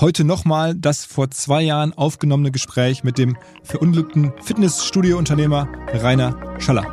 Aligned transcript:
Heute 0.00 0.22
nochmal 0.22 0.76
das 0.76 1.04
vor 1.04 1.28
zwei 1.32 1.60
Jahren 1.62 1.92
aufgenommene 1.92 2.52
Gespräch 2.52 3.02
mit 3.02 3.18
dem 3.18 3.36
verunglückten 3.64 4.32
Fitnessstudio-Unternehmer 4.44 5.66
Rainer 5.92 6.60
Schaller. 6.60 6.84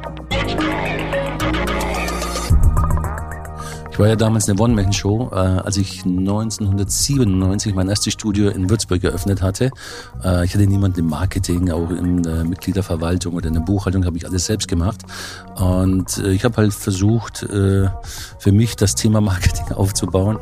Ich 3.92 4.00
war 4.00 4.08
ja 4.08 4.16
damals 4.16 4.50
eine 4.50 4.60
One-Man-Show, 4.60 5.30
äh, 5.32 5.36
als 5.36 5.78
ich 5.78 6.04
1997 6.04 7.76
mein 7.76 7.90
erstes 7.90 8.14
Studio 8.14 8.50
in 8.50 8.72
Würzburg 8.72 9.04
eröffnet 9.04 9.44
hatte. 9.44 9.70
Äh, 10.24 10.44
ich 10.44 10.56
hatte 10.56 10.66
niemanden 10.66 11.02
im 11.02 11.08
Marketing, 11.08 11.70
auch 11.70 11.92
in 11.92 12.24
der 12.24 12.44
Mitgliederverwaltung 12.44 13.36
oder 13.36 13.50
in 13.50 13.54
der 13.54 13.62
Buchhaltung, 13.62 14.04
habe 14.06 14.18
ich 14.18 14.26
alles 14.26 14.48
selbst 14.48 14.68
gemacht. 14.68 15.04
Und 15.56 16.18
äh, 16.18 16.32
ich 16.32 16.44
habe 16.44 16.58
halt 16.58 16.74
versucht, 16.74 17.44
äh, 17.44 17.88
für 18.40 18.52
mich 18.52 18.76
das 18.76 18.96
Thema 18.96 19.22
Marketing 19.22 19.68
aufzubauen. 19.76 20.40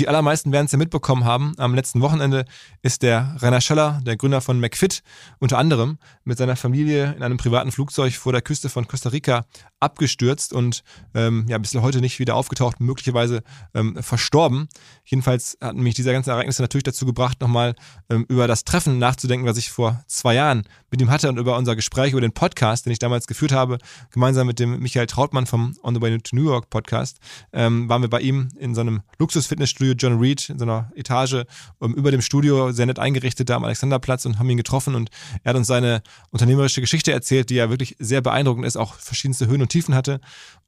Die 0.00 0.08
allermeisten 0.08 0.50
werden 0.50 0.64
es 0.64 0.72
ja 0.72 0.78
mitbekommen 0.78 1.26
haben. 1.26 1.52
Am 1.58 1.74
letzten 1.74 2.00
Wochenende 2.00 2.46
ist 2.80 3.02
der 3.02 3.36
Rainer 3.40 3.60
Scheller, 3.60 4.00
der 4.06 4.16
Gründer 4.16 4.40
von 4.40 4.58
McFit, 4.58 5.02
unter 5.40 5.58
anderem 5.58 5.98
mit 6.24 6.38
seiner 6.38 6.56
Familie 6.56 7.12
in 7.18 7.22
einem 7.22 7.36
privaten 7.36 7.70
Flugzeug 7.70 8.14
vor 8.14 8.32
der 8.32 8.40
Küste 8.40 8.70
von 8.70 8.88
Costa 8.88 9.10
Rica 9.10 9.44
abgestürzt 9.78 10.54
und 10.54 10.84
ähm, 11.14 11.44
ja, 11.48 11.58
bis 11.58 11.74
heute 11.74 12.00
nicht 12.00 12.18
wieder 12.18 12.34
aufgetaucht, 12.34 12.80
möglicherweise 12.80 13.42
ähm, 13.74 14.02
verstorben. 14.02 14.68
Jedenfalls 15.04 15.58
hat 15.60 15.76
mich 15.76 15.94
diese 15.96 16.12
ganzen 16.12 16.30
Ereignisse 16.30 16.62
natürlich 16.62 16.84
dazu 16.84 17.04
gebracht, 17.04 17.42
nochmal 17.42 17.74
ähm, 18.08 18.24
über 18.30 18.46
das 18.48 18.64
Treffen 18.64 18.98
nachzudenken, 18.98 19.46
was 19.46 19.58
ich 19.58 19.70
vor 19.70 20.02
zwei 20.06 20.34
Jahren 20.34 20.62
mit 20.90 21.02
ihm 21.02 21.10
hatte 21.10 21.28
und 21.28 21.38
über 21.38 21.58
unser 21.58 21.76
Gespräch, 21.76 22.12
über 22.12 22.22
den 22.22 22.32
Podcast, 22.32 22.86
den 22.86 22.92
ich 22.92 22.98
damals 22.98 23.26
geführt 23.26 23.52
habe, 23.52 23.76
gemeinsam 24.12 24.46
mit 24.46 24.58
dem 24.60 24.80
Michael 24.80 25.06
Trautmann 25.06 25.44
vom 25.44 25.74
On 25.82 25.94
the 25.94 26.00
Way 26.00 26.18
to 26.18 26.36
New 26.36 26.44
York 26.44 26.70
Podcast, 26.70 27.18
ähm, 27.52 27.86
waren 27.88 28.00
wir 28.00 28.08
bei 28.08 28.20
ihm 28.20 28.48
in 28.58 28.74
so 28.74 28.80
einem 28.80 29.02
Luxus-Fitnessstudio 29.18 29.89
John 29.92 30.18
Reed, 30.18 30.48
in 30.50 30.58
so 30.58 30.64
einer 30.64 30.90
Etage 30.94 31.44
ähm, 31.80 31.94
über 31.94 32.10
dem 32.10 32.20
Studio, 32.20 32.72
sehr 32.72 32.86
nett 32.86 32.98
eingerichtet 32.98 33.48
da 33.48 33.56
am 33.56 33.64
Alexanderplatz 33.64 34.26
und 34.26 34.38
haben 34.38 34.50
ihn 34.50 34.56
getroffen 34.56 34.94
und 34.94 35.10
er 35.42 35.50
hat 35.50 35.56
uns 35.56 35.66
seine 35.66 36.02
unternehmerische 36.30 36.80
Geschichte 36.80 37.12
erzählt, 37.12 37.50
die 37.50 37.56
ja 37.56 37.70
wirklich 37.70 37.96
sehr 37.98 38.20
beeindruckend 38.20 38.66
ist, 38.66 38.76
auch 38.76 38.94
verschiedenste 38.94 39.46
Höhen 39.46 39.62
und 39.62 39.68
Tiefen 39.68 39.94
hatte. 39.94 40.20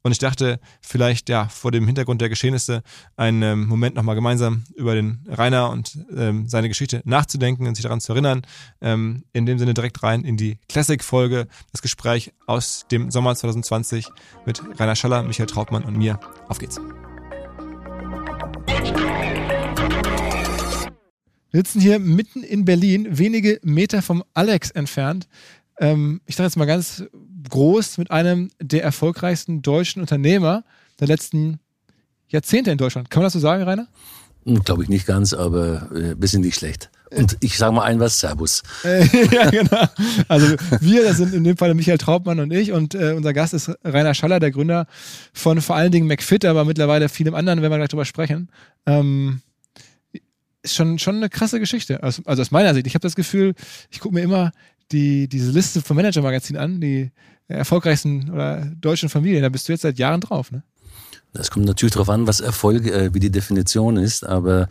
Und 0.03 0.13
ich 0.13 0.19
dachte, 0.19 0.59
vielleicht 0.81 1.29
ja 1.29 1.49
vor 1.49 1.71
dem 1.71 1.87
Hintergrund 1.87 2.21
der 2.21 2.29
Geschehnisse 2.29 2.83
einen 3.17 3.43
ähm, 3.43 3.67
Moment 3.67 3.95
nochmal 3.95 4.17
gemeinsam 4.17 4.65
über 4.75 4.95
den 4.95 5.25
Rainer 5.29 5.71
und 5.71 5.99
ähm, 6.17 6.49
seine 6.49 6.69
Geschichte 6.69 7.03
nachzudenken 7.05 7.67
und 7.67 7.77
sich 7.77 7.85
daran 7.85 8.01
zu 8.01 8.13
erinnern. 8.13 8.43
Ähm, 8.81 9.25
in 9.33 9.47
dem 9.47 9.59
Sinne 9.59 9.75
direkt 9.75 10.03
rein 10.03 10.25
in 10.25 10.37
die 10.37 10.59
Classic-Folge, 10.69 11.47
das 11.71 11.83
Gespräch 11.83 12.33
aus 12.47 12.85
dem 12.91 13.11
Sommer 13.11 13.35
2020 13.35 14.09
mit 14.45 14.61
Rainer 14.79 14.97
Schaller, 14.97 15.23
Michael 15.23 15.47
Trautmann 15.47 15.85
und 15.85 15.97
mir. 15.97 16.19
Auf 16.49 16.59
geht's. 16.59 16.81
Wir 21.53 21.61
sitzen 21.61 21.81
hier 21.81 21.99
mitten 21.99 22.43
in 22.43 22.65
Berlin, 22.65 23.19
wenige 23.19 23.61
Meter 23.63 24.01
vom 24.01 24.25
Alex 24.33 24.71
entfernt. 24.71 25.29
Ähm, 25.79 26.23
ich 26.25 26.37
sage 26.37 26.47
jetzt 26.47 26.57
mal 26.57 26.65
ganz 26.65 27.05
groß 27.51 27.99
mit 27.99 28.11
einem 28.11 28.51
der 28.61 28.83
erfolgreichsten 28.83 29.61
deutschen 29.61 30.01
Unternehmer 30.01 30.65
der 30.99 31.09
letzten 31.09 31.61
Jahrzehnte 32.29 32.71
in 32.71 32.79
Deutschland. 32.79 33.11
Kann 33.11 33.21
man 33.21 33.27
das 33.27 33.35
so 33.35 33.39
sagen, 33.39 33.65
Rainer? 33.65 33.89
Glaube 34.65 34.83
ich 34.83 34.89
nicht 34.89 35.07
ganz, 35.07 35.35
aber 35.35 35.93
äh, 35.93 36.17
wir 36.19 36.29
sind 36.29 36.41
nicht 36.41 36.57
schlecht. 36.57 36.91
Und 37.17 37.37
ich 37.41 37.59
sage 37.59 37.73
mal 37.73 37.85
ein 37.85 38.01
was, 38.01 38.19
Servus. 38.21 38.63
Ja, 39.33 39.51
genau. 39.51 39.85
Also 40.29 40.57
wir, 40.81 41.05
das 41.05 41.19
sind 41.19 41.35
in 41.35 41.45
dem 41.45 41.57
Fall 41.57 41.75
Michael 41.75 41.99
Traubmann 41.99 42.41
und 42.41 42.53
ich 42.53 42.73
und 42.73 42.95
äh, 42.95 43.13
unser 43.13 43.33
Gast 43.33 43.55
ist 43.55 43.71
Rainer 43.85 44.15
Schaller, 44.15 44.41
der 44.41 44.51
Gründer 44.51 44.87
von 45.33 45.61
vor 45.61 45.77
allen 45.77 45.93
Dingen 45.93 46.07
McFit, 46.07 46.45
aber 46.45 46.65
mittlerweile 46.65 47.09
vielem 47.09 47.35
anderen, 47.35 47.63
wenn 47.63 47.71
wir 47.71 47.79
gleich 47.79 47.89
drüber 47.89 48.05
sprechen. 48.05 48.49
Ähm, 48.87 49.41
ist 50.63 50.75
schon, 50.75 50.99
schon 50.99 51.17
eine 51.17 51.29
krasse 51.29 51.61
Geschichte. 51.61 52.03
Also, 52.03 52.23
also 52.25 52.43
aus 52.43 52.51
meiner 52.51 52.73
Sicht. 52.75 52.87
Ich 52.87 52.95
habe 52.95 53.03
das 53.03 53.17
Gefühl, 53.17 53.55
ich 53.91 54.01
gucke 54.01 54.15
mir 54.15 54.23
immer 54.23 54.53
die, 54.93 55.29
diese 55.29 55.51
Liste 55.51 55.83
vom 55.83 55.97
Manager-Magazin 55.97 56.57
an, 56.57 56.81
die 56.81 57.11
erfolgreichsten 57.49 58.31
oder 58.31 58.65
deutschen 58.81 59.09
Familien. 59.09 59.43
Da 59.43 59.49
bist 59.49 59.69
du 59.69 59.73
jetzt 59.73 59.83
seit 59.83 59.99
Jahren 59.99 60.21
drauf, 60.21 60.51
ne? 60.51 60.63
Das 61.35 61.51
kommt 61.51 61.65
natürlich 61.65 61.95
darauf 61.95 62.11
an, 62.11 62.27
was 62.27 62.41
Erfolg, 62.41 62.87
äh, 62.87 63.15
wie 63.15 63.21
die 63.21 63.31
Definition 63.31 63.97
ist. 63.97 64.27
Aber 64.27 64.69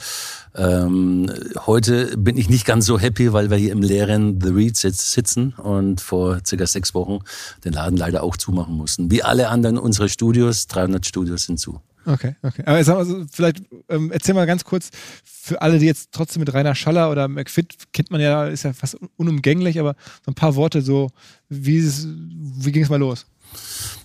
ähm, 0.55 1.31
heute 1.66 2.16
bin 2.17 2.38
ich 2.38 2.49
nicht 2.49 2.66
ganz 2.66 2.85
so 2.85 2.99
happy, 2.99 3.33
weil 3.33 3.49
wir 3.49 3.57
hier 3.57 3.72
im 3.72 3.81
leeren 3.81 4.39
The 4.41 4.49
Reed 4.49 4.77
sitzen 4.77 5.53
und 5.53 6.01
vor 6.01 6.39
circa 6.45 6.67
sechs 6.67 6.94
Wochen 6.94 7.19
den 7.66 7.73
Laden 7.73 7.97
leider 7.97 8.21
auch 8.21 8.38
zumachen 8.38 8.75
mussten. 8.75 9.09
Wie 9.09 9.23
alle 9.23 9.50
anderen 9.50 9.77
unserer 9.79 10.07
Studios, 10.07 10.67
300 10.67 11.05
Studios 11.05 11.45
sind 11.45 11.59
zu. 11.59 11.81
Okay, 12.05 12.35
okay. 12.41 12.63
Aber 12.66 12.83
sag 12.83 12.95
mal, 12.95 13.05
so, 13.05 13.25
vielleicht 13.31 13.61
ähm, 13.89 14.11
erzähl 14.11 14.33
mal 14.33 14.47
ganz 14.47 14.63
kurz 14.63 14.89
für 15.23 15.61
alle, 15.61 15.79
die 15.79 15.85
jetzt 15.85 16.09
trotzdem 16.11 16.41
mit 16.41 16.53
Rainer 16.53 16.75
Schaller 16.75 17.11
oder 17.11 17.27
McFit 17.27 17.75
kennt 17.94 18.11
man 18.11 18.21
ja, 18.21 18.47
ist 18.47 18.63
ja 18.63 18.73
fast 18.73 18.97
unumgänglich, 19.17 19.79
aber 19.79 19.95
so 20.25 20.31
ein 20.31 20.35
paar 20.35 20.55
Worte 20.55 20.81
so, 20.81 21.09
wie, 21.50 21.83
wie 21.83 22.71
ging 22.71 22.83
es 22.83 22.89
mal 22.89 23.00
los? 23.00 23.25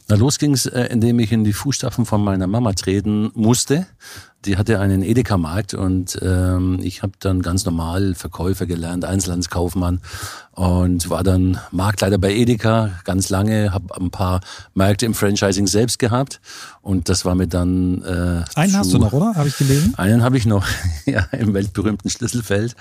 Na, 0.08 0.14
los 0.14 0.38
ging 0.38 0.52
es, 0.52 0.66
äh, 0.66 0.84
indem 0.84 1.18
ich 1.18 1.32
in 1.32 1.42
die 1.42 1.52
Fußstapfen 1.52 2.06
von 2.06 2.22
meiner 2.22 2.46
Mama 2.46 2.72
treten 2.74 3.30
musste. 3.34 3.86
Die 4.44 4.56
hatte 4.56 4.78
einen 4.78 5.02
Edeka-Markt 5.02 5.74
und 5.74 6.20
ähm, 6.22 6.78
ich 6.80 7.02
habe 7.02 7.14
dann 7.18 7.42
ganz 7.42 7.64
normal 7.64 8.14
Verkäufer 8.14 8.66
gelernt, 8.66 9.04
Einzelhandelskaufmann 9.04 10.00
und 10.52 11.10
war 11.10 11.24
dann 11.24 11.58
Marktleiter 11.72 12.18
bei 12.18 12.32
Edeka 12.32 12.90
ganz 13.02 13.28
lange, 13.28 13.72
habe 13.72 13.96
ein 13.96 14.12
paar 14.12 14.40
Märkte 14.74 15.04
im 15.04 15.14
Franchising 15.14 15.66
selbst 15.66 15.98
gehabt 15.98 16.40
und 16.80 17.08
das 17.08 17.24
war 17.24 17.34
mir 17.34 17.48
dann... 17.48 18.02
Äh, 18.02 18.44
einen 18.54 18.78
hast 18.78 18.92
du 18.92 18.98
noch, 18.98 19.12
oder? 19.12 19.34
Habe 19.34 19.48
ich 19.48 19.58
gelesen? 19.58 19.94
Einen 19.96 20.22
habe 20.22 20.36
ich 20.36 20.46
noch, 20.46 20.64
ja, 21.06 21.26
im 21.32 21.52
weltberühmten 21.52 22.08
Schlüsselfeld 22.08 22.76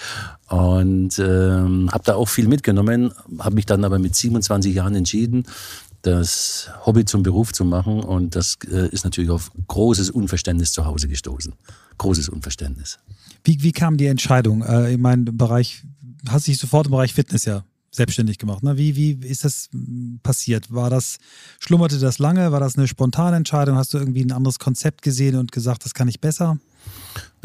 und 0.48 1.18
ähm, 1.18 1.90
habe 1.92 2.04
da 2.04 2.14
auch 2.16 2.30
viel 2.30 2.48
mitgenommen, 2.48 3.12
habe 3.40 3.56
mich 3.56 3.66
dann 3.66 3.84
aber 3.84 3.98
mit 3.98 4.16
27 4.16 4.76
Jahren 4.76 4.94
entschieden, 4.94 5.46
das 6.06 6.70
Hobby 6.86 7.06
zum 7.06 7.24
Beruf 7.24 7.52
zu 7.52 7.66
machen. 7.66 8.02
Und 8.02 8.36
das 8.36 8.58
äh, 8.70 8.90
ist 8.90 9.04
natürlich 9.04 9.30
auf 9.30 9.52
großes 9.68 10.10
Unverständnis 10.10 10.72
zu 10.72 10.86
Hause 10.86 11.08
gestoßen. 11.08 11.54
Großes 11.98 12.30
Unverständnis. 12.30 13.00
Wie, 13.44 13.62
wie 13.64 13.72
kam 13.72 13.98
die 13.98 14.08
Entscheidung? 14.08 14.64
Äh, 14.64 14.94
ich 14.94 14.98
meine, 14.98 15.32
Bereich, 15.32 15.84
hast 16.28 16.48
dich 16.48 16.58
sofort 16.58 16.88
im 16.88 16.92
Bereich 16.92 17.14
Fitness 17.14 17.46
ja 17.46 17.64
selbstständig 17.92 18.38
gemacht. 18.38 18.62
Ne? 18.62 18.78
Wie, 18.78 18.96
wie 18.96 19.12
ist 19.28 19.46
das 19.46 19.70
hm, 19.72 20.20
passiert? 20.22 20.72
War 20.74 20.90
das, 20.90 21.18
schlummerte 21.60 21.98
das 21.98 22.20
lange? 22.20 22.52
War 22.52 22.60
das 22.60 22.78
eine 22.78 22.88
spontane 22.88 23.38
Entscheidung? 23.38 23.78
Hast 23.78 23.94
du 23.94 23.98
irgendwie 23.98 24.24
ein 24.24 24.32
anderes 24.32 24.60
Konzept 24.60 25.02
gesehen 25.02 25.36
und 25.36 25.52
gesagt, 25.52 25.86
das 25.86 25.94
kann 25.94 26.08
ich 26.08 26.20
besser? 26.20 26.60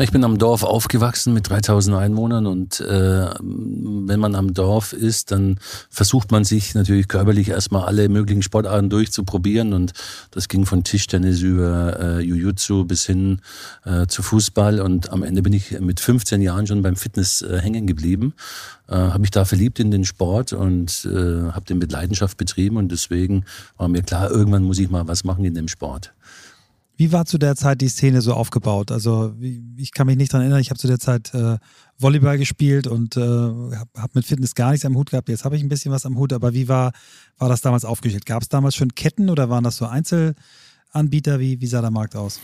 Ich 0.02 0.12
bin 0.12 0.24
am 0.24 0.38
Dorf 0.38 0.62
aufgewachsen 0.62 1.34
mit 1.34 1.50
3000 1.50 1.94
Einwohnern 1.94 2.46
und 2.46 2.80
äh, 2.80 3.28
wenn 3.38 4.18
man 4.18 4.34
am 4.34 4.54
Dorf 4.54 4.94
ist, 4.94 5.30
dann 5.30 5.58
versucht 5.90 6.30
man 6.30 6.42
sich 6.44 6.74
natürlich 6.74 7.06
körperlich 7.06 7.50
erstmal 7.50 7.84
alle 7.84 8.08
möglichen 8.08 8.42
Sportarten 8.42 8.88
durchzuprobieren 8.88 9.74
und 9.74 9.92
das 10.30 10.48
ging 10.48 10.64
von 10.64 10.84
Tischtennis 10.84 11.42
über 11.42 12.00
äh, 12.00 12.20
Jiu-Jitsu 12.22 12.86
bis 12.86 13.04
hin 13.04 13.42
äh, 13.84 14.06
zu 14.06 14.22
Fußball 14.22 14.80
und 14.80 15.12
am 15.12 15.22
Ende 15.22 15.42
bin 15.42 15.52
ich 15.52 15.78
mit 15.80 16.00
15 16.00 16.40
Jahren 16.40 16.66
schon 16.66 16.80
beim 16.80 16.96
Fitness 16.96 17.42
äh, 17.42 17.58
hängen 17.60 17.86
geblieben, 17.86 18.32
äh, 18.88 18.94
habe 18.94 19.18
mich 19.18 19.32
da 19.32 19.44
verliebt 19.44 19.80
in 19.80 19.90
den 19.90 20.06
Sport 20.06 20.54
und 20.54 21.04
äh, 21.04 21.52
habe 21.52 21.66
den 21.68 21.76
mit 21.76 21.92
Leidenschaft 21.92 22.38
betrieben 22.38 22.78
und 22.78 22.90
deswegen 22.90 23.44
war 23.76 23.88
mir 23.88 24.02
klar, 24.02 24.30
irgendwann 24.30 24.62
muss 24.62 24.78
ich 24.78 24.88
mal 24.88 25.06
was 25.08 25.24
machen 25.24 25.44
in 25.44 25.52
dem 25.52 25.68
Sport. 25.68 26.14
Wie 27.00 27.12
war 27.12 27.24
zu 27.24 27.38
der 27.38 27.56
Zeit 27.56 27.80
die 27.80 27.88
Szene 27.88 28.20
so 28.20 28.34
aufgebaut? 28.34 28.92
Also 28.92 29.34
ich 29.78 29.92
kann 29.92 30.06
mich 30.06 30.18
nicht 30.18 30.34
daran 30.34 30.42
erinnern, 30.42 30.60
ich 30.60 30.68
habe 30.68 30.78
zu 30.78 30.86
der 30.86 30.98
Zeit 30.98 31.32
äh, 31.32 31.56
Volleyball 31.96 32.36
gespielt 32.36 32.86
und 32.86 33.16
äh, 33.16 33.22
habe 33.22 33.88
hab 33.96 34.14
mit 34.14 34.26
Fitness 34.26 34.54
gar 34.54 34.72
nichts 34.72 34.84
am 34.84 34.94
Hut 34.94 35.08
gehabt. 35.08 35.30
Jetzt 35.30 35.46
habe 35.46 35.56
ich 35.56 35.62
ein 35.62 35.70
bisschen 35.70 35.92
was 35.92 36.04
am 36.04 36.18
Hut, 36.18 36.34
aber 36.34 36.52
wie 36.52 36.68
war, 36.68 36.92
war 37.38 37.48
das 37.48 37.62
damals 37.62 37.86
aufgestellt? 37.86 38.26
Gab 38.26 38.42
es 38.42 38.50
damals 38.50 38.76
schon 38.76 38.94
Ketten 38.94 39.30
oder 39.30 39.48
waren 39.48 39.64
das 39.64 39.78
so 39.78 39.86
Einzelanbieter? 39.86 41.40
Wie, 41.40 41.58
wie 41.62 41.66
sah 41.66 41.80
der 41.80 41.90
Markt 41.90 42.16
aus? 42.16 42.38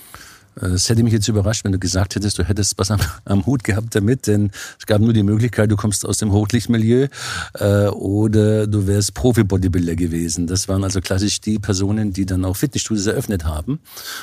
Äh, 0.60 0.66
es 0.66 0.88
hätte 0.88 1.02
mich 1.02 1.12
jetzt 1.12 1.28
überrascht, 1.28 1.64
wenn 1.64 1.72
du 1.72 1.78
gesagt 1.78 2.14
hättest, 2.14 2.38
du 2.38 2.44
hättest 2.44 2.78
was 2.78 2.90
am, 2.90 3.00
am 3.24 3.46
Hut 3.46 3.64
gehabt 3.64 3.94
damit, 3.94 4.26
denn 4.26 4.50
es 4.78 4.86
gab 4.86 5.00
nur 5.00 5.12
die 5.12 5.22
Möglichkeit, 5.22 5.70
du 5.70 5.76
kommst 5.76 6.06
aus 6.06 6.18
dem 6.18 6.32
Hochlichtmilieu 6.32 7.08
äh, 7.54 7.86
oder 7.88 8.66
du 8.66 8.86
wärst 8.86 9.14
Profi-Bodybuilder 9.14 9.96
gewesen. 9.96 10.46
Das 10.46 10.68
waren 10.68 10.84
also 10.84 11.00
klassisch 11.00 11.40
die 11.40 11.58
Personen, 11.58 12.12
die 12.12 12.26
dann 12.26 12.44
auch 12.44 12.56
Fitnessstudios 12.56 13.06
eröffnet 13.06 13.44
haben 13.44 13.80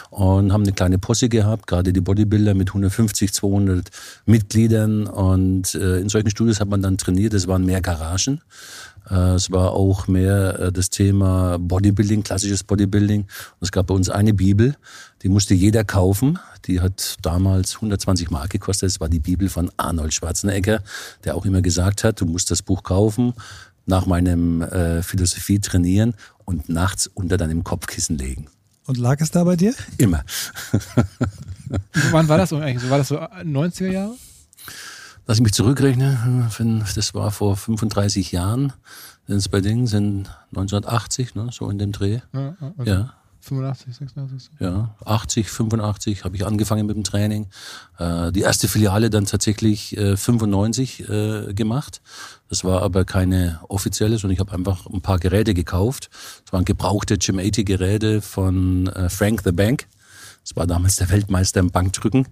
und 0.09 0.51
haben 0.51 0.63
eine 0.63 0.74
kleine 0.74 0.97
Posse 0.97 1.30
gehabt, 1.30 1.68
gerade 1.68 1.94
die 1.94 2.01
Bodybuilder 2.01 2.53
mit 2.53 2.69
150, 2.69 3.33
200 3.33 3.89
Mitgliedern 4.25 5.07
und 5.07 5.75
äh, 5.75 6.00
in 6.00 6.09
solchen 6.09 6.29
Studios 6.29 6.59
hat 6.59 6.69
man 6.69 6.81
dann 6.81 6.97
trainiert, 6.97 7.33
es 7.33 7.47
waren 7.47 7.65
mehr 7.65 7.81
Garagen 7.81 8.41
es 9.09 9.51
war 9.51 9.71
auch 9.71 10.07
mehr 10.07 10.59
äh, 10.59 10.71
das 10.71 10.89
Thema 10.89 11.57
Bodybuilding, 11.59 12.23
klassisches 12.23 12.63
Bodybuilding. 12.63 13.25
Es 13.59 13.71
gab 13.71 13.88
bei 13.88 13.94
uns 13.94 14.09
eine 14.09 14.33
Bibel, 14.33 14.75
die 15.21 15.29
musste 15.29 15.53
jeder 15.53 15.83
kaufen. 15.83 16.39
Die 16.65 16.79
hat 16.79 17.17
damals 17.21 17.75
120 17.75 18.31
Mark 18.31 18.51
gekostet. 18.51 18.89
Das 18.89 19.00
war 19.00 19.09
die 19.09 19.19
Bibel 19.19 19.50
von 19.50 19.71
Arnold 19.77 20.13
Schwarzenegger, 20.13 20.81
der 21.23 21.35
auch 21.35 21.45
immer 21.45 21.61
gesagt 21.61 22.03
hat, 22.03 22.21
du 22.21 22.25
musst 22.25 22.51
das 22.51 22.61
Buch 22.61 22.83
kaufen, 22.83 23.33
nach 23.85 24.05
meinem 24.05 24.61
äh, 24.61 25.03
Philosophie 25.03 25.59
trainieren 25.59 26.15
und 26.45 26.69
nachts 26.69 27.07
unter 27.07 27.38
deinem 27.38 27.63
Kopfkissen 27.63 28.17
legen. 28.17 28.47
Und 28.85 28.97
lag 28.97 29.19
es 29.21 29.31
da 29.31 29.44
bei 29.44 29.55
dir? 29.55 29.73
Immer. 29.97 30.23
Wann 32.11 32.27
war 32.27 32.38
das 32.38 32.50
so 32.50 32.57
eigentlich? 32.57 32.89
War 32.89 32.97
das 32.97 33.07
so 33.07 33.17
90er 33.17 33.88
Jahre? 33.89 34.15
Lass 35.25 35.37
ich 35.37 35.43
mich 35.43 35.53
zurückrechnen, 35.53 36.49
das 36.95 37.13
war 37.13 37.31
vor 37.31 37.55
35 37.55 38.33
Jahren, 38.33 38.73
denn 39.27 39.37
es 39.37 39.47
bei 39.47 39.61
Dingen 39.61 39.87
sind 39.87 40.29
1980, 40.49 41.35
ne, 41.35 41.47
so 41.51 41.69
in 41.69 41.77
dem 41.77 41.93
Dreh. 41.93 42.19
Ja, 42.33 42.55
also 42.77 42.91
Ja, 42.91 43.13
85, 43.43 43.95
86. 43.95 44.51
ja, 44.59 44.95
80, 45.05 45.49
85 45.49 46.23
habe 46.23 46.35
ich 46.35 46.45
angefangen 46.45 46.85
mit 46.85 46.95
dem 46.95 47.03
Training. 47.03 47.47
Äh, 47.99 48.31
die 48.31 48.41
erste 48.41 48.67
Filiale 48.67 49.09
dann 49.09 49.25
tatsächlich 49.25 49.97
äh, 49.97 50.15
95 50.15 51.09
äh, 51.09 51.53
gemacht. 51.53 52.01
Das 52.49 52.63
war 52.63 52.81
aber 52.81 53.03
keine 53.03 53.59
offizielle, 53.67 54.17
sondern 54.17 54.33
ich 54.33 54.39
habe 54.39 54.53
einfach 54.53 54.85
ein 54.87 55.01
paar 55.01 55.19
Geräte 55.19 55.53
gekauft. 55.53 56.09
Das 56.45 56.53
waren 56.53 56.63
gebrauchte 56.63 57.17
Gym 57.17 57.39
80 57.39 57.65
Geräte 57.65 58.21
von 58.21 58.87
äh, 58.87 59.09
Frank 59.09 59.41
the 59.43 59.51
Bank. 59.51 59.87
Das 60.43 60.55
war 60.55 60.65
damals 60.67 60.97
der 60.97 61.09
Weltmeister 61.09 61.59
im 61.59 61.71
Bankdrücken, 61.71 62.27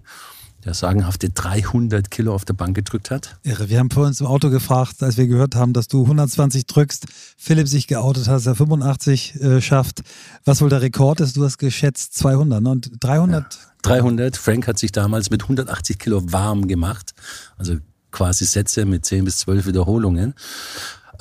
der 0.64 0.74
sagenhafte 0.74 1.30
300 1.30 2.10
Kilo 2.10 2.34
auf 2.34 2.44
der 2.44 2.54
Bank 2.54 2.76
gedrückt 2.76 3.10
hat. 3.10 3.36
Irre. 3.42 3.68
Wir 3.68 3.78
haben 3.78 3.90
vor 3.90 4.06
uns 4.06 4.20
im 4.20 4.26
Auto 4.26 4.50
gefragt, 4.50 5.02
als 5.02 5.16
wir 5.16 5.26
gehört 5.26 5.54
haben, 5.54 5.72
dass 5.72 5.88
du 5.88 6.02
120 6.02 6.66
drückst, 6.66 7.06
Philipp 7.36 7.66
sich 7.68 7.86
geoutet 7.88 8.28
hat, 8.28 8.36
dass 8.36 8.46
er 8.46 8.54
85 8.54 9.40
äh, 9.40 9.60
schafft. 9.60 10.02
Was 10.44 10.60
wohl 10.60 10.68
der 10.68 10.82
Rekord 10.82 11.20
ist? 11.20 11.36
Du 11.36 11.44
hast 11.44 11.58
geschätzt 11.58 12.14
200 12.14 12.62
ne? 12.62 12.70
und 12.70 12.90
300. 13.00 13.58
300. 13.82 14.36
Frank 14.36 14.68
hat 14.68 14.78
sich 14.78 14.92
damals 14.92 15.30
mit 15.30 15.42
180 15.42 15.98
Kilo 15.98 16.32
warm 16.32 16.68
gemacht. 16.68 17.12
Also 17.56 17.76
quasi 18.12 18.44
Sätze 18.44 18.84
mit 18.84 19.04
10 19.04 19.24
bis 19.24 19.38
12 19.38 19.66
Wiederholungen. 19.66 20.34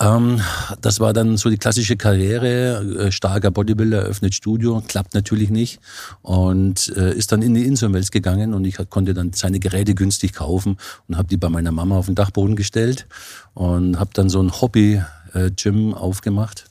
Ähm, 0.02 0.42
das 0.82 1.00
war 1.00 1.14
dann 1.14 1.38
so 1.38 1.50
die 1.50 1.58
klassische 1.58 1.96
Karriere. 1.96 3.08
Äh, 3.08 3.12
starker 3.12 3.52
Bodybuilder, 3.52 4.02
eröffnet 4.02 4.34
Studio, 4.34 4.82
klappt 4.88 5.14
natürlich 5.14 5.50
nicht. 5.50 5.80
Und 6.22 6.92
äh, 6.98 7.14
ist 7.14 7.32
dann 7.32 7.42
in 7.42 7.54
die 7.54 7.66
Inselwelt 7.66 8.12
gegangen 8.12 8.54
und 8.54 8.66
ich 8.66 8.78
konnte 8.90 9.14
dann 9.14 9.34
seine 9.34 9.60
Geräte 9.60 9.94
günstig 9.94 10.34
kaufen 10.34 10.78
und 11.08 11.18
habe 11.18 11.28
die 11.28 11.38
bei 11.38 11.50
meiner 11.50 11.72
Mama 11.72 11.98
auf 11.98 12.08
den 12.08 12.16
Dachboden 12.16 12.56
gestellt 12.56 13.08
und 13.54 14.00
habe 14.00 14.12
dann 14.14 14.30
so 14.30 14.42
ein 14.42 14.52
Hobby-Gym 14.52 15.94
aufgemacht 15.94 16.71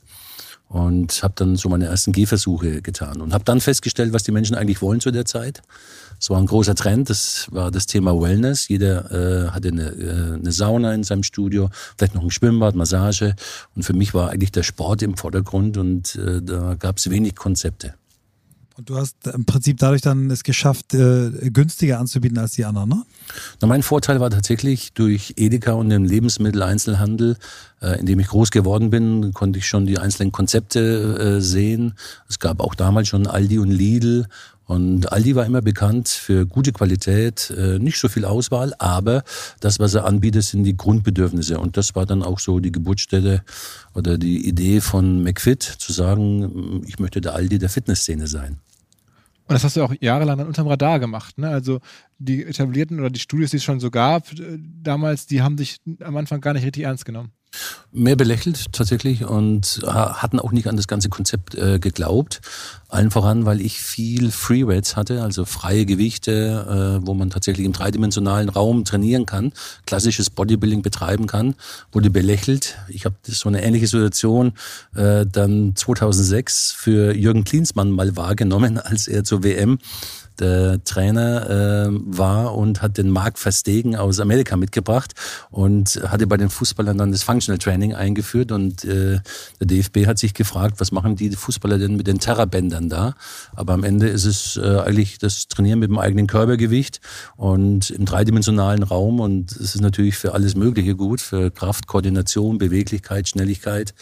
und 0.70 1.25
habe 1.25 1.34
dann 1.37 1.56
so 1.56 1.69
meine 1.69 1.87
ersten 1.87 2.12
Gehversuche 2.12 2.81
getan 2.81 3.20
und 3.20 3.34
habe 3.34 3.43
dann 3.43 3.61
festgestellt, 3.61 4.12
was 4.12 4.22
die 4.22 4.31
Menschen 4.31 4.55
eigentlich 4.55 4.81
wollen 4.81 5.00
zu 5.00 5.11
der 5.11 5.25
Zeit. 5.25 5.62
Es 6.20 6.31
war 6.31 6.38
ein 6.38 6.46
großer 6.46 6.76
Trend, 6.76 7.11
das 7.11 7.49
war 7.50 7.72
das 7.72 7.87
Thema 7.87 8.20
Wellness. 8.20 8.69
Jeder 8.69 9.11
äh, 9.11 9.50
hatte 9.50 9.69
eine, 9.69 9.88
äh, 9.88 10.34
eine 10.34 10.52
Sauna 10.52 10.94
in 10.94 11.02
seinem 11.02 11.25
Studio, 11.25 11.70
vielleicht 11.99 12.14
noch 12.14 12.22
ein 12.22 12.31
Schwimmbad, 12.31 12.76
Massage. 12.76 13.34
Und 13.75 13.82
für 13.82 13.94
mich 13.94 14.14
war 14.14 14.31
eigentlich 14.31 14.52
der 14.52 14.62
Sport 14.62 15.02
im 15.02 15.17
Vordergrund 15.17 15.76
und 15.76 16.14
äh, 16.14 16.40
da 16.40 16.76
gab 16.76 16.99
es 16.99 17.11
wenig 17.11 17.34
Konzepte. 17.34 17.94
Und 18.81 18.88
du 18.88 18.97
hast 18.97 19.27
im 19.27 19.44
Prinzip 19.44 19.77
dadurch 19.77 20.00
dann 20.00 20.31
es 20.31 20.43
geschafft, 20.43 20.94
äh, 20.94 21.50
günstiger 21.53 21.99
anzubieten 21.99 22.38
als 22.38 22.53
die 22.53 22.65
anderen, 22.65 22.88
ne? 22.88 23.03
Na, 23.61 23.69
mein 23.69 23.82
Vorteil 23.82 24.21
war 24.21 24.31
tatsächlich 24.31 24.94
durch 24.94 25.35
Edeka 25.37 25.73
und 25.73 25.91
den 25.91 26.06
Lebensmitteleinzelhandel, 26.06 27.37
äh, 27.82 28.00
in 28.00 28.06
dem 28.06 28.19
ich 28.21 28.29
groß 28.29 28.50
geworden 28.50 28.88
bin, 28.88 29.35
konnte 29.35 29.59
ich 29.59 29.69
schon 29.69 29.85
die 29.85 29.99
einzelnen 29.99 30.32
Konzepte 30.32 30.81
äh, 30.81 31.41
sehen. 31.43 31.93
Es 32.27 32.38
gab 32.38 32.61
auch 32.61 32.75
damals 32.75 33.09
schon 33.09 33.27
Aldi 33.27 33.59
und 33.59 33.71
Lidl. 33.71 34.27
Und 34.65 35.12
Aldi 35.12 35.35
war 35.35 35.44
immer 35.44 35.61
bekannt 35.61 36.09
für 36.09 36.47
gute 36.47 36.73
Qualität, 36.73 37.53
äh, 37.55 37.79
nicht 37.79 37.99
so 37.99 38.09
viel 38.09 38.25
Auswahl, 38.25 38.73
aber 38.79 39.25
das, 39.61 39.79
was 39.79 39.93
er 39.93 40.06
anbietet, 40.06 40.44
sind 40.44 40.65
die 40.65 40.77
Grundbedürfnisse. 40.77 41.61
Und 41.61 41.77
das 41.77 41.94
war 41.94 42.06
dann 42.06 42.23
auch 42.23 42.38
so 42.38 42.61
die 42.61 42.73
Geburtsstätte 42.73 43.43
oder 43.93 44.17
die 44.17 44.49
Idee 44.49 44.81
von 44.81 45.23
McFit, 45.23 45.62
zu 45.62 45.93
sagen, 45.93 46.82
ich 46.87 46.99
möchte 46.99 47.21
der 47.21 47.35
Aldi 47.35 47.59
der 47.59 47.69
Fitnessszene 47.69 48.27
sein. 48.27 48.56
Und 49.50 49.55
das 49.55 49.64
hast 49.64 49.76
du 49.76 49.82
auch 49.82 49.93
jahrelang 49.99 50.38
dann 50.38 50.47
unterm 50.47 50.69
Radar 50.69 51.00
gemacht. 51.00 51.37
Ne? 51.37 51.49
Also 51.49 51.81
die 52.19 52.44
etablierten 52.44 53.00
oder 53.00 53.11
die 53.11 53.19
Studios, 53.19 53.50
die 53.50 53.56
es 53.56 53.64
schon 53.64 53.81
so 53.81 53.91
gab, 53.91 54.31
äh, 54.38 54.56
damals, 54.61 55.26
die 55.26 55.43
haben 55.43 55.56
dich 55.56 55.81
am 56.05 56.17
Anfang 56.17 56.41
gar 56.41 56.52
nicht 56.52 56.64
richtig 56.64 56.85
ernst 56.85 57.05
genommen. 57.05 57.32
Mehr 57.93 58.17
belächelt 58.17 58.73
tatsächlich 58.73 59.25
und 59.25 59.81
ha- 59.85 60.23
hatten 60.23 60.38
auch 60.38 60.52
nicht 60.52 60.69
an 60.69 60.76
das 60.76 60.87
ganze 60.87 61.08
Konzept 61.08 61.55
äh, 61.56 61.79
geglaubt. 61.79 62.41
Allen 62.88 63.11
voran, 63.11 63.47
weil 63.47 63.61
ich 63.61 63.81
viel 63.81 64.31
Freeweights 64.31 64.97
hatte, 64.97 65.23
also 65.23 65.44
freie 65.44 65.87
Gewichte, 65.87 67.00
äh, 67.02 67.06
wo 67.06 67.14
man 67.14 67.31
tatsächlich 67.31 67.67
im 67.67 67.73
dreidimensionalen 67.73 68.49
Raum 68.49 68.85
trainieren 68.85 69.26
kann, 69.26 69.52
klassisches 69.87 70.31
Bodybuilding 70.31 70.82
betreiben 70.82 71.26
kann, 71.26 71.55
wurde 71.93 72.11
belächelt. 72.11 72.79
Ich 72.88 73.05
habe 73.05 73.17
so 73.23 73.49
eine 73.49 73.62
ähnliche 73.62 73.87
Situation 73.87 74.53
äh, 74.94 75.26
dann 75.26 75.75
2006 75.76 76.73
für 76.73 77.14
Jürgen 77.14 77.44
Klinsmann 77.44 77.91
mal 77.91 78.17
wahrgenommen, 78.17 78.79
als 78.79 79.08
er 79.08 79.25
zur 79.25 79.43
WM 79.43 79.79
der 80.41 80.83
Trainer 80.85 81.89
äh, 81.89 81.89
war 81.91 82.57
und 82.57 82.83
hat 82.83 82.99
den 82.99 83.11
Mark 83.11 83.39
Verstegen 83.39 83.97
aus 83.97 84.21
Amerika 84.21 84.57
mitgebracht 84.57 85.13
und 85.51 86.01
hatte 86.07 86.27
bei 86.27 86.37
den 86.37 86.51
Fußballern 86.51 86.99
dann 86.99 87.13
das 87.13 87.23
Functional 87.23 87.59
Training 87.59 87.95
eingeführt 87.95 88.53
und 88.53 88.85
äh, 88.85 89.21
der 89.61 89.67
DFB 89.67 90.07
hat 90.07 90.19
sich 90.19 90.35
gefragt, 90.35 90.81
was 90.81 90.93
machen 90.93 91.17
die 91.17 91.31
Fußballer 91.31 91.79
denn 91.79 91.97
mit 91.97 92.07
den 92.07 92.19
Terrabändern 92.19 92.89
da? 92.89 93.15
Aber 93.55 93.75
am 93.75 93.85
Ende 93.85 94.09
ist 94.09 94.25
es 94.25 94.57
äh, 94.57 94.81
eigentlich 94.81 95.19
das 95.19 95.49
Trainieren 95.49 95.79
mit 95.79 95.91
dem 95.91 95.99
eigenen 95.99 96.27
Körpergewicht 96.27 97.01
und 97.37 97.91
im 97.91 98.05
dreidimensionalen 98.05 98.83
Raum 98.83 99.21
und 99.21 99.53
es 99.53 99.75
ist 99.75 99.81
natürlich 99.81 100.17
für 100.17 100.35
alles 100.35 100.55
Mögliche 100.55 100.97
gut, 100.97 101.21
für 101.21 101.51
Kraft, 101.51 101.87
Koordination, 101.87 102.59
Beweglichkeit, 102.59 103.29
Schnelligkeit. 103.29 103.95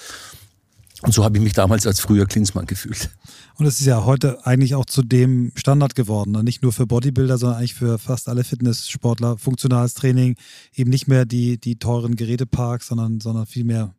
Und 1.03 1.15
so 1.15 1.25
habe 1.25 1.37
ich 1.37 1.43
mich 1.43 1.53
damals 1.53 1.87
als 1.87 2.01
früher 2.01 2.27
Klinsmann 2.27 2.67
gefühlt. 2.67 3.11
Und 3.59 3.67
es 3.67 3.81
ist 3.81 3.87
ja 3.87 4.05
heute 4.05 4.47
eigentlich 4.47 4.77
auch 4.77 4.85
zu 4.85 5.03
dem 5.03 5.51
Standard 5.57 5.97
geworden. 5.97 6.31
Ne? 6.31 6.45
Nicht 6.45 6.63
nur 6.63 6.73
für 6.73 6.87
Bodybuilder, 6.87 7.39
sondern 7.39 7.59
eigentlich 7.59 7.75
für 7.75 7.99
fast 7.99 8.29
alle 8.29 8.45
Fitnesssportler. 8.45 9.37
Funktionales 9.37 9.95
Training, 9.95 10.37
eben 10.77 10.91
nicht 10.91 11.09
mehr 11.09 11.25
die, 11.25 11.59
die 11.59 11.77
teuren 11.77 12.15
Geräteparks, 12.15 12.87
sondern, 12.87 13.19
sondern 13.21 13.47
viel 13.47 13.65
mehr 13.65 13.97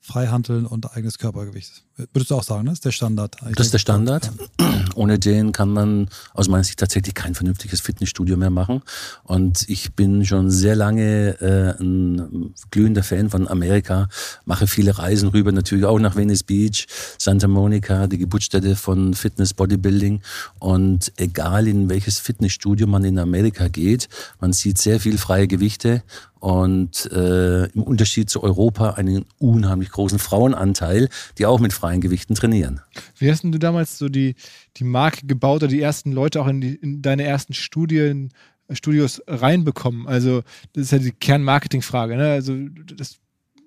Freihandeln 0.00 0.66
und 0.66 0.90
eigenes 0.92 1.18
Körpergewicht. 1.18 1.85
Würdest 2.12 2.30
du 2.30 2.34
auch 2.34 2.42
sagen, 2.42 2.64
ne? 2.64 2.70
das 2.70 2.78
ist 2.78 2.84
der 2.84 2.90
Standard? 2.90 3.42
eigentlich. 3.42 3.56
Das 3.56 3.66
ist 3.68 3.72
der 3.72 3.78
Standard. 3.78 4.30
Ohne 4.96 5.18
den 5.18 5.52
kann 5.52 5.70
man 5.70 6.08
aus 6.34 6.46
meiner 6.46 6.62
Sicht 6.62 6.78
tatsächlich 6.78 7.14
kein 7.14 7.34
vernünftiges 7.34 7.80
Fitnessstudio 7.80 8.36
mehr 8.36 8.50
machen. 8.50 8.82
Und 9.24 9.64
ich 9.68 9.94
bin 9.94 10.26
schon 10.26 10.50
sehr 10.50 10.76
lange 10.76 11.40
äh, 11.40 11.82
ein 11.82 12.54
glühender 12.70 13.02
Fan 13.02 13.30
von 13.30 13.48
Amerika, 13.48 14.08
mache 14.44 14.66
viele 14.66 14.98
Reisen 14.98 15.30
rüber, 15.30 15.52
natürlich 15.52 15.86
auch 15.86 15.98
nach 15.98 16.16
Venice 16.16 16.42
Beach, 16.42 16.86
Santa 17.16 17.48
Monica, 17.48 18.06
die 18.08 18.18
Geburtsstätte 18.18 18.76
von 18.76 19.14
Fitness, 19.14 19.54
Bodybuilding. 19.54 20.20
Und 20.58 21.12
egal 21.16 21.66
in 21.66 21.88
welches 21.88 22.18
Fitnessstudio 22.18 22.86
man 22.86 23.04
in 23.04 23.18
Amerika 23.18 23.68
geht, 23.68 24.10
man 24.38 24.52
sieht 24.52 24.76
sehr 24.76 25.00
viel 25.00 25.16
freie 25.16 25.48
Gewichte 25.48 26.02
und 26.46 27.10
äh, 27.10 27.64
im 27.64 27.82
Unterschied 27.82 28.30
zu 28.30 28.42
Europa 28.42 28.90
einen 28.90 29.24
unheimlich 29.38 29.90
großen 29.90 30.18
Frauenanteil, 30.18 31.08
die 31.38 31.46
auch 31.46 31.58
mit 31.58 31.72
freien 31.86 32.00
Gewichten 32.00 32.34
trainieren. 32.34 32.80
Wie 33.18 33.30
hast 33.30 33.44
du 33.44 33.50
damals 33.50 33.98
so 33.98 34.08
die, 34.08 34.34
die 34.76 34.84
Marke 34.84 35.24
gebaut 35.26 35.62
oder 35.62 35.68
die 35.68 35.80
ersten 35.80 36.10
Leute 36.10 36.40
auch 36.40 36.48
in, 36.48 36.60
die, 36.60 36.74
in 36.74 37.00
deine 37.00 37.22
ersten 37.22 37.54
Studien, 37.54 38.30
Studios 38.72 39.22
reinbekommen? 39.28 40.08
Also, 40.08 40.42
das 40.72 40.84
ist 40.84 40.90
ja 40.90 40.98
die 40.98 41.12
Kernmarketingfrage. 41.12 42.16
Ne? 42.16 42.32
Also, 42.32 42.56
das 42.96 43.18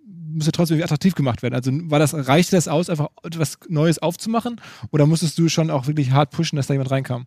muss 0.05 0.47
ja 0.47 0.51
trotzdem 0.51 0.83
attraktiv 0.83 1.15
gemacht 1.15 1.41
werden. 1.43 1.55
Also, 1.55 1.71
war 1.89 1.99
das, 1.99 2.13
reichte 2.13 2.57
das 2.57 2.67
aus, 2.67 2.89
einfach 2.89 3.07
etwas 3.23 3.57
Neues 3.69 3.99
aufzumachen? 3.99 4.59
Oder 4.91 5.05
musstest 5.05 5.37
du 5.37 5.47
schon 5.47 5.71
auch 5.71 5.87
wirklich 5.87 6.11
hart 6.11 6.31
pushen, 6.31 6.57
dass 6.57 6.67
da 6.67 6.73
jemand 6.73 6.91
reinkam? 6.91 7.25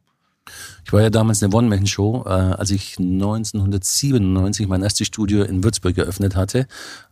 Ich 0.85 0.93
war 0.93 1.01
ja 1.01 1.11
damals 1.11 1.43
eine 1.43 1.55
One-Man-Show, 1.55 2.25
äh, 2.27 2.29
als 2.29 2.71
ich 2.71 2.99
1997 2.99 4.67
mein 4.67 4.83
erstes 4.83 5.07
Studio 5.07 5.45
in 5.45 5.63
Würzburg 5.63 5.97
eröffnet 5.97 6.35
hatte. 6.37 6.67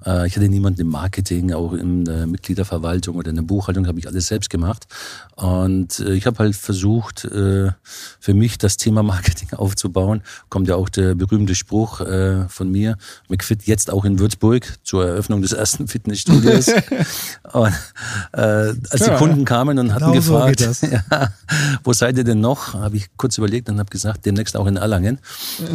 Äh, 0.05 0.27
ich 0.27 0.37
hatte 0.37 0.49
niemanden 0.49 0.81
im 0.81 0.89
Marketing, 0.89 1.53
auch 1.53 1.73
in 1.73 2.05
der 2.05 2.27
Mitgliederverwaltung 2.27 3.17
oder 3.17 3.31
in 3.31 3.37
der 3.37 3.43
Buchhaltung, 3.43 3.87
habe 3.87 3.99
ich 3.99 4.09
alles 4.09 4.27
selbst 4.27 4.51
gemacht. 4.51 4.87
Und 5.37 6.01
äh, 6.01 6.13
ich 6.15 6.27
habe 6.27 6.39
halt 6.41 6.57
versucht, 6.57 7.25
äh, 7.25 7.71
für 8.19 8.35
mich 8.35 8.59
das 8.59 8.77
Thema 8.77 9.03
Marketing 9.05 9.51
aufzubauen. 9.53 10.23
Kommt 10.49 10.69
ja 10.69 10.75
auch 10.75 10.89
der 10.89 11.15
berühmte 11.15 11.55
Spruch 11.55 12.01
äh, 12.01 12.49
von 12.49 12.71
mir, 12.71 12.97
McFit 13.29 13.63
jetzt 13.65 13.91
auch 13.91 14.05
in 14.05 14.19
Würzburg 14.19 14.67
zur 14.83 15.07
Eröffnung 15.07 15.43
des 15.43 15.53
ersten 15.53 15.87
Fitnessstudios. 15.89 16.71
Und, 17.53 17.73
äh, 18.33 18.41
als 18.41 18.91
die 18.91 19.11
Ja. 19.11 19.17
Kunden 19.17 19.45
kamen 19.45 19.79
und 19.79 19.93
hatten 19.93 20.13
Genau 20.13 20.21
so 20.21 20.33
gefragt, 20.35 20.61
das. 20.61 20.81
ja, 20.83 21.03
wo 21.83 21.93
seid 21.93 22.17
ihr 22.17 22.25
denn 22.25 22.41
noch? 22.41 22.75
Habe 22.75 22.97
ich 22.97 23.09
kurz 23.21 23.37
überlegt 23.37 23.69
und 23.69 23.79
habe 23.79 23.91
gesagt, 23.91 24.25
demnächst 24.25 24.57
auch 24.57 24.67
in 24.67 24.77
Erlangen. 24.77 25.19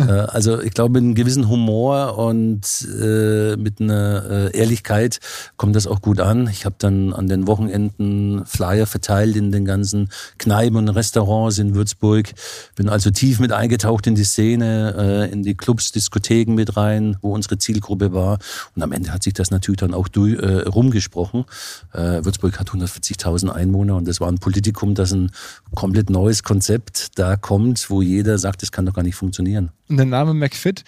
Äh, 0.08 0.12
also 0.12 0.60
ich 0.62 0.74
glaube, 0.74 0.94
mit 0.94 1.04
einem 1.04 1.14
gewissen 1.14 1.48
Humor 1.48 2.18
und 2.18 2.66
äh, 3.00 3.56
mit 3.56 3.80
einer 3.80 4.52
äh, 4.52 4.58
Ehrlichkeit 4.58 5.20
kommt 5.56 5.76
das 5.76 5.86
auch 5.86 6.02
gut 6.02 6.20
an. 6.20 6.48
Ich 6.48 6.66
habe 6.66 6.76
dann 6.80 7.14
an 7.14 7.28
den 7.28 7.46
Wochenenden 7.46 8.44
Flyer 8.48 8.88
verteilt 8.88 9.36
in 9.36 9.52
den 9.52 9.64
ganzen 9.64 10.10
Kneipen 10.40 10.78
und 10.78 10.90
Restaurants 10.90 11.60
in 11.60 11.76
Würzburg. 11.76 12.34
Bin 12.76 12.90
also 12.90 13.12
tief 13.12 13.40
mit 13.40 13.52
eingetaucht 13.52 14.08
in 14.08 14.16
die 14.16 14.24
Szene, 14.24 14.96
äh, 14.98 15.32
in 15.32 15.44
die 15.44 15.54
Clubs, 15.54 15.92
Diskotheken 15.92 16.56
mit 16.56 16.76
rein, 16.76 17.18
wo 17.22 17.32
unsere 17.32 17.60
Zielgruppe 17.60 18.12
war. 18.12 18.40
Und 18.76 18.82
am 18.82 18.92
Ende 18.92 19.14
hat 19.14 19.22
sich 19.22 19.34
das 19.34 19.52
natürlich 19.52 19.82
dann 19.82 19.94
auch 19.94 20.08
durch, 20.08 20.34
äh, 20.40 20.68
rumgesprochen. 20.68 21.46
Äh, 21.94 22.26
Würzburg 22.26 22.60
hat 22.60 22.72
140.000 22.72 23.50
Einwohner 23.50 23.98
und 23.98 24.08
das 24.08 24.20
war 24.20 24.30
ein 24.30 24.40
Politikum, 24.40 24.96
das 24.96 25.12
ein 25.12 25.30
komplett 25.76 26.10
neues 26.10 26.42
Konzept 26.42 27.20
da 27.20 27.35
kommt, 27.38 27.90
wo 27.90 28.02
jeder 28.02 28.38
sagt, 28.38 28.62
das 28.62 28.72
kann 28.72 28.86
doch 28.86 28.94
gar 28.94 29.04
nicht 29.04 29.16
funktionieren. 29.16 29.72
Und 29.90 29.98
der 29.98 30.06
Name 30.06 30.34
McFit 30.34 30.84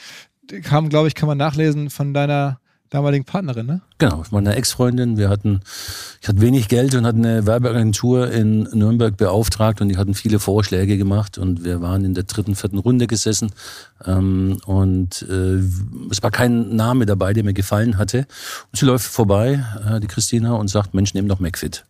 kam, 0.63 0.89
glaube 0.89 1.08
ich, 1.08 1.16
kann 1.16 1.27
man 1.27 1.38
nachlesen 1.38 1.89
von 1.89 2.13
deiner 2.13 2.60
damaligen 2.89 3.25
Partnerin, 3.25 3.66
ne? 3.66 3.82
Genau, 3.98 4.24
meiner 4.32 4.56
Ex-Freundin. 4.56 5.18
Wir 5.18 5.30
hatten, 5.30 5.62
ich 6.22 6.27
hatte 6.27 6.42
wenig 6.42 6.68
Geld 6.68 6.96
und 6.96 7.06
hatten 7.06 7.25
eine 7.25 7.46
Werbeagentur 7.46 8.32
in 8.32 8.63
Nürnberg 8.63 9.18
beauftragt 9.18 9.82
und 9.82 9.89
die 9.89 9.98
hatten 9.98 10.13
viele 10.13 10.39
Vorschläge 10.39 10.98
gemacht 10.98 11.38
und 11.38 11.63
wir 11.63 11.82
waren 11.82 12.06
in 12.06 12.13
der 12.13 12.24
dritten, 12.24 12.56
vierten 12.56 12.77
Runde 12.77 13.08
gesessen 13.08 13.51
ähm, 14.06 14.60
und 14.66 15.24
äh, 15.24 15.60
es 16.10 16.24
war 16.24 16.32
kein 16.32 16.75
Name 16.75 17.06
dabei, 17.06 17.34
der 17.34 17.44
mir 17.44 17.54
gefallen 17.54 17.98
hatte. 17.98 18.20
Und 18.72 18.80
sie 18.80 18.86
läuft 18.86 19.08
vorbei, 19.08 19.63
äh, 19.86 20.00
die 20.00 20.08
Christina, 20.08 20.54
und 20.54 20.70
sagt, 20.70 20.94
Mensch, 20.94 21.13
nimm 21.13 21.27
doch 21.27 21.39
McFit 21.39 21.84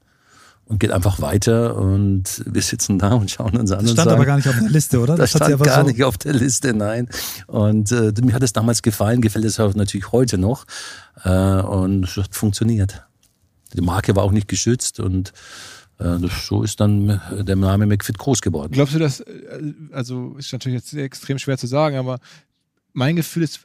und 0.68 0.80
geht 0.80 0.92
einfach 0.92 1.22
weiter 1.22 1.76
und 1.78 2.44
wir 2.46 2.62
sitzen 2.62 3.00
da 3.00 3.14
und 3.14 3.32
schauen 3.32 3.56
uns 3.56 3.72
an. 3.72 3.84
Das 3.84 3.92
stand 3.92 4.10
sagen, 4.10 4.12
aber 4.12 4.26
gar 4.26 4.36
nicht 4.36 4.48
auf 4.48 4.60
der 4.60 4.70
Liste, 4.70 5.00
oder? 5.00 5.16
Das, 5.16 5.32
das 5.32 5.48
stand 5.48 5.64
gar 5.64 5.82
so 5.82 5.88
nicht 5.88 6.04
auf 6.04 6.18
der 6.18 6.34
Liste, 6.34 6.74
nein. 6.74 7.08
Und 7.48 7.92
äh, 7.92 8.12
mir 8.22 8.34
hat 8.34 8.44
es 8.44 8.54
damals 8.54 8.82
gefallen, 8.82 9.22
gefällt 9.22 9.46
es 9.46 9.60
auch 9.60 9.74
natürlich 9.76 10.12
heute 10.12 10.38
noch 10.38 10.66
äh, 11.24 11.30
und 11.30 12.04
es 12.04 12.18
hat 12.18 12.36
funktioniert. 12.36 13.06
Die 13.74 13.82
Marke 13.82 14.16
war 14.16 14.24
auch 14.24 14.32
nicht 14.32 14.48
geschützt 14.48 15.00
und 15.00 15.32
äh, 16.00 16.18
so 16.48 16.64
ist 16.64 16.80
dann 16.80 17.22
der 17.32 17.56
Name 17.56 17.86
McFit 17.86 18.18
groß 18.18 18.42
geworden. 18.42 18.74
Glaubst 18.74 18.94
du, 18.96 19.00
dass, 19.00 19.22
äh, 19.22 19.74
also 19.92 20.36
ist 20.38 20.52
natürlich 20.52 20.80
jetzt 20.80 20.94
extrem 20.94 21.40
schwer 21.40 21.58
zu 21.58 21.68
sagen, 21.68 21.98
aber 21.98 22.20
mein 22.94 23.16
Gefühl 23.16 23.44
ist, 23.44 23.62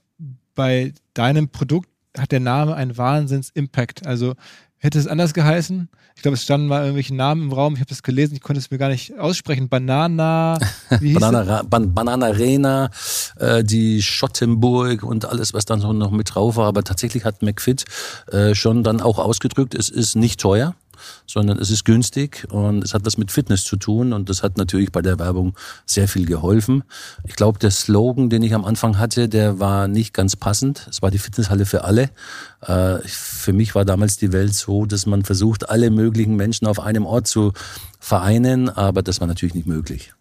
bei 0.54 0.92
deinem 1.14 1.48
Produkt 1.48 1.88
hat 2.16 2.32
der 2.32 2.40
Name 2.40 2.74
einen 2.74 2.96
Wahnsinns-Impact. 2.96 4.06
Also 4.06 4.34
hätte 4.82 4.98
es 4.98 5.06
anders 5.06 5.32
geheißen, 5.32 5.88
ich 6.16 6.22
glaube, 6.22 6.34
es 6.34 6.42
standen 6.42 6.66
mal 6.66 6.82
irgendwelche 6.82 7.14
Namen 7.14 7.42
im 7.44 7.52
Raum, 7.52 7.74
ich 7.74 7.80
habe 7.80 7.88
das 7.88 8.02
gelesen, 8.02 8.34
ich 8.34 8.42
konnte 8.42 8.58
es 8.58 8.70
mir 8.70 8.78
gar 8.78 8.88
nicht 8.88 9.18
aussprechen. 9.18 9.68
Banana, 9.68 10.58
wie 11.00 11.14
Banana, 11.14 11.62
Ban 11.62 11.94
Banana 11.94 12.26
Arena, 12.26 12.90
äh, 13.38 13.64
die 13.64 14.02
Schottenburg 14.02 15.04
und 15.04 15.24
alles, 15.24 15.54
was 15.54 15.64
dann 15.64 15.80
so 15.80 15.92
noch 15.92 16.10
mit 16.10 16.34
drauf 16.34 16.56
war. 16.56 16.66
Aber 16.66 16.82
tatsächlich 16.82 17.24
hat 17.24 17.42
McFit 17.42 17.84
äh, 18.30 18.54
schon 18.54 18.82
dann 18.82 19.00
auch 19.00 19.18
ausgedrückt, 19.18 19.74
es 19.74 19.88
ist 19.88 20.16
nicht 20.16 20.40
teuer 20.40 20.74
sondern 21.26 21.58
es 21.58 21.70
ist 21.70 21.84
günstig 21.84 22.46
und 22.50 22.84
es 22.84 22.94
hat 22.94 23.04
was 23.04 23.18
mit 23.18 23.30
Fitness 23.30 23.64
zu 23.64 23.76
tun 23.76 24.12
und 24.12 24.28
das 24.28 24.42
hat 24.42 24.56
natürlich 24.56 24.92
bei 24.92 25.02
der 25.02 25.18
Werbung 25.18 25.54
sehr 25.86 26.08
viel 26.08 26.26
geholfen. 26.26 26.84
Ich 27.26 27.36
glaube, 27.36 27.58
der 27.58 27.70
Slogan, 27.70 28.30
den 28.30 28.42
ich 28.42 28.54
am 28.54 28.64
Anfang 28.64 28.98
hatte, 28.98 29.28
der 29.28 29.58
war 29.58 29.88
nicht 29.88 30.14
ganz 30.14 30.36
passend. 30.36 30.86
Es 30.90 31.02
war 31.02 31.10
die 31.10 31.18
Fitnesshalle 31.18 31.66
für 31.66 31.84
alle. 31.84 32.10
Äh, 32.60 32.98
für 33.06 33.52
mich 33.52 33.74
war 33.74 33.84
damals 33.84 34.16
die 34.16 34.32
Welt 34.32 34.54
so, 34.54 34.86
dass 34.86 35.06
man 35.06 35.24
versucht, 35.24 35.68
alle 35.68 35.90
möglichen 35.90 36.36
Menschen 36.36 36.66
auf 36.66 36.80
einem 36.80 37.06
Ort 37.06 37.26
zu 37.26 37.52
vereinen, 38.00 38.68
aber 38.68 39.02
das 39.02 39.20
war 39.20 39.26
natürlich 39.26 39.54
nicht 39.54 39.66
möglich. 39.66 40.12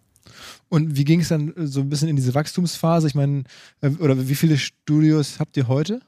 Und 0.68 0.96
wie 0.96 1.04
ging 1.04 1.20
es 1.20 1.28
dann 1.28 1.52
so 1.56 1.80
ein 1.80 1.90
bisschen 1.90 2.08
in 2.08 2.16
diese 2.16 2.34
Wachstumsphase? 2.34 3.06
Ich 3.06 3.14
meine, 3.14 3.44
äh, 3.82 3.90
oder 3.98 4.28
wie 4.28 4.34
viele 4.34 4.56
Studios 4.56 5.38
habt 5.38 5.56
ihr 5.58 5.68
heute? 5.68 6.00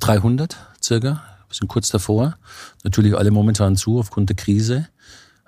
300 0.00 0.56
circa. 0.82 1.22
Wir 1.50 1.56
sind 1.56 1.68
kurz 1.68 1.88
davor. 1.90 2.36
Natürlich 2.84 3.16
alle 3.16 3.32
momentan 3.32 3.76
zu 3.76 3.98
aufgrund 3.98 4.28
der 4.28 4.36
Krise. 4.36 4.88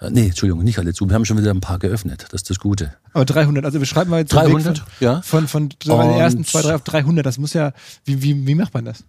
Äh, 0.01 0.11
nee, 0.11 0.27
Entschuldigung, 0.27 0.65
nicht 0.65 0.79
alle 0.79 0.93
zu. 0.93 1.09
Wir 1.09 1.15
haben 1.15 1.25
schon 1.25 1.39
wieder 1.39 1.53
ein 1.53 1.61
paar 1.61 1.79
geöffnet. 1.79 2.27
Das 2.31 2.43
ist 2.43 2.51
das 2.51 2.59
Gute. 2.59 2.95
Aber 3.13 3.25
300, 3.25 3.65
also 3.65 3.79
wir 3.79 3.87
schreiben 3.87 4.11
mal 4.11 4.19
jetzt 4.19 4.33
300, 4.33 4.79
von, 4.79 4.87
ja. 4.99 5.23
Von, 5.23 5.47
von, 5.47 5.71
von 5.85 6.09
den 6.09 6.19
ersten 6.19 6.45
zwei, 6.45 6.63
drei 6.63 6.75
auf 6.75 6.83
300. 6.83 7.25
Das 7.25 7.39
muss 7.39 7.53
ja, 7.53 7.73
wie, 8.05 8.21
wie, 8.23 8.47
wie 8.47 8.55
macht 8.57 8.75
man 8.75 8.85
das? 8.85 9.05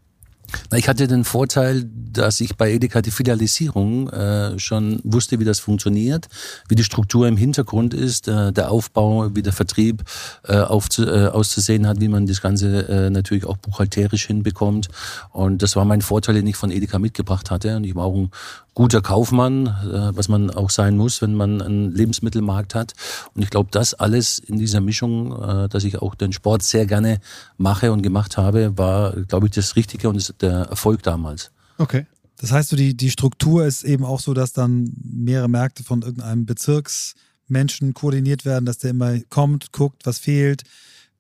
Ich 0.73 0.87
hatte 0.87 1.07
den 1.07 1.23
Vorteil, 1.23 1.85
dass 2.11 2.41
ich 2.41 2.55
bei 2.55 2.71
Edeka 2.71 3.01
die 3.01 3.11
Filialisierung 3.11 4.09
äh, 4.09 4.59
schon 4.59 4.99
wusste, 5.03 5.39
wie 5.39 5.45
das 5.45 5.59
funktioniert, 5.59 6.27
wie 6.67 6.75
die 6.75 6.83
Struktur 6.83 7.27
im 7.27 7.37
Hintergrund 7.37 7.93
ist, 7.93 8.27
äh, 8.27 8.51
der 8.51 8.71
Aufbau, 8.71 9.35
wie 9.35 9.41
der 9.41 9.53
Vertrieb 9.53 10.03
äh, 10.47 10.57
aufzu, 10.57 11.05
äh, 11.05 11.27
auszusehen 11.27 11.87
hat, 11.87 12.01
wie 12.01 12.07
man 12.07 12.25
das 12.27 12.41
Ganze 12.41 12.87
äh, 12.87 13.09
natürlich 13.09 13.45
auch 13.45 13.57
buchhalterisch 13.57 14.27
hinbekommt. 14.27 14.89
Und 15.31 15.61
das 15.61 15.75
war 15.75 15.85
mein 15.85 16.01
Vorteil, 16.01 16.35
den 16.35 16.47
ich 16.47 16.55
von 16.55 16.71
Edeka 16.71 16.99
mitgebracht 16.99 17.51
hatte. 17.51 17.75
Und 17.77 17.83
ich 17.83 17.95
war 17.95 18.05
auch 18.05 18.15
ein 18.15 18.31
guter 18.73 19.01
Kaufmann, 19.01 19.67
äh, 19.67 20.15
was 20.15 20.29
man 20.29 20.49
auch 20.49 20.69
sein 20.69 20.97
muss, 20.97 21.21
wenn 21.21 21.35
man 21.35 21.61
einen 21.61 21.91
Lebensmittelmarkt 21.91 22.75
hat. 22.75 22.93
Und 23.33 23.43
ich 23.43 23.49
glaube, 23.49 23.69
das 23.71 23.93
alles 23.93 24.39
in 24.39 24.57
dieser 24.57 24.81
Mischung, 24.81 25.31
äh, 25.41 25.69
dass 25.69 25.83
ich 25.83 26.01
auch 26.01 26.15
den 26.15 26.33
Sport 26.33 26.63
sehr 26.63 26.85
gerne 26.85 27.19
mache 27.57 27.91
und 27.91 28.01
gemacht 28.01 28.37
habe, 28.37 28.77
war, 28.77 29.13
glaube 29.23 29.47
ich, 29.47 29.51
das 29.51 29.75
Richtige 29.75 30.09
und 30.09 30.41
der 30.41 30.63
Erfolg 30.63 31.03
damals. 31.03 31.51
Okay. 31.77 32.05
Das 32.37 32.51
heißt, 32.51 32.69
so 32.69 32.75
die, 32.75 32.97
die 32.97 33.11
Struktur 33.11 33.65
ist 33.65 33.83
eben 33.83 34.03
auch 34.03 34.19
so, 34.19 34.33
dass 34.33 34.53
dann 34.53 34.91
mehrere 35.01 35.47
Märkte 35.47 35.83
von 35.83 36.01
irgendeinem 36.01 36.45
Bezirksmenschen 36.45 37.93
koordiniert 37.93 38.43
werden, 38.43 38.65
dass 38.65 38.79
der 38.79 38.89
immer 38.89 39.19
kommt, 39.29 39.71
guckt, 39.71 40.05
was 40.05 40.19
fehlt, 40.19 40.63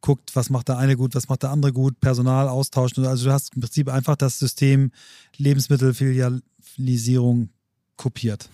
guckt, 0.01 0.35
was 0.35 0.49
macht 0.49 0.67
der 0.67 0.77
eine 0.77 0.97
gut, 0.97 1.15
was 1.15 1.29
macht 1.29 1.43
der 1.43 1.51
andere 1.51 1.71
gut, 1.71 1.99
Personal 2.01 2.49
austauschen. 2.49 3.05
Also 3.05 3.25
du 3.25 3.31
hast 3.31 3.55
im 3.55 3.61
Prinzip 3.61 3.89
einfach 3.89 4.17
das 4.17 4.37
System 4.37 4.91
Lebensmittelfilialisierung 6.77 7.49
kopiert. 7.97 8.49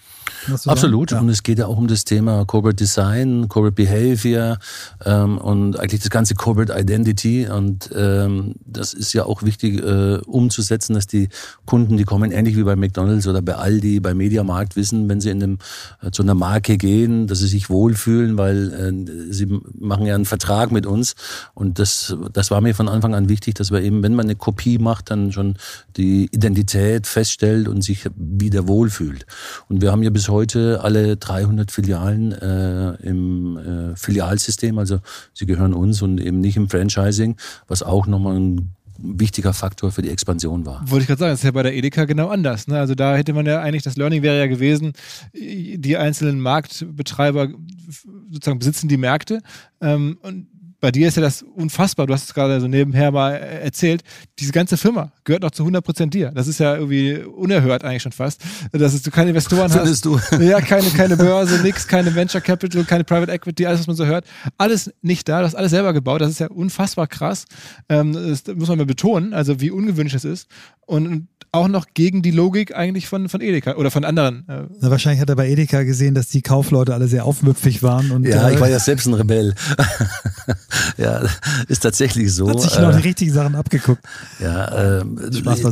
Absolut. 0.66 1.12
Ja. 1.12 1.20
Und 1.20 1.30
es 1.30 1.44
geht 1.44 1.60
ja 1.60 1.68
auch 1.68 1.78
um 1.78 1.88
das 1.88 2.04
Thema 2.04 2.46
Corporate 2.46 2.76
Design, 2.76 3.48
Corporate 3.50 3.76
Behavior 3.76 4.58
ähm, 5.06 5.38
und 5.38 5.80
eigentlich 5.80 6.02
das 6.02 6.10
ganze 6.10 6.36
Corporate 6.36 6.74
Identity. 6.78 7.48
Und 7.48 7.90
ähm, 7.96 8.56
das 8.66 8.94
ist 8.94 9.14
ja 9.14 9.26
auch 9.26 9.44
wichtig 9.44 9.84
äh, 9.84 10.18
umzusetzen, 10.26 10.94
dass 10.94 11.08
die 11.08 11.30
Kunden, 11.66 11.98
die 11.98 12.04
kommen 12.04 12.32
ähnlich 12.32 12.58
wie 12.58 12.64
bei 12.64 12.76
McDonalds 12.76 13.28
oder 13.28 13.42
bei 13.42 13.56
Aldi, 13.56 14.00
bei 14.00 14.14
Mediamarkt 14.14 14.76
wissen, 14.76 15.10
wenn 15.10 15.22
sie 15.22 15.30
in 15.30 15.44
einem, 15.44 15.58
äh, 16.02 16.12
zu 16.12 16.22
einer 16.22 16.36
Marke 16.36 16.78
gehen, 16.78 17.28
dass 17.28 17.40
sie 17.40 17.48
sich 17.48 17.70
wohlfühlen, 17.70 18.38
weil 18.38 18.74
äh, 18.74 19.34
sie 19.34 19.48
machen 19.80 20.06
ja 20.06 20.16
einen 20.16 20.26
Vertrag 20.26 20.72
mit 20.72 20.86
uns. 20.86 21.16
Und 21.54 21.80
das, 21.80 22.16
das 22.34 22.52
war 22.52 22.62
mir 22.62 22.76
von 22.76 22.88
Anfang 22.88 23.16
an 23.16 23.30
wichtig, 23.30 23.56
dass 23.56 23.72
wir 23.72 23.82
eben, 23.82 24.04
wenn 24.04 24.16
man 24.16 24.28
eine 24.28 24.36
Kopie 24.36 24.78
macht, 24.78 25.12
dann 25.12 25.32
schon 25.32 25.56
die 25.98 26.26
Identität 26.32 27.08
feststellt 27.08 27.68
und 27.68 27.84
sich 27.84 28.06
wieder 28.16 28.68
wohlfühlt. 28.68 29.26
Und 29.68 29.82
wir 29.82 29.92
haben 29.92 30.04
ja 30.04 30.10
bis 30.10 30.30
heute 30.30 30.82
alle 30.84 31.18
300 31.18 31.72
Filialen 31.72 32.32
äh, 32.32 32.96
im 33.04 33.58
äh, 33.58 33.96
Filialsystem, 33.96 34.78
also 34.78 35.00
sie 35.34 35.46
gehören 35.46 35.74
uns 35.74 36.02
und 36.02 36.20
eben 36.20 36.40
nicht 36.40 36.58
im 36.58 36.70
Franchising, 36.70 37.36
was 37.68 37.84
auch 37.84 38.08
nochmal 38.08 38.40
ein 38.40 38.76
wichtiger 39.02 39.54
Faktor 39.54 39.92
für 39.92 40.02
die 40.02 40.10
Expansion 40.10 40.66
war. 40.66 40.82
Wollte 40.86 41.04
ich 41.04 41.08
gerade 41.08 41.20
sagen, 41.20 41.32
das 41.32 41.40
ist 41.40 41.46
ja 41.46 41.52
bei 41.52 41.64
der 41.64 41.74
Edeka 41.74 42.06
genau 42.06 42.28
anders. 42.28 42.68
Ne? 42.68 42.78
Also 42.78 42.96
da 42.96 43.16
hätte 43.16 43.34
man 43.34 43.46
ja 43.46 43.62
eigentlich, 43.62 43.84
das 43.84 43.96
Learning 43.96 44.22
wäre 44.24 44.38
ja 44.38 44.48
gewesen, 44.48 44.94
die 45.34 45.98
einzelnen 45.98 46.40
Marktbetreiber 46.42 47.50
sozusagen 48.30 48.60
besitzen 48.60 48.88
die 48.88 48.98
Märkte 48.98 49.42
ähm, 49.82 50.18
und 50.22 50.48
bei 50.80 50.92
dir 50.92 51.08
ist 51.08 51.18
ja 51.18 51.22
das 51.22 51.44
unfassbar, 51.44 52.08
du 52.08 52.14
hast 52.14 52.24
es 52.24 52.34
gerade 52.34 52.60
so 52.62 52.68
nebenher 52.68 53.12
mal 53.12 53.32
erzählt, 53.32 54.04
diese 54.40 54.52
ganze 54.52 54.78
Firma 54.78 55.12
gehört 55.24 55.44
noch 55.44 55.52
zu 55.52 55.66
100% 55.66 56.10
dir. 56.10 56.32
Das 56.32 56.48
ist 56.48 56.60
ja 56.60 56.76
irgendwie 56.76 57.18
unerhört 57.18 57.84
eigentlich 57.84 58.04
schon 58.04 58.12
fast, 58.12 58.42
dass 58.72 59.02
du 59.02 59.12
keine 59.12 59.30
Investoren 59.30 59.70
Findest 59.70 60.06
hast. 60.06 60.32
du? 60.32 60.40
Ja, 60.50 60.62
keine, 60.62 60.90
keine 60.90 61.18
Börse, 61.18 61.62
nix, 61.62 61.88
keine 61.88 62.16
Venture 62.16 62.42
Capital, 62.42 62.84
keine 62.86 63.04
Private 63.04 63.32
Equity, 63.32 63.66
alles, 63.66 63.82
was 63.82 63.88
man 63.88 63.96
so 63.96 64.06
hört. 64.06 64.26
Alles 64.58 64.92
nicht 65.02 65.28
da, 65.28 65.40
du 65.40 65.46
hast 65.46 65.56
alles 65.56 65.72
selber 65.72 65.94
gebaut, 65.94 66.22
das 66.22 66.32
ist 66.32 66.40
ja 66.40 66.48
unfassbar 66.48 67.08
krass. 67.08 67.46
Ähm, 67.90 68.14
das 68.14 68.44
muss 68.56 68.70
man 68.70 68.78
mal 68.78 68.86
betonen, 68.86 69.34
also 69.34 69.60
wie 69.60 69.72
ungewöhnlich 69.72 70.14
das 70.14 70.24
ist. 70.24 70.48
Und 70.86 71.28
auch 71.52 71.68
noch 71.68 71.88
gegen 71.94 72.22
die 72.22 72.32
Logik 72.32 72.76
eigentlich 72.76 73.08
von, 73.08 73.28
von 73.28 73.42
Edeka 73.42 73.76
oder 73.76 73.92
von 73.92 74.06
anderen. 74.06 74.48
Äh. 74.48 74.64
Na, 74.80 74.92
wahrscheinlich 74.92 75.22
hat 75.22 75.30
er 75.30 75.36
bei 75.36 75.50
Edeka 75.50 75.84
gesehen, 75.84 76.14
dass 76.14 76.30
die 76.30 76.42
Kaufleute 76.42 76.94
alle 76.94 77.08
sehr 77.08 77.26
aufmüpfig 77.26 77.82
waren. 77.82 78.12
Und, 78.12 78.28
ja, 78.28 78.48
äh, 78.48 78.54
ich 78.54 78.60
war 78.60 78.70
ja 78.70 78.80
selbst 78.80 79.08
ein 79.08 79.14
Rebell. 79.14 79.56
ja, 80.98 81.22
ist 81.68 81.82
tatsächlich 81.82 82.34
so. 82.34 82.50
Hat 82.50 82.62
sich 82.62 82.78
noch 82.80 82.96
die 82.96 83.02
richtigen 83.02 83.34
Sachen 83.34 83.56
abgeguckt. 83.56 84.04
Ja, 84.40 85.00
äh. 85.00 85.04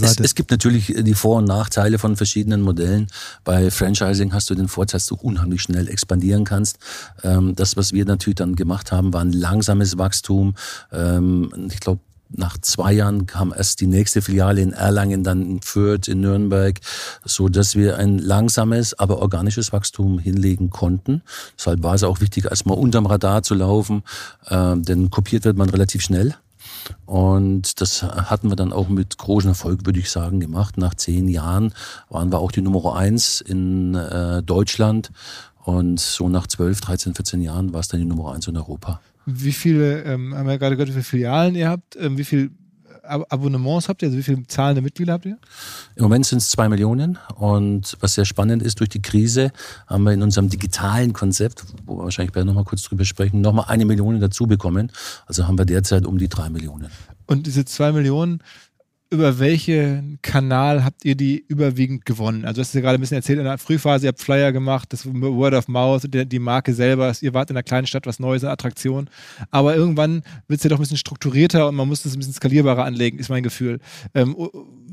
Es, 0.02 0.20
es 0.20 0.36
gibt 0.36 0.52
natürlich 0.52 0.94
die 0.98 1.14
Vor- 1.14 1.38
und 1.38 1.46
Nachteile 1.46 2.00
von 2.00 2.16
verschiedenen 2.16 2.62
Modellen. 2.62 3.08
Bei 3.44 3.72
Franchising 3.72 4.34
hast 4.34 4.50
du 4.50 4.56
den 4.56 4.68
Vorteil, 4.68 4.98
dass 4.98 5.08
du 5.08 5.16
unheimlich 5.16 5.62
schnell 5.62 5.88
expandieren 5.88 6.44
kannst. 6.44 6.78
Ähm, 7.24 7.56
das, 7.56 7.78
was 7.78 7.94
wir 7.94 8.06
natürlich 8.06 8.36
dann 8.36 8.56
gemacht 8.56 8.92
haben, 8.92 9.14
war 9.14 9.22
ein 9.22 9.34
langsames 9.34 9.98
Wachstum. 9.98 10.56
Ähm, 10.92 11.70
ich 11.72 11.80
glaube, 11.80 12.02
nach 12.30 12.58
zwei 12.58 12.94
Jahren 12.94 13.26
kam 13.26 13.54
erst 13.56 13.82
die 13.82 13.88
nächste 13.88 14.22
Filiale 14.22 14.62
in 14.62 14.74
Erlangen, 14.74 15.24
dann 15.24 15.42
in 15.42 15.62
Fürth, 15.62 16.08
in 16.08 16.22
Nürnberg, 16.22 16.80
so 17.26 17.50
dass 17.50 17.76
wir 17.76 17.98
ein 17.98 18.18
langsames, 18.20 18.94
aber 18.98 19.20
organisches 19.20 19.72
Wachstum 19.72 20.20
hinlegen 20.20 20.70
konnten. 20.70 21.22
Deshalb 21.58 21.84
war 21.84 21.96
es 21.96 22.04
auch 22.04 22.22
wichtig, 22.22 22.46
erstmal 22.46 22.78
unterm 22.78 23.06
Radar 23.06 23.44
zu 23.44 23.56
laufen, 23.56 24.04
äh, 24.46 24.76
denn 24.78 25.10
kopiert 25.10 25.46
wird 25.46 25.58
man 25.58 25.70
relativ 25.70 26.02
schnell. 26.02 26.36
Und 27.06 27.82
das 27.82 28.04
hatten 28.04 28.50
wir 28.50 28.56
dann 28.56 28.74
auch 28.74 28.88
mit 28.88 29.18
großem 29.18 29.50
Erfolg, 29.50 29.86
würde 29.86 30.00
ich 30.00 30.10
sagen, 30.10 30.40
gemacht. 30.40 30.78
Nach 30.78 30.94
zehn 30.94 31.28
Jahren 31.28 31.74
waren 32.10 32.32
wir 32.32 32.40
auch 32.40 32.52
die 32.52 32.62
Nummer 32.62 32.96
eins 32.96 33.42
in 33.42 33.96
äh, 33.96 34.44
Deutschland. 34.44 35.12
Und 35.64 36.00
so 36.00 36.30
nach 36.30 36.48
12, 36.48 36.80
13, 36.82 37.16
14 37.16 37.42
Jahren 37.42 37.74
war 37.74 37.82
es 37.82 37.90
dann 37.90 38.00
die 38.00 38.06
Nummer 38.06 38.34
eins 38.34 38.48
in 38.48 38.56
Europa. 38.56 39.02
Wie 39.30 39.52
viele, 39.52 40.04
ähm, 40.04 40.34
haben 40.34 40.48
wir 40.48 40.58
gerade 40.58 40.78
gehört, 40.78 40.88
wie 40.88 40.94
viele 40.94 41.04
Filialen 41.04 41.56
ihr 41.56 41.70
habt, 41.70 41.98
ähm, 41.98 42.18
wie 42.18 42.24
viele 42.24 42.50
Ab 43.04 43.26
Abonnements 43.30 43.88
habt 43.88 44.02
ihr, 44.02 44.08
also 44.08 44.18
wie 44.18 44.24
viele 44.24 44.46
zahlende 44.48 44.82
Mitglieder 44.82 45.14
habt 45.14 45.26
ihr? 45.26 45.38
Im 45.96 46.04
Moment 46.04 46.26
sind 46.26 46.40
es 46.40 46.50
zwei 46.50 46.68
Millionen 46.68 47.18
und 47.36 47.96
was 48.02 48.16
sehr 48.16 48.26
spannend 48.26 48.62
ist, 48.62 48.80
durch 48.80 48.90
die 48.90 49.02
Krise 49.02 49.52
haben 49.88 50.04
wir 50.04 50.12
in 50.12 50.22
unserem 50.22 50.50
digitalen 50.50 51.14
Konzept, 51.14 51.64
wo 51.86 51.98
wir 51.98 52.04
wahrscheinlich 52.04 52.34
gleich 52.34 52.44
nochmal 52.44 52.66
kurz 52.66 52.84
drüber 52.84 53.06
sprechen, 53.06 53.40
nochmal 53.40 53.66
eine 53.70 53.86
Million 53.86 54.20
dazu 54.20 54.46
bekommen. 54.46 54.92
Also 55.26 55.48
haben 55.48 55.58
wir 55.58 55.66
derzeit 55.66 56.06
um 56.06 56.18
die 56.18 56.28
drei 56.28 56.50
Millionen. 56.50 56.90
Und 57.28 57.48
diese 57.48 57.66
zwei 57.66 57.92
Millionen, 57.92 58.42
über 59.10 59.40
welchen 59.40 60.20
Kanal 60.22 60.84
habt 60.84 61.06
ihr 61.06 61.16
die 61.16 61.44
überwiegend 61.48 62.06
gewonnen? 62.06 62.46
Also, 62.46 62.56
du 62.56 62.62
hast 62.62 62.74
ja 62.74 62.82
gerade 62.82 62.98
ein 62.98 63.02
bisschen 63.02 63.18
erzählt, 63.18 63.40
in 63.40 63.46
der 63.46 63.58
Frühphase, 63.58 64.06
ihr 64.06 64.10
habt 64.10 64.20
Flyer 64.20 64.52
gemacht, 64.52 64.92
das 64.92 65.06
Word 65.06 65.54
of 65.54 65.68
Mouth, 65.68 66.04
die 66.08 66.40
Marke 66.40 66.74
selber, 66.74 67.14
ihr 67.22 67.34
wart 67.34 67.50
in 67.50 67.56
einer 67.56 67.64
kleinen 67.64 67.88
Stadt, 67.88 68.06
was 68.06 68.20
Neues, 68.20 68.44
eine 68.44 68.52
Attraktion. 68.52 69.10
Aber 69.52 69.76
irgendwann 69.76 70.24
wird 70.48 70.60
es 70.60 70.64
ja 70.64 70.70
doch 70.70 70.78
ein 70.78 70.82
bisschen 70.82 70.98
strukturierter 70.98 71.68
und 71.68 71.76
man 71.76 71.88
muss 71.88 72.04
das 72.04 72.14
ein 72.14 72.20
bisschen 72.20 72.34
skalierbarer 72.34 72.86
anlegen, 72.86 73.20
ist 73.20 73.30
mein 73.30 73.44
Gefühl. 73.44 73.80
Ähm, 74.14 74.36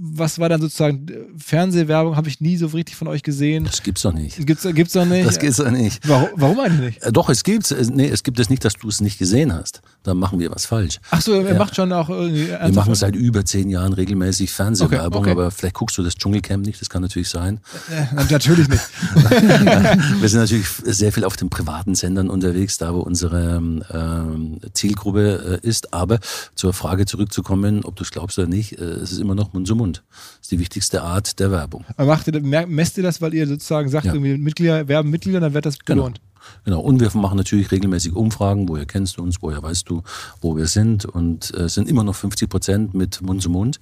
was 0.06 0.38
war 0.38 0.50
dann 0.50 0.60
sozusagen 0.60 1.06
Fernsehwerbung? 1.38 2.16
Habe 2.16 2.28
ich 2.28 2.40
nie 2.40 2.56
so 2.58 2.66
richtig 2.66 2.94
von 2.96 3.08
euch 3.08 3.22
gesehen. 3.22 3.64
Das 3.64 3.82
gibt's 3.82 4.02
doch 4.02 4.12
nicht. 4.12 4.46
Gibt's, 4.46 4.66
gibt's 4.74 4.92
doch 4.92 5.06
nicht. 5.06 5.26
Das 5.26 5.38
gibt's 5.38 5.56
doch 5.56 5.70
nicht. 5.70 6.06
Warum, 6.06 6.28
warum 6.36 6.60
eigentlich 6.60 6.80
nicht? 6.80 7.02
Äh, 7.02 7.12
doch, 7.12 7.30
es 7.30 7.42
gibt's. 7.42 7.74
Nee, 7.88 8.08
es 8.08 8.22
gibt 8.22 8.38
es 8.38 8.50
nicht, 8.50 8.64
dass 8.64 8.74
du 8.74 8.88
es 8.88 9.00
nicht 9.00 9.18
gesehen 9.18 9.52
hast. 9.54 9.80
Da 10.02 10.12
machen 10.12 10.38
wir 10.38 10.50
was 10.50 10.66
falsch. 10.66 11.00
Ach 11.10 11.22
so, 11.22 11.34
ihr 11.34 11.48
ja. 11.48 11.54
macht 11.54 11.74
schon 11.74 11.92
auch 11.92 12.10
irgendwie. 12.10 12.48
Wir 12.48 12.72
machen 12.72 12.94
seit 12.94 13.16
über 13.16 13.44
zehn 13.46 13.70
Jahren 13.70 13.94
regelmäßig 13.94 14.50
Fernsehwerbung, 14.50 15.22
okay, 15.22 15.30
okay. 15.30 15.40
aber 15.40 15.50
vielleicht 15.50 15.74
guckst 15.76 15.96
du 15.96 16.02
das 16.02 16.14
Dschungelcamp 16.16 16.66
nicht. 16.66 16.80
Das 16.80 16.90
kann 16.90 17.00
natürlich 17.00 17.30
sein. 17.30 17.60
Äh, 17.90 18.24
natürlich 18.30 18.68
nicht. 18.68 18.82
wir 20.20 20.28
sind 20.28 20.40
natürlich 20.40 20.68
sehr 20.68 21.12
viel 21.12 21.24
auf 21.24 21.36
den 21.36 21.48
privaten 21.48 21.94
Sendern 21.94 22.28
unterwegs, 22.28 22.76
da 22.76 22.92
wo 22.92 22.98
unsere 22.98 23.56
ähm, 23.90 24.60
Zielgruppe 24.74 25.60
äh, 25.62 25.66
ist. 25.66 25.94
Aber 25.94 26.18
zur 26.54 26.74
Frage 26.74 27.06
zurückzukommen, 27.06 27.84
ob 27.84 27.96
du 27.96 28.02
es 28.02 28.10
glaubst 28.10 28.38
oder 28.38 28.48
nicht, 28.48 28.78
äh, 28.78 28.84
es 28.84 29.12
ist 29.12 29.20
immer 29.20 29.34
noch 29.34 29.54
Mund 29.54 29.66
zu 29.66 29.74
Mund. 29.74 29.93
Das 29.96 30.40
ist 30.42 30.52
die 30.52 30.58
wichtigste 30.58 31.02
Art 31.02 31.38
der 31.38 31.50
Werbung. 31.50 31.84
Aber 31.96 32.08
macht 32.08 32.26
ihr, 32.28 32.40
messt 32.40 32.96
ihr 32.96 33.02
das, 33.02 33.20
weil 33.20 33.34
ihr 33.34 33.46
sozusagen 33.46 33.88
sagt, 33.88 34.06
ja. 34.06 34.14
irgendwie 34.14 34.36
Mitglieder 34.36 34.88
werben 34.88 35.10
Mitglieder, 35.10 35.40
dann 35.40 35.54
wird 35.54 35.66
das 35.66 35.78
genau. 35.78 36.02
belohnt? 36.02 36.16
Genau. 36.18 36.34
Genau, 36.64 36.80
und 36.80 37.00
wir 37.00 37.10
machen 37.14 37.36
natürlich 37.36 37.70
regelmäßig 37.70 38.14
Umfragen, 38.14 38.68
woher 38.68 38.86
kennst 38.86 39.18
du 39.18 39.22
uns, 39.22 39.36
woher 39.40 39.62
weißt 39.62 39.88
du, 39.88 40.02
wo 40.40 40.56
wir 40.56 40.66
sind 40.66 41.04
und 41.04 41.56
äh, 41.56 41.68
sind 41.68 41.88
immer 41.88 42.04
noch 42.04 42.14
50 42.14 42.48
Prozent 42.48 42.94
mit 42.94 43.22
Mund 43.22 43.42
zu 43.42 43.50
Mund. 43.50 43.80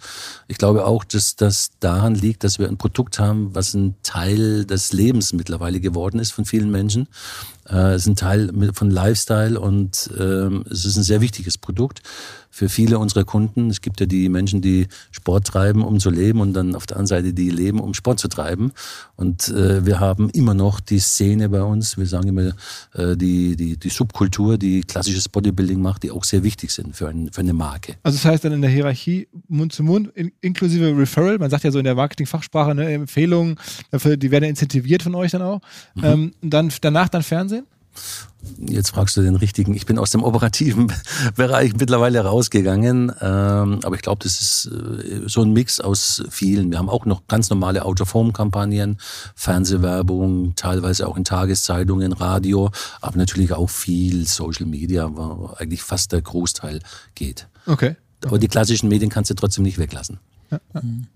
Ich 0.49 0.59
glaube 0.59 0.87
auch, 0.87 1.05
dass 1.05 1.37
das 1.37 1.71
daran 1.81 2.15
liegt, 2.15 2.45
dass 2.45 2.59
wir 2.59 2.69
ein 2.69 2.79
Produkt 2.79 3.19
haben, 3.19 3.55
was 3.55 3.75
ein 3.75 3.95
Teil 4.03 4.65
des 4.65 4.93
Lebens 4.93 5.33
mittlerweile 5.33 5.81
geworden 5.81 6.19
ist 6.19 6.33
von 6.33 6.45
vielen 6.45 6.71
Menschen. 6.71 7.09
Äh, 7.69 7.95
es 7.95 8.03
ist 8.03 8.09
ein 8.09 8.17
Teil 8.17 8.51
von 8.75 8.91
Lifestyle 8.91 9.59
und 9.59 10.11
äh, 10.17 10.49
es 10.71 10.85
ist 10.85 10.97
ein 10.97 11.05
sehr 11.05 11.21
wichtiges 11.21 11.59
Produkt 11.59 12.03
für 12.53 12.69
viele 12.69 12.99
unserer 12.99 13.25
Kunden. 13.25 13.71
Es 13.71 13.81
gibt 13.81 13.99
ja 13.99 14.07
die 14.07 14.29
Menschen, 14.29 14.61
die 14.61 14.87
Sport 15.11 15.47
treiben, 15.47 15.83
um 15.83 15.99
zu 15.99 16.11
leben 16.11 16.41
und 16.41 16.53
dann 16.53 16.77
auf 16.77 16.87
der 16.87 16.99
anderen 16.99 17.07
Seite 17.07 17.33
die 17.33 17.49
leben, 17.49 17.81
um 17.81 17.95
Sport 17.95 18.21
zu 18.21 18.29
treiben. 18.29 18.73
Und 19.17 19.49
äh, 19.49 19.87
wir 19.87 20.01
haben 20.01 20.29
immer 20.31 20.53
noch 20.53 20.79
die 20.79 20.99
Szene 20.99 21.49
bei 21.49 21.63
uns, 21.63 21.97
wir 21.97 22.07
sagen 22.07 22.29
immer 22.29 22.53
äh, 22.93 23.17
die, 23.17 23.57
die, 23.57 23.79
die 23.79 23.89
Subkultur, 23.89 24.59
die 24.59 24.83
klassisches 24.83 25.31
Bodybuilding 25.31 25.81
macht, 25.81 26.03
die 26.03 26.11
auch 26.11 26.25
sehr 26.25 26.43
wichtig 26.43 26.71
sind 26.73 26.95
für, 26.95 27.09
ein, 27.09 27.33
für 27.33 27.41
eine 27.41 27.55
Marke. 27.55 27.95
Also 28.03 28.19
das 28.19 28.27
heißt 28.27 28.45
dann 28.45 28.53
in 28.53 28.61
der 28.61 28.71
Hierarchie 28.71 29.29
Mund 29.49 29.73
zu 29.73 29.83
Mund, 29.83 30.11
in, 30.15 30.31
inklusive 30.43 30.95
Referral, 30.95 31.39
man 31.39 31.49
sagt 31.49 31.65
ja 31.65 31.71
so 31.71 31.79
in 31.79 31.85
der 31.85 31.95
Marketingfachsprache, 31.95 32.75
ne, 32.75 32.93
Empfehlungen, 32.93 33.57
dafür, 33.91 34.19
die 34.19 34.31
werden 34.31 34.45
incentiviert 34.45 35.03
von 35.03 35.15
euch 35.15 35.31
dann 35.31 35.43
auch. 35.43 35.63
Mhm. 35.95 36.05
Ähm, 36.05 36.33
dann, 36.43 36.71
danach 36.83 37.09
dann 37.09 37.23
Fernsehen? 37.23 37.65
Jetzt 38.59 38.91
fragst 38.91 39.17
du 39.17 39.23
den 39.23 39.37
richtigen. 39.37 39.75
Ich 39.75 39.87
bin 39.87 39.99
aus 39.99 40.11
dem 40.11 40.23
operativen 40.23 40.93
Bereich 41.37 41.75
mittlerweile 41.75 42.21
rausgegangen, 42.21 43.13
ähm, 43.21 43.81
aber 43.83 43.95
ich 43.95 44.03
glaube, 44.03 44.23
das 44.23 44.41
ist 44.41 44.67
äh, 44.67 45.29
so 45.29 45.43
ein 45.43 45.53
Mix 45.53 45.81
aus 45.81 46.25
vielen. 46.29 46.71
Wir 46.71 46.79
haben 46.79 46.89
auch 46.89 47.07
noch 47.07 47.27
ganz 47.29 47.51
normale 47.51 47.85
Autoform-Kampagnen, 47.85 48.99
Fernsehwerbung, 49.37 50.55
teilweise 50.57 51.07
auch 51.07 51.17
in 51.17 51.25
Tageszeitungen, 51.25 52.13
Radio, 52.13 52.71
aber 53.01 53.17
natürlich 53.17 53.53
auch 53.53 53.71
viel 53.71 54.27
Social 54.27 54.67
Media, 54.67 55.09
wo 55.15 55.55
eigentlich 55.57 55.83
fast 55.83 56.13
der 56.13 56.23
Großteil 56.23 56.81
geht. 57.15 57.49
Okay. 57.67 57.97
Aber 58.25 58.39
die 58.39 58.49
klassischen 58.49 58.89
Medien 58.89 59.11
kannst 59.11 59.31
du 59.31 59.35
trotzdem 59.35 59.65
nicht 59.65 59.79
weglassen. 59.79 60.19
Ja. 60.51 60.61
Mhm. 60.81 61.07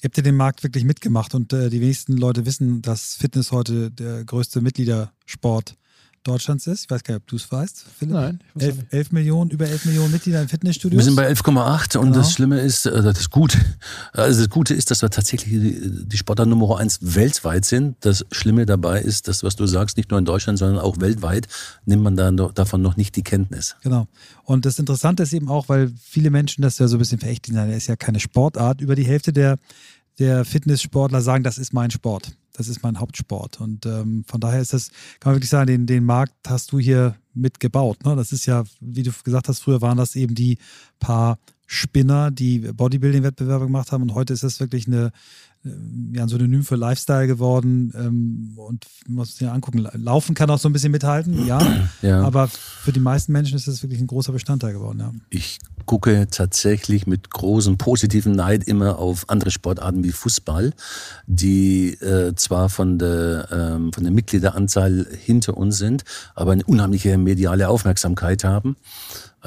Ihr 0.00 0.04
habt 0.04 0.16
ja 0.16 0.22
den 0.22 0.36
Markt 0.36 0.62
wirklich 0.62 0.84
mitgemacht 0.84 1.34
und 1.34 1.52
äh, 1.52 1.68
die 1.68 1.80
wenigsten 1.80 2.16
Leute 2.16 2.46
wissen, 2.46 2.82
dass 2.82 3.14
Fitness 3.14 3.52
heute 3.52 3.90
der 3.90 4.24
größte 4.24 4.60
Mitgliedersport 4.60 5.70
ist 5.70 5.78
Deutschlands 6.24 6.66
ist. 6.66 6.84
Ich 6.84 6.90
weiß 6.90 7.04
gar 7.04 7.14
nicht, 7.14 7.22
ob 7.22 7.26
du 7.28 7.36
es 7.36 7.50
weißt, 7.50 7.84
Philipp. 7.98 8.14
Nein. 8.14 8.40
Ich 8.56 8.64
11, 8.64 8.76
11 8.90 9.12
Millionen, 9.12 9.50
über 9.50 9.66
11 9.66 9.84
Millionen 9.84 10.10
Mitglieder 10.10 10.42
in 10.42 10.48
Fitnessstudios. 10.48 10.98
Wir 10.98 11.04
sind 11.04 11.16
bei 11.16 11.30
11,8 11.30 11.98
und 11.98 12.06
genau. 12.06 12.16
das 12.16 12.32
Schlimme 12.32 12.60
ist, 12.60 12.86
äh, 12.86 13.02
das 13.02 13.30
Gute, 13.30 13.58
also 14.12 14.40
das 14.40 14.50
Gute 14.50 14.74
ist, 14.74 14.90
dass 14.90 15.02
wir 15.02 15.10
tatsächlich 15.10 15.52
die, 15.52 16.06
die 16.06 16.16
Sportart 16.16 16.48
Nummer 16.48 16.78
1 16.78 16.98
weltweit 17.02 17.64
sind. 17.64 17.96
Das 18.00 18.24
Schlimme 18.32 18.66
dabei 18.66 19.00
ist, 19.00 19.28
dass, 19.28 19.42
was 19.42 19.54
du 19.56 19.66
sagst, 19.66 19.96
nicht 19.96 20.10
nur 20.10 20.18
in 20.18 20.24
Deutschland, 20.24 20.58
sondern 20.58 20.78
auch 20.78 20.98
weltweit 20.98 21.46
nimmt 21.84 22.02
man 22.02 22.16
da 22.16 22.30
davon 22.30 22.82
noch 22.82 22.96
nicht 22.96 23.14
die 23.16 23.22
Kenntnis. 23.22 23.76
Genau. 23.82 24.08
Und 24.44 24.66
das 24.66 24.78
Interessante 24.78 25.22
ist 25.22 25.32
eben 25.32 25.48
auch, 25.48 25.68
weil 25.68 25.92
viele 26.02 26.30
Menschen 26.30 26.62
das 26.62 26.78
ja 26.78 26.88
so 26.88 26.96
ein 26.96 26.98
bisschen 26.98 27.18
verächtlich 27.18 27.54
sind, 27.54 27.70
ist 27.70 27.86
ja 27.86 27.96
keine 27.96 28.20
Sportart. 28.20 28.80
Über 28.80 28.94
die 28.94 29.04
Hälfte 29.04 29.32
der, 29.32 29.56
der 30.18 30.44
Fitnesssportler 30.44 31.20
sagen, 31.20 31.44
das 31.44 31.58
ist 31.58 31.72
mein 31.72 31.90
Sport 31.90 32.36
das 32.54 32.68
ist 32.68 32.82
mein 32.82 32.98
Hauptsport. 32.98 33.60
Und 33.60 33.84
ähm, 33.84 34.24
von 34.26 34.40
daher 34.40 34.60
ist 34.60 34.72
das, 34.72 34.88
kann 35.20 35.32
man 35.32 35.36
wirklich 35.36 35.50
sagen, 35.50 35.66
den, 35.66 35.86
den 35.86 36.04
Markt 36.04 36.34
hast 36.46 36.72
du 36.72 36.78
hier 36.78 37.16
mitgebaut. 37.34 38.04
Ne? 38.04 38.16
Das 38.16 38.32
ist 38.32 38.46
ja, 38.46 38.64
wie 38.80 39.02
du 39.02 39.10
gesagt 39.24 39.48
hast, 39.48 39.60
früher 39.60 39.82
waren 39.82 39.98
das 39.98 40.16
eben 40.16 40.34
die 40.34 40.58
paar 41.00 41.38
Spinner, 41.66 42.30
die 42.30 42.60
Bodybuilding-Wettbewerbe 42.60 43.66
gemacht 43.66 43.90
haben. 43.90 44.02
Und 44.02 44.14
heute 44.14 44.32
ist 44.32 44.44
das 44.44 44.60
wirklich 44.60 44.86
eine, 44.86 45.10
ja, 46.12 46.22
ein 46.22 46.28
Synonym 46.28 46.62
für 46.62 46.76
Lifestyle 46.76 47.26
geworden. 47.26 47.92
Ähm, 47.96 48.52
und 48.56 48.86
muss 49.08 49.36
sich 49.36 49.48
angucken, 49.48 49.86
Laufen 49.94 50.34
kann 50.34 50.50
auch 50.50 50.58
so 50.58 50.68
ein 50.68 50.72
bisschen 50.72 50.92
mithalten, 50.92 51.46
ja, 51.46 51.88
ja. 52.02 52.22
Aber 52.22 52.48
für 52.48 52.92
die 52.92 53.00
meisten 53.00 53.32
Menschen 53.32 53.56
ist 53.56 53.66
das 53.66 53.82
wirklich 53.82 54.00
ein 54.00 54.06
großer 54.06 54.32
Bestandteil 54.32 54.74
geworden. 54.74 55.00
Ja. 55.00 55.12
Ich 55.30 55.58
gucke 55.86 56.26
tatsächlich 56.30 57.06
mit 57.06 57.30
großem 57.30 57.78
positiven 57.78 58.32
Neid 58.32 58.64
immer 58.64 58.98
auf 58.98 59.28
andere 59.28 59.50
Sportarten 59.50 60.04
wie 60.04 60.12
Fußball, 60.12 60.72
die 61.26 61.94
äh, 61.94 62.34
zwar 62.36 62.68
von 62.68 62.98
der, 62.98 63.48
ähm, 63.50 63.92
von 63.92 64.04
der 64.04 64.12
Mitgliederanzahl 64.12 65.06
hinter 65.24 65.56
uns 65.56 65.78
sind, 65.78 66.04
aber 66.34 66.52
eine 66.52 66.64
unheimliche 66.64 67.16
mediale 67.18 67.68
Aufmerksamkeit 67.68 68.44
haben. 68.44 68.76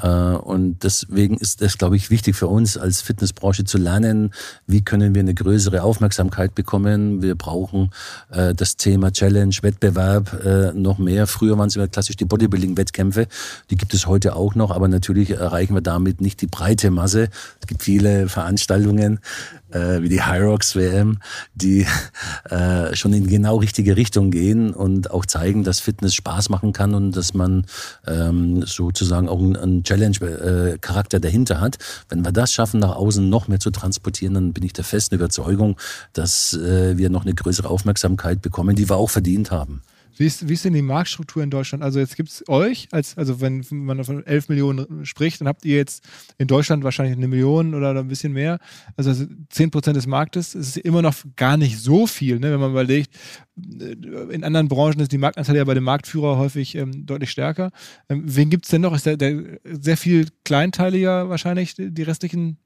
Äh, 0.00 0.08
und 0.08 0.82
deswegen 0.84 1.36
ist 1.36 1.62
es, 1.62 1.78
glaube 1.78 1.96
ich, 1.96 2.10
wichtig 2.10 2.36
für 2.36 2.46
uns 2.46 2.76
als 2.76 3.00
Fitnessbranche 3.00 3.64
zu 3.64 3.78
lernen, 3.78 4.32
wie 4.66 4.82
können 4.82 5.14
wir 5.14 5.20
eine 5.20 5.34
größere 5.34 5.82
Aufmerksamkeit 5.82 6.54
bekommen. 6.54 7.22
Wir 7.22 7.34
brauchen 7.34 7.90
äh, 8.30 8.54
das 8.54 8.76
Thema 8.76 9.12
Challenge, 9.12 9.54
Wettbewerb 9.60 10.44
äh, 10.44 10.72
noch 10.72 10.98
mehr. 10.98 11.26
Früher 11.26 11.58
waren 11.58 11.68
es 11.68 11.76
immer 11.76 11.88
klassisch 11.88 12.16
die 12.16 12.24
Bodybuilding-Wettkämpfe. 12.24 13.26
Die 13.70 13.76
gibt 13.76 13.94
es 13.94 14.06
heute 14.06 14.36
auch 14.36 14.54
noch, 14.54 14.70
aber 14.70 14.88
natürlich 14.88 15.30
erreichen 15.30 15.74
wir 15.74 15.80
damit 15.80 16.20
nicht 16.20 16.40
die 16.40 16.46
breite 16.46 16.90
Masse. 16.90 17.28
Es 17.60 17.66
gibt 17.66 17.82
viele 17.82 18.28
Veranstaltungen, 18.28 19.20
äh, 19.70 20.02
wie 20.02 20.08
die 20.08 20.24
Hyrox 20.24 20.76
WM, 20.76 21.18
die 21.54 21.86
äh, 22.50 22.94
schon 22.94 23.12
in 23.12 23.26
genau 23.26 23.56
richtige 23.56 23.96
Richtung 23.96 24.30
gehen 24.30 24.72
und 24.72 25.10
auch 25.10 25.26
zeigen, 25.26 25.64
dass 25.64 25.80
Fitness 25.80 26.14
Spaß 26.14 26.48
machen 26.48 26.72
kann 26.72 26.94
und 26.94 27.16
dass 27.16 27.34
man 27.34 27.66
ähm, 28.06 28.62
sozusagen 28.64 29.28
auch 29.28 29.38
einen 29.38 29.82
Challenge-Charakter 29.82 31.20
dahinter 31.20 31.60
hat. 31.60 31.78
Wenn 32.08 32.24
wir 32.24 32.32
das 32.32 32.52
schaffen, 32.52 32.80
nach 32.80 32.96
außen 32.96 33.28
noch 33.28 33.48
mehr 33.48 33.60
zu 33.60 33.70
transportieren, 33.70 34.34
dann 34.34 34.52
bin 34.52 34.64
ich 34.64 34.72
der 34.72 34.84
festen 34.84 35.14
Überzeugung, 35.14 35.78
dass 36.12 36.54
äh, 36.54 36.96
wir 36.96 37.10
noch 37.10 37.24
eine 37.24 37.34
größere 37.34 37.68
Aufmerksamkeit 37.68 38.42
bekommen, 38.42 38.76
die 38.76 38.88
wir 38.88 38.96
auch 38.96 39.10
verdient 39.10 39.50
haben. 39.50 39.82
Wie 40.18 40.26
ist, 40.26 40.48
wie 40.48 40.54
ist 40.54 40.64
denn 40.64 40.72
die 40.72 40.82
Marktstruktur 40.82 41.42
in 41.42 41.50
Deutschland? 41.50 41.82
Also 41.84 42.00
jetzt 42.00 42.16
gibt 42.16 42.28
es 42.28 42.46
euch, 42.48 42.88
als, 42.90 43.16
also 43.16 43.40
wenn 43.40 43.64
man 43.70 44.02
von 44.04 44.26
11 44.26 44.48
Millionen 44.48 45.06
spricht, 45.06 45.40
dann 45.40 45.48
habt 45.48 45.64
ihr 45.64 45.76
jetzt 45.76 46.04
in 46.38 46.48
Deutschland 46.48 46.82
wahrscheinlich 46.82 47.16
eine 47.16 47.28
Million 47.28 47.74
oder 47.74 47.90
ein 47.94 48.08
bisschen 48.08 48.32
mehr. 48.32 48.58
Also 48.96 49.26
10 49.50 49.70
Prozent 49.70 49.96
des 49.96 50.06
Marktes 50.06 50.54
ist 50.54 50.76
immer 50.76 51.02
noch 51.02 51.14
gar 51.36 51.56
nicht 51.56 51.78
so 51.78 52.06
viel, 52.06 52.40
ne? 52.40 52.52
wenn 52.52 52.60
man 52.60 52.72
überlegt, 52.72 53.14
äh, 53.56 53.92
in 54.30 54.44
anderen 54.44 54.68
Branchen 54.68 55.00
ist 55.00 55.12
die 55.12 55.18
Marktanteil 55.18 55.56
ja 55.56 55.64
bei 55.64 55.74
dem 55.74 55.84
Marktführer 55.84 56.36
häufig 56.36 56.74
ähm, 56.74 57.06
deutlich 57.06 57.30
stärker. 57.30 57.70
Ähm, 58.08 58.24
wen 58.26 58.50
gibt 58.50 58.64
es 58.64 58.70
denn 58.70 58.82
noch? 58.82 58.94
Ist 58.94 59.06
der, 59.06 59.16
der 59.16 59.60
sehr 59.64 59.96
viel 59.96 60.28
kleinteiliger 60.44 61.28
wahrscheinlich, 61.28 61.74
die 61.76 62.02
restlichen 62.02 62.58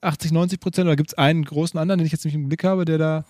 80, 0.00 0.30
90 0.30 0.60
Prozent 0.60 0.86
oder 0.86 0.96
gibt 0.96 1.10
es 1.10 1.18
einen 1.18 1.44
großen 1.44 1.78
anderen, 1.78 1.98
den 1.98 2.06
ich 2.06 2.12
jetzt 2.12 2.24
nicht 2.24 2.34
im 2.34 2.48
Blick 2.48 2.62
habe, 2.62 2.84
der 2.84 2.98
da. 2.98 3.24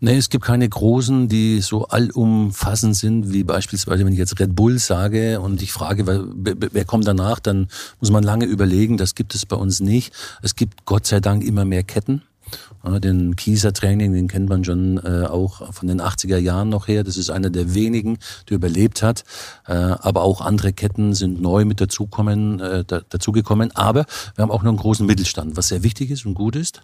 Nee, 0.00 0.16
es 0.16 0.30
gibt 0.30 0.44
keine 0.44 0.68
großen, 0.68 1.28
die 1.28 1.60
so 1.60 1.86
allumfassend 1.88 2.96
sind, 2.96 3.32
wie 3.32 3.44
beispielsweise, 3.44 4.04
wenn 4.04 4.12
ich 4.12 4.18
jetzt 4.18 4.38
Red 4.40 4.56
Bull 4.56 4.78
sage 4.78 5.40
und 5.40 5.60
ich 5.60 5.72
frage, 5.72 6.06
wer, 6.06 6.24
wer 6.34 6.84
kommt 6.84 7.06
danach, 7.06 7.38
dann 7.38 7.68
muss 8.00 8.10
man 8.10 8.24
lange 8.24 8.46
überlegen, 8.46 8.96
das 8.96 9.14
gibt 9.14 9.34
es 9.34 9.44
bei 9.44 9.56
uns 9.56 9.80
nicht. 9.80 10.14
Es 10.42 10.56
gibt 10.56 10.86
Gott 10.86 11.06
sei 11.06 11.20
Dank 11.20 11.44
immer 11.44 11.64
mehr 11.64 11.82
Ketten. 11.82 12.22
Den 12.86 13.34
Kieser 13.36 13.72
Training, 13.72 14.12
den 14.12 14.28
kennt 14.28 14.48
man 14.48 14.64
schon 14.64 14.98
äh, 14.98 15.26
auch 15.26 15.72
von 15.72 15.88
den 15.88 16.00
80er 16.00 16.38
Jahren 16.38 16.68
noch 16.68 16.88
her. 16.88 17.02
Das 17.04 17.16
ist 17.16 17.30
einer 17.30 17.50
der 17.50 17.74
wenigen, 17.74 18.18
der 18.48 18.56
überlebt 18.56 19.02
hat. 19.02 19.24
Äh, 19.66 19.72
aber 19.72 20.22
auch 20.22 20.40
andere 20.40 20.72
Ketten 20.72 21.12
sind 21.14 21.40
neu 21.40 21.64
mit 21.64 21.80
dazukommen, 21.80 22.60
äh, 22.60 22.84
dazugekommen. 22.84 23.74
Aber 23.74 24.06
wir 24.34 24.42
haben 24.42 24.50
auch 24.50 24.62
noch 24.62 24.70
einen 24.70 24.78
großen 24.78 25.06
Mittelstand, 25.06 25.56
was 25.56 25.68
sehr 25.68 25.82
wichtig 25.82 26.10
ist 26.10 26.26
und 26.26 26.34
gut 26.34 26.54
ist. 26.56 26.82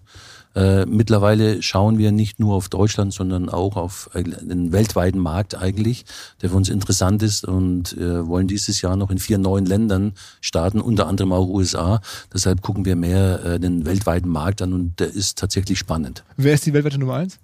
Äh, 0.54 0.84
mittlerweile 0.84 1.62
schauen 1.62 1.96
wir 1.96 2.12
nicht 2.12 2.38
nur 2.38 2.54
auf 2.54 2.68
Deutschland, 2.68 3.14
sondern 3.14 3.48
auch 3.48 3.76
auf 3.76 4.10
äh, 4.12 4.22
den 4.22 4.72
weltweiten 4.72 5.18
Markt 5.18 5.56
eigentlich, 5.56 6.04
der 6.42 6.50
für 6.50 6.56
uns 6.56 6.68
interessant 6.68 7.22
ist 7.22 7.46
und 7.46 7.96
äh, 7.96 8.26
wollen 8.26 8.48
dieses 8.48 8.82
Jahr 8.82 8.96
noch 8.96 9.10
in 9.10 9.18
vier 9.18 9.38
neuen 9.38 9.64
Ländern 9.64 10.12
starten, 10.42 10.80
unter 10.80 11.06
anderem 11.06 11.32
auch 11.32 11.48
USA. 11.48 12.02
Deshalb 12.34 12.60
gucken 12.60 12.84
wir 12.84 12.96
mehr 12.96 13.44
äh, 13.44 13.60
den 13.60 13.86
weltweiten 13.86 14.28
Markt 14.28 14.60
an 14.60 14.74
und 14.74 15.00
der 15.00 15.08
ist 15.08 15.38
tatsächlich 15.38 15.78
spannend. 15.78 15.91
Wer 16.36 16.54
ist 16.54 16.66
die 16.66 16.72
weltweite 16.72 16.98
Nummer 16.98 17.14
eins? 17.14 17.38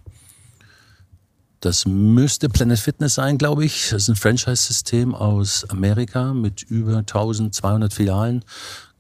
Das 1.61 1.87
müsste 1.87 2.49
Planet 2.49 2.79
Fitness 2.79 3.15
sein, 3.15 3.37
glaube 3.37 3.65
ich. 3.65 3.91
Das 3.91 4.03
ist 4.03 4.09
ein 4.09 4.17
Franchise-System 4.17 5.15
aus 5.15 5.69
Amerika 5.71 6.33
mit 6.33 6.63
über 6.63 6.99
1200 6.99 7.93
Filialen 7.93 8.45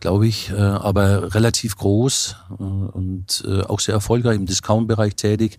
glaube 0.01 0.27
ich, 0.27 0.51
äh, 0.51 0.55
aber 0.55 1.35
relativ 1.35 1.77
groß 1.77 2.37
äh, 2.51 2.63
und 2.63 3.45
äh, 3.47 3.63
auch 3.63 3.81
sehr 3.81 3.95
erfolgreich 3.95 4.37
im 4.37 4.47
Discount-Bereich 4.47 5.17
tätig. 5.17 5.59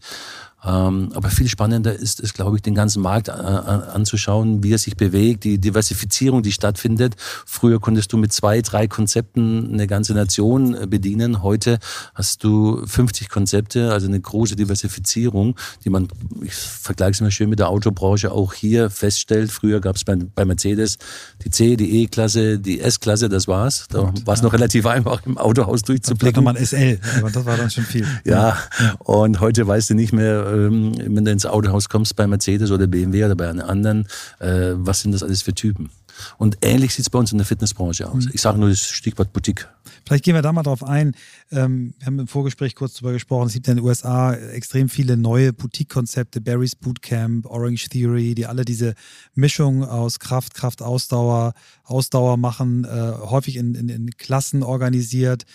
Ähm, 0.64 1.12
aber 1.14 1.30
viel 1.30 1.48
spannender 1.48 1.94
ist 1.94 2.20
es, 2.20 2.34
glaube 2.34 2.58
ich, 2.58 2.62
den 2.62 2.76
ganzen 2.76 3.02
Markt 3.02 3.30
äh, 3.30 3.32
anzuschauen, 3.32 4.62
wie 4.62 4.74
er 4.74 4.78
sich 4.78 4.98
bewegt, 4.98 5.46
die 5.46 5.58
Diversifizierung, 5.58 6.44
die 6.44 6.52
stattfindet. 6.52 7.16
Früher 7.46 7.80
konntest 7.80 8.12
du 8.12 8.18
mit 8.18 8.34
zwei, 8.34 8.62
drei 8.62 8.88
Konzepten 8.88 9.72
eine 9.72 9.88
ganze 9.88 10.14
Nation 10.14 10.76
äh, 10.76 10.86
bedienen. 10.86 11.44
Heute 11.44 11.80
hast 12.14 12.44
du 12.44 12.86
50 12.86 13.30
Konzepte, 13.30 13.94
also 13.94 14.08
eine 14.08 14.20
große 14.20 14.58
Diversifizierung, 14.58 15.56
die 15.86 15.90
man, 15.90 16.10
ich 16.42 16.54
vergleiche 16.54 17.12
es 17.12 17.22
mal 17.22 17.32
schön 17.32 17.50
mit 17.50 17.60
der 17.60 17.70
Autobranche, 17.70 18.32
auch 18.32 18.54
hier 18.54 18.90
feststellt. 18.90 19.52
Früher 19.52 19.80
gab 19.80 19.96
es 19.96 20.04
bei, 20.04 20.16
bei, 20.16 20.44
Mercedes 20.44 20.98
die 21.44 21.52
C, 21.52 21.78
die 21.78 22.04
E-Klasse, 22.04 22.60
die 22.60 22.82
S-Klasse, 22.82 23.30
das 23.30 23.48
war's. 23.48 23.88
Da 23.90 24.14
war 24.26 24.34
es 24.34 24.40
ja. 24.40 24.46
noch 24.46 24.54
relativ 24.54 24.86
einfach, 24.86 25.26
im 25.26 25.38
Autohaus 25.38 25.84
durchzublicken. 25.84 26.44
Da 26.44 26.54
man 26.54 26.58
SL, 26.58 27.00
aber 27.20 27.30
das 27.30 27.46
war 27.46 27.56
dann 27.56 27.70
schon 27.70 27.86
viel. 27.86 28.06
ja, 28.26 28.58
ja. 28.80 28.96
und 29.00 29.40
heute 29.40 29.66
weißt 29.66 29.92
du 29.92 29.94
nicht 29.94 30.12
mehr, 30.12 30.49
ähm, 30.52 30.94
wenn 30.98 31.26
du 31.26 31.32
ins 31.32 31.46
Autohaus 31.46 31.90
kommst 31.90 32.16
bei 32.16 32.28
Mercedes 32.28 32.72
oder 32.72 32.88
BMW 32.88 33.26
oder 33.26 33.36
bei 33.36 33.50
einem 33.50 33.62
anderen, 33.62 34.08
äh, 34.40 34.74
was 34.74 35.02
sind 35.02 35.12
das 35.12 35.24
alles 35.24 35.42
für 35.42 35.54
Typen? 35.54 35.90
Und 36.38 36.58
ähnlich 36.62 36.94
sieht 36.94 37.06
es 37.06 37.10
bei 37.10 37.20
uns 37.20 37.32
in 37.32 37.38
der 37.38 37.48
Fitnessbranche 37.48 38.10
aus. 38.10 38.26
Mhm. 38.26 38.32
Ich 38.34 38.42
sage 38.42 38.60
nur 38.60 38.70
das 38.70 38.82
Stichwort 38.82 39.34
Boutique. 39.34 39.68
Vielleicht 40.06 40.26
gehen 40.26 40.36
wir 40.36 40.42
da 40.42 40.52
mal 40.52 40.64
drauf 40.64 40.84
ein. 40.84 41.16
Ähm, 41.52 41.94
wir 42.00 42.08
haben 42.08 42.20
im 42.20 42.28
Vorgespräch 42.28 42.76
kurz 42.76 42.96
darüber 42.96 43.14
gesprochen. 43.14 43.48
Es 43.48 43.54
gibt 43.54 43.68
in 43.68 43.78
den 43.78 43.86
USA 43.86 44.34
extrem 44.34 44.90
viele 44.90 45.18
neue 45.18 45.54
Boutique-Konzepte, 45.54 46.42
Barry's 46.42 46.76
Bootcamp, 46.76 47.46
Orange 47.46 47.90
Theory, 47.90 48.36
die 48.36 48.46
alle 48.46 48.66
diese 48.66 48.96
Mischung 49.36 49.84
aus 49.84 50.20
Kraft, 50.20 50.54
Kraft, 50.54 50.82
Ausdauer, 50.82 51.54
Ausdauer 51.84 52.38
machen, 52.38 52.86
äh, 52.86 53.14
häufig 53.22 53.56
in, 53.58 53.76
in, 53.76 53.90
in 53.90 54.10
Klassen 54.18 54.64
organisiert. 54.64 55.46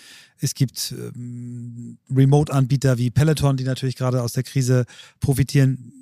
Es 0.44 0.54
gibt 0.54 0.92
ähm, 0.92 1.96
Remote-Anbieter 2.14 2.98
wie 2.98 3.10
Peloton, 3.10 3.56
die 3.56 3.64
natürlich 3.64 3.96
gerade 3.96 4.22
aus 4.22 4.34
der 4.34 4.42
Krise 4.42 4.84
profitieren. 5.20 5.92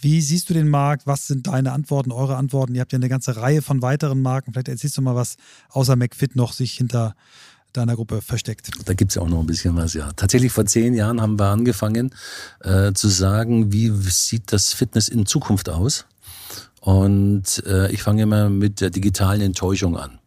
Wie 0.00 0.20
siehst 0.20 0.50
du 0.50 0.54
den 0.54 0.68
Markt? 0.68 1.06
Was 1.06 1.26
sind 1.26 1.46
deine 1.46 1.72
Antworten, 1.72 2.12
eure 2.12 2.36
Antworten? 2.36 2.74
Ihr 2.74 2.82
habt 2.82 2.92
ja 2.92 2.98
eine 2.98 3.08
ganze 3.08 3.36
Reihe 3.36 3.62
von 3.62 3.80
weiteren 3.80 4.20
Marken. 4.20 4.52
Vielleicht 4.52 4.68
erzählst 4.68 4.98
du 4.98 5.02
mal, 5.02 5.14
was 5.14 5.36
außer 5.70 5.96
McFit 5.96 6.36
noch 6.36 6.52
sich 6.52 6.72
hinter 6.72 7.14
deiner 7.72 7.96
Gruppe 7.96 8.20
versteckt. 8.20 8.70
Da 8.84 8.92
gibt 8.94 9.10
es 9.10 9.14
ja 9.16 9.22
auch 9.22 9.28
noch 9.28 9.40
ein 9.40 9.46
bisschen 9.46 9.74
was, 9.76 9.94
ja. 9.94 10.12
Tatsächlich 10.12 10.52
vor 10.52 10.66
zehn 10.66 10.94
Jahren 10.94 11.20
haben 11.20 11.38
wir 11.38 11.46
angefangen 11.46 12.14
äh, 12.60 12.92
zu 12.92 13.08
sagen, 13.08 13.72
wie 13.72 13.90
sieht 14.10 14.52
das 14.52 14.72
Fitness 14.74 15.08
in 15.08 15.26
Zukunft 15.26 15.68
aus? 15.68 16.04
Und 16.80 17.62
äh, 17.66 17.90
ich 17.90 18.02
fange 18.02 18.22
immer 18.22 18.50
mit 18.50 18.80
der 18.80 18.90
digitalen 18.90 19.40
Enttäuschung 19.40 19.96
an. 19.96 20.18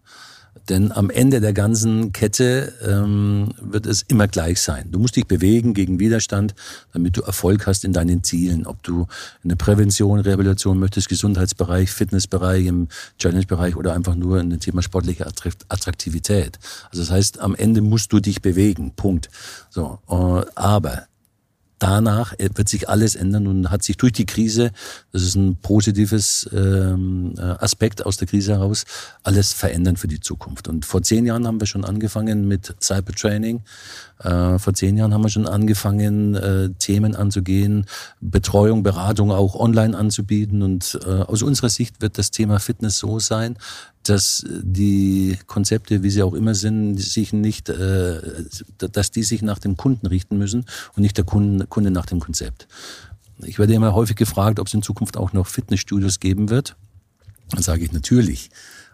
Denn 0.69 0.91
am 0.91 1.09
Ende 1.09 1.41
der 1.41 1.53
ganzen 1.53 2.11
Kette 2.11 2.73
ähm, 2.85 3.53
wird 3.59 3.85
es 3.85 4.03
immer 4.03 4.27
gleich 4.27 4.61
sein. 4.61 4.91
Du 4.91 4.99
musst 4.99 5.15
dich 5.15 5.25
bewegen 5.25 5.73
gegen 5.73 5.99
Widerstand, 5.99 6.53
damit 6.93 7.17
du 7.17 7.21
Erfolg 7.21 7.67
hast 7.67 7.83
in 7.83 7.93
deinen 7.93 8.23
Zielen. 8.23 8.67
Ob 8.67 8.83
du 8.83 9.07
eine 9.43 9.55
Prävention, 9.55 10.19
Rehabilitation 10.19 10.79
möchtest, 10.79 11.09
Gesundheitsbereich, 11.09 11.91
Fitnessbereich, 11.91 12.65
im 12.65 12.89
Challenge-Bereich 13.17 13.75
oder 13.75 13.93
einfach 13.93 14.15
nur 14.15 14.39
in 14.39 14.49
dem 14.49 14.59
Thema 14.59 14.81
sportliche 14.81 15.25
Attraktivität. 15.25 16.59
Also 16.89 17.01
das 17.01 17.11
heißt, 17.11 17.39
am 17.39 17.55
Ende 17.55 17.81
musst 17.81 18.13
du 18.13 18.19
dich 18.19 18.41
bewegen. 18.41 18.93
Punkt. 18.95 19.29
So, 19.69 19.99
äh, 20.09 20.45
aber 20.55 21.07
danach 21.81 22.33
wird 22.37 22.69
sich 22.69 22.87
alles 22.89 23.15
ändern 23.15 23.47
und 23.47 23.71
hat 23.71 23.83
sich 23.83 23.97
durch 23.97 24.13
die 24.13 24.27
Krise, 24.27 24.71
das 25.11 25.23
ist 25.23 25.35
ein 25.35 25.55
positives 25.55 26.47
ähm, 26.53 27.33
äh, 27.37 27.41
Aspekt 27.41 28.05
aus 28.05 28.17
der 28.17 28.27
Krise 28.27 28.53
heraus, 28.53 28.85
alles 29.23 29.51
verändern 29.51 29.97
für 29.97 30.07
die 30.07 30.19
Zukunft. 30.19 30.67
Und 30.67 30.85
vor 30.85 31.01
zehn 31.01 31.25
Jahren 31.25 31.47
haben 31.47 31.59
wir 31.59 31.65
schon 31.65 31.83
angefangen 31.83 32.47
mit 32.47 32.75
Cybertraining. 32.79 33.63
Äh, 34.23 34.59
vor 34.59 34.73
zehn 34.73 34.97
Jahren 34.97 35.13
haben 35.13 35.23
wir 35.23 35.29
schon 35.29 35.47
angefangen, 35.47 36.35
äh, 36.35 36.69
Themen 36.77 37.15
anzugehen, 37.15 37.85
Betreuung, 38.19 38.83
Beratung 38.83 39.31
auch 39.31 39.55
online 39.55 39.97
anzubieten. 39.97 40.61
Und 40.61 40.99
äh, 41.05 41.09
aus 41.09 41.41
unserer 41.41 41.69
Sicht 41.69 42.01
wird 42.01 42.17
das 42.17 42.31
Thema 42.31 42.59
Fitness 42.59 42.97
so 42.97 43.19
sein, 43.19 43.57
dass 44.03 44.45
die 44.47 45.37
Konzepte, 45.47 46.03
wie 46.03 46.09
sie 46.09 46.23
auch 46.23 46.33
immer 46.33 46.55
sind, 46.55 46.97
sich 46.97 47.33
nicht, 47.33 47.69
äh, 47.69 48.21
dass 48.77 49.11
die 49.11 49.23
sich 49.23 49.41
nach 49.41 49.59
dem 49.59 49.77
Kunden 49.77 50.07
richten 50.07 50.37
müssen 50.37 50.65
und 50.95 51.01
nicht 51.01 51.17
der 51.17 51.25
Kunde, 51.25 51.65
Kunde 51.67 51.91
nach 51.91 52.05
dem 52.05 52.19
Konzept. 52.19 52.67
Ich 53.43 53.57
werde 53.57 53.73
immer 53.73 53.95
häufig 53.95 54.15
gefragt, 54.15 54.59
ob 54.59 54.67
es 54.67 54.73
in 54.73 54.83
Zukunft 54.83 55.17
auch 55.17 55.33
noch 55.33 55.47
Fitnessstudios 55.47 56.19
geben 56.19 56.49
wird. 56.49 56.75
Dann 57.49 57.63
sage 57.63 57.83
ich 57.83 57.91
natürlich. 57.91 58.49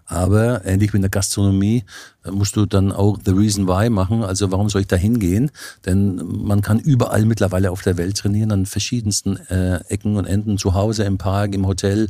Aber 0.06 0.66
ähnlich 0.66 0.94
wie 0.94 0.98
in 0.98 1.02
der 1.02 1.12
Gastronomie 1.12 1.84
musst 2.32 2.56
du 2.56 2.66
dann 2.66 2.92
auch 2.92 3.18
The 3.24 3.32
Reason 3.32 3.68
Why 3.68 3.90
machen. 3.90 4.24
Also 4.24 4.52
warum 4.52 4.70
soll 4.70 4.82
ich 4.82 4.88
da 4.88 4.96
hingehen? 4.96 5.52
Denn 5.86 6.22
man 6.44 6.62
kann 6.62 6.80
überall 6.80 7.26
mittlerweile 7.26 7.72
auf 7.72 7.82
der 7.82 7.98
Welt 7.98 8.18
trainieren, 8.18 8.52
an 8.52 8.66
verschiedensten 8.66 9.38
äh, 9.48 9.78
Ecken 9.90 10.18
und 10.18 10.26
Enden, 10.26 10.58
zu 10.58 10.74
Hause, 10.74 11.04
im 11.04 11.18
Park, 11.18 11.54
im 11.54 11.68
Hotel, 11.68 12.10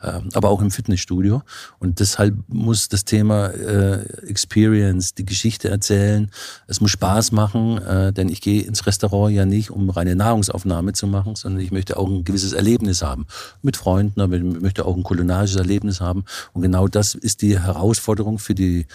äh, 0.00 0.20
aber 0.34 0.50
auch 0.50 0.60
im 0.60 0.70
Fitnessstudio. 0.70 1.42
Und 1.78 2.00
deshalb 2.00 2.34
muss 2.48 2.88
das 2.88 3.04
Thema 3.04 3.48
äh, 3.48 4.02
Experience, 4.26 5.14
die 5.14 5.24
Geschichte 5.24 5.68
erzählen, 5.68 6.30
es 6.66 6.80
muss 6.80 6.90
Spaß 6.90 7.32
machen, 7.32 7.78
äh, 7.78 8.12
denn 8.12 8.28
ich 8.28 8.40
gehe 8.40 8.62
ins 8.62 8.86
Restaurant 8.86 9.34
ja 9.34 9.44
nicht, 9.44 9.70
um 9.70 9.90
reine 9.90 10.16
Nahrungsaufnahme 10.16 10.92
zu 10.92 11.06
machen, 11.06 11.36
sondern 11.36 11.62
ich 11.62 11.70
möchte 11.70 11.96
auch 11.96 12.08
ein 12.08 12.24
gewisses 12.24 12.52
Erlebnis 12.52 13.02
haben. 13.02 13.26
Mit 13.62 13.76
Freunden, 13.76 14.20
aber 14.20 14.36
ich 14.36 14.42
möchte 14.42 14.84
auch 14.84 14.96
ein 14.96 15.02
kulinarisches 15.02 15.56
Erlebnis 15.56 16.00
haben. 16.00 16.24
Und 16.52 16.62
genau 16.62 16.88
das 16.88 17.14
ist 17.14 17.42
die 17.42 17.58
Herausforderung 17.58 18.38
für 18.38 18.54
die 18.54 18.86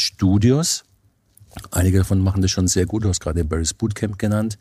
Fitnessstudios. 0.00 0.84
Einige 1.72 1.98
davon 1.98 2.20
machen 2.20 2.42
das 2.42 2.52
schon 2.52 2.68
sehr 2.68 2.86
gut. 2.86 3.04
Du 3.04 3.08
hast 3.08 3.18
gerade 3.18 3.44
Barry's 3.44 3.74
Bootcamp 3.74 4.18
genannt. 4.18 4.56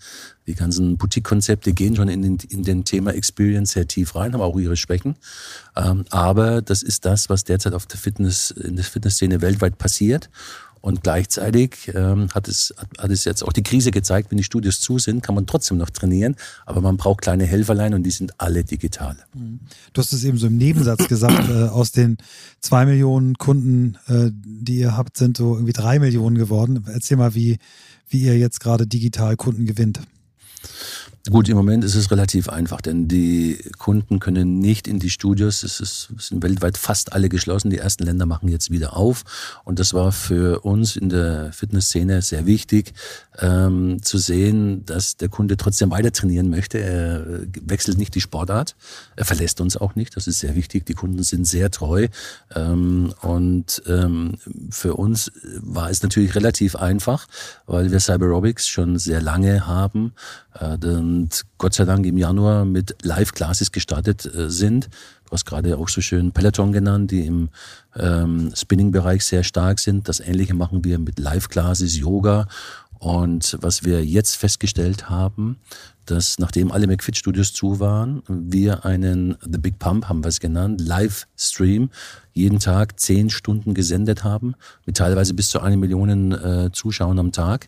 Die 0.48 0.56
ganzen 0.56 0.98
Boutique-Konzepte 0.98 1.74
gehen 1.74 1.96
schon 1.96 2.10
in 2.10 2.24
den, 2.24 2.38
in 2.50 2.64
den 2.64 2.84
Thema 2.84 3.14
Experience 3.14 3.74
sehr 3.74 3.88
tief 3.88 4.16
rein, 4.16 4.34
haben 4.34 4.42
auch 4.42 4.58
ihre 4.58 4.76
Schwächen. 4.76 5.16
Ähm, 5.76 6.06
aber 6.10 6.64
das 6.64 6.82
ist 6.82 7.06
das, 7.06 7.30
was 7.30 7.44
derzeit 7.44 7.74
auf 7.74 7.86
der 7.86 8.00
Fitness, 8.00 8.50
in 8.50 8.76
der 8.76 8.86
Fitnessszene 8.86 9.42
weltweit 9.42 9.78
passiert. 9.78 10.32
Und 10.82 11.04
gleichzeitig 11.04 11.92
ähm, 11.94 12.30
hat, 12.34 12.48
es, 12.48 12.74
hat 12.98 13.12
es 13.12 13.26
jetzt 13.26 13.44
auch 13.44 13.52
die 13.52 13.64
Krise 13.64 13.92
gezeigt, 13.92 14.32
wenn 14.32 14.38
die 14.38 14.44
Studios 14.44 14.80
zu 14.80 14.98
sind, 14.98 15.22
kann 15.22 15.36
man 15.36 15.46
trotzdem 15.46 15.78
noch 15.78 15.90
trainieren, 15.90 16.36
aber 16.66 16.82
man 16.82 16.98
braucht 16.98 17.22
kleine 17.22 17.46
Helferlein 17.46 17.94
und 17.94 18.04
die 18.04 18.12
sind 18.12 18.40
alle 18.40 18.64
digital. 18.64 19.18
Mhm. 19.34 19.60
Du 19.94 20.02
hast 20.02 20.14
es 20.14 20.24
eben 20.24 20.38
so 20.38 20.48
im 20.48 20.58
Nebensatz 20.58 21.08
gesagt, 21.08 21.50
äh, 21.50 21.68
aus 21.68 21.92
den 21.92 22.18
zwei 22.62 22.86
Millionen 22.86 23.38
Kunden, 23.38 23.98
äh, 24.08 24.32
die 24.34 24.80
ihr 24.80 24.96
habt, 24.96 25.18
sind 25.18 25.38
so 25.38 25.56
irgendwie 25.56 25.74
drei 25.74 26.00
Millionen 26.00 26.38
geworden. 26.38 26.86
Erzähl 26.88 27.18
mal, 27.18 27.36
wie, 27.36 27.58
wie 28.08 28.22
ihr 28.22 28.38
jetzt 28.38 28.60
gerade 28.60 28.88
digital 28.88 29.36
Kunden 29.36 29.66
gewinnt. 29.66 30.00
Gut, 31.28 31.50
im 31.50 31.58
Moment 31.58 31.84
ist 31.84 31.96
es 31.96 32.12
relativ 32.12 32.48
einfach, 32.48 32.80
denn 32.80 33.10
die 33.10 33.60
Kunden 33.78 34.20
können 34.20 34.60
nicht 34.60 34.88
in 34.88 35.00
die 35.00 35.10
Studios. 35.10 35.64
Es, 35.64 35.82
ist, 35.82 36.10
es 36.18 36.28
sind 36.28 36.42
weltweit 36.42 36.78
fast 36.78 37.12
alle 37.12 37.28
geschlossen. 37.28 37.70
Die 37.70 37.78
ersten 37.78 38.06
Länder 38.06 38.26
machen 38.26 38.48
jetzt 38.48 38.72
wieder 38.72 38.96
auf. 38.96 39.26
Und 39.66 39.80
das 39.80 39.94
war 39.94 40.14
für 40.14 40.62
uns 40.62 40.96
in 40.96 41.10
der 41.10 41.52
Fitnessszene 41.52 42.22
sehr 42.22 42.46
wichtig, 42.46 42.94
ähm, 43.38 44.02
zu 44.02 44.18
sehen, 44.18 44.86
dass 44.86 45.18
der 45.18 45.28
Kunde 45.28 45.58
trotzdem 45.58 45.92
weiter 45.92 46.12
trainieren 46.14 46.50
möchte. 46.50 46.80
Er 46.80 47.26
wechselt 47.62 47.98
nicht 47.98 48.16
die 48.16 48.22
Sportart. 48.22 48.76
Er 49.18 49.26
verlässt 49.26 49.60
uns 49.60 49.76
auch 49.76 49.96
nicht. 49.96 50.16
Das 50.16 50.26
ist 50.26 50.40
sehr 50.40 50.56
wichtig. 50.56 50.86
Die 50.86 50.94
Kunden 50.94 51.22
sind 51.24 51.46
sehr 51.46 51.70
treu. 51.70 52.08
Ähm, 52.56 53.14
und 53.22 53.84
ähm, 53.88 54.38
für 54.72 54.96
uns 54.96 55.32
war 55.60 55.90
es 55.90 56.02
natürlich 56.02 56.34
relativ 56.34 56.78
einfach, 56.78 57.28
weil 57.68 57.92
wir 57.92 58.00
Cyberobics 58.00 58.68
schon 58.68 58.98
sehr 58.98 59.22
lange 59.22 59.68
haben 59.68 60.14
äh, 60.49 60.49
und 60.60 61.46
Gott 61.58 61.74
sei 61.74 61.86
Dank 61.86 62.06
im 62.06 62.18
Januar 62.18 62.66
mit 62.66 62.96
Live-Classes 63.04 63.72
gestartet 63.72 64.26
äh, 64.26 64.50
sind. 64.50 64.90
Du 65.26 65.32
hast 65.32 65.46
gerade 65.46 65.78
auch 65.78 65.90
so 65.90 66.02
schön 66.02 66.32
Peloton 66.32 66.72
genannt, 66.72 67.12
die 67.12 67.26
im 67.26 67.50
ähm, 67.96 68.52
Spinning-Bereich 68.56 69.24
sehr 69.24 69.44
stark 69.44 69.80
sind. 69.80 70.10
Das 70.10 70.20
Ähnliche 70.20 70.56
machen 70.56 70.84
wir 70.84 70.98
mit 70.98 71.20
Live-Classes, 71.20 71.98
Yoga. 71.98 72.48
Und 73.00 73.58
was 73.62 73.86
wir 73.86 74.04
jetzt 74.04 74.36
festgestellt 74.36 75.10
haben, 75.10 75.58
dass 76.06 76.40
nachdem 76.40 76.72
alle 76.72 76.88
McFit-Studios 76.88 77.54
zu 77.54 77.80
waren, 77.80 78.24
wir 78.28 78.86
einen 78.86 79.38
The 79.42 79.58
Big 79.60 79.80
Pump, 79.80 80.10
haben 80.10 80.24
wir 80.24 80.30
es 80.30 80.40
genannt, 80.40 80.82
Livestream 80.82 81.92
jeden 82.34 82.60
Tag 82.60 83.00
zehn 83.00 83.30
Stunden 83.30 83.74
gesendet 83.74 84.24
haben, 84.24 84.56
mit 84.86 84.98
teilweise 84.98 85.34
bis 85.34 85.50
zu 85.50 85.60
eine 85.62 85.78
Million 85.78 86.32
äh, 86.32 86.70
Zuschauern 86.72 87.20
am 87.20 87.32
Tag 87.32 87.68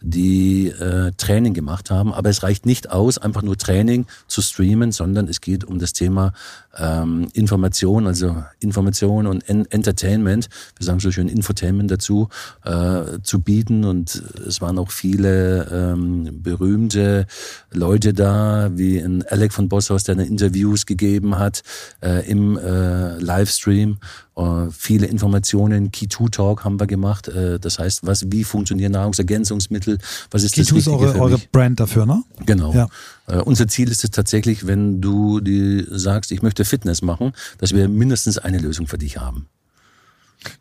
die 0.00 0.68
äh, 0.68 1.12
Training 1.16 1.54
gemacht 1.54 1.90
haben. 1.90 2.12
Aber 2.12 2.30
es 2.30 2.42
reicht 2.42 2.66
nicht 2.66 2.90
aus, 2.90 3.18
einfach 3.18 3.42
nur 3.42 3.56
Training 3.56 4.06
zu 4.26 4.42
streamen, 4.42 4.92
sondern 4.92 5.28
es 5.28 5.40
geht 5.40 5.64
um 5.64 5.78
das 5.78 5.92
Thema 5.92 6.32
ähm, 6.76 7.28
Information, 7.34 8.06
also 8.06 8.42
Information 8.60 9.26
und 9.26 9.48
en 9.48 9.66
Entertainment, 9.70 10.48
wir 10.76 10.86
sagen 10.86 11.00
so 11.00 11.10
schön 11.10 11.28
Infotainment 11.28 11.90
dazu, 11.90 12.28
äh, 12.64 13.18
zu 13.22 13.40
bieten. 13.40 13.84
Und 13.84 14.22
es 14.46 14.60
waren 14.60 14.78
auch 14.78 14.90
viele 14.90 15.68
ähm, 15.70 16.42
berühmte 16.42 17.26
Leute 17.70 18.14
da, 18.14 18.70
wie 18.72 18.98
ein 18.98 19.24
Alec 19.28 19.52
von 19.52 19.68
Bosshaus, 19.68 20.04
der 20.04 20.18
Interviews 20.18 20.86
gegeben 20.86 21.38
hat 21.38 21.62
äh, 22.02 22.28
im 22.28 22.56
äh, 22.56 23.18
Livestream. 23.18 23.98
Uh, 24.36 24.68
viele 24.70 25.06
Informationen, 25.06 25.90
Key2 25.90 26.30
Talk 26.30 26.64
haben 26.64 26.80
wir 26.80 26.86
gemacht. 26.86 27.28
Uh, 27.28 27.58
das 27.58 27.78
heißt, 27.78 28.06
was, 28.06 28.24
wie 28.30 28.44
funktionieren 28.44 28.92
Nahrungsergänzungsmittel? 28.92 29.98
Was 30.30 30.42
ist 30.42 30.54
Key2 30.54 30.58
das 30.58 30.72
ist 30.78 30.88
eure, 30.88 31.20
eure 31.20 31.38
Brand 31.52 31.80
dafür, 31.80 32.06
ne? 32.06 32.22
Genau. 32.46 32.72
Ja. 32.72 32.88
Uh, 33.30 33.42
unser 33.44 33.68
Ziel 33.68 33.90
ist 33.90 34.04
es 34.04 34.10
tatsächlich, 34.10 34.66
wenn 34.66 35.00
du 35.00 35.40
die 35.40 35.86
sagst, 35.90 36.32
ich 36.32 36.42
möchte 36.42 36.64
Fitness 36.64 37.02
machen, 37.02 37.32
dass 37.58 37.74
wir 37.74 37.88
mindestens 37.88 38.38
eine 38.38 38.58
Lösung 38.58 38.86
für 38.86 38.98
dich 38.98 39.18
haben. 39.18 39.48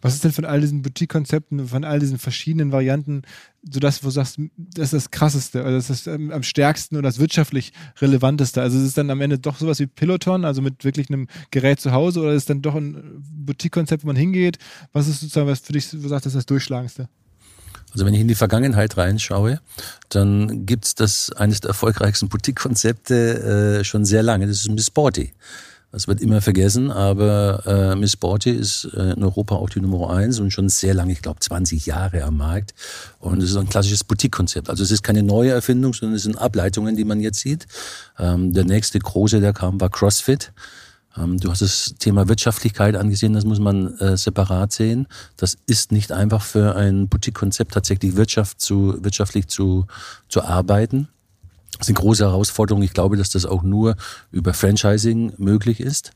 Was 0.01 0.13
ist 0.13 0.23
denn 0.23 0.31
von 0.31 0.45
all 0.45 0.61
diesen 0.61 0.81
Boutique-Konzepten, 0.81 1.67
von 1.67 1.83
all 1.83 1.99
diesen 1.99 2.17
verschiedenen 2.17 2.71
Varianten, 2.71 3.21
so 3.69 3.79
das, 3.79 4.03
wo 4.03 4.07
du 4.07 4.11
sagst, 4.11 4.37
das 4.57 4.93
ist 4.93 5.05
das 5.05 5.11
Krasseste, 5.11 5.61
oder 5.61 5.71
das 5.71 5.89
ist 5.89 6.07
am 6.07 6.43
stärksten 6.43 6.95
oder 6.95 7.07
das 7.07 7.19
wirtschaftlich 7.19 7.73
Relevanteste? 8.01 8.61
Also 8.61 8.77
ist 8.77 8.85
es 8.85 8.93
dann 8.93 9.09
am 9.09 9.21
Ende 9.21 9.39
doch 9.39 9.57
sowas 9.57 9.79
wie 9.79 9.87
Peloton, 9.87 10.45
also 10.45 10.61
mit 10.61 10.83
wirklich 10.83 11.09
einem 11.09 11.27
Gerät 11.51 11.79
zu 11.79 11.91
Hause, 11.91 12.21
oder 12.21 12.31
ist 12.31 12.43
es 12.43 12.45
dann 12.45 12.61
doch 12.61 12.75
ein 12.75 13.23
Boutique-Konzept, 13.31 14.03
wo 14.03 14.07
man 14.07 14.15
hingeht? 14.15 14.57
Was 14.93 15.07
ist 15.07 15.21
sozusagen, 15.21 15.47
was 15.47 15.59
für 15.59 15.73
dich, 15.73 15.93
wo 15.93 16.01
du 16.01 16.07
sagst, 16.09 16.25
das 16.25 16.33
ist 16.33 16.37
das 16.37 16.45
Durchschlagendste? 16.45 17.09
Also 17.91 18.05
wenn 18.05 18.13
ich 18.13 18.21
in 18.21 18.27
die 18.27 18.35
Vergangenheit 18.35 18.97
reinschaue, 18.97 19.61
dann 20.09 20.65
gibt 20.65 20.85
es 20.85 20.95
das 20.95 21.31
eines 21.31 21.61
der 21.61 21.69
erfolgreichsten 21.69 22.29
Boutique-Konzepte 22.29 23.79
äh, 23.79 23.83
schon 23.83 24.05
sehr 24.05 24.21
lange. 24.21 24.45
Das 24.45 24.57
ist 24.57 24.69
Miss 24.69 24.87
Sporty. 24.87 25.33
Das 25.91 26.07
wird 26.07 26.21
immer 26.21 26.39
vergessen, 26.39 26.91
aber 26.91 27.63
äh, 27.65 27.95
Miss 27.95 28.11
Sporty 28.11 28.51
ist 28.51 28.87
äh, 28.93 29.13
in 29.13 29.23
Europa 29.23 29.55
auch 29.55 29.69
die 29.69 29.81
Nummer 29.81 30.11
eins 30.11 30.39
und 30.39 30.51
schon 30.51 30.69
sehr 30.69 30.93
lange, 30.93 31.13
ich 31.13 31.23
glaube 31.23 31.39
20 31.39 31.87
Jahre 31.87 32.23
am 32.23 32.37
Markt. 32.37 32.75
Und 33.19 33.41
es 33.41 33.49
ist 33.49 33.57
ein 33.57 33.69
klassisches 33.69 34.03
Boutique-Konzept. 34.03 34.69
Also 34.69 34.83
es 34.83 34.91
ist 34.91 35.01
keine 35.01 35.23
neue 35.23 35.49
Erfindung, 35.49 35.93
sondern 35.93 36.15
es 36.15 36.23
sind 36.23 36.37
Ableitungen, 36.37 36.95
die 36.95 37.05
man 37.05 37.19
jetzt 37.19 37.39
sieht. 37.39 37.65
Ähm, 38.19 38.53
der 38.53 38.65
nächste 38.65 38.99
große, 38.99 39.41
der 39.41 39.51
kam, 39.51 39.81
war 39.81 39.89
CrossFit. 39.89 40.53
Ähm, 41.17 41.39
du 41.39 41.49
hast 41.49 41.63
das 41.63 41.95
Thema 41.97 42.27
Wirtschaftlichkeit 42.27 42.95
angesehen, 42.95 43.33
das 43.33 43.45
muss 43.45 43.59
man 43.59 43.97
äh, 43.97 44.15
separat 44.15 44.71
sehen. 44.71 45.07
Das 45.37 45.57
ist 45.65 45.91
nicht 45.91 46.11
einfach 46.11 46.43
für 46.43 46.75
ein 46.75 47.07
Boutique-Konzept 47.07 47.73
tatsächlich 47.73 48.15
Wirtschaft 48.15 48.61
zu, 48.61 49.03
wirtschaftlich 49.03 49.47
zu, 49.47 49.87
zu 50.27 50.43
arbeiten. 50.43 51.07
Das 51.77 51.87
ist 51.87 51.95
eine 51.95 52.01
große 52.01 52.25
Herausforderung. 52.25 52.81
Ich 52.83 52.93
glaube, 52.93 53.17
dass 53.17 53.29
das 53.29 53.45
auch 53.45 53.63
nur 53.63 53.95
über 54.31 54.53
Franchising 54.53 55.33
möglich 55.37 55.79
ist. 55.79 56.11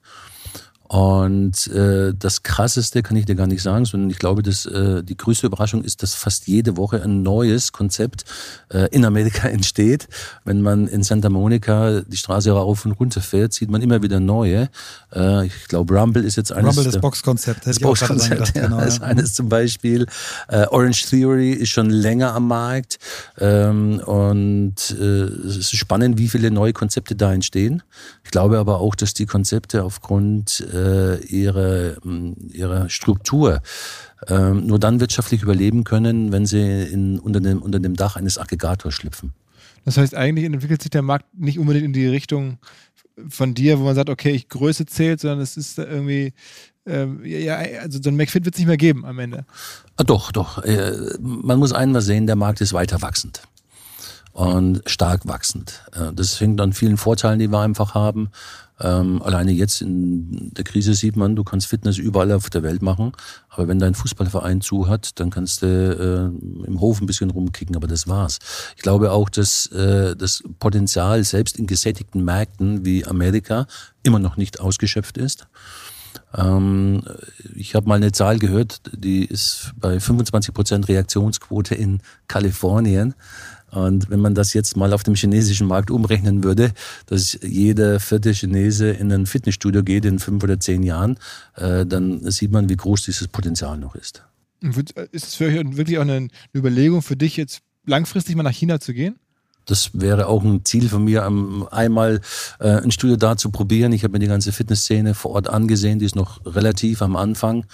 Und 0.93 1.65
äh, 1.69 2.13
das 2.13 2.43
Krasseste 2.43 3.01
kann 3.01 3.17
ich 3.17 3.25
dir 3.25 3.33
gar 3.33 3.47
nicht 3.47 3.63
sagen, 3.63 3.83
sondern 3.83 4.11
ich 4.11 4.19
glaube, 4.19 4.43
dass 4.43 4.67
äh, 4.67 5.01
die 5.01 5.17
größte 5.17 5.47
Überraschung 5.47 5.83
ist, 5.83 6.03
dass 6.03 6.13
fast 6.13 6.47
jede 6.47 6.77
Woche 6.77 7.01
ein 7.01 7.23
neues 7.23 7.71
Konzept 7.71 8.25
äh, 8.71 8.89
in 8.91 9.03
Amerika 9.03 9.47
entsteht. 9.49 10.07
Wenn 10.45 10.61
man 10.61 10.85
in 10.85 11.01
Santa 11.01 11.31
Monica 11.31 12.01
die 12.01 12.15
Straße 12.15 12.51
rauf 12.51 12.85
und 12.85 12.91
runter 12.91 13.21
fährt, 13.21 13.53
sieht 13.53 13.71
man 13.71 13.81
immer 13.81 14.03
wieder 14.03 14.19
neue. 14.19 14.69
Äh, 15.11 15.47
ich 15.47 15.67
glaube, 15.67 15.99
Rumble 15.99 16.23
ist 16.23 16.35
jetzt 16.35 16.51
eines. 16.51 16.77
Rumble, 16.77 16.91
das 16.91 17.01
Boxkonzept. 17.01 17.65
Das 17.65 17.79
Boxkonzept, 17.79 18.49
ja, 18.55 18.67
genau, 18.67 18.79
ist 18.81 18.99
ja. 18.99 19.05
eines 19.05 19.33
zum 19.33 19.49
Beispiel. 19.49 20.05
Äh, 20.47 20.67
Orange 20.67 21.07
Theory 21.09 21.53
ist 21.53 21.69
schon 21.69 21.89
länger 21.89 22.35
am 22.35 22.49
Markt. 22.49 22.99
Ähm, 23.39 23.99
und 24.05 24.75
äh, 24.91 25.03
es 25.03 25.57
ist 25.57 25.75
spannend, 25.75 26.19
wie 26.19 26.27
viele 26.27 26.51
neue 26.51 26.73
Konzepte 26.73 27.15
da 27.15 27.33
entstehen. 27.33 27.81
Ich 28.23 28.29
glaube 28.29 28.59
aber 28.59 28.79
auch, 28.79 28.93
dass 28.93 29.15
die 29.15 29.25
Konzepte 29.25 29.83
aufgrund 29.83 30.59
äh, 30.71 30.82
äh, 30.83 31.25
ihre, 31.25 31.97
ihre 32.51 32.89
Struktur 32.89 33.61
äh, 34.27 34.51
nur 34.51 34.79
dann 34.79 34.99
wirtschaftlich 34.99 35.41
überleben 35.41 35.83
können, 35.83 36.31
wenn 36.31 36.45
sie 36.45 36.83
in, 36.83 37.19
unter, 37.19 37.39
dem, 37.39 37.61
unter 37.61 37.79
dem 37.79 37.95
Dach 37.95 38.15
eines 38.15 38.37
Aggregators 38.37 38.93
schlüpfen. 38.93 39.33
Das 39.85 39.97
heißt, 39.97 40.15
eigentlich 40.15 40.45
entwickelt 40.45 40.81
sich 40.81 40.91
der 40.91 41.01
Markt 41.01 41.25
nicht 41.37 41.59
unbedingt 41.59 41.85
in 41.85 41.93
die 41.93 42.07
Richtung 42.07 42.57
von 43.29 43.53
dir, 43.53 43.79
wo 43.79 43.83
man 43.83 43.95
sagt, 43.95 44.09
okay, 44.09 44.31
ich 44.31 44.49
Größe 44.49 44.85
zählt, 44.85 45.19
sondern 45.19 45.41
es 45.41 45.57
ist 45.57 45.77
irgendwie, 45.77 46.33
ähm, 46.85 47.23
ja, 47.23 47.57
also 47.81 47.99
so 48.01 48.09
ein 48.09 48.15
McFit 48.15 48.45
wird 48.45 48.55
es 48.55 48.59
nicht 48.59 48.67
mehr 48.67 48.77
geben 48.77 49.05
am 49.05 49.19
Ende. 49.19 49.45
Ah, 49.97 50.03
doch, 50.03 50.31
doch. 50.31 50.63
Äh, 50.63 50.93
man 51.19 51.59
muss 51.59 51.73
einmal 51.73 52.01
sehen, 52.01 52.27
der 52.27 52.35
Markt 52.35 52.61
ist 52.61 52.73
weiter 52.73 53.01
wachsend 53.01 53.43
und 54.33 54.81
stark 54.87 55.27
wachsend. 55.27 55.83
Äh, 55.93 56.13
das 56.13 56.39
hängt 56.39 56.59
an 56.59 56.73
vielen 56.73 56.97
Vorteilen, 56.97 57.39
die 57.39 57.49
wir 57.49 57.59
einfach 57.59 57.93
haben. 57.93 58.29
Ähm, 58.79 59.21
alleine 59.21 59.51
jetzt 59.51 59.81
in 59.81 60.51
der 60.53 60.63
Krise 60.63 60.95
sieht 60.95 61.15
man, 61.15 61.35
du 61.35 61.43
kannst 61.43 61.67
Fitness 61.67 61.97
überall 61.97 62.31
auf 62.31 62.49
der 62.49 62.63
Welt 62.63 62.81
machen, 62.81 63.11
aber 63.49 63.67
wenn 63.67 63.79
dein 63.79 63.93
Fußballverein 63.93 64.61
zu 64.61 64.87
hat, 64.87 65.19
dann 65.19 65.29
kannst 65.29 65.61
du 65.61 65.67
äh, 65.67 66.67
im 66.67 66.79
Hof 66.79 66.99
ein 66.99 67.05
bisschen 67.05 67.29
rumkicken, 67.29 67.75
aber 67.75 67.87
das 67.87 68.07
war's. 68.07 68.39
Ich 68.75 68.81
glaube 68.81 69.11
auch, 69.11 69.29
dass 69.29 69.67
äh, 69.67 70.15
das 70.15 70.43
Potenzial 70.59 71.23
selbst 71.23 71.57
in 71.59 71.67
gesättigten 71.67 72.23
Märkten 72.25 72.83
wie 72.85 73.05
Amerika 73.05 73.67
immer 74.01 74.19
noch 74.19 74.37
nicht 74.37 74.59
ausgeschöpft 74.59 75.17
ist. 75.17 75.47
Ähm, 76.35 77.03
ich 77.55 77.75
habe 77.75 77.87
mal 77.87 77.95
eine 77.95 78.11
Zahl 78.11 78.39
gehört, 78.39 78.81
die 78.91 79.25
ist 79.25 79.71
bei 79.75 79.99
25 79.99 80.53
Prozent 80.53 80.87
Reaktionsquote 80.87 81.75
in 81.75 82.01
Kalifornien. 82.27 83.13
Und 83.73 84.09
wenn 84.09 84.19
man 84.19 84.35
das 84.35 84.53
jetzt 84.53 84.77
mal 84.77 84.93
auf 84.93 85.03
dem 85.03 85.15
chinesischen 85.15 85.67
Markt 85.67 85.89
umrechnen 85.89 86.43
würde, 86.43 86.71
dass 87.07 87.37
jeder 87.41 87.99
vierte 87.99 88.31
Chinese 88.33 88.91
in 88.91 89.11
ein 89.11 89.25
Fitnessstudio 89.25 89.83
geht 89.83 90.05
in 90.05 90.19
fünf 90.19 90.43
oder 90.43 90.59
zehn 90.59 90.83
Jahren, 90.83 91.17
äh, 91.55 91.85
dann 91.85 92.29
sieht 92.31 92.51
man, 92.51 92.69
wie 92.69 92.75
groß 92.75 93.03
dieses 93.03 93.27
Potenzial 93.27 93.77
noch 93.77 93.95
ist. 93.95 94.23
Ist 95.11 95.27
es 95.27 95.35
für 95.35 95.45
euch 95.45 95.75
wirklich 95.75 95.97
auch 95.97 96.03
eine 96.03 96.27
Überlegung 96.55 97.01
für 97.01 97.17
dich, 97.17 97.35
jetzt 97.35 97.61
langfristig 97.85 98.35
mal 98.35 98.43
nach 98.43 98.51
China 98.51 98.79
zu 98.79 98.93
gehen? 98.93 99.15
Das 99.65 99.91
wäre 99.93 100.27
auch 100.27 100.43
ein 100.43 100.65
Ziel 100.65 100.89
von 100.89 101.05
mir, 101.05 101.25
einmal 101.71 102.21
äh, 102.59 102.67
ein 102.67 102.91
Studio 102.91 103.15
da 103.15 103.37
zu 103.37 103.49
probieren. 103.49 103.93
Ich 103.93 104.03
habe 104.03 104.11
mir 104.11 104.19
die 104.19 104.27
ganze 104.27 104.51
Fitnessszene 104.51 105.13
vor 105.13 105.31
Ort 105.31 105.49
angesehen, 105.49 105.99
die 105.99 106.05
ist 106.05 106.15
noch 106.15 106.45
relativ 106.45 107.01
am 107.01 107.15
Anfang. 107.15 107.65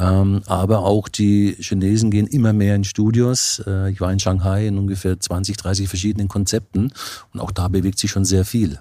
Ähm, 0.00 0.42
aber 0.46 0.80
auch 0.80 1.08
die 1.08 1.56
Chinesen 1.60 2.10
gehen 2.10 2.26
immer 2.26 2.54
mehr 2.54 2.74
in 2.74 2.84
Studios. 2.84 3.62
Äh, 3.66 3.90
ich 3.90 4.00
war 4.00 4.10
in 4.10 4.18
Shanghai 4.18 4.66
in 4.66 4.78
ungefähr 4.78 5.20
20, 5.20 5.58
30 5.58 5.88
verschiedenen 5.88 6.28
Konzepten 6.28 6.92
und 7.34 7.40
auch 7.40 7.50
da 7.50 7.68
bewegt 7.68 7.98
sich 7.98 8.10
schon 8.10 8.24
sehr 8.24 8.46
viel. 8.46 8.80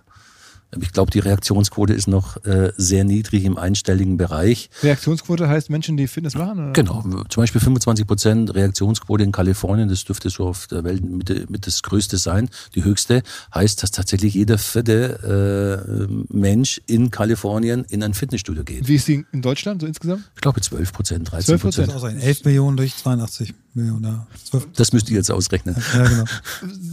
Ich 0.80 0.92
glaube, 0.92 1.10
die 1.10 1.20
Reaktionsquote 1.20 1.94
ist 1.94 2.08
noch 2.08 2.44
äh, 2.46 2.72
sehr 2.78 3.04
niedrig 3.04 3.44
im 3.44 3.58
einstelligen 3.58 4.18
Bereich. 4.18 4.70
Reaktionsquote 4.84 5.50
heißt 5.50 5.70
Menschen, 5.70 5.98
die 5.98 6.08
Fitness 6.08 6.36
machen? 6.36 6.60
Oder? 6.60 6.74
Genau, 6.74 7.02
zum 7.30 7.42
Beispiel 7.42 7.60
25 7.60 8.06
Prozent 8.06 8.54
Reaktionsquote 8.54 9.24
in 9.24 9.32
Kalifornien, 9.32 9.90
das 9.90 10.06
dürfte 10.06 10.30
so 10.30 10.48
auf 10.48 10.68
der 10.68 10.84
Welt 10.84 11.04
mit, 11.04 11.50
mit 11.50 11.66
das 11.66 11.82
Größte 11.82 12.18
sein. 12.18 12.50
Die 12.76 12.84
höchste 12.84 13.24
heißt, 13.54 13.82
dass 13.82 13.92
tatsächlich 13.92 14.36
jeder 14.36 14.60
vierte 14.60 16.08
äh, 16.08 16.14
Mensch 16.30 16.82
in 16.86 17.10
Kalifornien 17.10 17.84
in 17.90 18.04
ein 18.04 18.14
Fitnessstudio 18.14 18.64
geht. 18.64 18.88
Wie 18.88 18.96
ist 18.96 19.08
die 19.08 19.26
in 19.32 19.42
Deutschland 19.42 19.82
so 19.82 19.88
insgesamt? 19.88 20.30
Ich 20.36 20.42
glaube 20.42 20.62
12 20.62 20.94
Prozent, 20.94 21.32
13 21.32 21.60
Prozent. 21.60 21.92
11 21.92 22.46
Millionen 22.46 22.78
durch 22.78 22.96
82 22.96 23.56
Millionen. 23.74 24.04
Ja. 24.04 24.28
12. 24.50 24.68
Das 24.76 24.94
müsst 24.94 25.10
ihr 25.10 25.18
jetzt 25.18 25.32
ausrechnen. 25.32 25.76
Ja, 25.94 26.08
genau. 26.08 26.24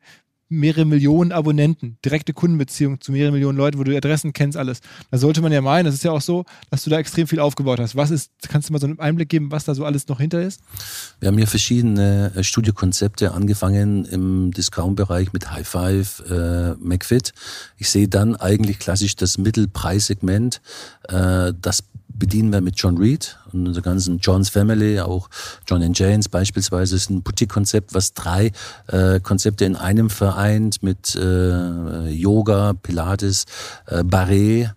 mehrere 0.48 0.84
Millionen 0.84 1.32
Abonnenten, 1.32 1.98
direkte 2.04 2.32
Kundenbeziehung 2.32 3.00
zu 3.00 3.12
mehreren 3.12 3.34
Millionen 3.34 3.58
Leuten, 3.58 3.78
wo 3.78 3.84
du 3.84 3.96
Adressen 3.96 4.32
kennst, 4.32 4.56
alles. 4.56 4.80
Da 5.11 5.18
sollte 5.18 5.42
man 5.42 5.52
ja 5.52 5.61
meinen, 5.61 5.84
das 5.84 5.94
ist 5.94 6.04
ja 6.04 6.12
auch 6.12 6.20
so, 6.20 6.44
dass 6.70 6.84
du 6.84 6.90
da 6.90 6.98
extrem 6.98 7.26
viel 7.26 7.40
aufgebaut 7.40 7.80
hast. 7.80 7.96
Was 7.96 8.11
ist, 8.11 8.30
kannst 8.48 8.68
du 8.68 8.72
mal 8.72 8.78
so 8.78 8.87
einen 8.87 8.98
Einblick 8.98 9.28
geben, 9.28 9.50
was 9.50 9.64
da 9.64 9.74
so 9.74 9.84
alles 9.84 10.08
noch 10.08 10.20
hinter 10.20 10.42
ist? 10.42 10.61
Wir 11.20 11.28
haben 11.28 11.38
hier 11.38 11.46
verschiedene 11.46 12.32
äh, 12.34 12.42
Studiokonzepte 12.42 13.32
angefangen 13.32 14.04
im 14.06 14.50
Discount-Bereich 14.52 15.32
mit 15.32 15.50
High 15.50 15.68
Five, 15.68 16.22
äh, 16.30 16.74
McFit. 16.74 17.32
Ich 17.76 17.90
sehe 17.90 18.08
dann 18.08 18.37
eigentlich 18.37 18.78
klassisch 18.78 19.16
das 19.16 19.38
Mittelpreissegment, 19.38 20.61
äh, 21.08 21.52
das 21.61 21.84
bedienen 22.18 22.52
wir 22.52 22.61
mit 22.61 22.74
John 22.76 22.98
Reed 22.98 23.38
und 23.52 23.66
unserer 23.66 23.85
ganzen 23.85 24.18
John's 24.18 24.48
Family, 24.48 25.00
auch 25.00 25.28
John 25.66 25.83
and 25.83 25.98
Janes 25.98 26.28
beispielsweise, 26.28 26.96
ist 26.96 27.11
ein 27.11 27.22
Boutique-Konzept, 27.22 27.94
was 27.94 28.12
drei 28.12 28.52
äh, 28.88 29.20
Konzepte 29.20 29.64
in 29.64 29.76
einem 29.76 30.11
vereint 30.11 30.83
mit 30.83 31.14
äh, 31.14 32.09
Yoga, 32.09 32.74
Pilates, 32.74 33.46
äh, 33.87 34.04
Barret 34.04 34.74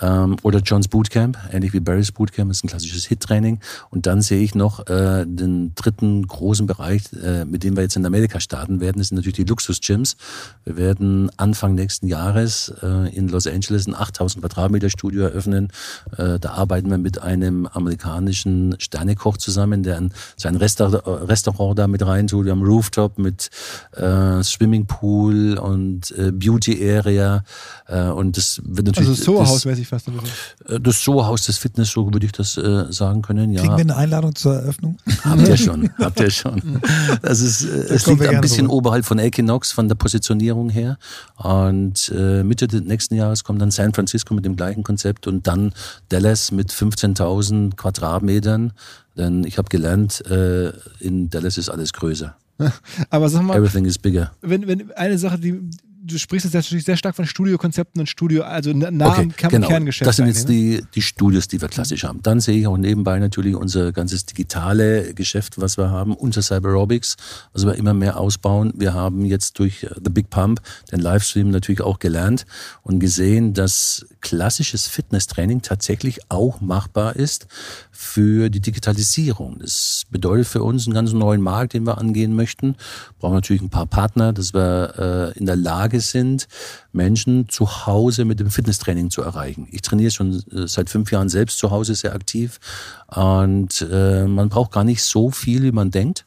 ähm, 0.00 0.36
oder 0.42 0.60
John's 0.60 0.88
Bootcamp, 0.88 1.38
ähnlich 1.52 1.72
wie 1.72 1.80
Barry's 1.80 2.12
Bootcamp, 2.12 2.50
ist 2.50 2.64
ein 2.64 2.68
klassisches 2.68 3.06
Hit-Training. 3.06 3.60
Und 3.90 4.06
dann 4.06 4.22
sehe 4.22 4.42
ich 4.42 4.54
noch 4.54 4.86
äh, 4.86 5.24
den 5.26 5.74
dritten 5.74 6.26
großen 6.26 6.66
Bereich, 6.66 7.02
äh, 7.12 7.44
mit 7.44 7.64
dem 7.64 7.76
wir 7.76 7.82
jetzt 7.82 7.96
in 7.96 8.06
Amerika 8.06 8.40
starten 8.40 8.80
werden, 8.80 8.98
das 8.98 9.08
sind 9.08 9.16
natürlich 9.16 9.36
die 9.36 9.44
Luxus-Gyms. 9.44 10.16
Wir 10.64 10.76
werden 10.76 11.30
Anfang 11.36 11.74
nächsten 11.74 12.06
Jahres 12.06 12.72
äh, 12.82 13.14
in 13.14 13.28
Los 13.28 13.46
Angeles 13.46 13.86
ein 13.86 13.94
8000 13.94 14.42
Quadratmeter 14.42 14.90
Studio 14.90 15.24
eröffnen. 15.24 15.68
Äh, 16.16 16.38
da 16.38 16.52
arbeiten 16.52 16.73
wir 16.82 16.98
mit 16.98 17.22
einem 17.22 17.66
amerikanischen 17.66 18.74
Sternekoch 18.78 19.36
zusammen, 19.36 19.82
der 19.82 19.96
ein, 19.96 20.12
sein 20.36 20.56
Restaurant, 20.56 21.28
Restaurant 21.28 21.78
da 21.78 21.86
mit 21.86 22.04
reintut. 22.04 22.44
Wir 22.44 22.52
haben 22.52 22.64
Rooftop 22.64 23.18
mit 23.18 23.50
äh, 23.92 24.42
Swimmingpool 24.42 25.58
und 25.58 26.10
äh, 26.18 26.32
Beauty 26.32 26.90
Area. 26.90 27.44
Äh, 27.86 28.08
und 28.08 28.36
das 28.36 28.60
wird 28.64 28.86
natürlich. 28.86 29.08
Also 29.08 29.22
so 29.22 29.46
hausmäßig 29.46 29.88
fast. 29.88 30.08
Äh, 30.08 30.80
das 30.80 31.02
Soho-Haus 31.02 31.44
des 31.44 31.58
Fitness, 31.58 31.90
so 31.90 32.12
würde 32.12 32.26
ich 32.26 32.32
das 32.32 32.56
äh, 32.56 32.86
sagen 32.90 33.22
können. 33.22 33.52
Ja. 33.52 33.60
Kriegen 33.60 33.76
wir 33.76 33.80
eine 33.80 33.96
Einladung 33.96 34.34
zur 34.34 34.54
Eröffnung? 34.54 34.98
Habt 35.24 35.48
ihr 35.48 35.56
schon, 35.56 35.90
habt 35.98 36.20
ihr 36.20 36.30
schon. 36.30 36.80
Das 37.22 37.40
ist, 37.40 37.64
äh, 37.64 37.94
es 37.94 38.06
liegt 38.06 38.26
ein 38.26 38.40
bisschen 38.40 38.66
rüber. 38.66 38.76
oberhalb 38.76 39.04
von 39.04 39.18
Equinox 39.18 39.72
von 39.72 39.88
der 39.88 39.94
Positionierung 39.94 40.70
her. 40.70 40.98
Und 41.36 42.12
äh, 42.14 42.42
Mitte 42.42 42.68
des 42.68 42.82
nächsten 42.82 43.14
Jahres 43.14 43.44
kommt 43.44 43.60
dann 43.60 43.70
San 43.70 43.92
Francisco 43.92 44.34
mit 44.34 44.44
dem 44.44 44.56
gleichen 44.56 44.82
Konzept 44.82 45.26
und 45.26 45.46
dann 45.46 45.72
Dallas 46.08 46.50
mit 46.52 46.63
15.000 46.70 47.76
Quadratmetern. 47.76 48.72
Denn 49.16 49.44
ich 49.44 49.58
habe 49.58 49.68
gelernt, 49.68 50.24
äh, 50.26 50.72
in 51.00 51.30
Dallas 51.30 51.58
ist 51.58 51.68
alles 51.68 51.92
größer. 51.92 52.36
Aber 53.10 53.28
sag 53.28 53.42
mal, 53.42 53.56
Everything 53.56 53.84
is 53.84 53.98
bigger. 53.98 54.32
Wenn, 54.40 54.66
wenn 54.66 54.92
eine 54.92 55.18
Sache, 55.18 55.38
die, 55.38 55.60
du 56.04 56.18
sprichst 56.18 56.44
jetzt 56.44 56.54
natürlich 56.54 56.84
sehr 56.84 56.96
stark 56.96 57.16
von 57.16 57.26
Studiokonzepten 57.26 58.00
und 58.00 58.06
Studio, 58.06 58.42
also 58.42 58.72
nah 58.72 59.12
okay, 59.12 59.22
am 59.42 59.48
genau. 59.48 59.68
Kerngeschäft. 59.68 60.06
Das 60.06 60.16
sind 60.16 60.26
jetzt 60.26 60.48
ne? 60.48 60.54
die, 60.54 60.84
die 60.94 61.02
Studios, 61.02 61.48
die 61.48 61.60
wir 61.60 61.68
klassisch 61.68 62.04
haben. 62.04 62.20
Dann 62.22 62.40
sehe 62.40 62.58
ich 62.58 62.66
auch 62.66 62.76
nebenbei 62.76 63.18
natürlich 63.18 63.56
unser 63.56 63.92
ganzes 63.92 64.26
digitale 64.26 65.14
Geschäft, 65.14 65.60
was 65.60 65.78
wir 65.78 65.90
haben, 65.90 66.14
unser 66.14 66.42
Cyberobics, 66.42 67.16
was 67.52 67.64
wir 67.64 67.74
immer 67.74 67.94
mehr 67.94 68.18
ausbauen. 68.18 68.72
Wir 68.76 68.92
haben 68.92 69.24
jetzt 69.24 69.58
durch 69.58 69.86
The 70.02 70.10
Big 70.10 70.30
Pump 70.30 70.60
den 70.92 71.00
Livestream 71.00 71.50
natürlich 71.50 71.80
auch 71.80 71.98
gelernt 71.98 72.44
und 72.82 72.98
gesehen, 72.98 73.54
dass 73.54 74.06
klassisches 74.20 74.86
Fitnesstraining 74.86 75.62
tatsächlich 75.62 76.20
auch 76.30 76.60
machbar 76.60 77.16
ist 77.16 77.46
für 77.90 78.50
die 78.50 78.60
Digitalisierung. 78.60 79.58
Das 79.60 80.04
bedeutet 80.10 80.46
für 80.46 80.62
uns 80.62 80.86
einen 80.86 80.94
ganz 80.94 81.12
neuen 81.12 81.40
Markt, 81.40 81.72
den 81.72 81.86
wir 81.86 81.98
angehen 81.98 82.34
möchten. 82.34 82.72
Wir 82.72 83.14
brauchen 83.20 83.34
natürlich 83.34 83.62
ein 83.62 83.70
paar 83.70 83.86
Partner, 83.86 84.32
dass 84.32 84.52
wir 84.52 85.32
äh, 85.34 85.38
in 85.38 85.46
der 85.46 85.56
Lage 85.56 85.93
sind, 86.00 86.48
Menschen 86.92 87.48
zu 87.48 87.86
Hause 87.86 88.24
mit 88.24 88.40
dem 88.40 88.50
Fitnesstraining 88.50 89.10
zu 89.10 89.22
erreichen. 89.22 89.68
Ich 89.70 89.82
trainiere 89.82 90.10
schon 90.10 90.42
äh, 90.52 90.66
seit 90.66 90.90
fünf 90.90 91.10
Jahren 91.10 91.28
selbst 91.28 91.58
zu 91.58 91.70
Hause 91.70 91.94
sehr 91.94 92.14
aktiv 92.14 92.60
und 93.08 93.86
äh, 93.90 94.26
man 94.26 94.48
braucht 94.48 94.72
gar 94.72 94.84
nicht 94.84 95.02
so 95.02 95.30
viel, 95.30 95.62
wie 95.62 95.72
man 95.72 95.90
denkt. 95.90 96.26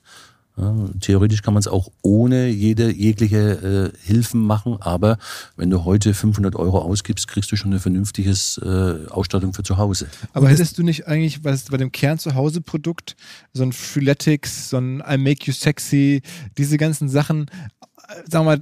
Ja, 0.60 0.74
theoretisch 1.02 1.44
kann 1.44 1.54
man 1.54 1.60
es 1.60 1.68
auch 1.68 1.92
ohne 2.02 2.48
jede 2.48 2.92
jegliche 2.92 3.94
äh, 3.94 4.08
Hilfen 4.08 4.42
machen, 4.42 4.78
aber 4.80 5.20
wenn 5.56 5.70
du 5.70 5.86
heute 5.86 6.16
500 6.16 6.56
Euro 6.56 6.80
ausgibst, 6.80 7.28
kriegst 7.28 7.52
du 7.52 7.56
schon 7.56 7.72
eine 7.72 7.80
vernünftige 7.80 8.32
äh, 8.32 9.08
Ausstattung 9.12 9.54
für 9.54 9.62
zu 9.62 9.78
Hause. 9.78 10.08
Aber 10.34 10.50
hättest 10.50 10.80
du 10.80 10.84
nicht 10.84 11.06
eigentlich 11.06 11.44
was 11.44 11.66
bei 11.66 11.78
dem 11.78 11.92
Kern 11.92 12.18
zu 12.18 12.34
Hause 12.34 12.62
Produkt 12.62 13.16
so 13.54 13.62
ein 13.62 13.72
Freeletics, 13.72 14.72
so 14.72 14.78
ein 14.78 15.04
I 15.08 15.18
Make 15.20 15.46
You 15.46 15.54
Sexy, 15.54 16.24
diese 16.58 16.78
ganzen 16.78 17.08
Sachen 17.08 17.52
sag 18.30 18.46
mal, 18.46 18.62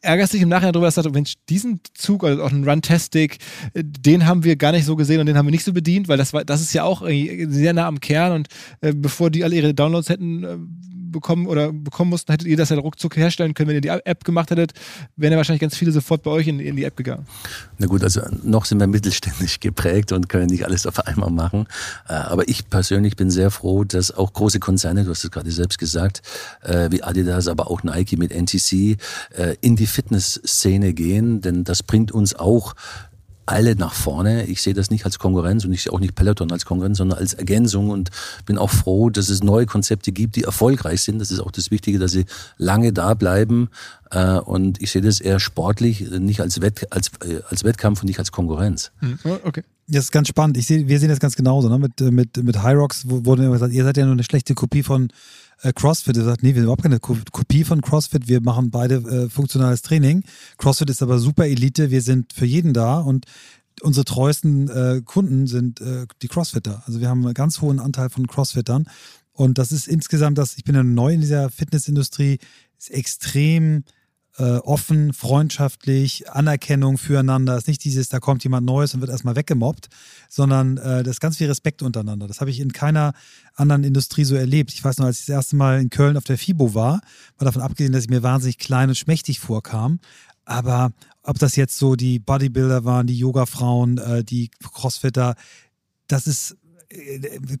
ärgerst 0.00 0.32
dich 0.32 0.42
im 0.42 0.48
Nachhinein 0.48 0.72
darüber, 0.72 0.86
dass 0.86 0.94
du 0.94 1.02
sagst, 1.02 1.14
Mensch, 1.14 1.34
diesen 1.48 1.80
Zug, 1.94 2.24
also 2.24 2.42
auch 2.42 2.50
ein 2.50 2.68
Runtastic, 2.68 3.38
den 3.74 4.26
haben 4.26 4.44
wir 4.44 4.56
gar 4.56 4.72
nicht 4.72 4.84
so 4.84 4.96
gesehen 4.96 5.20
und 5.20 5.26
den 5.26 5.36
haben 5.36 5.46
wir 5.46 5.50
nicht 5.50 5.64
so 5.64 5.72
bedient, 5.72 6.08
weil 6.08 6.16
das 6.16 6.32
war, 6.32 6.44
das 6.44 6.60
ist 6.60 6.72
ja 6.72 6.84
auch 6.84 7.02
sehr 7.06 7.72
nah 7.72 7.86
am 7.86 8.00
Kern 8.00 8.32
und 8.32 8.48
äh, 8.80 8.92
bevor 8.94 9.30
die 9.30 9.44
alle 9.44 9.56
ihre 9.56 9.74
Downloads 9.74 10.08
hätten 10.08 10.44
äh, 10.44 10.56
bekommen 11.10 11.46
oder 11.46 11.72
bekommen 11.72 12.10
mussten, 12.10 12.32
hättet 12.32 12.48
ihr 12.48 12.56
das 12.56 12.68
ja 12.70 12.78
ruckzuck 12.78 13.16
herstellen 13.16 13.54
können, 13.54 13.68
wenn 13.68 13.76
ihr 13.76 13.80
die 13.80 13.88
App 13.88 14.24
gemacht 14.24 14.50
hättet, 14.50 14.72
wären 15.16 15.32
ja 15.32 15.36
wahrscheinlich 15.36 15.60
ganz 15.60 15.76
viele 15.76 15.92
sofort 15.92 16.22
bei 16.22 16.30
euch 16.30 16.46
in, 16.46 16.60
in 16.60 16.76
die 16.76 16.84
App 16.84 16.96
gegangen. 16.96 17.26
Na 17.78 17.86
gut, 17.86 18.02
also 18.02 18.20
noch 18.42 18.64
sind 18.64 18.78
wir 18.80 18.86
mittelständisch 18.86 19.60
geprägt 19.60 20.12
und 20.12 20.28
können 20.28 20.46
nicht 20.46 20.64
alles 20.64 20.86
auf 20.86 21.06
einmal 21.06 21.30
machen. 21.30 21.66
Äh, 22.08 22.12
aber 22.12 22.48
ich 22.48 22.68
persönlich 22.68 23.16
bin 23.16 23.30
sehr 23.30 23.50
froh, 23.50 23.84
dass 23.84 24.10
auch 24.10 24.32
große 24.32 24.60
Konzerne, 24.60 25.04
du 25.04 25.10
hast 25.10 25.24
es 25.24 25.30
gerade 25.30 25.50
selbst 25.50 25.78
gesagt, 25.78 26.22
äh, 26.62 26.90
wie 26.90 27.02
Adidas, 27.02 27.48
aber 27.48 27.70
auch 27.70 27.82
Nike 27.82 28.16
mit 28.16 28.32
NTC 28.32 28.77
äh, 29.36 29.56
in 29.60 29.76
die 29.76 29.86
Fitnessszene 29.86 30.92
gehen, 30.92 31.40
denn 31.40 31.64
das 31.64 31.82
bringt 31.82 32.12
uns 32.12 32.34
auch 32.34 32.74
alle 33.48 33.76
nach 33.76 33.94
vorne. 33.94 34.44
Ich 34.44 34.60
sehe 34.60 34.74
das 34.74 34.90
nicht 34.90 35.06
als 35.06 35.18
Konkurrenz 35.18 35.64
und 35.64 35.72
ich 35.72 35.82
sehe 35.82 35.92
auch 35.92 36.00
nicht 36.00 36.14
Peloton 36.14 36.52
als 36.52 36.66
Konkurrenz, 36.66 36.98
sondern 36.98 37.18
als 37.18 37.32
Ergänzung 37.32 37.88
und 37.88 38.10
bin 38.44 38.58
auch 38.58 38.70
froh, 38.70 39.08
dass 39.08 39.30
es 39.30 39.42
neue 39.42 39.64
Konzepte 39.64 40.12
gibt, 40.12 40.36
die 40.36 40.42
erfolgreich 40.42 41.00
sind. 41.00 41.18
Das 41.18 41.30
ist 41.30 41.40
auch 41.40 41.50
das 41.50 41.70
Wichtige, 41.70 41.98
dass 41.98 42.12
sie 42.12 42.26
lange 42.58 42.92
da 42.92 43.14
bleiben. 43.14 43.70
Äh, 44.10 44.34
und 44.34 44.82
ich 44.82 44.90
sehe 44.90 45.02
das 45.02 45.20
eher 45.20 45.40
sportlich, 45.40 46.10
nicht 46.10 46.42
als, 46.42 46.60
Wett, 46.60 46.92
als, 46.92 47.10
äh, 47.24 47.40
als 47.48 47.64
Wettkampf 47.64 48.02
und 48.02 48.08
nicht 48.08 48.18
als 48.18 48.32
Konkurrenz. 48.32 48.92
Hm, 48.98 49.18
okay. 49.44 49.62
Das 49.86 50.04
ist 50.04 50.12
ganz 50.12 50.28
spannend. 50.28 50.58
Ich 50.58 50.66
sehe, 50.66 50.86
wir 50.86 51.00
sehen 51.00 51.08
das 51.08 51.18
ganz 51.18 51.34
genauso. 51.34 51.70
Ne? 51.70 51.78
Mit, 51.78 52.00
mit, 52.12 52.36
mit 52.44 52.62
High 52.62 52.76
Rocks 52.76 53.04
wurde 53.08 53.44
immer 53.44 53.54
gesagt, 53.54 53.72
ihr 53.72 53.84
seid 53.84 53.96
ja 53.96 54.04
nur 54.04 54.12
eine 54.12 54.24
schlechte 54.24 54.54
Kopie 54.54 54.82
von 54.82 55.08
äh, 55.62 55.72
CrossFit. 55.72 56.16
Er 56.16 56.24
sagt, 56.24 56.42
nee, 56.42 56.50
wir 56.50 56.56
sind 56.56 56.64
überhaupt 56.64 56.82
keine 56.82 57.00
Kopie 57.00 57.64
von 57.64 57.80
CrossFit. 57.80 58.28
Wir 58.28 58.40
machen 58.40 58.70
beide 58.70 58.96
äh, 58.96 59.28
funktionales 59.28 59.82
Training. 59.82 60.24
CrossFit 60.56 60.90
ist 60.90 61.02
aber 61.02 61.18
super 61.18 61.46
Elite. 61.46 61.90
Wir 61.90 62.02
sind 62.02 62.32
für 62.32 62.46
jeden 62.46 62.72
da 62.72 63.00
und 63.00 63.26
unsere 63.82 64.04
treuesten 64.04 64.68
äh, 64.68 65.02
Kunden 65.04 65.46
sind 65.46 65.80
äh, 65.80 66.06
die 66.22 66.28
Crossfitter. 66.28 66.82
Also 66.86 67.00
wir 67.00 67.08
haben 67.08 67.24
einen 67.24 67.34
ganz 67.34 67.60
hohen 67.60 67.78
Anteil 67.78 68.10
von 68.10 68.26
Crossfittern. 68.26 68.88
Und 69.32 69.58
das 69.58 69.70
ist 69.70 69.86
insgesamt 69.86 70.36
das, 70.38 70.56
ich 70.56 70.64
bin 70.64 70.74
ja 70.74 70.82
neu 70.82 71.12
in 71.12 71.20
dieser 71.20 71.48
Fitnessindustrie, 71.50 72.38
ist 72.76 72.90
extrem 72.90 73.84
äh, 74.38 74.58
offen, 74.58 75.12
freundschaftlich, 75.12 76.30
Anerkennung 76.30 76.96
füreinander. 76.96 77.54
Es 77.54 77.64
ist 77.64 77.68
nicht 77.68 77.84
dieses, 77.84 78.08
da 78.08 78.20
kommt 78.20 78.44
jemand 78.44 78.66
Neues 78.66 78.94
und 78.94 79.00
wird 79.00 79.10
erstmal 79.10 79.36
weggemobbt, 79.36 79.88
sondern 80.28 80.76
äh, 80.76 81.02
das 81.02 81.16
ist 81.16 81.20
ganz 81.20 81.38
viel 81.38 81.48
Respekt 81.48 81.82
untereinander. 81.82 82.28
Das 82.28 82.40
habe 82.40 82.50
ich 82.50 82.60
in 82.60 82.72
keiner 82.72 83.14
anderen 83.56 83.82
Industrie 83.82 84.24
so 84.24 84.36
erlebt. 84.36 84.72
Ich 84.72 84.84
weiß 84.84 84.98
noch, 84.98 85.06
als 85.06 85.20
ich 85.20 85.26
das 85.26 85.34
erste 85.34 85.56
Mal 85.56 85.80
in 85.80 85.90
Köln 85.90 86.16
auf 86.16 86.24
der 86.24 86.38
FIBO 86.38 86.74
war, 86.74 87.00
war 87.36 87.44
davon 87.44 87.62
abgesehen, 87.62 87.92
dass 87.92 88.04
ich 88.04 88.10
mir 88.10 88.22
wahnsinnig 88.22 88.58
klein 88.58 88.88
und 88.88 88.94
schmächtig 88.96 89.40
vorkam. 89.40 89.98
Aber 90.44 90.92
ob 91.22 91.38
das 91.38 91.56
jetzt 91.56 91.76
so 91.76 91.96
die 91.96 92.18
Bodybuilder 92.20 92.84
waren, 92.84 93.06
die 93.06 93.18
Yoga-Frauen, 93.18 93.98
äh, 93.98 94.24
die 94.24 94.50
Crossfitter, 94.62 95.34
das 96.06 96.26
ist 96.26 96.56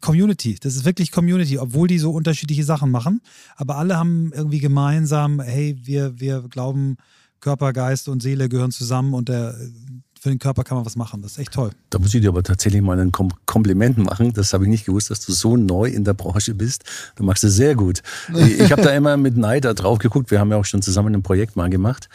Community. 0.00 0.56
Das 0.60 0.74
ist 0.74 0.84
wirklich 0.84 1.12
Community, 1.12 1.58
obwohl 1.58 1.88
die 1.88 1.98
so 1.98 2.10
unterschiedliche 2.12 2.64
Sachen 2.64 2.90
machen. 2.90 3.20
Aber 3.56 3.76
alle 3.76 3.96
haben 3.96 4.32
irgendwie 4.34 4.60
gemeinsam, 4.60 5.40
hey, 5.40 5.78
wir, 5.82 6.18
wir 6.18 6.42
glauben, 6.48 6.96
Körper, 7.40 7.72
Geist 7.72 8.08
und 8.08 8.22
Seele 8.22 8.48
gehören 8.48 8.72
zusammen 8.72 9.14
und 9.14 9.28
der, 9.28 9.54
für 10.20 10.28
den 10.28 10.38
Körper 10.38 10.64
kann 10.64 10.76
man 10.76 10.86
was 10.86 10.96
machen. 10.96 11.22
Das 11.22 11.32
ist 11.32 11.38
echt 11.38 11.52
toll. 11.52 11.70
Da 11.90 11.98
muss 11.98 12.12
ich 12.12 12.20
dir 12.20 12.30
aber 12.30 12.42
tatsächlich 12.42 12.82
mal 12.82 12.98
ein 12.98 13.12
Kompliment 13.12 13.98
machen. 13.98 14.32
Das 14.32 14.52
habe 14.52 14.64
ich 14.64 14.70
nicht 14.70 14.86
gewusst, 14.86 15.10
dass 15.10 15.20
du 15.20 15.32
so 15.32 15.56
neu 15.56 15.88
in 15.88 16.04
der 16.04 16.14
Branche 16.14 16.54
bist. 16.54 16.84
Du 17.14 17.22
machst 17.22 17.44
es 17.44 17.54
sehr 17.54 17.76
gut. 17.76 18.02
Ich 18.34 18.72
habe 18.72 18.82
da 18.82 18.90
immer 18.90 19.16
mit 19.16 19.36
Neid 19.36 19.64
drauf 19.64 19.98
geguckt. 19.98 20.30
Wir 20.30 20.40
haben 20.40 20.50
ja 20.50 20.56
auch 20.56 20.64
schon 20.64 20.82
zusammen 20.82 21.14
ein 21.14 21.22
Projekt 21.22 21.54
mal 21.54 21.70
gemacht. 21.70 22.08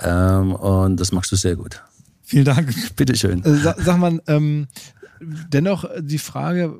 Ähm, 0.00 0.54
und 0.54 0.98
das 0.98 1.12
machst 1.12 1.30
du 1.30 1.36
sehr 1.36 1.56
gut. 1.56 1.80
Vielen 2.26 2.46
Dank. 2.46 2.74
Bitteschön. 2.96 3.44
Äh, 3.44 3.56
sag, 3.56 3.80
sag 3.80 3.98
mal, 3.98 4.20
ähm, 4.26 4.66
dennoch 5.20 5.84
die 6.00 6.18
Frage, 6.18 6.78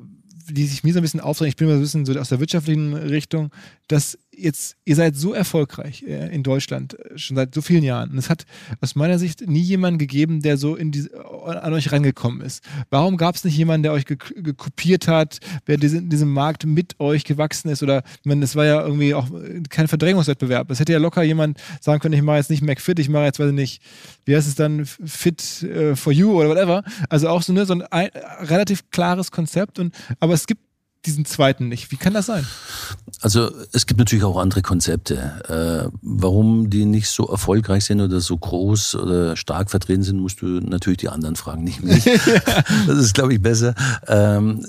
die 0.49 0.65
sich 0.65 0.83
mir 0.83 0.93
so 0.93 0.99
ein 0.99 1.01
bisschen 1.01 1.19
aufdrängt, 1.19 1.49
ich 1.49 1.55
bin 1.55 1.67
mal 1.67 1.75
ein 1.75 1.81
bisschen 1.81 2.05
so 2.05 2.13
aus 2.19 2.29
der 2.29 2.39
wirtschaftlichen 2.39 2.93
Richtung, 2.93 3.51
dass 3.87 4.17
jetzt, 4.37 4.77
ihr 4.85 4.95
seid 4.95 5.15
so 5.15 5.33
erfolgreich 5.33 6.03
äh, 6.03 6.33
in 6.33 6.43
Deutschland, 6.43 6.99
äh, 6.99 7.17
schon 7.17 7.35
seit 7.35 7.53
so 7.53 7.61
vielen 7.61 7.83
Jahren. 7.83 8.11
Und 8.11 8.17
es 8.17 8.29
hat 8.29 8.45
aus 8.81 8.95
meiner 8.95 9.19
Sicht 9.19 9.47
nie 9.47 9.61
jemanden 9.61 9.97
gegeben, 9.97 10.41
der 10.41 10.57
so 10.57 10.75
in 10.75 10.91
diese, 10.91 11.09
an 11.25 11.73
euch 11.73 11.91
rangekommen 11.91 12.41
ist. 12.41 12.63
Warum 12.89 13.17
gab 13.17 13.35
es 13.35 13.43
nicht 13.43 13.57
jemanden, 13.57 13.83
der 13.83 13.93
euch 13.93 14.05
gekopiert 14.05 15.07
hat, 15.07 15.39
der 15.67 15.81
in 15.81 16.09
diesem 16.09 16.31
Markt 16.31 16.65
mit 16.65 16.99
euch 16.99 17.23
gewachsen 17.23 17.69
ist? 17.69 17.83
Oder, 17.83 18.03
meine, 18.23 18.41
das 18.41 18.55
war 18.55 18.65
ja 18.65 18.81
irgendwie 18.81 19.13
auch 19.13 19.27
kein 19.69 19.87
Verdrängungswettbewerb. 19.87 20.69
Es 20.71 20.79
hätte 20.79 20.93
ja 20.93 20.99
locker 20.99 21.23
jemand 21.23 21.59
sagen 21.81 21.99
können, 21.99 22.13
ich 22.13 22.21
mache 22.21 22.37
jetzt 22.37 22.49
nicht 22.49 22.61
McFit, 22.61 22.99
ich 22.99 23.09
mache 23.09 23.25
jetzt, 23.25 23.39
weiß 23.39 23.49
ich 23.49 23.53
nicht, 23.53 23.81
wie 24.25 24.35
heißt 24.35 24.47
es 24.47 24.55
dann, 24.55 24.85
Fit 24.85 25.65
for 25.95 26.11
You 26.11 26.33
oder 26.33 26.49
whatever. 26.49 26.83
Also 27.09 27.29
auch 27.29 27.41
so, 27.41 27.53
ne, 27.53 27.65
so 27.65 27.73
ein, 27.73 27.81
ein 27.83 28.09
relativ 28.41 28.89
klares 28.89 29.31
Konzept. 29.31 29.79
Und, 29.79 29.93
aber 30.19 30.33
es 30.33 30.47
gibt 30.47 30.61
diesen 31.05 31.25
zweiten 31.25 31.67
nicht. 31.67 31.91
Wie 31.91 31.97
kann 31.97 32.13
das 32.13 32.25
sein? 32.25 32.45
Also 33.21 33.49
es 33.71 33.85
gibt 33.85 33.99
natürlich 33.99 34.23
auch 34.23 34.37
andere 34.37 34.61
Konzepte. 34.61 35.89
Äh, 35.89 35.95
warum 36.01 36.69
die 36.69 36.85
nicht 36.85 37.09
so 37.09 37.27
erfolgreich 37.27 37.85
sind 37.85 38.01
oder 38.01 38.19
so 38.19 38.37
groß 38.37 38.95
oder 38.95 39.35
stark 39.35 39.69
vertreten 39.69 40.03
sind, 40.03 40.19
musst 40.19 40.41
du 40.41 40.47
natürlich 40.47 40.99
die 40.99 41.09
anderen 41.09 41.35
fragen, 41.35 41.63
nicht 41.63 41.83
mich. 41.83 42.03
das 42.87 42.97
ist, 42.97 43.13
glaube 43.13 43.33
ich, 43.33 43.41
besser. 43.41 43.73
Ähm, 44.07 44.65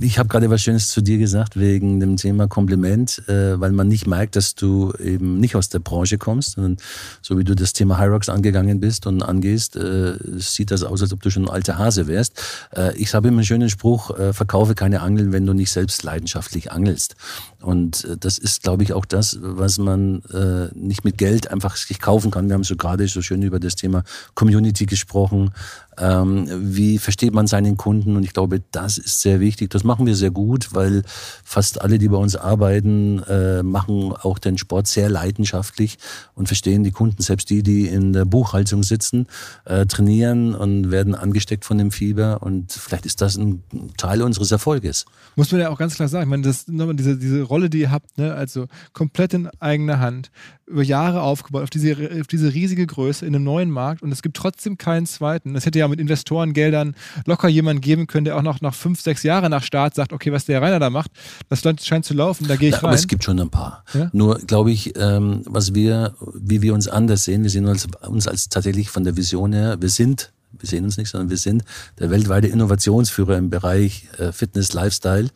ich 0.00 0.18
habe 0.18 0.28
gerade 0.28 0.48
was 0.48 0.62
Schönes 0.62 0.88
zu 0.88 1.00
dir 1.00 1.18
gesagt 1.18 1.58
wegen 1.58 1.98
dem 1.98 2.16
Thema 2.16 2.46
Kompliment, 2.46 3.20
äh, 3.28 3.60
weil 3.60 3.72
man 3.72 3.88
nicht 3.88 4.06
merkt, 4.06 4.36
dass 4.36 4.54
du 4.54 4.92
eben 4.92 5.40
nicht 5.40 5.56
aus 5.56 5.68
der 5.68 5.80
Branche 5.80 6.18
kommst, 6.18 6.52
sondern 6.52 6.76
so 7.20 7.36
wie 7.36 7.42
du 7.42 7.56
das 7.56 7.72
Thema 7.72 7.98
Hyrox 7.98 8.28
angegangen 8.28 8.78
bist 8.78 9.08
und 9.08 9.22
angehst, 9.22 9.74
äh, 9.74 10.14
sieht 10.38 10.70
das 10.70 10.84
aus, 10.84 11.02
als 11.02 11.12
ob 11.12 11.22
du 11.22 11.30
schon 11.30 11.46
ein 11.46 11.50
alter 11.50 11.78
Hase 11.78 12.06
wärst. 12.06 12.40
Äh, 12.76 12.96
ich 12.96 13.12
habe 13.12 13.28
immer 13.28 13.38
einen 13.38 13.46
schönen 13.46 13.70
Spruch, 13.70 14.16
äh, 14.16 14.32
verkaufe 14.32 14.74
keine 14.76 15.00
Angeln, 15.00 15.32
wenn 15.32 15.46
du 15.46 15.52
nicht 15.52 15.72
selbst 15.72 16.04
leidenschaftlich 16.04 16.70
angelst. 16.70 17.16
Und 17.60 18.04
äh, 18.04 18.16
das 18.18 18.38
ist, 18.38 18.62
glaube 18.62 18.82
ich, 18.82 18.92
auch 18.92 19.04
das, 19.04 19.38
was 19.40 19.78
man 19.78 20.22
äh, 20.32 20.68
nicht 20.74 21.04
mit 21.04 21.18
Geld 21.18 21.50
einfach 21.50 21.76
sich 21.76 22.00
kaufen 22.00 22.30
kann. 22.30 22.48
Wir 22.48 22.54
haben 22.54 22.64
so 22.64 22.76
gerade 22.76 23.06
so 23.08 23.22
schön 23.22 23.42
über 23.42 23.60
das 23.60 23.76
Thema 23.76 24.04
Community 24.34 24.86
gesprochen, 24.86 25.52
ähm, 26.00 26.46
wie 26.74 26.98
versteht 26.98 27.34
man 27.34 27.46
seinen 27.46 27.76
Kunden? 27.76 28.16
Und 28.16 28.24
ich 28.24 28.32
glaube, 28.32 28.62
das 28.72 28.98
ist 28.98 29.20
sehr 29.20 29.40
wichtig. 29.40 29.70
Das 29.70 29.84
machen 29.84 30.06
wir 30.06 30.16
sehr 30.16 30.30
gut, 30.30 30.72
weil 30.72 31.02
fast 31.44 31.80
alle, 31.82 31.98
die 31.98 32.08
bei 32.08 32.16
uns 32.16 32.36
arbeiten, 32.36 33.22
äh, 33.24 33.62
machen 33.62 34.12
auch 34.12 34.38
den 34.38 34.56
Sport 34.56 34.86
sehr 34.86 35.10
leidenschaftlich 35.10 35.98
und 36.34 36.46
verstehen 36.46 36.84
die 36.84 36.90
Kunden. 36.90 37.22
Selbst 37.22 37.50
die, 37.50 37.62
die 37.62 37.86
in 37.86 38.12
der 38.12 38.24
Buchhaltung 38.24 38.82
sitzen, 38.82 39.26
äh, 39.66 39.84
trainieren 39.86 40.54
und 40.54 40.90
werden 40.90 41.14
angesteckt 41.14 41.64
von 41.64 41.76
dem 41.76 41.90
Fieber. 41.90 42.42
Und 42.42 42.72
vielleicht 42.72 43.04
ist 43.04 43.20
das 43.20 43.36
ein 43.36 43.62
Teil 43.96 44.22
unseres 44.22 44.50
Erfolges. 44.50 45.04
Muss 45.36 45.52
man 45.52 45.60
ja 45.60 45.68
auch 45.68 45.78
ganz 45.78 45.94
klar 45.94 46.08
sagen. 46.08 46.24
Ich 46.24 46.30
meine, 46.30 46.42
das, 46.42 46.64
diese, 46.66 47.18
diese 47.18 47.42
Rolle, 47.50 47.68
die 47.68 47.80
ihr 47.80 47.90
habt, 47.90 48.16
ne? 48.16 48.34
also 48.34 48.66
komplett 48.92 49.34
in 49.34 49.48
eigener 49.58 49.98
Hand, 49.98 50.30
über 50.66 50.82
Jahre 50.82 51.22
aufgebaut, 51.22 51.64
auf 51.64 51.70
diese, 51.70 51.92
auf 52.20 52.26
diese 52.26 52.54
riesige 52.54 52.86
Größe 52.86 53.26
in 53.26 53.34
einem 53.34 53.44
neuen 53.44 53.70
Markt 53.70 54.02
und 54.02 54.12
es 54.12 54.22
gibt 54.22 54.36
trotzdem 54.36 54.78
keinen 54.78 55.06
zweiten. 55.06 55.54
Das 55.54 55.66
hätte 55.66 55.78
ja 55.78 55.88
mit 55.88 56.00
Investorengeldern 56.00 56.94
locker 57.26 57.48
jemanden 57.48 57.80
geben 57.80 58.06
können, 58.06 58.24
der 58.24 58.36
auch 58.36 58.42
noch 58.42 58.60
nach 58.60 58.74
fünf, 58.74 59.00
sechs 59.00 59.22
Jahren 59.22 59.50
nach 59.50 59.64
Start 59.64 59.94
sagt, 59.94 60.12
okay, 60.12 60.32
was 60.32 60.44
der 60.44 60.62
Rainer 60.62 60.78
da 60.78 60.90
macht, 60.90 61.10
das 61.48 61.62
scheint 61.84 62.04
zu 62.04 62.14
laufen, 62.14 62.46
da 62.46 62.56
gehe 62.56 62.68
ich 62.68 62.76
ja, 62.76 62.80
rein. 62.80 62.86
Aber 62.86 62.94
es 62.94 63.08
gibt 63.08 63.24
schon 63.24 63.40
ein 63.40 63.50
paar. 63.50 63.84
Ja? 63.92 64.10
Nur 64.12 64.38
glaube 64.38 64.70
ich, 64.70 64.96
ähm, 64.96 65.42
was 65.46 65.74
wir, 65.74 66.14
wie 66.34 66.62
wir 66.62 66.72
uns 66.72 66.88
anders 66.88 67.24
sehen, 67.24 67.42
wir 67.42 67.50
sehen 67.50 67.66
uns, 67.66 67.86
uns 68.06 68.28
als 68.28 68.48
tatsächlich 68.48 68.90
von 68.90 69.04
der 69.04 69.16
Vision 69.16 69.52
her, 69.52 69.76
wir 69.80 69.88
sind 69.88 70.32
wir 70.52 70.68
sehen 70.68 70.84
uns 70.84 70.96
nicht, 70.96 71.10
sondern 71.10 71.30
wir 71.30 71.36
sind 71.36 71.64
der 71.98 72.10
weltweite 72.10 72.48
Innovationsführer 72.48 73.36
im 73.36 73.50
Bereich 73.50 74.08
äh, 74.18 74.32
Fitness, 74.32 74.72
Lifestyle. 74.72 75.28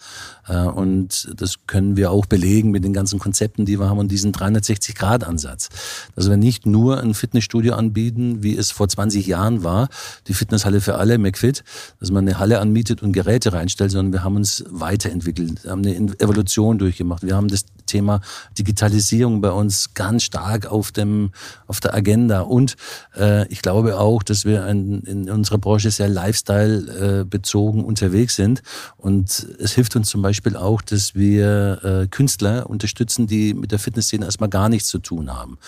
Äh, 0.48 0.56
und 0.56 1.30
das 1.36 1.66
können 1.66 1.96
wir 1.96 2.10
auch 2.10 2.26
belegen 2.26 2.70
mit 2.70 2.84
den 2.84 2.92
ganzen 2.92 3.18
Konzepten, 3.18 3.64
die 3.64 3.78
wir 3.78 3.88
haben 3.88 3.98
und 3.98 4.10
diesen 4.10 4.32
360-Grad-Ansatz. 4.32 5.68
Dass 6.14 6.28
wir 6.28 6.36
nicht 6.36 6.66
nur 6.66 7.00
ein 7.00 7.14
Fitnessstudio 7.14 7.74
anbieten, 7.74 8.42
wie 8.42 8.56
es 8.56 8.70
vor 8.70 8.88
20 8.88 9.26
Jahren 9.26 9.62
war, 9.62 9.88
die 10.26 10.34
Fitnesshalle 10.34 10.80
für 10.80 10.96
alle, 10.96 11.18
McFit, 11.18 11.64
dass 12.00 12.10
man 12.10 12.26
eine 12.26 12.38
Halle 12.38 12.60
anmietet 12.60 13.02
und 13.02 13.12
Geräte 13.12 13.52
reinstellt, 13.52 13.92
sondern 13.92 14.12
wir 14.12 14.24
haben 14.24 14.36
uns 14.36 14.64
weiterentwickelt, 14.68 15.64
haben 15.66 15.86
eine 15.86 15.94
Evolution 16.20 16.78
durchgemacht. 16.78 17.22
Wir 17.22 17.36
haben 17.36 17.48
das 17.48 17.64
Thema 17.86 18.20
Digitalisierung 18.58 19.40
bei 19.40 19.50
uns 19.50 19.94
ganz 19.94 20.22
stark 20.22 20.66
auf 20.66 20.92
dem 20.92 21.32
auf 21.66 21.80
der 21.80 21.94
Agenda 21.94 22.40
und 22.40 22.76
äh, 23.16 23.46
ich 23.48 23.62
glaube 23.62 23.98
auch, 23.98 24.22
dass 24.22 24.44
wir 24.44 24.64
ein, 24.64 25.02
in 25.06 25.30
unserer 25.30 25.58
Branche 25.58 25.90
sehr 25.90 26.08
Lifestyle 26.08 27.20
äh, 27.20 27.24
bezogen 27.24 27.84
unterwegs 27.84 28.36
sind 28.36 28.62
und 28.96 29.46
es 29.58 29.72
hilft 29.72 29.96
uns 29.96 30.08
zum 30.08 30.22
Beispiel 30.22 30.56
auch, 30.56 30.82
dass 30.82 31.14
wir 31.14 31.80
äh, 31.82 32.06
Künstler 32.08 32.68
unterstützen, 32.68 33.26
die 33.26 33.54
mit 33.54 33.72
der 33.72 33.78
Fitnessszene 33.78 34.24
erstmal 34.24 34.50
gar 34.50 34.68
nichts 34.68 34.88
zu 34.88 34.98
tun 34.98 35.32
haben. 35.34 35.58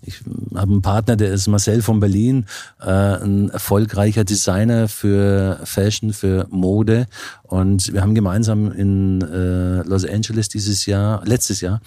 Ich 0.00 0.20
habe 0.54 0.72
einen 0.72 0.82
Partner, 0.82 1.16
der 1.16 1.32
ist 1.32 1.48
Marcel 1.48 1.82
von 1.82 1.98
Berlin, 1.98 2.46
äh, 2.80 2.86
ein 2.86 3.50
erfolgreicher 3.50 4.24
Designer 4.24 4.86
für 4.88 5.60
Fashion, 5.64 6.12
für 6.12 6.46
Mode. 6.50 7.08
Und 7.42 7.92
wir 7.92 8.00
haben 8.02 8.14
gemeinsam 8.14 8.70
in 8.70 9.20
äh, 9.22 9.82
Los 9.82 10.04
Angeles 10.04 10.48
dieses 10.48 10.86
Jahr, 10.86 11.22
letztes 11.24 11.60
Jahr, 11.60 11.80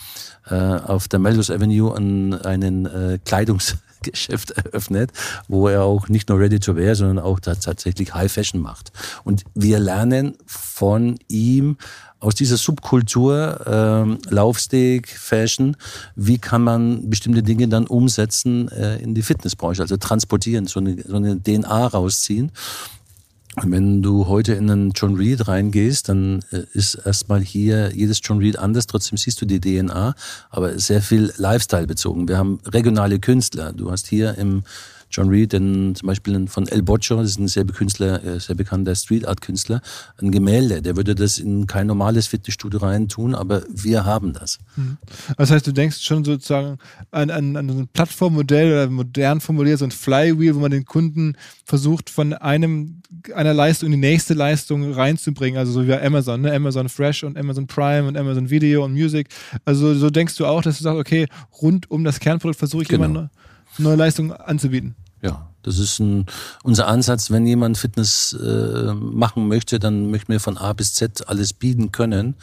äh, 0.50 0.56
auf 0.56 1.08
der 1.08 1.20
Melrose 1.20 1.54
Avenue 1.54 1.96
einen, 1.96 2.34
einen 2.34 2.86
äh, 2.86 3.20
Kleidungs 3.24 3.78
Geschäft 4.04 4.52
eröffnet, 4.52 5.12
wo 5.48 5.68
er 5.68 5.84
auch 5.84 6.10
nicht 6.10 6.30
nur 6.30 6.40
Ready 6.40 6.60
to 6.60 6.76
Wear, 6.76 6.96
sondern 6.96 7.20
auch 7.20 7.40
tatsächlich 7.40 8.14
High 8.14 8.32
Fashion 8.32 8.62
macht. 8.62 8.92
Und 9.24 9.44
wir 9.54 9.80
lernen 9.80 10.36
von 10.46 11.18
ihm 11.28 11.78
aus 12.20 12.36
dieser 12.36 12.58
Subkultur, 12.58 13.62
ähm, 13.66 14.20
Laufsteg, 14.30 15.08
Fashion, 15.10 15.76
wie 16.16 16.38
kann 16.38 16.64
man 16.64 17.10
bestimmte 17.10 17.42
Dinge 17.42 17.68
dann 17.68 17.88
umsetzen 17.88 18.70
äh, 18.70 18.98
in 18.98 19.16
die 19.16 19.24
Fitnessbranche, 19.24 19.82
also 19.82 19.98
transportieren, 19.98 20.68
so 20.68 20.80
eine, 20.80 21.02
so 21.02 21.16
eine 21.16 21.42
DNA 21.42 21.88
rausziehen. 21.88 22.52
Wenn 23.62 24.02
du 24.02 24.28
heute 24.28 24.54
in 24.54 24.70
einen 24.70 24.92
John 24.92 25.16
Reed 25.16 25.48
reingehst, 25.48 26.08
dann 26.08 26.40
äh, 26.52 26.64
ist 26.74 26.96
erstmal 26.96 27.42
hier 27.42 27.92
jedes 27.94 28.20
John 28.24 28.38
Reed 28.38 28.58
anders, 28.58 28.88
trotzdem 28.88 29.18
siehst 29.18 29.42
du 29.42 29.46
die 29.46 29.60
DNA, 29.60 30.16
aber 30.50 30.80
sehr 30.80 31.02
viel 31.02 31.34
Lifestyle 31.36 31.86
bezogen. 31.86 32.30
Wir 32.30 32.38
haben 32.38 32.60
regionale 32.66 33.20
Künstler. 33.20 33.74
Du 33.74 33.92
hast 33.92 34.08
hier 34.08 34.38
im 34.38 34.64
John 35.12 35.30
Reed, 35.30 35.52
den, 35.52 35.94
zum 35.94 36.08
Beispiel 36.08 36.48
von 36.48 36.68
El 36.68 36.82
Boccio, 36.84 37.18
das 37.18 37.32
ist 37.32 37.40
ein 37.40 37.48
sehr, 37.50 37.66
Künstler, 37.66 38.24
äh, 38.24 38.40
sehr 38.40 38.56
bekannter 38.56 38.96
Street 38.96 39.28
Art 39.28 39.42
Künstler, 39.42 39.82
ein 40.22 40.32
Gemälde. 40.32 40.82
Der 40.82 40.96
würde 40.96 41.16
das 41.16 41.38
in 41.38 41.68
kein 41.68 41.88
normales 41.88 42.28
Fitnessstudio 42.28 42.80
rein 42.80 43.10
tun, 43.10 43.36
aber 43.36 43.64
wir 43.70 44.06
haben 44.06 44.32
das. 44.34 44.58
Mhm. 44.78 44.98
Das 45.38 45.52
heißt, 45.52 45.68
du 45.68 45.74
denkst 45.74 46.02
schon 46.02 46.24
sozusagen 46.24 46.78
an, 47.12 47.30
an, 47.30 47.58
an 47.58 47.70
ein 47.70 47.88
Plattformmodell 47.90 48.72
oder 48.72 48.90
modern 48.90 49.42
formuliert, 49.42 49.80
so 49.80 49.86
ein 49.86 49.92
Flywheel, 49.92 50.56
wo 50.56 50.60
man 50.60 50.72
den 50.72 50.86
Kunden 50.86 51.36
versucht, 51.66 52.10
von 52.10 52.34
einem, 52.34 53.01
einer 53.36 53.54
Leistung 53.54 53.88
in 53.88 53.94
die 53.94 54.08
nächste 54.08 54.34
Leistung 54.34 54.92
reinzubringen. 54.94 55.58
Also 55.58 55.72
so 55.72 55.88
wie 55.88 55.94
Amazon, 55.94 56.42
ne? 56.42 56.54
Amazon 56.54 56.90
Fresh 56.90 57.24
und 57.24 57.38
Amazon 57.38 57.68
Prime 57.68 58.08
und 58.08 58.18
Amazon 58.18 58.50
Video 58.50 58.84
und 58.84 58.94
Music. 58.94 59.28
Also 59.66 59.94
so 59.94 60.10
denkst 60.10 60.36
du 60.36 60.46
auch, 60.46 60.62
dass 60.62 60.78
du 60.78 60.84
sagst, 60.84 61.00
okay, 61.00 61.28
rund 61.62 61.90
um 61.92 62.04
das 62.04 62.20
Kernprodukt 62.20 62.58
versuche 62.60 62.84
ich 62.84 62.90
genau. 62.90 63.06
immer 63.06 63.30
neue 63.78 63.96
Leistungen 63.96 64.32
anzubieten. 64.32 64.96
Ja, 65.22 65.51
das 65.64 65.80
ist 65.80 66.00
ein, 66.00 66.26
unser 66.64 66.88
Ansatz. 66.88 67.32
Wenn 67.32 67.46
jemand 67.46 67.78
Fitness 67.78 68.34
äh, 68.34 68.94
machen 68.94 69.48
möchte, 69.48 69.80
dann 69.80 70.10
möchten 70.12 70.32
wir 70.32 70.40
von 70.40 70.58
A 70.58 70.74
bis 70.74 70.94
Z 70.94 71.28
alles 71.28 71.54
bieten 71.54 71.92
können. 71.92 72.36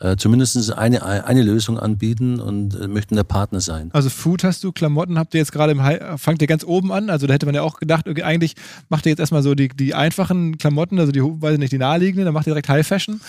Äh, 0.00 0.16
zumindest 0.16 0.72
eine, 0.72 1.04
eine 1.04 1.42
Lösung 1.42 1.78
anbieten 1.78 2.40
und 2.40 2.78
äh, 2.78 2.88
möchten 2.88 3.16
der 3.16 3.24
Partner 3.24 3.60
sein. 3.60 3.90
Also 3.92 4.10
Food 4.10 4.44
hast 4.44 4.64
du, 4.64 4.72
Klamotten 4.72 5.18
habt 5.18 5.34
ihr 5.34 5.38
jetzt 5.38 5.52
gerade 5.52 5.72
im 5.72 5.82
High, 5.82 6.20
fangt 6.20 6.42
ihr 6.42 6.48
ganz 6.48 6.64
oben 6.64 6.92
an. 6.92 7.10
Also 7.10 7.26
da 7.26 7.34
hätte 7.34 7.46
man 7.46 7.54
ja 7.54 7.62
auch 7.62 7.78
gedacht, 7.78 8.08
okay, 8.08 8.22
eigentlich 8.22 8.54
macht 8.88 9.06
ihr 9.06 9.10
jetzt 9.10 9.20
erstmal 9.20 9.42
so 9.42 9.54
die, 9.54 9.68
die 9.68 9.94
einfachen 9.94 10.58
Klamotten, 10.58 10.98
also 10.98 11.12
die, 11.12 11.22
weiß 11.22 11.54
ich 11.54 11.58
nicht, 11.58 11.72
die 11.72 11.78
naheliegenden, 11.78 12.24
dann 12.24 12.34
macht 12.34 12.46
ihr 12.46 12.50
direkt 12.50 12.68
High 12.68 12.86
Fashion. 12.86 13.20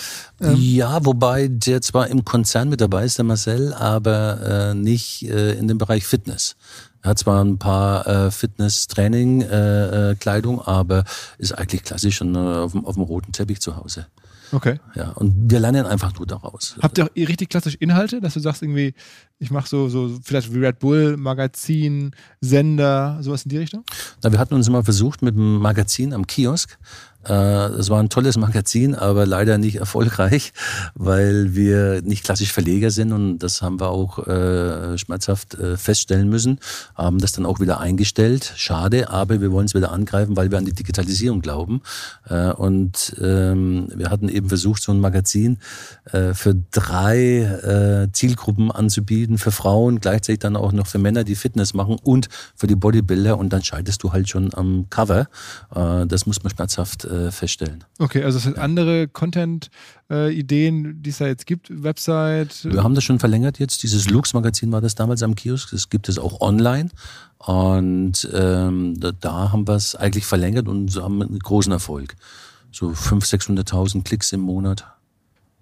Ähm. 0.41 0.55
Ja, 0.57 1.05
wobei 1.05 1.47
der 1.47 1.81
zwar 1.81 2.07
im 2.07 2.25
Konzern 2.25 2.69
mit 2.69 2.81
dabei 2.81 3.05
ist, 3.05 3.17
der 3.17 3.25
Marcel, 3.25 3.73
aber 3.73 4.71
äh, 4.71 4.73
nicht 4.73 5.23
äh, 5.23 5.53
in 5.53 5.67
dem 5.67 5.77
Bereich 5.77 6.05
Fitness. 6.05 6.55
Er 7.01 7.11
hat 7.11 7.19
zwar 7.19 7.43
ein 7.43 7.57
paar 7.57 8.07
äh, 8.07 8.31
Fitness-Training-Kleidung, 8.31 10.59
äh, 10.59 10.61
äh 10.61 10.65
aber 10.65 11.03
ist 11.37 11.53
eigentlich 11.53 11.83
klassisch 11.83 12.21
und, 12.21 12.35
äh, 12.35 12.39
auf, 12.39 12.73
dem, 12.73 12.85
auf 12.85 12.95
dem 12.95 13.03
roten 13.03 13.31
Teppich 13.31 13.61
zu 13.61 13.75
Hause. 13.75 14.07
Okay. 14.51 14.79
Ja, 14.95 15.11
und 15.11 15.51
wir 15.51 15.59
lernen 15.59 15.85
einfach 15.85 16.13
nur 16.15 16.25
daraus. 16.25 16.75
Habt 16.81 16.97
ihr 16.97 17.05
auch 17.05 17.15
richtig 17.15 17.49
klassisch 17.49 17.75
Inhalte, 17.75 18.21
dass 18.21 18.33
du 18.33 18.39
sagst 18.39 18.61
irgendwie, 18.61 18.93
ich 19.39 19.51
mache 19.51 19.67
so, 19.67 19.89
so 19.89 20.17
vielleicht 20.23 20.53
wie 20.53 20.59
Red 20.59 20.79
Bull, 20.79 21.17
Magazin, 21.17 22.11
Sender, 22.39 23.17
sowas 23.21 23.43
in 23.43 23.49
die 23.49 23.57
Richtung? 23.57 23.83
Na, 24.23 24.31
wir 24.31 24.39
hatten 24.39 24.53
uns 24.53 24.67
immer 24.67 24.83
versucht 24.83 25.21
mit 25.21 25.35
einem 25.35 25.57
Magazin 25.57 26.13
am 26.13 26.27
Kiosk 26.27 26.77
Es 27.27 27.89
war 27.89 27.99
ein 27.99 28.09
tolles 28.09 28.37
Magazin, 28.37 28.95
aber 28.95 29.25
leider 29.25 29.57
nicht 29.57 29.77
erfolgreich, 29.77 30.53
weil 30.95 31.55
wir 31.55 32.01
nicht 32.01 32.23
klassisch 32.23 32.51
Verleger 32.51 32.91
sind 32.91 33.11
und 33.11 33.39
das 33.39 33.61
haben 33.61 33.79
wir 33.79 33.89
auch 33.89 34.25
äh, 34.27 34.97
schmerzhaft 34.97 35.55
äh, 35.55 35.77
feststellen 35.77 36.29
müssen. 36.29 36.59
Haben 36.95 37.19
das 37.19 37.31
dann 37.33 37.45
auch 37.45 37.59
wieder 37.59 37.79
eingestellt. 37.79 38.53
Schade, 38.55 39.09
aber 39.09 39.41
wir 39.41 39.51
wollen 39.51 39.65
es 39.65 39.73
wieder 39.73 39.91
angreifen, 39.91 40.35
weil 40.35 40.51
wir 40.51 40.57
an 40.57 40.65
die 40.65 40.73
Digitalisierung 40.73 41.41
glauben. 41.41 41.81
Äh, 42.29 42.51
und 42.51 43.15
ähm, 43.21 43.89
wir 43.95 44.09
hatten 44.09 44.29
eben 44.29 44.49
versucht, 44.49 44.81
so 44.81 44.91
ein 44.91 44.99
Magazin 44.99 45.59
äh, 46.11 46.33
für 46.33 46.55
drei 46.71 48.07
äh, 48.07 48.11
Zielgruppen 48.11 48.71
anzubieten, 48.71 49.37
für 49.37 49.51
Frauen, 49.51 49.99
gleichzeitig 49.99 50.39
dann 50.39 50.55
auch 50.55 50.71
noch 50.71 50.87
für 50.87 50.97
Männer, 50.97 51.23
die 51.23 51.35
Fitness 51.35 51.73
machen 51.73 51.97
und 52.01 52.29
für 52.55 52.67
die 52.67 52.75
Bodybuilder 52.75 53.37
und 53.37 53.51
dann 53.53 53.63
scheidest 53.63 54.03
du 54.03 54.13
halt 54.13 54.29
schon 54.29 54.53
am 54.53 54.87
Cover. 54.89 55.27
Äh, 55.75 56.05
das 56.07 56.25
muss 56.25 56.43
man 56.43 56.51
schmerzhaft 56.51 57.07
äh, 57.17 57.31
feststellen. 57.31 57.83
Okay, 57.99 58.23
also 58.23 58.37
es 58.37 58.43
sind 58.43 58.57
andere 58.57 59.07
Content-Ideen, 59.07 60.85
äh, 60.85 60.93
die 60.95 61.09
es 61.09 61.17
da 61.17 61.27
jetzt 61.27 61.45
gibt, 61.45 61.67
Website. 61.83 62.63
Wir 62.63 62.83
haben 62.83 62.95
das 62.95 63.03
schon 63.03 63.19
verlängert 63.19 63.59
jetzt. 63.59 63.83
Dieses 63.83 64.09
Lux-Magazin 64.09 64.71
war 64.71 64.81
das 64.81 64.95
damals 64.95 65.23
am 65.23 65.35
Kiosk. 65.35 65.71
Das 65.71 65.89
gibt 65.89 66.09
es 66.09 66.19
auch 66.19 66.41
online. 66.41 66.89
Und 67.39 68.29
ähm, 68.33 68.99
da, 68.99 69.11
da 69.11 69.51
haben 69.51 69.67
wir 69.67 69.75
es 69.75 69.95
eigentlich 69.95 70.25
verlängert 70.25 70.67
und 70.67 70.95
haben 70.95 71.21
einen 71.21 71.39
großen 71.39 71.71
Erfolg. 71.71 72.15
So 72.71 72.89
500.000, 72.89 73.63
600.000 73.65 74.03
Klicks 74.03 74.31
im 74.33 74.41
Monat. 74.41 74.85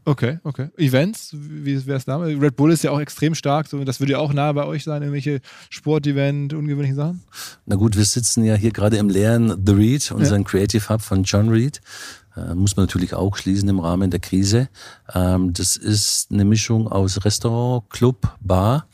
Okay, 0.07 0.37
okay. 0.43 0.69
Events, 0.77 1.31
wie 1.33 1.83
wäre 1.87 1.97
es 1.97 2.05
da? 2.05 2.17
Red 2.17 2.55
Bull 2.55 2.71
ist 2.71 2.83
ja 2.83 2.91
auch 2.91 2.99
extrem 2.99 3.33
stark, 3.33 3.67
so, 3.67 3.83
das 3.83 3.99
würde 3.99 4.13
ja 4.13 4.19
auch 4.19 4.33
nahe 4.33 4.53
bei 4.53 4.63
euch 4.65 4.83
sein, 4.83 5.01
irgendwelche 5.01 5.41
Sportevent, 5.71 6.53
ungewöhnliche 6.53 6.93
Sachen? 6.93 7.23
Na 7.65 7.75
gut, 7.75 7.97
wir 7.97 8.05
sitzen 8.05 8.45
ja 8.45 8.53
hier 8.53 8.71
gerade 8.71 8.97
im 8.97 9.09
leeren 9.09 9.65
The 9.65 9.73
Read, 9.73 10.11
unseren 10.11 10.43
ja. 10.43 10.47
Creative 10.47 10.89
Hub 10.89 11.01
von 11.01 11.23
John 11.23 11.49
Reed. 11.49 11.81
Äh, 12.37 12.53
muss 12.53 12.75
man 12.75 12.85
natürlich 12.85 13.15
auch 13.15 13.35
schließen 13.35 13.67
im 13.67 13.79
Rahmen 13.79 14.11
der 14.11 14.19
Krise. 14.19 14.69
Ähm, 15.13 15.53
das 15.53 15.75
ist 15.75 16.31
eine 16.31 16.45
Mischung 16.45 16.87
aus 16.87 17.25
Restaurant, 17.25 17.89
Club, 17.89 18.27
Bar 18.41 18.85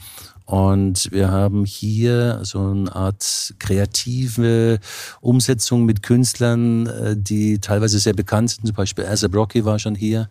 und 0.51 1.09
wir 1.13 1.31
haben 1.31 1.63
hier 1.63 2.41
so 2.43 2.59
eine 2.59 2.93
Art 2.93 3.53
kreative 3.57 4.79
Umsetzung 5.21 5.85
mit 5.85 6.03
Künstlern, 6.03 6.87
äh, 6.87 7.15
die 7.17 7.59
teilweise 7.59 7.99
sehr 7.99 8.13
bekannt 8.13 8.49
sind. 8.49 8.67
Zum 8.67 8.75
Beispiel 8.75 9.05
Asa 9.05 9.29
Brocky 9.29 9.63
war 9.63 9.79
schon 9.79 9.95
hier. 9.95 10.27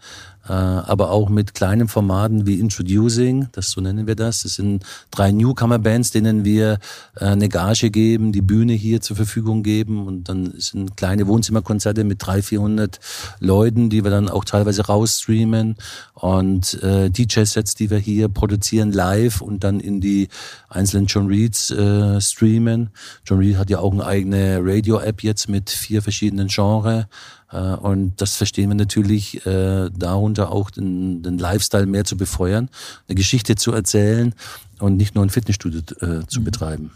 Äh, 0.49 0.53
aber 0.53 1.11
auch 1.11 1.29
mit 1.29 1.55
kleinen 1.55 1.89
Formaten 1.89 2.47
wie 2.47 2.59
Introducing, 2.59 3.49
das 3.53 3.71
so 3.71 3.81
nennen 3.81 4.07
wir 4.07 4.17
das. 4.17 4.43
Das 4.43 4.55
sind 4.55 4.85
drei 5.11 5.33
Newcomer-Bands, 5.33 6.11
denen 6.11 6.45
wir 6.45 6.79
äh, 7.17 7.27
eine 7.27 7.49
Gage 7.49 7.91
geben, 7.91 8.33
die 8.33 8.43
Bühne 8.43 8.73
hier 8.73 9.01
zur 9.01 9.17
Verfügung 9.17 9.63
geben 9.63 10.07
und 10.07 10.29
dann 10.29 10.55
sind 10.57 10.97
kleine 10.97 11.27
Wohnzimmerkonzerte 11.27 12.05
mit 12.05 12.25
300, 12.25 12.45
400 12.45 13.01
Leuten, 13.41 13.91
die 13.91 14.03
wir 14.05 14.11
dann 14.11 14.29
auch 14.29 14.45
teilweise 14.45 14.87
rausstreamen 14.87 15.77
und 16.15 16.83
äh, 16.83 17.11
DJ-Sets, 17.11 17.75
die 17.75 17.91
wir 17.91 17.99
hier 17.99 18.29
produzieren 18.29 18.93
live 18.93 19.41
und 19.41 19.65
dann 19.65 19.81
in 19.81 20.01
die 20.01 20.29
einzelnen 20.69 21.07
John 21.07 21.27
Reeds 21.27 21.71
äh, 21.71 22.21
streamen. 22.21 22.91
John 23.27 23.39
Reed 23.39 23.57
hat 23.57 23.71
ja 23.71 23.79
auch 23.79 23.93
eine 23.93 24.07
eigene 24.07 24.61
Radio-App 24.63 25.23
jetzt 25.23 25.49
mit 25.49 25.71
vier 25.71 26.03
verschiedenen 26.03 26.49
Genres. 26.49 27.07
Äh, 27.51 27.59
und 27.59 28.21
das 28.21 28.37
verstehen 28.37 28.69
wir 28.71 28.77
natürlich 28.77 29.45
äh, 29.47 29.91
darunter 29.91 30.53
auch 30.53 30.71
den, 30.71 31.23
den 31.23 31.39
Lifestyle 31.39 31.87
mehr 31.87 32.05
zu 32.05 32.17
befeuern, 32.17 32.69
eine 33.09 33.15
Geschichte 33.17 33.57
zu 33.57 33.73
erzählen 33.73 34.35
und 34.79 34.97
nicht 34.97 35.15
nur 35.15 35.25
ein 35.25 35.31
Fitnessstudio 35.31 35.81
äh, 36.01 36.27
zu 36.27 36.41
mhm. 36.41 36.45
betreiben. 36.45 36.91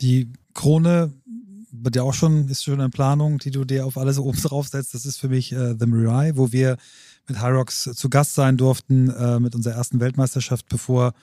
Die 0.00 0.28
Krone 0.54 1.12
wird 1.70 1.96
ja 1.96 2.02
auch 2.02 2.14
schon, 2.14 2.48
ist 2.48 2.64
schon 2.64 2.80
eine 2.80 2.90
Planung, 2.90 3.38
die 3.38 3.50
du 3.50 3.64
dir 3.64 3.86
auf 3.86 3.96
alles 3.96 4.18
oben 4.18 4.38
draufsetzt. 4.42 4.94
Das 4.94 5.04
ist 5.04 5.18
für 5.18 5.28
mich 5.28 5.52
äh, 5.52 5.74
The 5.78 5.86
Mirai, 5.86 6.32
wo 6.36 6.52
wir 6.52 6.76
mit 7.28 7.40
Hyrox 7.40 7.90
zu 7.94 8.08
Gast 8.08 8.34
sein 8.34 8.56
durften, 8.56 9.08
äh, 9.10 9.40
mit 9.40 9.54
unserer 9.54 9.74
ersten 9.74 10.00
Weltmeisterschaft, 10.00 10.68
bevor 10.68 11.14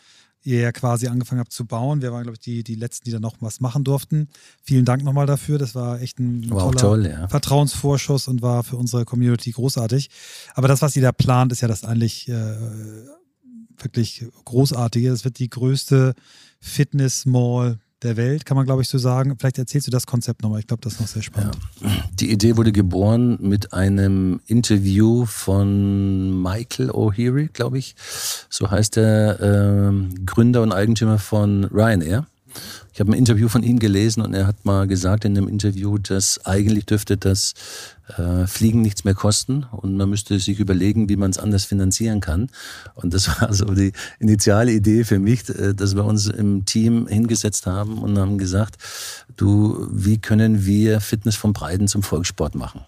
ihr 0.44 0.60
ja 0.62 0.72
quasi 0.72 1.08
angefangen 1.08 1.40
habt 1.40 1.52
zu 1.52 1.66
bauen. 1.66 2.02
Wir 2.02 2.12
waren, 2.12 2.24
glaube 2.24 2.36
ich, 2.36 2.40
die, 2.40 2.64
die 2.64 2.76
Letzten, 2.76 3.06
die 3.06 3.12
da 3.12 3.20
noch 3.20 3.36
was 3.42 3.60
machen 3.60 3.84
durften. 3.84 4.30
Vielen 4.64 4.86
Dank 4.86 5.04
nochmal 5.04 5.26
dafür. 5.26 5.58
Das 5.58 5.76
war 5.76 6.02
echt 6.02 6.20
ein 6.20 6.50
war 6.50 6.60
toller 6.60 6.80
toll, 6.80 7.06
ja. 7.08 7.28
Vertrauensvorschuss 7.28 8.28
und 8.28 8.42
war 8.42 8.64
für 8.64 8.78
unsere 8.78 9.06
Community 9.06 9.52
großartig. 9.52 10.10
Aber 10.54 10.68
das, 10.68 10.82
was 10.82 10.96
ihr 10.96 11.02
da 11.02 11.12
plant, 11.12 11.52
ist 11.52 11.62
ja 11.62 11.68
das 11.68 11.84
eigentlich 11.84 12.30
äh, 12.30 12.56
wirklich 13.78 14.26
großartige. 14.46 15.10
Es 15.10 15.26
wird 15.26 15.40
die 15.40 15.50
größte 15.50 16.14
Fitness-Mall 16.62 17.80
der 18.04 18.18
Welt, 18.18 18.46
kann 18.46 18.56
man 18.56 18.66
glaube 18.66 18.82
ich 18.82 18.88
so 18.88 18.98
sagen. 18.98 19.36
Vielleicht 19.38 19.58
erzählst 19.58 19.88
du 19.88 19.92
das 19.92 20.06
Konzept 20.06 20.42
nochmal. 20.42 20.60
Ich 20.60 20.68
glaube, 20.68 20.82
das 20.82 20.94
ist 20.94 21.02
noch 21.02 21.08
sehr 21.08 21.22
spannend. 21.22 21.58
Ja. 21.82 21.90
Die 22.20 22.32
Idee 22.32 22.58
wurde 22.58 22.72
geboren 22.72 23.38
mit 23.42 23.74
einem 23.74 24.42
Interview 24.48 25.26
von 25.26 26.42
Michael 26.42 26.92
O'Heary, 26.92 27.50
glaube 27.52 27.78
ich. 27.78 27.96
So 28.50 28.72
heißt 28.72 28.96
der 28.96 29.40
äh, 29.40 30.26
Gründer 30.26 30.62
und 30.62 30.72
Eigentümer 30.72 31.20
von 31.20 31.66
Ryanair. 31.66 32.26
Ich 32.94 33.00
habe 33.00 33.12
ein 33.12 33.18
Interview 33.18 33.48
von 33.48 33.64
ihm 33.64 33.80
gelesen 33.80 34.22
und 34.22 34.34
er 34.34 34.48
hat 34.48 34.66
mal 34.66 34.88
gesagt 34.88 35.24
in 35.24 35.36
dem 35.36 35.48
Interview, 35.48 35.98
dass 35.98 36.46
eigentlich 36.46 36.86
dürfte 36.86 37.18
das 37.18 37.54
äh, 38.18 38.48
Fliegen 38.48 38.82
nichts 38.82 39.04
mehr 39.04 39.14
kosten 39.14 39.66
und 39.72 39.96
man 39.96 40.10
müsste 40.10 40.40
sich 40.40 40.60
überlegen, 40.60 41.10
wie 41.10 41.16
man 41.16 41.32
es 41.32 41.38
anders 41.38 41.66
finanzieren 41.66 42.22
kann. 42.22 42.50
Und 42.96 43.14
das 43.14 43.28
war 43.42 43.54
so 43.54 43.66
die 43.66 43.94
initiale 44.20 44.72
Idee 44.72 45.04
für 45.04 45.20
mich, 45.20 45.48
äh, 45.50 45.74
dass 45.74 45.96
wir 45.96 46.06
uns 46.06 46.28
im 46.28 46.66
Team 46.66 47.08
hingesetzt 47.08 47.66
haben 47.66 47.98
und 47.98 48.18
haben 48.18 48.38
gesagt, 48.38 48.78
du, 49.38 49.88
wie 49.92 50.18
können 50.18 50.66
wir 50.66 51.02
Fitness 51.02 51.36
vom 51.36 51.54
Breiten 51.54 51.88
zum 51.88 52.04
Volkssport 52.04 52.56
machen? 52.56 52.82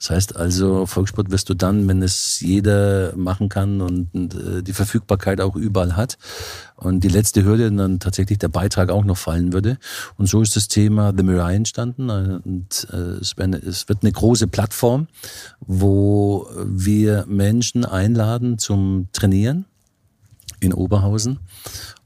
Das 0.00 0.08
heißt 0.08 0.36
also, 0.36 0.86
Volkssport 0.86 1.30
wirst 1.30 1.50
du 1.50 1.54
dann, 1.54 1.86
wenn 1.86 2.02
es 2.02 2.40
jeder 2.40 3.14
machen 3.16 3.50
kann 3.50 3.82
und, 3.82 4.34
äh, 4.34 4.62
die 4.62 4.72
Verfügbarkeit 4.72 5.42
auch 5.42 5.56
überall 5.56 5.94
hat 5.94 6.16
und 6.76 7.04
die 7.04 7.08
letzte 7.08 7.44
Hürde 7.44 7.70
dann 7.70 8.00
tatsächlich 8.00 8.38
der 8.38 8.48
Beitrag 8.48 8.88
auch 8.88 9.04
noch 9.04 9.18
fallen 9.18 9.52
würde. 9.52 9.76
Und 10.16 10.26
so 10.26 10.40
ist 10.40 10.56
das 10.56 10.68
Thema 10.68 11.12
The 11.14 11.22
Mirai 11.22 11.54
entstanden 11.54 12.08
und 12.08 12.88
äh, 12.90 12.96
es, 13.20 13.34
es 13.36 13.88
wird 13.90 13.98
eine 14.02 14.12
große 14.12 14.46
Plattform, 14.46 15.06
wo 15.60 16.48
wir 16.64 17.26
Menschen 17.28 17.84
einladen 17.84 18.56
zum 18.56 19.08
Trainieren 19.12 19.66
in 20.60 20.72
Oberhausen 20.72 21.40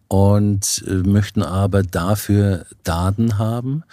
und 0.08 0.84
äh, 0.88 0.94
möchten 0.94 1.42
aber 1.42 1.84
dafür 1.84 2.66
Daten 2.82 3.38
haben, 3.38 3.84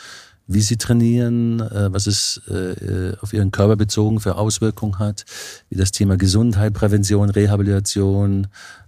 wie 0.53 0.61
sie 0.61 0.77
trainieren, 0.77 1.59
äh, 1.59 1.93
was 1.93 2.07
es 2.07 2.41
äh, 2.49 3.13
auf 3.21 3.33
ihren 3.33 3.51
Körper 3.51 3.75
bezogen 3.75 4.19
für 4.19 4.35
Auswirkungen 4.35 4.99
hat, 4.99 5.25
wie 5.69 5.77
das 5.77 5.91
Thema 5.91 6.17
Gesundheit, 6.17 6.73
Prävention, 6.73 7.29
Rehabilitation, 7.29 8.47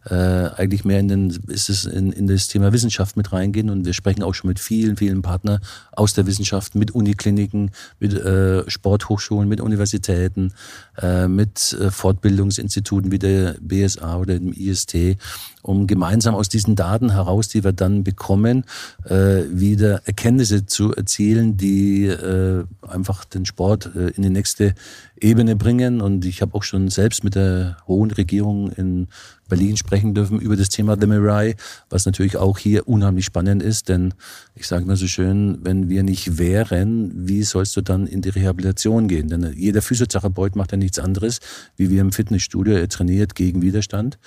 äh, 0.09 0.15
eigentlich 0.15 0.83
mehr 0.83 0.99
in 0.99 1.07
den, 1.07 1.29
ist 1.47 1.69
es 1.69 1.85
in, 1.85 2.11
in 2.11 2.27
das 2.27 2.47
Thema 2.47 2.73
Wissenschaft 2.73 3.15
mit 3.15 3.31
reingehen. 3.31 3.69
Und 3.69 3.85
wir 3.85 3.93
sprechen 3.93 4.23
auch 4.23 4.33
schon 4.33 4.49
mit 4.49 4.59
vielen, 4.59 4.97
vielen 4.97 5.21
Partnern 5.21 5.59
aus 5.93 6.13
der 6.13 6.25
Wissenschaft, 6.25 6.75
mit 6.75 6.91
Unikliniken, 6.91 7.71
mit 7.99 8.13
äh, 8.13 8.69
Sporthochschulen, 8.69 9.47
mit 9.47 9.61
Universitäten, 9.61 10.53
äh, 11.01 11.27
mit 11.27 11.73
äh, 11.73 11.89
Fortbildungsinstituten 11.89 13.11
wie 13.11 13.19
der 13.19 13.55
BSA 13.61 14.17
oder 14.17 14.37
dem 14.37 14.51
IST, 14.51 15.17
um 15.61 15.87
gemeinsam 15.87 16.35
aus 16.35 16.49
diesen 16.49 16.75
Daten 16.75 17.11
heraus, 17.11 17.47
die 17.47 17.63
wir 17.63 17.71
dann 17.71 18.03
bekommen, 18.03 18.65
äh, 19.05 19.43
wieder 19.49 20.01
Erkenntnisse 20.05 20.65
zu 20.65 20.93
erzielen, 20.93 21.52
die 21.55 22.05
äh, 22.05 22.65
einfach 22.81 23.25
den 23.25 23.45
Sport 23.45 23.91
äh, 23.95 24.09
in 24.09 24.23
die 24.23 24.29
nächste 24.29 24.75
Ebene 25.19 25.55
bringen. 25.55 26.01
Und 26.01 26.25
ich 26.25 26.41
habe 26.41 26.55
auch 26.55 26.63
schon 26.63 26.89
selbst 26.89 27.23
mit 27.23 27.35
der 27.35 27.77
hohen 27.87 28.11
Regierung 28.11 28.71
in 28.71 29.07
Berlin 29.47 29.77
sprechen 29.77 30.13
dürfen 30.13 30.39
über 30.39 30.55
das 30.55 30.69
Thema 30.69 30.97
The 30.99 31.07
Mirai, 31.07 31.55
was 31.89 32.05
natürlich 32.05 32.37
auch 32.37 32.57
hier 32.57 32.87
unheimlich 32.87 33.25
spannend 33.25 33.61
ist, 33.61 33.89
denn 33.89 34.13
ich 34.55 34.67
sage 34.67 34.85
mal 34.85 34.95
so 34.95 35.07
schön, 35.07 35.59
wenn 35.61 35.89
wir 35.89 36.03
nicht 36.03 36.39
wären, 36.39 37.27
wie 37.27 37.43
sollst 37.43 37.75
du 37.75 37.81
dann 37.81 38.07
in 38.07 38.21
die 38.21 38.29
Rehabilitation 38.29 39.07
gehen? 39.07 39.27
Denn 39.27 39.53
jeder 39.55 39.81
Physiotherapeut 39.81 40.55
macht 40.55 40.71
ja 40.71 40.77
nichts 40.77 40.97
anderes, 40.97 41.39
wie 41.75 41.89
wir 41.89 42.01
im 42.01 42.11
Fitnessstudio, 42.11 42.73
er 42.75 42.89
trainiert 42.89 43.35
gegen 43.35 43.61
Widerstand 43.61 44.17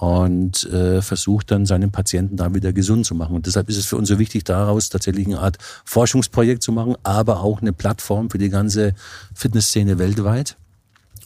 und 0.00 0.64
äh, 0.64 1.02
versucht 1.02 1.50
dann 1.50 1.66
seinen 1.66 1.90
Patienten 1.90 2.36
da 2.36 2.54
wieder 2.54 2.72
gesund 2.72 3.04
zu 3.04 3.14
machen. 3.14 3.34
Und 3.34 3.46
deshalb 3.46 3.68
ist 3.68 3.78
es 3.78 3.86
für 3.86 3.96
uns 3.96 4.08
so 4.08 4.18
wichtig, 4.18 4.44
daraus 4.44 4.88
tatsächlich 4.90 5.26
eine 5.26 5.40
Art 5.40 5.58
Forschungsprojekt 5.84 6.62
zu 6.62 6.72
machen, 6.72 6.96
aber 7.02 7.42
auch 7.42 7.60
eine 7.60 7.72
Plattform 7.72 8.30
für 8.30 8.38
die 8.38 8.48
ganze 8.48 8.94
Fitnessszene 9.34 9.98
weltweit 9.98 10.56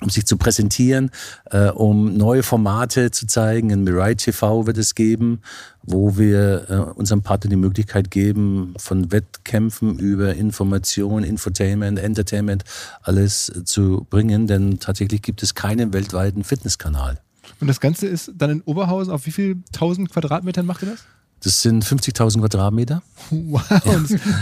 um 0.01 0.11
sich 0.11 0.27
zu 0.27 0.37
präsentieren, 0.37 1.11
äh, 1.51 1.69
um 1.69 2.17
neue 2.17 2.43
Formate 2.43 3.13
zu 3.13 3.27
zeigen. 3.27 3.71
In 3.71 3.85
Mirai 3.85 4.15
TV 4.15 4.67
wird 4.67 4.77
es 4.77 4.97
geben, 4.97 5.43
wo 5.85 6.19
wir 6.19 6.67
äh, 6.69 6.75
unserem 6.99 7.23
Partner 7.23 7.51
die 7.51 7.57
Möglichkeit 7.57 8.11
geben, 8.11 8.75
von 8.79 9.13
Wettkämpfen 9.13 10.01
über 10.01 10.35
Information, 10.35 11.23
Infotainment, 11.23 12.01
Entertainment 12.01 12.65
alles 13.03 13.53
zu 13.65 14.05
bringen. 14.11 14.49
Denn 14.49 14.81
tatsächlich 14.81 15.23
gibt 15.23 15.43
es 15.45 15.55
keinen 15.55 15.93
weltweiten 15.93 16.43
Fitnesskanal. 16.43 17.21
Und 17.63 17.69
das 17.69 17.79
Ganze 17.79 18.09
ist 18.09 18.33
dann 18.35 18.51
in 18.51 18.61
Oberhausen, 18.63 19.13
auf 19.13 19.25
wie 19.25 19.31
viel 19.31 19.63
tausend 19.71 20.11
Quadratmetern 20.11 20.67
macht 20.67 20.83
ihr 20.83 20.91
das? 20.91 21.05
Das 21.45 21.63
sind 21.63 21.85
50.000 21.85 22.41
Quadratmeter. 22.41 23.03
Wow, 23.31 23.63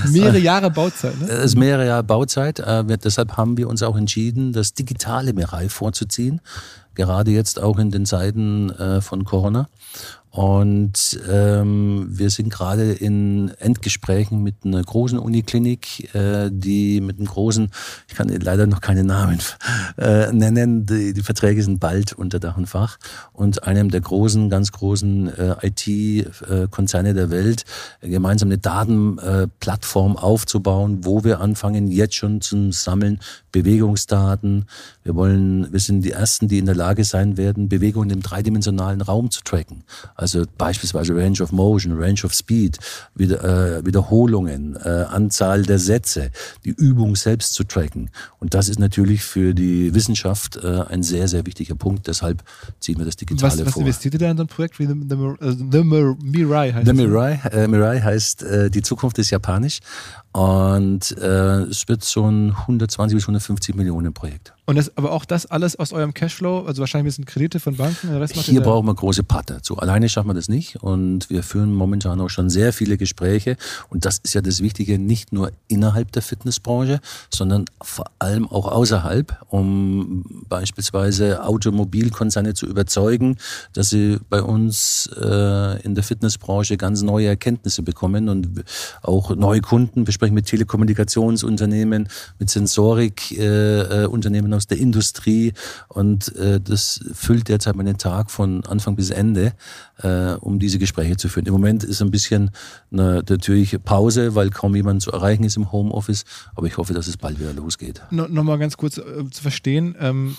mehrere 0.11 0.39
Jahre 0.39 0.71
Bauzeit. 0.71 1.21
Ne? 1.21 1.27
Das 1.27 1.45
ist 1.45 1.57
mehrere 1.59 1.87
Jahre 1.87 2.03
Bauzeit. 2.03 2.61
Äh, 2.61 2.89
wir, 2.89 2.97
deshalb 2.97 3.37
haben 3.37 3.59
wir 3.59 3.69
uns 3.69 3.83
auch 3.83 3.95
entschieden, 3.95 4.55
das 4.55 4.73
digitale 4.73 5.35
Mirai 5.35 5.69
vorzuziehen. 5.69 6.41
Gerade 6.95 7.31
jetzt 7.31 7.61
auch 7.61 7.79
in 7.79 7.91
den 7.91 8.07
Zeiten 8.07 8.71
äh, 8.71 9.03
von 9.03 9.25
Corona. 9.25 9.69
Und 10.31 11.19
ähm, 11.29 12.07
wir 12.09 12.31
sind 12.31 12.51
gerade 12.51 12.93
in 12.93 13.51
Endgesprächen 13.59 14.45
mit 14.45 14.55
einer 14.65 14.81
großen 14.81 15.19
Uniklinik, 15.19 16.15
äh, 16.15 16.51
die 16.53 17.01
mit 17.01 17.19
einem 17.19 17.27
großen, 17.27 17.69
ich 18.07 18.15
kann 18.15 18.29
leider 18.29 18.69
noch 18.69 18.81
keine 18.81 19.03
Namen 19.03 19.41
äh, 19.99 20.33
nennen, 20.33 20.87
die, 20.87 21.15
die 21.15 21.23
Verträge 21.23 21.65
sind 21.65 21.81
bald 21.81 22.13
unter 22.13 22.39
Dach 22.39 22.57
und 22.57 22.67
Fach, 22.67 22.99
und 23.33 23.65
einem 23.65 23.91
der 23.91 24.03
großen, 24.03 24.51
ganz 24.51 24.71
großen 24.71 25.37
äh, 25.37 25.67
IT-Konzerne 25.67 27.13
der 27.13 27.31
Welt 27.31 27.65
gemeinsam 28.01 28.49
eine 28.49 28.59
Datenplattform 28.59 30.17
aufzubauen, 30.17 31.01
wo 31.03 31.25
wir 31.25 31.41
anfangen, 31.41 31.91
jetzt 31.91 32.15
schon 32.15 32.41
zu 32.41 32.71
sammeln, 32.71 33.19
Bewegungsdaten. 33.51 34.67
Wir 35.03 35.17
wollen, 35.17 35.73
wir 35.73 35.81
sind 35.81 36.03
die 36.03 36.13
Ersten, 36.13 36.47
die 36.47 36.59
in 36.59 36.67
der 36.67 36.77
Lage 36.77 37.03
sein 37.05 37.37
werden, 37.37 37.69
Bewegungen 37.69 38.11
im 38.11 38.23
dreidimensionalen 38.23 39.01
Raum 39.01 39.31
zu 39.33 39.43
tracken. 39.43 39.83
Also 40.21 40.45
beispielsweise 40.59 41.17
Range 41.17 41.41
of 41.41 41.51
Motion, 41.51 41.97
Range 41.97 42.21
of 42.25 42.35
Speed, 42.35 42.79
Wieder, 43.15 43.79
äh, 43.79 43.87
Wiederholungen, 43.87 44.77
äh, 44.77 44.89
Anzahl 44.89 45.63
der 45.63 45.79
Sätze, 45.79 46.31
die 46.65 46.71
Übung 46.71 47.17
selbst 47.17 47.55
zu 47.55 47.65
tracken. 47.65 48.11
Und 48.39 48.53
das 48.53 48.69
ist 48.69 48.79
natürlich 48.79 49.23
für 49.23 49.55
die 49.55 49.95
Wissenschaft 49.95 50.57
äh, 50.57 50.83
ein 50.89 51.03
sehr, 51.03 51.27
sehr 51.27 51.47
wichtiger 51.47 51.75
Punkt. 51.75 52.07
Deshalb 52.07 52.43
ziehen 52.81 52.99
wir 52.99 53.07
das 53.07 53.17
Digitale 53.17 53.53
was, 53.53 53.59
was 53.59 53.73
vor. 53.73 53.83
Was 53.83 53.89
investiert 53.89 54.15
ihr 54.15 54.21
da 54.21 54.31
in 54.31 54.37
so 54.37 54.43
ein 54.43 54.49
Projekt 54.49 54.79
wie 54.79 54.87
The, 54.87 54.95
the, 54.95 55.67
the 55.73 55.85
Mirai 55.85 56.73
heißt 56.73 56.87
The 56.87 56.93
Mirai, 56.93 57.41
äh, 57.53 57.67
Mirai 57.67 58.01
heißt, 58.01 58.43
äh, 58.43 58.71
die 58.71 58.83
Zukunft 58.83 59.19
ist 59.19 59.31
japanisch. 59.31 59.81
Und 60.33 61.17
äh, 61.19 61.63
es 61.63 61.89
wird 61.89 62.05
so 62.05 62.25
ein 62.25 62.51
120 62.51 63.17
bis 63.17 63.25
150 63.25 63.75
Millionen 63.75 64.13
Projekt. 64.13 64.53
Und 64.71 64.77
das, 64.77 64.97
aber 64.97 65.11
auch 65.11 65.25
das 65.25 65.47
alles 65.47 65.75
aus 65.75 65.93
eurem 65.93 66.15
Cashflow, 66.15 66.61
also 66.65 66.79
wahrscheinlich 66.79 67.17
sind 67.17 67.25
Kredite 67.25 67.59
von 67.59 67.75
Banken. 67.75 68.25
Hier 68.29 68.61
brauchen 68.61 68.87
wir 68.87 68.95
große 68.95 69.25
Partner. 69.25 69.59
So 69.63 69.75
alleine 69.79 70.09
schaffen 70.09 70.29
wir 70.29 70.35
das 70.35 70.49
nicht. 70.49 70.77
Und 70.77 71.29
wir 71.29 71.43
führen 71.43 71.75
momentan 71.75 72.21
auch 72.21 72.29
schon 72.29 72.51
sehr 72.51 72.73
viele 72.73 72.97
Gespräche. 72.97 73.57
Und 73.89 74.05
das 74.05 74.19
ist 74.19 74.33
ja 74.35 74.43
das 74.43 74.63
Wichtige, 74.63 75.01
nicht 75.01 75.33
nur 75.33 75.51
innerhalb 75.67 76.13
der 76.13 76.23
Fitnessbranche, 76.23 77.01
sondern 77.35 77.65
vor 77.83 78.05
allem 78.21 78.47
auch 78.47 78.69
außerhalb, 78.69 79.45
um 79.49 80.45
beispielsweise 80.49 81.43
Automobilkonzerne 81.43 82.55
zu 82.55 82.67
überzeugen, 82.67 83.39
dass 83.73 83.91
sie 83.91 84.19
bei 84.29 84.41
uns 84.41 85.11
äh, 85.21 85.83
in 85.83 85.97
der 85.97 86.05
Fitnessbranche 86.05 86.77
ganz 86.77 87.03
neue 87.03 87.27
Erkenntnisse 87.27 87.83
bekommen 87.83 88.29
und 88.29 88.63
auch 89.03 89.35
neue 89.35 89.63
Kunden. 89.63 90.07
Wir 90.07 90.13
sprechen 90.21 90.35
mit 90.35 90.45
Telekommunikationsunternehmen, 90.45 92.07
mit 92.39 92.51
Sensoриkunternehmen 92.51 94.53
äh, 94.53 94.55
aus 94.55 94.67
der 94.67 94.77
Industrie 94.77 95.55
und 95.89 96.37
äh, 96.37 96.61
das 96.61 97.01
füllt 97.15 97.49
derzeit 97.49 97.75
meinen 97.75 97.97
Tag 97.97 98.31
von 98.31 98.63
Anfang 98.67 98.97
bis 98.97 99.09
Ende, 99.09 99.55
äh, 100.03 100.35
um 100.35 100.59
diese 100.59 100.79
Gespräche 100.79 101.17
zu 101.17 101.31
führen. 101.31 101.47
Im 101.47 101.55
Moment 101.55 101.85
ist 101.85 102.03
ein 102.03 102.11
bisschen 102.11 102.51
eine, 102.93 103.23
natürlich 103.27 103.83
Pause, 103.83 104.35
weil 104.35 104.51
kaum 104.51 104.77
jemand 104.77 105.01
zu 105.01 105.11
erreichen 105.11 105.45
ist 105.45 105.57
im 105.57 105.73
Homeoffice, 105.73 106.25
aber 106.55 106.67
ich 106.67 106.77
hoffe, 106.77 106.93
dass 106.93 107.07
es 107.07 107.17
bald 107.17 107.41
wieder 107.41 107.55
losgeht. 107.55 108.03
No, 108.11 108.29
Nochmal 108.29 108.59
ganz 108.59 108.77
kurz 108.77 108.99
äh, 108.99 109.25
zu 109.31 109.41
verstehen, 109.41 109.97
ähm, 109.99 110.37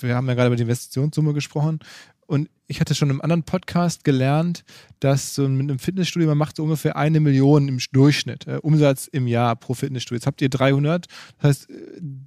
wir 0.00 0.16
haben 0.16 0.26
ja 0.26 0.32
gerade 0.32 0.46
über 0.46 0.56
die 0.56 0.62
Investitionssumme 0.62 1.34
gesprochen 1.34 1.80
und 2.26 2.48
ich 2.70 2.80
hatte 2.80 2.94
schon 2.94 3.10
im 3.10 3.20
anderen 3.20 3.42
Podcast 3.42 4.04
gelernt, 4.04 4.62
dass 5.00 5.34
so 5.34 5.48
mit 5.48 5.68
einem 5.68 5.80
Fitnessstudio, 5.80 6.28
man 6.28 6.38
macht 6.38 6.56
so 6.56 6.62
ungefähr 6.62 6.94
eine 6.94 7.18
Million 7.18 7.66
im 7.66 7.78
Durchschnitt 7.90 8.46
äh, 8.46 8.58
Umsatz 8.62 9.08
im 9.08 9.26
Jahr 9.26 9.56
pro 9.56 9.74
Fitnessstudio. 9.74 10.18
Jetzt 10.18 10.26
habt 10.26 10.40
ihr 10.40 10.48
300, 10.48 11.06
das 11.40 11.48
heißt, 11.48 11.70
äh, 11.70 11.74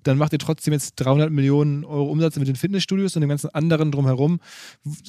dann 0.03 0.17
macht 0.17 0.33
ihr 0.33 0.39
trotzdem 0.39 0.73
jetzt 0.73 0.95
300 0.95 1.31
Millionen 1.31 1.85
Euro 1.85 2.11
Umsatz 2.11 2.35
mit 2.35 2.49
den 2.49 2.57
Fitnessstudios 2.57 3.15
und 3.15 3.21
dem 3.21 3.29
ganzen 3.29 3.51
anderen 3.51 3.91
drumherum. 3.91 4.41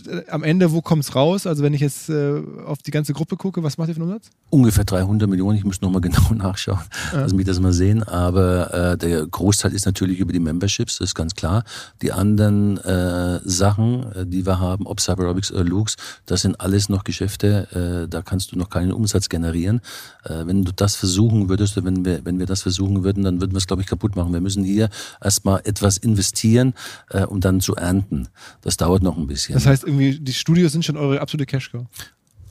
Äh, 0.07 0.31
am 0.31 0.45
Ende, 0.45 0.71
wo 0.71 0.83
kommt 0.83 1.03
es 1.03 1.17
raus? 1.17 1.49
Also 1.49 1.65
wenn 1.65 1.75
ich 1.75 1.81
jetzt 1.81 2.09
äh, 2.11 2.41
auf 2.65 2.83
die 2.83 2.93
ganze 2.93 3.13
Gruppe 3.13 3.37
gucke, 3.37 3.65
was 3.65 3.77
macht 3.77 3.89
ihr 3.89 3.95
für 3.95 4.03
einen 4.03 4.11
Umsatz? 4.11 4.31
Ungefähr 4.51 4.85
300 4.85 5.29
Millionen, 5.29 5.59
ich 5.59 5.65
muss 5.65 5.81
nochmal 5.81 6.01
genau 6.01 6.33
nachschauen, 6.33 6.79
ja. 7.13 7.23
lass 7.23 7.33
mich 7.33 7.47
das 7.47 7.59
mal 7.59 7.73
sehen, 7.73 8.05
aber 8.05 8.93
äh, 8.93 8.99
der 8.99 9.27
Großteil 9.27 9.73
ist 9.73 9.85
natürlich 9.85 10.21
über 10.21 10.33
die 10.33 10.39
Memberships, 10.39 10.99
das 10.99 11.09
ist 11.09 11.15
ganz 11.17 11.35
klar. 11.35 11.65
Die 12.03 12.13
anderen 12.13 12.77
äh, 12.79 13.41
Sachen, 13.45 14.07
die 14.31 14.47
wir 14.47 14.61
haben, 14.61 14.87
ob 14.87 15.01
Cyber 15.01 15.24
Aerobics 15.25 15.53
oder 15.53 15.65
Lux, 15.65 15.97
das 16.27 16.43
sind 16.43 16.61
alles 16.61 16.89
noch 16.89 17.05
Geschäfte, 17.05 18.05
äh, 18.05 18.09
da 18.09 18.23
kannst 18.23 18.53
du 18.53 18.59
noch 18.59 18.71
keinen 18.71 18.93
Umsatz 18.93 19.29
generieren. 19.29 19.81
Äh, 20.25 20.47
wenn 20.47 20.65
du 20.65 20.73
das 20.73 20.97
versuchen 20.97 21.49
würdest, 21.49 21.83
wenn 21.85 22.05
wir, 22.05 22.25
wenn 22.25 22.39
wir 22.39 22.47
das 22.47 22.63
versuchen 22.63 23.05
würden, 23.05 23.25
dann 23.25 23.41
würden 23.41 23.53
wir 23.53 23.59
es, 23.59 23.67
glaube 23.67 23.83
ich, 23.83 23.89
kaputt 23.89 24.17
machen. 24.17 24.33
Wir 24.33 24.41
müssen 24.41 24.65
hier 24.65 24.89
erstmal 25.23 25.61
etwas 25.65 25.97
investieren, 25.97 26.75
äh, 27.11 27.25
um 27.25 27.41
dann 27.41 27.61
zu 27.61 27.75
ernten. 27.75 28.29
Das 28.63 28.77
dauert 28.77 29.03
noch 29.03 29.17
ein 29.17 29.27
bisschen. 29.27 29.55
Das 29.55 29.67
heißt, 29.67 29.85
irgendwie, 29.85 30.19
die 30.19 30.33
Studios 30.33 30.73
sind 30.73 30.85
schon 30.85 30.97
eure 30.97 31.21
absolute 31.21 31.47
Cashcow. 31.47 31.87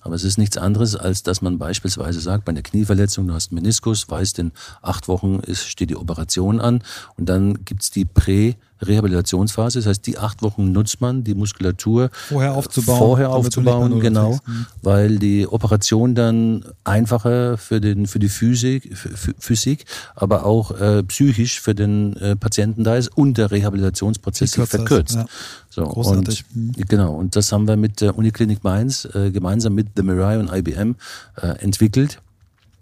Aber 0.00 0.14
es 0.14 0.22
ist 0.22 0.38
nichts 0.38 0.56
anderes, 0.56 0.94
als 0.94 1.24
dass 1.24 1.42
man 1.42 1.58
beispielsweise 1.58 2.20
sagt, 2.20 2.44
bei 2.44 2.50
einer 2.50 2.62
Knieverletzung, 2.62 3.26
du 3.26 3.34
hast 3.34 3.50
Meniskus, 3.50 4.08
weißt, 4.08 4.38
in 4.38 4.52
acht 4.80 5.08
Wochen 5.08 5.40
ist, 5.40 5.66
steht 5.68 5.90
die 5.90 5.96
Operation 5.96 6.60
an 6.60 6.82
und 7.16 7.28
dann 7.28 7.64
gibt's 7.64 7.90
die 7.90 8.04
Prä- 8.04 8.54
Rehabilitationsphase. 8.80 9.78
Das 9.78 9.86
heißt, 9.86 10.06
die 10.06 10.18
acht 10.18 10.42
Wochen 10.42 10.72
nutzt 10.72 11.00
man, 11.00 11.24
die 11.24 11.34
Muskulatur 11.34 12.10
vorher 12.12 12.54
aufzubauen, 12.54 12.98
vorher 12.98 13.30
aufzubauen 13.30 14.00
genau, 14.00 14.38
weil 14.82 15.18
die 15.18 15.46
Operation 15.46 16.14
dann 16.14 16.64
einfacher 16.84 17.56
für 17.58 17.80
den 17.80 18.06
für 18.06 18.18
die 18.18 18.28
Physik, 18.28 18.96
Physik, 19.38 19.84
aber 20.14 20.44
auch 20.44 20.78
äh, 20.78 21.02
psychisch 21.04 21.60
für 21.60 21.74
den 21.74 22.16
äh, 22.16 22.36
Patienten 22.36 22.84
da 22.84 22.96
ist 22.96 23.08
und 23.16 23.38
der 23.38 23.50
Rehabilitationsprozess 23.50 24.52
sich 24.52 24.64
verkürzt. 24.64 25.16
Ja. 25.16 25.26
So 25.70 25.84
Großartig. 25.84 26.44
und 26.54 26.78
mhm. 26.78 26.84
genau 26.88 27.14
und 27.14 27.36
das 27.36 27.52
haben 27.52 27.68
wir 27.68 27.76
mit 27.76 28.00
der 28.00 28.16
Uniklinik 28.16 28.64
Mainz 28.64 29.06
äh, 29.14 29.30
gemeinsam 29.30 29.74
mit 29.74 29.88
The 29.96 30.02
Mirai 30.02 30.38
und 30.38 30.52
IBM 30.52 30.96
äh, 31.40 31.48
entwickelt, 31.58 32.20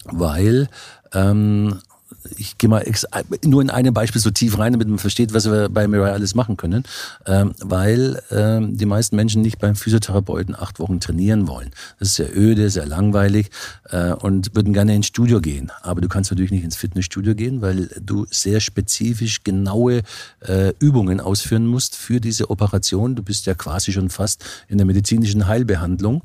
weil 0.04 0.68
ähm, 1.12 1.78
ich 2.36 2.58
gehe 2.58 2.68
mal 2.68 2.84
nur 3.44 3.62
in 3.62 3.70
einem 3.70 3.94
Beispiel 3.94 4.20
so 4.20 4.30
tief 4.30 4.58
rein, 4.58 4.72
damit 4.72 4.88
man 4.88 4.98
versteht, 4.98 5.34
was 5.34 5.50
wir 5.50 5.68
bei 5.68 5.86
Mirai 5.86 6.12
alles 6.12 6.34
machen 6.34 6.56
können, 6.56 6.84
ähm, 7.26 7.54
weil 7.60 8.22
ähm, 8.30 8.76
die 8.76 8.86
meisten 8.86 9.16
Menschen 9.16 9.42
nicht 9.42 9.58
beim 9.58 9.76
Physiotherapeuten 9.76 10.54
acht 10.54 10.78
Wochen 10.78 11.00
trainieren 11.00 11.46
wollen. 11.48 11.70
Das 11.98 12.08
ist 12.08 12.14
sehr 12.16 12.36
öde, 12.36 12.70
sehr 12.70 12.86
langweilig 12.86 13.50
äh, 13.90 14.12
und 14.12 14.54
würden 14.54 14.72
gerne 14.72 14.94
ins 14.94 15.06
Studio 15.06 15.40
gehen. 15.40 15.70
Aber 15.82 16.00
du 16.00 16.08
kannst 16.08 16.30
natürlich 16.30 16.50
nicht 16.50 16.64
ins 16.64 16.76
Fitnessstudio 16.76 17.34
gehen, 17.34 17.60
weil 17.60 17.88
du 18.00 18.26
sehr 18.30 18.60
spezifisch 18.60 19.44
genaue 19.44 20.02
äh, 20.40 20.72
Übungen 20.78 21.20
ausführen 21.20 21.66
musst 21.66 21.96
für 21.96 22.20
diese 22.20 22.50
Operation. 22.50 23.14
Du 23.14 23.22
bist 23.22 23.46
ja 23.46 23.54
quasi 23.54 23.92
schon 23.92 24.10
fast 24.10 24.44
in 24.68 24.78
der 24.78 24.86
medizinischen 24.86 25.46
Heilbehandlung 25.46 26.22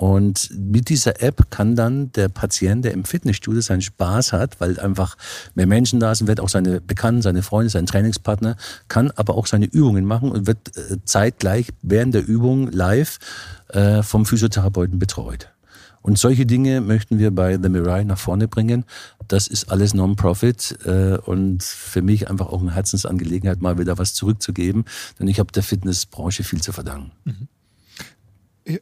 und 0.00 0.48
mit 0.56 0.88
dieser 0.88 1.22
App 1.22 1.50
kann 1.50 1.76
dann 1.76 2.10
der 2.12 2.30
Patient, 2.30 2.86
der 2.86 2.92
im 2.92 3.04
Fitnessstudio 3.04 3.60
seinen 3.60 3.82
Spaß 3.82 4.32
hat, 4.32 4.58
weil 4.58 4.80
einfach 4.80 5.14
mehr 5.54 5.66
Menschen 5.66 6.00
da 6.00 6.14
sind, 6.14 6.26
wird 6.26 6.40
auch 6.40 6.48
seine 6.48 6.80
Bekannten, 6.80 7.20
seine 7.20 7.42
Freunde, 7.42 7.68
sein 7.68 7.84
Trainingspartner, 7.84 8.56
kann 8.88 9.10
aber 9.10 9.34
auch 9.34 9.46
seine 9.46 9.66
Übungen 9.66 10.06
machen 10.06 10.32
und 10.32 10.46
wird 10.46 10.74
äh, 10.74 10.96
zeitgleich 11.04 11.68
während 11.82 12.14
der 12.14 12.26
Übung 12.26 12.72
live 12.72 13.18
äh, 13.68 14.02
vom 14.02 14.24
Physiotherapeuten 14.24 14.98
betreut. 14.98 15.50
Und 16.00 16.18
solche 16.18 16.46
Dinge 16.46 16.80
möchten 16.80 17.18
wir 17.18 17.30
bei 17.30 17.58
The 17.62 17.68
Mirai 17.68 18.04
nach 18.04 18.18
vorne 18.18 18.48
bringen. 18.48 18.86
Das 19.28 19.48
ist 19.48 19.70
alles 19.70 19.92
Non-Profit 19.92 20.78
äh, 20.86 21.18
und 21.18 21.62
für 21.62 22.00
mich 22.00 22.30
einfach 22.30 22.46
auch 22.46 22.62
eine 22.62 22.74
Herzensangelegenheit, 22.74 23.60
mal 23.60 23.76
wieder 23.76 23.98
was 23.98 24.14
zurückzugeben. 24.14 24.86
Denn 25.18 25.28
ich 25.28 25.38
habe 25.38 25.52
der 25.52 25.62
Fitnessbranche 25.62 26.42
viel 26.42 26.62
zu 26.62 26.72
verdanken. 26.72 27.12
Mhm 27.24 27.48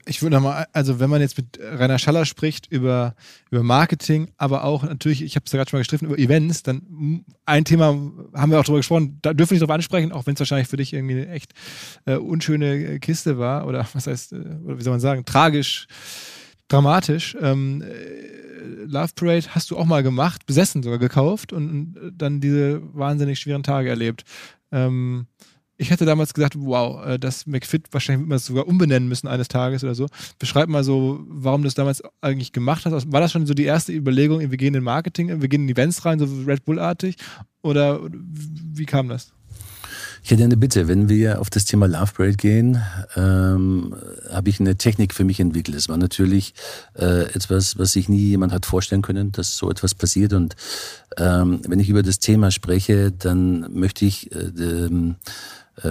ich, 0.07 0.23
würde 0.23 0.37
nochmal, 0.37 0.67
also 0.73 1.01
wenn 1.01 1.11
man 1.11 1.21
jetzt 1.21 1.37
mit 1.37 1.59
Rainer 1.61 1.99
Schaller 1.99 2.25
spricht 2.25 2.71
über, 2.71 3.15
über 3.51 3.63
Marketing, 3.63 4.31
aber 4.37 4.65
auch 4.65 4.83
natürlich, 4.83 5.23
ich 5.23 5.37
habe 5.37 5.45
es 5.47 5.53
ja 5.53 5.59
gerade 5.59 5.71
schon 5.71 5.79
mal 5.79 5.83
gestriffen, 5.83 6.09
über 6.09 6.19
Events, 6.19 6.63
dann 6.63 7.25
ein 7.47 7.65
Thema 7.65 7.89
haben 8.35 8.51
wir 8.51 8.61
auch 8.61 8.65
drüber 8.65 8.79
gesprochen, 8.79 9.19
da 9.23 9.35
dürfen 9.35 9.51
wir 9.51 9.55
nicht 9.57 9.69
drauf 9.69 9.75
ansprechen, 9.75 10.13
auch 10.13 10.27
wenn 10.27 10.35
es 10.35 10.41
wahrscheinlich 10.41 10.69
für 10.69 10.77
dich 10.77 10.93
irgendwie 10.93 11.15
eine 11.15 11.29
echt 11.31 11.53
äh, 12.05 12.17
unschöne 12.17 13.01
Kiste 13.01 13.39
war 13.39 13.67
oder 13.67 13.87
was 13.93 14.07
heißt, 14.07 14.33
äh, 14.33 14.37
oder 14.65 14.79
wie 14.79 14.83
soll 14.83 14.93
man 14.93 15.01
sagen, 15.01 15.25
tragisch, 15.25 15.87
dramatisch. 16.69 17.37
Ähm, 17.41 17.83
äh, 17.83 18.85
Love 18.85 19.13
Parade 19.15 19.47
hast 19.51 19.71
du 19.71 19.77
auch 19.77 19.85
mal 19.85 20.03
gemacht, 20.03 20.47
besessen 20.47 20.83
sogar 20.83 20.99
gekauft 20.99 21.53
und, 21.53 21.97
und 21.97 22.13
dann 22.17 22.41
diese 22.41 22.83
wahnsinnig 22.95 23.39
schweren 23.39 23.63
Tage 23.63 23.89
erlebt. 23.89 24.25
Ähm, 24.73 25.27
ich 25.79 25.91
hätte 25.91 26.05
damals 26.05 26.35
gesagt, 26.35 26.55
wow, 26.59 27.07
äh, 27.07 27.19
das 27.19 27.47
McFit, 27.47 27.87
wahrscheinlich 27.93 28.23
wird 28.23 28.29
man 28.29 28.37
es 28.37 28.47
sogar 28.47 28.67
umbenennen 28.67 29.09
müssen 29.09 29.29
eines 29.29 29.49
Tages 29.49 29.85
oder 29.85 29.95
so. 29.95 30.07
Beschreib 30.39 30.69
mal 30.69 30.85
so, 30.85 31.21
warum 31.29 31.63
du 31.63 31.67
das 31.67 31.75
damals 31.75 32.03
eigentlich 32.21 32.53
gemacht 32.53 32.85
hast. 32.85 33.13
War 33.13 33.21
das 33.21 33.33
schon 33.33 33.47
so 33.47 33.55
die 33.55 33.65
erste 33.65 33.93
Überlegung, 33.93 34.41
wir 34.41 34.59
gehen 34.59 34.75
in 34.75 34.83
Marketing, 34.83 35.41
wir 35.41 35.49
gehen 35.49 35.63
in 35.63 35.69
Events 35.69 36.05
rein, 36.05 36.19
so 36.19 36.27
Red 36.47 36.65
Bull-artig? 36.65 37.17
Oder 37.63 38.01
wie 38.11 38.87
kam 38.87 39.09
das? 39.09 39.33
Ich 40.25 40.33
hätte 40.33 40.43
eine 40.43 40.57
Bitte, 40.57 40.89
wenn 40.89 41.09
wir 41.09 41.41
auf 41.41 41.49
das 41.49 41.65
Thema 41.65 41.87
Love 41.87 42.13
Parade 42.13 42.37
gehen, 42.37 42.83
ähm, 43.17 43.95
habe 44.31 44.51
ich 44.51 44.59
eine 44.59 44.77
Technik 44.77 45.15
für 45.15 45.25
mich 45.25 45.39
entwickelt. 45.39 45.77
Es 45.77 45.89
war 45.89 45.97
natürlich 45.97 46.55
äh, 46.95 47.23
etwas, 47.33 47.79
was 47.79 47.93
sich 47.93 48.09
nie 48.09 48.29
jemand 48.29 48.53
hat 48.53 48.67
vorstellen 48.67 49.03
können, 49.03 49.31
dass 49.33 49.57
so 49.57 49.71
etwas 49.71 49.95
passiert. 49.95 50.33
Und 50.33 50.57
ähm, 51.17 51.61
wenn 51.69 51.79
ich 51.79 51.89
über 51.89 52.03
das 52.03 52.19
Thema 52.19 52.51
spreche, 52.51 53.13
dann 53.13 53.73
möchte 53.73 54.05
ich 54.05 54.33
äh, 54.33 54.51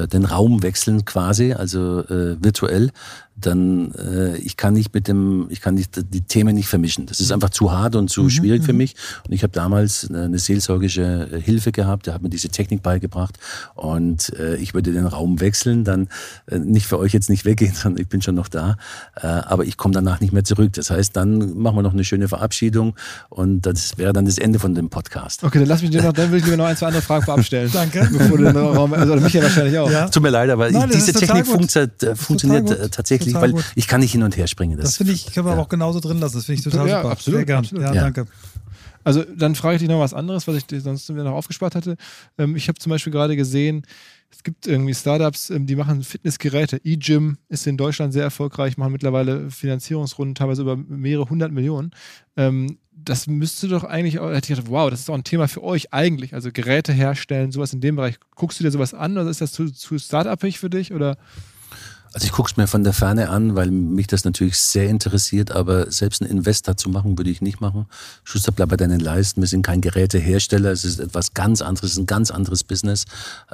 den 0.08 0.26
Raum 0.26 0.64
wechseln 0.64 1.06
quasi, 1.06 1.54
also 1.54 2.02
äh, 2.02 2.42
virtuell, 2.42 2.92
dann 3.40 3.92
äh, 3.94 4.38
ich 4.38 4.58
kann 4.58 4.74
nicht 4.74 4.94
mit 4.94 5.08
dem, 5.08 5.48
ich 5.50 5.62
kann 5.62 5.76
nicht 5.76 6.02
die 6.14 6.22
Themen 6.22 6.56
nicht 6.56 6.68
vermischen. 6.68 7.06
Das 7.06 7.20
ist 7.20 7.32
einfach 7.32 7.52
zu 7.52 7.72
hart 7.72 7.96
und 7.96 8.10
zu 8.10 8.24
mhm, 8.24 8.30
schwierig 8.30 8.64
für 8.64 8.74
mhm. 8.74 8.80
mich. 8.80 8.96
Und 9.26 9.34
ich 9.34 9.44
habe 9.44 9.54
damals 9.54 10.10
eine 10.12 10.40
seelsorgische 10.40 11.30
äh, 11.32 11.40
Hilfe 11.40 11.72
gehabt, 11.72 12.08
der 12.08 12.16
hat 12.16 12.24
mir 12.24 12.30
diese 12.30 12.50
Technik 12.50 12.82
beigebracht 12.82 13.38
und 13.76 14.34
äh, 14.40 14.56
ich 14.56 14.74
würde 14.74 14.92
den 14.92 15.06
Raum 15.06 15.40
wechseln, 15.40 15.84
dann 15.84 16.10
äh, 16.48 16.58
nicht 16.58 16.88
für 16.88 16.98
euch 16.98 17.14
jetzt 17.14 17.30
nicht 17.30 17.46
weggehen, 17.46 17.74
sondern 17.76 18.02
ich 18.02 18.10
bin 18.10 18.22
schon 18.22 18.36
noch 18.36 18.48
da, 18.48 18.78
äh, 19.16 19.28
aber 19.28 19.66
ich 19.66 19.78
komme 19.78 19.94
danach 19.94 20.20
nicht 20.20 20.34
mehr 20.34 20.44
zurück. 20.44 20.74
Das 20.74 20.90
heißt, 20.90 21.16
dann 21.16 21.58
machen 21.58 21.78
wir 21.78 21.84
noch 21.84 21.94
eine 21.94 22.04
schöne 22.04 22.28
Verabschiedung 22.28 22.96
und 23.30 23.62
das 23.62 23.98
wäre 23.98 24.14
dann 24.14 24.26
das 24.26 24.40
Ende 24.40 24.58
von 24.58 24.74
dem 24.74 24.90
Podcast. 24.90 25.44
Okay, 25.44 25.60
dann 25.60 25.68
lass 25.68 25.82
mich 25.82 25.92
dir 25.92 26.02
noch, 26.02 26.14
dann 26.14 26.32
will 26.32 26.40
ich 26.40 26.46
dir 26.46 26.58
noch 26.58 26.66
ein, 26.66 26.76
zwei 26.76 26.88
andere 26.88 27.04
Fragen 27.04 27.26
vorabstellen. 27.26 27.70
Danke. 27.74 28.10
Bevor 28.12 28.38
du 28.38 28.46
den 28.46 28.58
Raum, 28.58 28.94
also 28.94 29.16
mich 29.16 29.34
ja 29.34 29.44
wahrscheinlich 29.44 29.78
auch. 29.78 29.92
Ja. 29.92 30.10
Tut 30.10 30.24
mir 30.24 30.30
leid, 30.30 30.50
aber 30.50 30.72
Nein, 30.72 30.90
diese 30.92 31.14
Technik 31.14 31.46
funktio 31.46 31.88
funktioniert 32.16 32.92
tatsächlich 32.92 33.27
wirklich, 33.34 33.54
weil 33.54 33.64
ich 33.76 33.88
kann 33.88 34.02
nicht 34.02 34.12
hin 34.12 34.24
und 34.24 34.36
her 34.38 34.48
springen. 34.48 34.78
Das, 34.78 34.86
das 34.86 34.98
finde 34.98 35.14
ich, 35.14 35.32
können 35.34 35.46
wir 35.46 35.52
ja. 35.52 35.54
aber 35.56 35.64
auch 35.64 35.70
genauso 35.70 36.00
drin 36.00 36.20
lassen. 36.20 36.38
Das 36.38 36.46
finde 36.46 36.60
ich 36.60 36.64
total 36.64 36.88
ja, 36.88 36.98
super. 37.02 37.12
Absolut, 37.12 37.38
Sehr 37.38 37.46
gern. 37.46 37.60
Absolut. 37.60 37.84
Ja, 37.84 37.94
ja, 37.94 38.02
danke. 38.04 38.28
Also 39.04 39.24
dann 39.24 39.56
frage 39.56 39.76
ich 39.76 39.80
dich 39.80 39.90
noch 39.90 40.02
was 40.02 40.14
anderes, 40.14 40.48
was 40.48 40.58
ich 40.58 40.66
dir 40.66 40.82
sonst 40.82 41.10
noch 41.10 41.32
aufgespart 41.32 41.76
hatte. 41.76 41.96
Ähm, 42.38 42.58
ich 42.58 42.68
habe 42.68 42.78
zum 42.78 42.90
Beispiel 42.90 43.14
gerade 43.14 43.38
gesehen, 43.38 43.84
es 44.30 44.44
gibt 44.44 44.68
irgendwie 44.68 44.94
Startups, 44.94 45.50
ähm, 45.50 45.66
die 45.66 45.78
machen 45.78 46.04
Fitnessgeräte. 46.04 46.82
eGym 46.84 47.38
ist 47.48 47.66
in 47.68 47.78
Deutschland 47.78 48.12
sehr 48.12 48.24
erfolgreich, 48.24 48.78
machen 48.78 48.92
mittlerweile 48.92 49.50
Finanzierungsrunden 49.50 50.36
teilweise 50.36 50.64
über 50.64 50.76
mehrere 50.76 51.30
hundert 51.30 51.54
Millionen. 51.54 51.92
Ähm, 52.36 52.80
das 52.92 53.28
müsste 53.28 53.70
doch 53.70 53.86
eigentlich, 53.86 54.20
auch, 54.20 54.30
hätte 54.30 54.52
ich 54.52 54.58
gedacht, 54.58 54.70
wow, 54.70 54.90
das 54.90 55.00
ist 55.02 55.10
doch 55.10 55.16
ein 55.16 55.24
Thema 55.24 55.48
für 55.48 55.64
euch 55.64 55.94
eigentlich. 55.94 56.34
Also 56.34 56.52
Geräte 56.52 56.92
herstellen, 56.92 57.54
sowas 57.54 57.72
in 57.72 57.80
dem 57.80 57.96
Bereich. 57.96 58.16
Guckst 58.36 58.60
du 58.60 58.66
dir 58.66 58.72
sowas 58.72 58.94
an 58.94 59.18
oder 59.18 59.30
ist 59.30 59.40
das 59.40 59.54
zu, 59.54 59.72
zu 59.72 59.98
startupig 59.98 60.60
für 60.60 60.70
dich? 60.70 60.92
Oder? 60.92 61.18
Also 62.18 62.26
ich 62.26 62.32
gucke 62.32 62.50
es 62.50 62.58
mir 62.58 62.66
von 62.66 62.84
der 62.84 62.94
Ferne 62.94 63.30
an, 63.30 63.56
weil 63.56 63.70
mich 63.70 64.08
das 64.08 64.26
natürlich 64.26 64.60
sehr 64.60 64.90
interessiert, 64.90 65.52
aber 65.52 65.92
selbst 65.92 66.24
einen 66.24 66.32
Investor 66.32 66.76
zu 66.76 66.90
machen, 66.90 67.16
würde 67.16 67.30
ich 67.30 67.44
nicht 67.44 67.62
machen. 67.62 67.86
Schuster, 68.24 68.52
bleib 68.52 68.70
bei 68.70 68.76
deinen 68.76 69.00
Leisten. 69.00 69.40
Wir 69.40 69.48
sind 69.48 69.62
kein 69.62 69.82
Gerätehersteller, 69.82 70.72
es 70.72 70.84
ist 70.84 71.00
etwas 71.00 71.36
ganz 71.36 71.62
anderes, 71.62 71.96
ein 71.96 72.08
ganz 72.08 72.32
anderes 72.32 72.64
Business. 72.64 73.06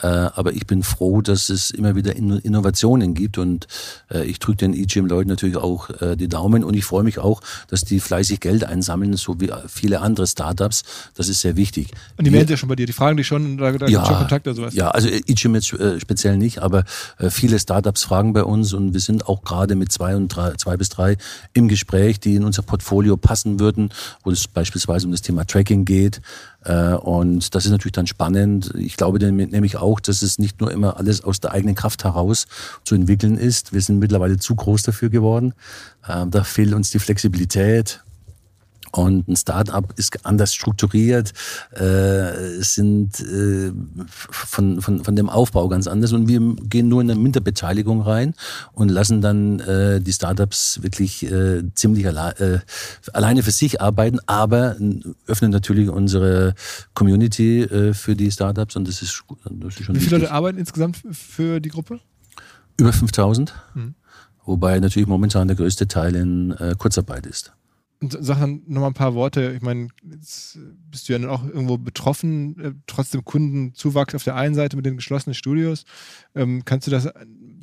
Äh, 0.01 0.07
aber 0.07 0.53
ich 0.53 0.65
bin 0.65 0.81
froh, 0.81 1.21
dass 1.21 1.49
es 1.49 1.71
immer 1.71 1.95
wieder 1.95 2.15
Innovationen 2.15 3.15
gibt 3.15 3.37
und 3.37 3.67
äh, 4.09 4.23
ich 4.23 4.39
drücke 4.39 4.59
den 4.59 4.73
E-Gym-Leuten 4.73 5.27
natürlich 5.27 5.57
auch 5.57 5.89
äh, 5.99 6.15
die 6.15 6.29
Daumen 6.29 6.63
und 6.63 6.73
ich 6.73 6.85
freue 6.85 7.03
mich 7.03 7.19
auch, 7.19 7.41
dass 7.67 7.83
die 7.83 7.99
fleißig 7.99 8.39
Geld 8.39 8.63
einsammeln, 8.63 9.17
so 9.17 9.41
wie 9.41 9.51
viele 9.67 9.99
andere 9.99 10.25
Startups. 10.25 10.83
Das 11.15 11.27
ist 11.27 11.41
sehr 11.41 11.57
wichtig. 11.57 11.91
Und 12.15 12.23
die 12.23 12.31
melden 12.31 12.51
ja 12.51 12.55
schon 12.55 12.69
bei 12.69 12.77
dir, 12.77 12.85
die 12.85 12.93
fragen 12.93 13.17
dich 13.17 13.27
schon, 13.27 13.57
da, 13.57 13.73
da 13.73 13.87
ja, 13.87 14.05
schon 14.05 14.15
Kontakt 14.15 14.47
oder 14.47 14.55
sowas. 14.55 14.73
Ja, 14.73 14.87
also 14.91 15.09
E-Gym 15.09 15.53
jetzt 15.53 15.67
speziell 15.67 16.37
nicht, 16.37 16.59
aber 16.59 16.85
viele 17.29 17.59
Startups 17.59 18.03
fragen 18.03 18.31
bei 18.31 18.45
uns 18.45 18.52
und 18.53 18.93
wir 18.93 18.99
sind 18.99 19.27
auch 19.27 19.43
gerade 19.43 19.75
mit 19.75 19.91
zwei 19.91 20.15
und 20.15 20.29
drei, 20.29 20.53
zwei 20.53 20.77
bis 20.77 20.89
drei 20.89 21.17
im 21.53 21.67
Gespräch, 21.67 22.19
die 22.19 22.35
in 22.35 22.43
unser 22.43 22.61
Portfolio 22.61 23.17
passen 23.17 23.59
würden, 23.59 23.89
wo 24.23 24.31
es 24.31 24.47
beispielsweise 24.47 25.05
um 25.07 25.11
das 25.11 25.21
Thema 25.21 25.45
Tracking 25.45 25.85
geht. 25.85 26.21
Äh, 26.63 26.93
und 26.93 27.55
das 27.55 27.65
ist 27.65 27.71
natürlich 27.71 27.93
dann 27.93 28.07
spannend. 28.07 28.73
Ich 28.77 28.97
glaube 28.97 29.19
nämlich 29.19 29.77
auch, 29.77 29.99
dass 29.99 30.21
es 30.21 30.39
nicht 30.39 30.61
nur 30.61 30.71
immer 30.71 30.97
alles 30.97 31.23
aus 31.23 31.39
der 31.39 31.51
eigenen 31.51 31.75
Kraft 31.75 32.03
heraus 32.03 32.47
zu 32.83 32.95
entwickeln 32.95 33.37
ist. 33.37 33.73
Wir 33.73 33.81
sind 33.81 33.99
mittlerweile 33.99 34.37
zu 34.37 34.55
groß 34.55 34.83
dafür 34.83 35.09
geworden. 35.09 35.53
Äh, 36.07 36.25
da 36.27 36.43
fehlt 36.43 36.73
uns 36.73 36.89
die 36.91 36.99
Flexibilität, 36.99 38.01
und 38.95 39.27
ein 39.27 39.35
Startup 39.35 39.91
ist 39.97 40.23
anders 40.23 40.53
strukturiert, 40.53 41.33
äh, 41.71 42.61
sind 42.61 43.19
äh, 43.21 43.71
von, 44.07 44.81
von, 44.81 45.03
von 45.03 45.15
dem 45.15 45.29
Aufbau 45.29 45.67
ganz 45.67 45.87
anders. 45.87 46.13
Und 46.13 46.27
wir 46.27 46.39
gehen 46.69 46.89
nur 46.89 47.01
in 47.01 47.09
eine 47.09 47.19
Minderbeteiligung 47.19 48.01
rein 48.01 48.35
und 48.73 48.89
lassen 48.89 49.21
dann 49.21 49.59
äh, 49.61 49.99
die 49.99 50.13
Startups 50.13 50.83
wirklich 50.83 51.23
äh, 51.23 51.63
ziemlich 51.73 52.07
alle, 52.07 52.37
äh, 52.37 52.59
alleine 53.13 53.41
für 53.41 53.49
sich 53.49 53.81
arbeiten, 53.81 54.19
aber 54.27 54.75
öffnen 55.25 55.49
natürlich 55.49 55.89
unsere 55.89 56.53
Community 56.93 57.61
äh, 57.61 57.93
für 57.95 58.15
die 58.15 58.31
Startups 58.31 58.75
und 58.75 58.87
das 58.87 59.01
ist, 59.01 59.23
das 59.45 59.75
ist 59.75 59.85
schon 59.85 59.95
Wie 59.95 60.01
viele 60.01 60.17
Leute 60.17 60.31
arbeiten 60.31 60.59
insgesamt 60.59 61.01
für 61.11 61.59
die 61.59 61.69
Gruppe? 61.69 61.99
Über 62.77 62.93
5000. 62.93 63.55
Hm. 63.73 63.95
Wobei 64.45 64.79
natürlich 64.79 65.07
momentan 65.07 65.47
der 65.47 65.57
größte 65.57 65.87
Teil 65.87 66.15
in 66.15 66.51
äh, 66.51 66.75
Kurzarbeit 66.77 67.25
ist. 67.25 67.53
Sag 68.09 68.39
dann 68.39 68.61
nochmal 68.67 68.89
ein 68.91 68.95
paar 68.95 69.13
Worte. 69.13 69.53
Ich 69.55 69.61
meine, 69.61 69.89
jetzt 70.03 70.59
bist 70.89 71.07
du 71.07 71.13
ja 71.13 71.19
dann 71.19 71.29
auch 71.29 71.43
irgendwo 71.45 71.77
betroffen, 71.77 72.59
äh, 72.59 72.73
trotzdem 72.87 73.23
Kundenzuwachs 73.23 74.15
auf 74.15 74.23
der 74.23 74.35
einen 74.35 74.55
Seite 74.55 74.75
mit 74.75 74.85
den 74.85 74.97
geschlossenen 74.97 75.33
Studios. 75.33 75.85
Ähm, 76.35 76.63
kannst 76.65 76.87
du 76.87 76.91
das 76.91 77.09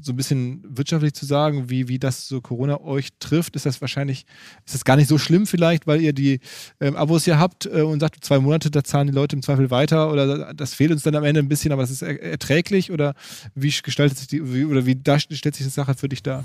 so 0.04 0.12
ein 0.12 0.16
bisschen 0.16 0.62
wirtschaftlich 0.66 1.14
zu 1.14 1.26
sagen, 1.26 1.70
wie, 1.70 1.88
wie 1.88 1.98
das 1.98 2.28
so 2.28 2.40
Corona 2.40 2.80
euch 2.80 3.10
trifft? 3.18 3.56
Ist 3.56 3.66
das 3.66 3.80
wahrscheinlich, 3.80 4.26
ist 4.64 4.74
das 4.74 4.84
gar 4.84 4.96
nicht 4.96 5.08
so 5.08 5.18
schlimm 5.18 5.46
vielleicht, 5.46 5.86
weil 5.86 6.00
ihr 6.00 6.12
die 6.12 6.40
ähm, 6.80 6.96
Abos 6.96 7.24
hier 7.24 7.38
habt 7.38 7.66
äh, 7.66 7.82
und 7.82 8.00
sagt, 8.00 8.24
zwei 8.24 8.38
Monate, 8.38 8.70
da 8.70 8.84
zahlen 8.84 9.08
die 9.08 9.12
Leute 9.12 9.36
im 9.36 9.42
Zweifel 9.42 9.70
weiter 9.70 10.12
oder 10.12 10.54
das 10.54 10.74
fehlt 10.74 10.90
uns 10.90 11.02
dann 11.02 11.14
am 11.14 11.24
Ende 11.24 11.40
ein 11.40 11.48
bisschen, 11.48 11.72
aber 11.72 11.82
das 11.82 11.90
ist 11.90 12.02
er 12.02 12.22
erträglich 12.22 12.90
oder 12.90 13.14
wie 13.54 13.72
gestaltet 13.82 14.18
sich 14.18 14.28
die, 14.28 14.54
wie, 14.54 14.64
oder 14.64 14.86
wie 14.86 14.96
da 14.96 15.18
stellt 15.18 15.54
sich 15.54 15.66
die 15.66 15.72
Sache 15.72 15.94
für 15.94 16.08
dich 16.08 16.22
dar? 16.22 16.44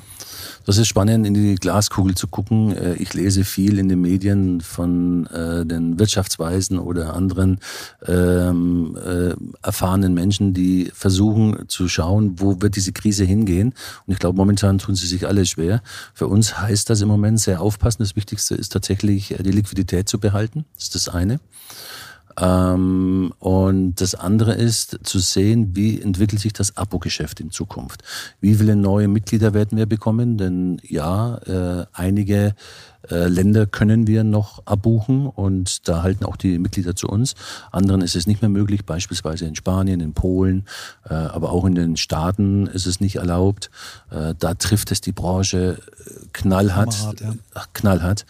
Das 0.66 0.78
ist 0.78 0.88
spannend, 0.88 1.26
in 1.26 1.34
die 1.34 1.56
Glaskugel 1.56 2.16
zu 2.16 2.28
gucken. 2.28 2.76
Äh, 2.76 2.96
ich 2.96 3.14
lese 3.14 3.44
viel 3.44 3.80
in 3.80 3.90
den 3.90 4.02
Medien 4.02 4.62
von 4.62 5.28
äh, 5.28 5.66
den 5.66 6.00
Wirtschaftsweisen 6.00 6.80
oder 6.80 7.14
anderen 7.14 7.60
ähm, 8.06 8.98
äh, 8.98 9.34
erfahrenen 9.62 10.14
Menschen, 10.14 10.54
die 10.54 10.92
versuchen 10.94 11.68
zu 11.68 11.88
schauen, 11.88 12.40
wo 12.40 12.62
wird 12.62 12.76
diese 12.76 12.92
Krise 12.92 13.24
hingehen 13.24 13.45
hingehen. 13.46 13.74
Und 14.06 14.14
ich 14.14 14.20
glaube, 14.20 14.38
momentan 14.38 14.78
tun 14.78 14.96
sie 14.96 15.08
sich 15.08 15.28
alle 15.28 15.46
schwer. 15.46 15.82
Für 16.14 16.28
uns 16.28 16.60
heißt 16.60 16.90
das 16.90 17.02
im 17.02 17.08
Moment 17.08 17.40
sehr 17.40 17.62
aufpassen. 17.62 18.04
Das 18.04 18.16
Wichtigste 18.16 18.56
ist 18.56 18.72
tatsächlich, 18.72 19.32
äh, 19.32 19.44
die 19.44 19.52
Liquidität 19.52 20.10
zu 20.10 20.20
behalten. 20.20 20.66
Das 20.76 20.86
ist 20.86 20.96
das 20.96 21.10
eine. 21.10 21.40
Ähm, 22.40 23.34
und 23.40 23.96
das 24.02 24.16
andere 24.16 24.54
ist 24.54 25.00
zu 25.04 25.20
sehen, 25.20 25.76
wie 25.76 26.02
entwickelt 26.02 26.42
sich 26.42 26.54
das 26.54 26.76
Abo-Geschäft 26.78 27.40
in 27.40 27.52
Zukunft. 27.52 28.04
Wie 28.42 28.56
viele 28.56 28.76
neue 28.76 29.08
Mitglieder 29.08 29.54
werden 29.54 29.78
wir 29.78 29.86
bekommen? 29.86 30.38
Denn 30.38 30.82
ja, 30.84 31.38
äh, 31.38 31.86
einige 31.94 32.56
äh, 33.10 33.28
Länder 33.28 33.66
können 33.66 34.08
wir 34.08 34.24
noch 34.24 34.66
abbuchen 34.66 35.28
und 35.28 35.88
da 35.88 36.04
halten 36.04 36.26
auch 36.26 36.38
die 36.38 36.58
Mitglieder 36.60 36.96
zu 36.96 37.08
uns. 37.08 37.36
Anderen 37.72 38.02
ist 38.02 38.16
es 38.16 38.28
nicht 38.28 38.42
mehr 38.42 38.50
möglich, 38.50 38.86
beispielsweise 38.86 39.46
in 39.46 39.56
Spanien, 39.56 40.00
in 40.00 40.14
Polen, 40.14 40.66
äh, 41.08 41.14
aber 41.14 41.52
auch 41.52 41.66
in 41.66 41.76
den 41.76 41.98
Staaten 41.98 42.68
ist 42.68 42.86
es 42.86 43.00
nicht 43.00 43.18
erlaubt. 43.18 43.70
Äh, 44.10 44.34
da 44.38 44.56
trifft 44.56 44.92
es 44.92 45.02
die 45.02 45.12
Branche 45.12 45.80
knallhart. 46.34 46.98
Hart, 47.04 47.22
ja. 47.22 47.34
knallhart. 47.74 48.26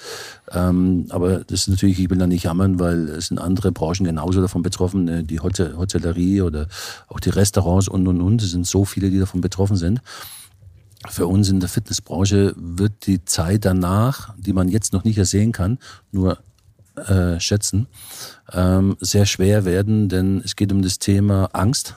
Ähm, 0.51 1.07
aber 1.09 1.39
das 1.39 1.61
ist 1.61 1.67
natürlich, 1.69 1.99
ich 1.99 2.09
will 2.09 2.17
da 2.17 2.27
nicht 2.27 2.43
jammern, 2.43 2.79
weil 2.79 3.09
es 3.09 3.27
sind 3.27 3.39
andere 3.39 3.71
Branchen 3.71 4.05
genauso 4.05 4.41
davon 4.41 4.61
betroffen, 4.61 5.25
die 5.25 5.39
Hotellerie 5.39 6.41
oder 6.41 6.67
auch 7.07 7.19
die 7.19 7.29
Restaurants 7.29 7.87
und 7.87 8.07
und 8.07 8.21
und. 8.21 8.41
Es 8.41 8.51
sind 8.51 8.67
so 8.67 8.85
viele, 8.85 9.09
die 9.09 9.19
davon 9.19 9.41
betroffen 9.41 9.75
sind 9.75 10.01
für 11.09 11.27
uns 11.27 11.49
in 11.49 11.59
der 11.59 11.69
Fitnessbranche 11.69 12.53
wird 12.57 13.05
die 13.07 13.23
Zeit 13.25 13.65
danach, 13.65 14.33
die 14.37 14.53
man 14.53 14.69
jetzt 14.69 14.93
noch 14.93 15.03
nicht 15.03 15.17
ersehen 15.17 15.51
kann, 15.51 15.77
nur 16.11 16.39
äh, 16.95 17.39
schätzen, 17.39 17.87
ähm, 18.53 18.95
sehr 18.99 19.25
schwer 19.25 19.65
werden, 19.65 20.09
denn 20.09 20.41
es 20.43 20.55
geht 20.55 20.71
um 20.71 20.81
das 20.81 20.99
Thema 20.99 21.49
Angst. 21.53 21.95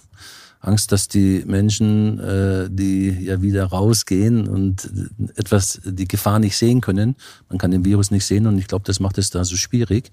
Angst, 0.60 0.90
dass 0.92 1.08
die 1.08 1.44
Menschen, 1.46 2.18
äh, 2.18 2.68
die 2.70 3.10
ja 3.10 3.40
wieder 3.42 3.66
rausgehen 3.66 4.48
und 4.48 4.90
etwas, 5.36 5.80
die 5.84 6.08
Gefahr 6.08 6.38
nicht 6.38 6.56
sehen 6.56 6.80
können, 6.80 7.16
man 7.48 7.58
kann 7.58 7.70
den 7.70 7.84
Virus 7.84 8.10
nicht 8.10 8.24
sehen 8.24 8.46
und 8.46 8.58
ich 8.58 8.66
glaube, 8.66 8.84
das 8.84 8.98
macht 8.98 9.18
es 9.18 9.30
da 9.30 9.44
so 9.44 9.56
schwierig, 9.56 10.10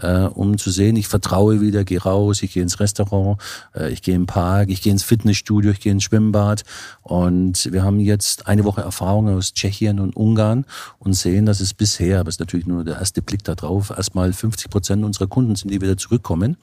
äh, 0.00 0.22
um 0.22 0.56
zu 0.56 0.70
sehen, 0.70 0.96
ich 0.96 1.08
vertraue 1.08 1.60
wieder, 1.60 1.84
gehe 1.84 2.00
raus, 2.00 2.42
ich 2.42 2.52
gehe 2.52 2.62
ins 2.62 2.78
Restaurant, 2.78 3.40
äh, 3.74 3.90
ich 3.90 4.02
gehe 4.02 4.14
im 4.14 4.26
Park, 4.26 4.70
ich 4.70 4.82
gehe 4.82 4.92
ins 4.92 5.02
Fitnessstudio, 5.02 5.72
ich 5.72 5.80
gehe 5.80 5.92
ins 5.92 6.04
Schwimmbad 6.04 6.62
und 7.02 7.72
wir 7.72 7.82
haben 7.82 7.98
jetzt 7.98 8.46
eine 8.46 8.64
Woche 8.64 8.82
Erfahrung 8.82 9.28
aus 9.28 9.52
Tschechien 9.52 9.98
und 9.98 10.14
Ungarn 10.14 10.64
und 10.98 11.14
sehen, 11.14 11.44
dass 11.44 11.60
es 11.60 11.74
bisher, 11.74 12.20
aber 12.20 12.28
es 12.28 12.36
ist 12.36 12.40
natürlich 12.40 12.66
nur 12.66 12.84
der 12.84 12.98
erste 12.98 13.20
Blick 13.20 13.42
da 13.42 13.56
drauf, 13.56 13.90
erstmal 13.90 14.32
50 14.32 14.70
Prozent 14.70 15.04
unserer 15.04 15.26
Kunden 15.26 15.56
sind, 15.56 15.72
die 15.72 15.80
wieder 15.80 15.96
zurückkommen 15.96 16.56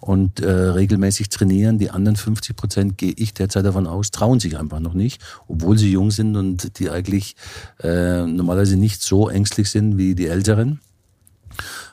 und 0.00 0.40
äh, 0.40 0.50
regelmäßig 0.50 1.28
trainieren. 1.28 1.78
Die 1.78 1.90
anderen 1.90 2.16
50 2.16 2.56
Prozent, 2.56 2.98
gehe 2.98 3.12
ich 3.16 3.34
derzeit 3.34 3.64
davon 3.64 3.86
aus, 3.86 4.10
trauen 4.10 4.40
sich 4.40 4.58
einfach 4.58 4.80
noch 4.80 4.94
nicht, 4.94 5.22
obwohl 5.46 5.78
sie 5.78 5.92
jung 5.92 6.10
sind 6.10 6.36
und 6.36 6.78
die 6.78 6.90
eigentlich 6.90 7.36
äh, 7.82 8.26
normalerweise 8.26 8.76
nicht 8.76 9.02
so 9.02 9.28
ängstlich 9.28 9.70
sind 9.70 9.98
wie 9.98 10.14
die 10.14 10.26
Älteren. 10.26 10.80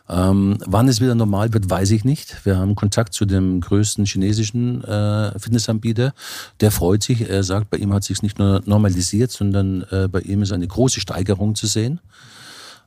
Ähm, 0.10 0.58
wann 0.66 0.88
es 0.88 1.02
wieder 1.02 1.16
normal 1.16 1.52
wird, 1.54 1.70
weiß 1.70 1.92
ich 1.92 2.06
nicht. 2.06 2.46
Wir 2.46 2.58
haben 2.58 2.76
Kontakt 2.76 3.14
zu 3.14 3.26
dem 3.26 3.60
größten 3.60 4.06
chinesischen 4.06 4.84
äh, 4.84 5.38
Fitnessanbieter. 5.38 6.14
Der 6.62 6.72
freut 6.72 7.04
sich. 7.04 7.30
Er 7.30 7.44
sagt, 7.44 7.70
bei 7.70 7.78
ihm 7.78 7.94
hat 7.94 8.06
sich 8.06 8.22
nicht 8.22 8.40
nur 8.40 8.62
normalisiert, 8.66 9.32
sondern 9.32 9.84
äh, 9.92 10.08
bei 10.08 10.22
ihm 10.22 10.42
ist 10.42 10.54
eine 10.54 10.68
große 10.68 11.02
Steigerung 11.02 11.56
zu 11.56 11.68
sehen. 11.68 12.00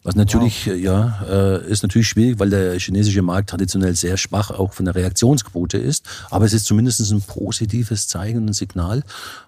Was 0.02 0.14
natürlich, 0.14 0.66
wow. 0.66 0.76
ja, 0.76 1.22
äh, 1.28 1.70
ist 1.70 1.82
natürlich 1.82 2.08
schwierig, 2.08 2.38
weil 2.38 2.48
der 2.48 2.78
chinesische 2.78 3.20
Markt 3.20 3.50
traditionell 3.50 3.94
sehr 3.94 4.16
schwach 4.16 4.50
auch 4.50 4.72
von 4.72 4.86
der 4.86 4.94
Reaktionsquote 4.94 5.76
ist. 5.76 6.06
Aber 6.30 6.46
es 6.46 6.54
ist 6.54 6.64
zumindest 6.64 7.00
ein 7.12 7.20
positives 7.20 8.08
Zeichen 8.08 8.38
und 8.38 8.54
Signal. 8.54 9.02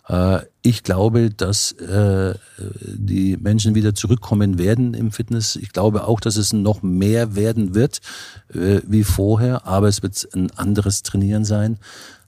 Äh, 0.08 0.40
ich 0.60 0.82
glaube, 0.82 1.30
dass 1.30 1.72
äh, 1.72 2.34
die 2.58 3.38
Menschen 3.38 3.74
wieder 3.74 3.94
zurückkommen 3.94 4.58
werden 4.58 4.92
im 4.92 5.10
Fitness. 5.10 5.56
Ich 5.56 5.72
glaube 5.72 6.06
auch, 6.06 6.20
dass 6.20 6.36
es 6.36 6.52
noch 6.52 6.82
mehr 6.82 7.34
werden 7.34 7.74
wird 7.74 8.02
äh, 8.52 8.80
wie 8.86 9.04
vorher. 9.04 9.66
Aber 9.66 9.88
es 9.88 10.02
wird 10.02 10.28
ein 10.34 10.50
anderes 10.50 11.02
Trainieren 11.02 11.46
sein. 11.46 11.78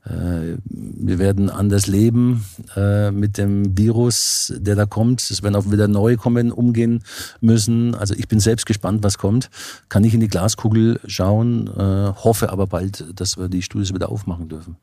Äh, 0.05 0.59
wir 0.67 1.19
werden 1.19 1.49
anders 1.49 1.87
leben 1.87 2.45
äh, 2.77 3.11
mit 3.11 3.39
dem 3.39 3.77
Virus, 3.77 4.53
der 4.57 4.75
da 4.75 4.87
kommt. 4.87 5.23
Es 5.23 5.43
werden 5.43 5.57
auch 5.57 5.71
wieder 5.71 5.89
neue 5.89 6.17
kommen, 6.17 6.53
umgehen 6.53 7.03
müssen. 7.41 7.95
Also 7.95 8.15
ich 8.15 8.29
bin 8.29 8.41
selbst 8.41 8.67
gespannt, 8.67 9.03
was 9.03 9.19
kommt. 9.19 9.51
Kann 9.89 10.03
nicht 10.03 10.15
in 10.15 10.21
die 10.21 10.29
Glaskugel 10.29 11.01
schauen, 11.07 11.69
äh, 11.69 12.13
hoffe 12.15 12.51
aber 12.51 12.67
bald, 12.67 13.05
dass 13.19 13.39
wir 13.39 13.49
die 13.49 13.63
Studios 13.63 13.95
wieder 13.95 14.11
aufmachen 14.11 14.49
dürfen. 14.49 14.77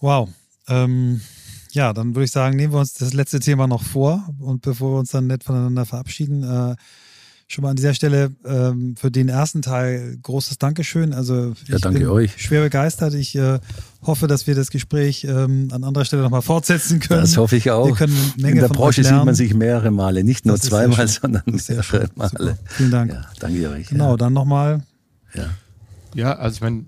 Wow. 0.00 0.28
Ähm, 0.68 1.20
ja, 1.72 1.92
dann 1.92 2.14
würde 2.14 2.24
ich 2.24 2.30
sagen, 2.30 2.56
nehmen 2.56 2.72
wir 2.72 2.78
uns 2.78 2.94
das 2.94 3.12
letzte 3.12 3.40
Thema 3.40 3.66
noch 3.66 3.82
vor 3.82 4.28
und 4.38 4.62
bevor 4.62 4.92
wir 4.92 4.98
uns 5.00 5.10
dann 5.10 5.26
nett 5.26 5.42
voneinander 5.42 5.84
verabschieden, 5.84 6.44
äh, 6.44 6.76
schon 7.46 7.62
mal 7.62 7.70
an 7.70 7.76
dieser 7.76 7.94
Stelle 7.94 8.32
ähm, 8.44 8.94
für 8.96 9.10
den 9.10 9.28
ersten 9.28 9.62
Teil 9.62 10.16
großes 10.22 10.58
Dankeschön. 10.58 11.12
Also 11.12 11.54
ich 11.62 11.68
ja, 11.68 11.78
danke 11.78 12.00
bin 12.00 12.08
euch. 12.08 12.40
schwer 12.40 12.62
begeistert. 12.62 13.14
Ich 13.14 13.36
äh, 13.36 13.58
hoffe, 14.02 14.26
dass 14.26 14.46
wir 14.46 14.54
das 14.54 14.70
Gespräch 14.70 15.24
ähm, 15.24 15.68
an 15.72 15.84
anderer 15.84 16.04
Stelle 16.04 16.22
nochmal 16.22 16.42
fortsetzen 16.42 17.00
können. 17.00 17.20
Das 17.20 17.36
hoffe 17.36 17.56
ich 17.56 17.70
auch. 17.70 17.86
Wir 17.86 17.94
können 17.94 18.16
eine 18.16 18.42
Menge 18.42 18.60
In 18.60 18.68
der 18.68 18.74
Branche 18.74 19.04
sieht 19.04 19.12
man 19.12 19.34
sich 19.34 19.54
mehrere 19.54 19.90
Male, 19.90 20.24
nicht 20.24 20.46
nur 20.46 20.58
zweimal, 20.58 21.06
sondern 21.08 21.42
mehrere 21.46 22.08
Male. 22.14 22.30
Super. 22.30 22.58
Vielen 22.66 22.90
Dank. 22.90 23.12
Ja, 23.12 23.26
danke 23.38 23.70
euch. 23.70 23.88
Genau, 23.88 24.12
ja. 24.12 24.16
dann 24.16 24.32
nochmal. 24.32 24.82
Ja. 25.34 25.46
ja, 26.14 26.36
also 26.36 26.56
ich 26.56 26.60
meine, 26.60 26.84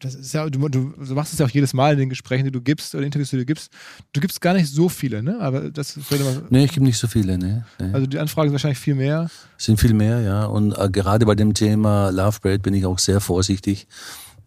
das 0.00 0.14
ist 0.14 0.32
ja, 0.32 0.48
du, 0.48 0.68
du, 0.68 0.92
machst 1.14 1.32
es 1.32 1.38
ja 1.38 1.46
auch 1.46 1.50
jedes 1.50 1.74
Mal 1.74 1.94
in 1.94 1.98
den 1.98 2.08
Gesprächen, 2.08 2.44
die 2.44 2.52
du 2.52 2.60
gibst 2.60 2.94
oder 2.94 3.04
Interviews, 3.04 3.30
die 3.30 3.36
du 3.36 3.44
gibst. 3.44 3.72
Du 4.12 4.20
gibst 4.20 4.40
gar 4.40 4.54
nicht 4.54 4.68
so 4.68 4.88
viele, 4.88 5.22
ne? 5.22 5.40
Aber 5.40 5.70
das 5.70 5.96
mal, 5.96 6.42
Nee, 6.50 6.64
ich 6.64 6.72
gebe 6.72 6.84
nicht 6.84 6.98
so 6.98 7.08
viele, 7.08 7.36
ne? 7.36 7.66
Nee. 7.80 7.92
Also 7.92 8.06
die 8.06 8.18
Anfragen 8.18 8.48
sind 8.48 8.54
wahrscheinlich 8.54 8.78
viel 8.78 8.94
mehr. 8.94 9.28
Sind 9.56 9.80
viel 9.80 9.94
mehr, 9.94 10.20
ja. 10.20 10.44
Und 10.44 10.76
äh, 10.78 10.88
gerade 10.88 11.26
bei 11.26 11.34
dem 11.34 11.52
Thema 11.52 12.10
Love 12.10 12.38
Braid 12.40 12.62
bin 12.62 12.74
ich 12.74 12.86
auch 12.86 12.98
sehr 12.98 13.20
vorsichtig. 13.20 13.88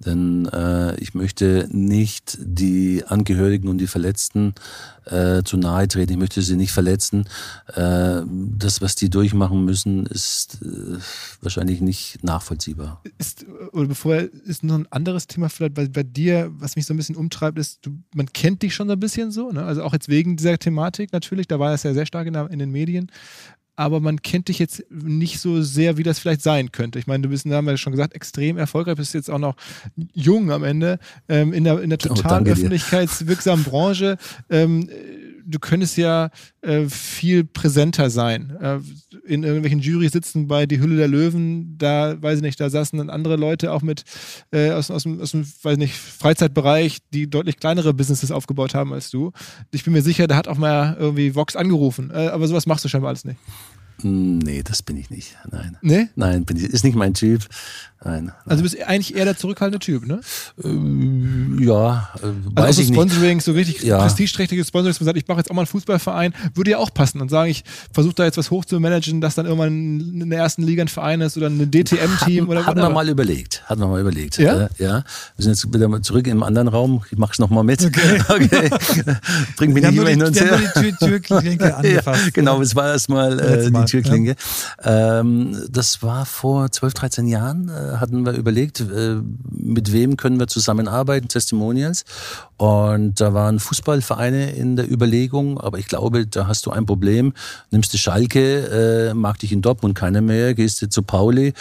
Denn 0.06 0.48
äh, 0.48 0.96
ich 1.00 1.14
möchte 1.14 1.68
nicht 1.72 2.38
die 2.40 3.04
Angehörigen 3.06 3.68
und 3.68 3.78
die 3.78 3.88
Verletzten 3.88 4.54
äh, 5.06 5.44
zu 5.44 5.58
nahe 5.58 5.88
treten. 5.88 6.14
Ich 6.14 6.18
möchte 6.18 6.42
sie 6.42 6.56
nicht 6.56 6.72
verletzen. 6.72 7.26
Äh, 7.74 8.22
das, 8.26 8.82
was 8.82 8.96
die 8.96 9.10
durchmachen 9.10 9.66
müssen, 9.66 10.06
ist 10.06 10.60
äh, 10.62 10.98
wahrscheinlich 11.42 11.82
nicht 11.82 12.24
nachvollziehbar. 12.24 13.02
Ist, 13.18 13.46
oder 13.74 13.88
bevor 13.88 14.16
ist 14.16 14.64
noch 14.64 14.76
ein 14.76 14.88
anderes 14.92 15.28
Thema 15.28 15.50
vielleicht 15.50 15.74
bei, 15.74 15.88
bei 15.88 16.04
dir, 16.04 16.52
was 16.54 16.76
mich 16.76 16.86
so 16.86 16.94
ein 16.94 16.98
bisschen 16.98 17.16
umtreibt, 17.16 17.58
ist, 17.58 17.86
du, 17.86 17.92
man 18.14 18.32
kennt 18.32 18.62
dich 18.62 18.76
schon 18.76 18.88
so 18.88 18.94
ein 18.94 19.00
bisschen 19.00 19.32
so, 19.32 19.52
ne? 19.52 19.64
also 19.64 19.84
auch 19.84 19.94
jetzt 19.94 20.10
wegen 20.10 20.38
dieser 20.38 20.58
Thematik 20.58 21.14
natürlich, 21.14 21.48
da 21.48 21.60
war 21.60 21.72
das 21.72 21.84
ja 21.84 21.94
sehr 21.94 22.06
stark 22.06 22.28
in, 22.28 22.36
in 22.36 22.60
den 22.60 22.72
Medien 22.72 23.12
aber 23.76 24.00
man 24.00 24.22
kennt 24.22 24.48
dich 24.48 24.60
jetzt 24.60 24.84
nicht 24.90 25.40
so 25.40 25.62
sehr, 25.62 25.98
wie 25.98 26.04
das 26.04 26.20
vielleicht 26.20 26.42
sein 26.42 26.72
könnte. 26.72 27.00
Ich 27.00 27.08
meine, 27.08 27.24
du 27.24 27.30
bist, 27.30 27.46
haben 27.46 27.66
wir 27.66 27.72
ja 27.72 27.78
schon 27.78 27.92
gesagt, 27.92 28.14
extrem 28.14 28.58
erfolgreich, 28.58 28.98
bist 28.98 29.14
jetzt 29.14 29.30
auch 29.30 29.40
noch 29.40 29.56
jung 30.14 30.52
am 30.52 30.64
Ende 30.64 31.00
ähm, 31.30 31.54
in 31.54 31.64
der, 31.64 31.82
in 31.82 31.90
der 31.90 32.00
total 32.00 32.44
oh, 32.44 32.52
öffentlichkeitswirksamen 32.52 33.64
Branche. 33.64 34.18
Ähm, 34.50 34.90
du 35.52 35.60
könntest 35.60 35.98
ja 35.98 36.30
äh, 36.62 36.86
viel 36.86 37.44
präsenter 37.44 38.10
sein. 38.10 38.56
Äh, 38.60 38.80
in 39.26 39.44
irgendwelchen 39.44 39.80
Jurys 39.80 40.12
sitzen 40.12 40.48
bei 40.48 40.66
Die 40.66 40.80
Hülle 40.80 40.98
der 40.98 41.08
Löwen, 41.08 41.78
da, 41.78 42.22
weiß 42.22 42.38
ich 42.38 42.42
nicht, 42.42 42.60
da 42.60 42.70
saßen 42.70 42.98
dann 42.98 43.10
andere 43.10 43.36
Leute 43.36 43.72
auch 43.72 43.82
mit 43.82 44.04
äh, 44.52 44.72
aus, 44.72 44.90
aus, 44.90 45.04
dem, 45.04 45.22
aus 45.22 45.32
dem, 45.32 45.46
weiß 45.62 45.78
nicht, 45.78 45.96
Freizeitbereich, 45.96 47.00
die 47.14 47.30
deutlich 47.30 47.58
kleinere 47.58 47.94
Businesses 47.94 48.32
aufgebaut 48.32 48.74
haben 48.74 48.94
als 48.94 49.12
du. 49.12 49.32
Ich 49.72 49.84
bin 49.84 49.94
mir 49.94 50.02
sicher, 50.02 50.28
da 50.28 50.36
hat 50.36 50.48
auch 50.48 50.58
mal 50.58 50.98
irgendwie 51.00 51.36
Vox 51.36 51.56
angerufen. 51.56 52.12
Äh, 52.12 52.28
aber 52.28 52.48
sowas 52.48 52.66
machst 52.66 52.84
du 52.86 52.90
scheinbar 52.90 53.10
alles 53.10 53.26
nicht. 53.26 53.40
Nee, 54.04 54.64
das 54.64 54.82
bin 54.82 54.98
ich 54.98 55.10
nicht. 55.10 55.36
Nein. 55.50 55.78
Nee? 55.82 56.10
Nein, 56.16 56.46
bin 56.46 56.58
ich, 56.58 56.64
ist 56.64 56.84
nicht 56.84 56.96
mein 56.96 57.14
Typ. 57.14 57.48
Nein, 58.04 58.26
nein. 58.26 58.34
Also 58.46 58.64
du 58.64 58.70
bist 58.70 58.82
eigentlich 58.84 59.16
eher 59.16 59.26
der 59.26 59.38
zurückhaltende 59.38 59.78
Typ, 59.78 60.08
ne? 60.08 60.22
Ähm, 60.64 61.60
ja, 61.62 62.10
äh, 62.16 62.26
also 62.26 62.34
weiß 62.56 62.76
so 62.78 62.82
ich 62.82 62.88
Sponsoring, 62.88 63.38
nicht. 63.38 63.46
so 63.46 63.52
richtig 63.52 63.84
ja. 63.84 64.00
prestigeträchtiges 64.00 64.70
Sponsoring, 64.70 64.94
dass 64.94 65.00
man 65.00 65.06
sagt, 65.06 65.18
ich 65.18 65.28
mache 65.28 65.38
jetzt 65.38 65.52
auch 65.52 65.56
mal 65.56 65.62
einen 65.62 65.68
Fußballverein, 65.68 66.34
würde 66.56 66.72
ja 66.72 66.78
auch 66.80 66.92
passen 66.92 67.22
und 67.22 67.30
sagen, 67.30 67.52
ich 67.52 67.64
versuche 67.94 68.16
da 68.16 68.26
jetzt 68.26 68.40
was 68.40 68.50
hochzumanagen, 68.50 69.22
dass 69.22 69.36
dann 69.36 69.46
irgendwann 69.46 70.22
in 70.22 70.30
der 70.32 70.40
ersten 70.40 70.64
Liga 70.64 70.82
ein 70.82 70.88
Verein 70.88 71.22
ist 71.22 71.38
oder 71.38 71.46
ein 71.48 71.70
DTM-Team 71.70 72.50
oder 72.50 72.66
Hatten 72.66 72.80
wir 72.80 72.90
mal 72.90 73.08
überlegt, 73.08 73.62
hatten 73.66 73.82
wir 73.82 73.88
mal 73.88 74.02
überlegt. 74.02 74.40
Ja? 74.40 74.62
Äh, 74.62 74.70
ja. 74.80 75.04
Wir 75.36 75.44
sind 75.44 75.52
jetzt 75.52 75.72
wieder 75.72 76.02
zurück 76.02 76.26
im 76.26 76.42
anderen 76.42 76.70
Raum, 76.70 77.04
ich 77.12 77.20
mache 77.20 77.34
es 77.34 77.40
nochmal 77.40 77.64
mit. 77.64 77.86
Okay. 77.86 78.20
okay. 78.30 78.70
Bring 79.58 79.74
mich 79.74 79.84
nicht 79.84 79.96
immer 79.96 80.10
hin 80.10 80.24
und 80.24 80.40
her. 80.40 80.58
Die 80.58 80.92
Tür, 80.98 80.98
Türklinke 80.98 81.76
angefasst. 81.78 82.26
ja, 82.26 82.30
genau, 82.34 82.62
es 82.62 82.76
war 82.76 82.94
erstmal 82.94 83.40
äh, 83.40 83.70
die 83.70 83.86
Türklinke. 83.92 84.36
Ja. 84.84 85.20
Ähm, 85.20 85.58
das 85.70 86.02
war 86.02 86.26
vor 86.26 86.72
12, 86.72 86.94
13 86.94 87.28
Jahren, 87.28 87.70
äh, 87.70 87.98
hatten 87.98 88.26
wir 88.26 88.34
überlegt, 88.34 88.80
äh, 88.80 89.18
mit 89.50 89.92
wem 89.92 90.18
können 90.18 90.40
wir 90.40 90.48
zusammenarbeiten, 90.48 91.28
Testimonials. 91.28 92.06
Und 92.58 93.20
da 93.20 93.34
waren 93.34 93.60
Fußballvereine 93.60 94.52
in 94.52 94.76
der 94.76 94.90
Überlegung, 94.90 95.60
aber 95.60 95.80
ich 95.80 95.88
glaube, 95.88 96.28
da 96.28 96.48
hast 96.48 96.66
du 96.66 96.72
ein 96.72 96.86
Problem. 96.86 97.34
Nimmst 97.72 97.94
du 97.94 97.98
Schalke, 97.98 99.10
äh, 99.10 99.14
mag 99.14 99.40
dich 99.40 99.52
in 99.52 99.62
Dortmund 99.62 99.96
keiner 99.96 100.22
mehr, 100.22 100.54
gehst 100.54 100.82
du 100.82 100.90
zu 100.90 101.02
Pauli, 101.02 101.54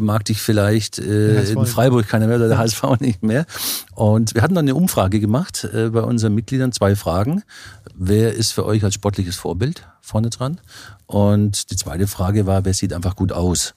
mag 0.00 0.24
dich 0.24 0.40
vielleicht 0.40 0.98
in 0.98 1.66
Freiburg 1.66 2.08
keiner 2.08 2.26
mehr 2.26 2.36
oder 2.36 2.48
der 2.48 2.58
HSV 2.58 2.82
nicht 3.00 3.22
mehr. 3.22 3.46
Und 3.94 4.34
wir 4.34 4.42
hatten 4.42 4.54
dann 4.54 4.64
eine 4.64 4.74
Umfrage 4.74 5.20
gemacht 5.20 5.68
bei 5.72 6.00
unseren 6.00 6.34
Mitgliedern, 6.34 6.72
zwei 6.72 6.96
Fragen. 6.96 7.42
Wer 7.94 8.34
ist 8.34 8.52
für 8.52 8.64
euch 8.64 8.84
als 8.84 8.94
sportliches 8.94 9.36
Vorbild 9.36 9.86
vorne 10.00 10.30
dran? 10.30 10.60
Und 11.08 11.70
die 11.70 11.76
zweite 11.76 12.06
Frage 12.06 12.46
war, 12.46 12.66
wer 12.66 12.74
sieht 12.74 12.92
einfach 12.92 13.16
gut 13.16 13.32
aus? 13.32 13.74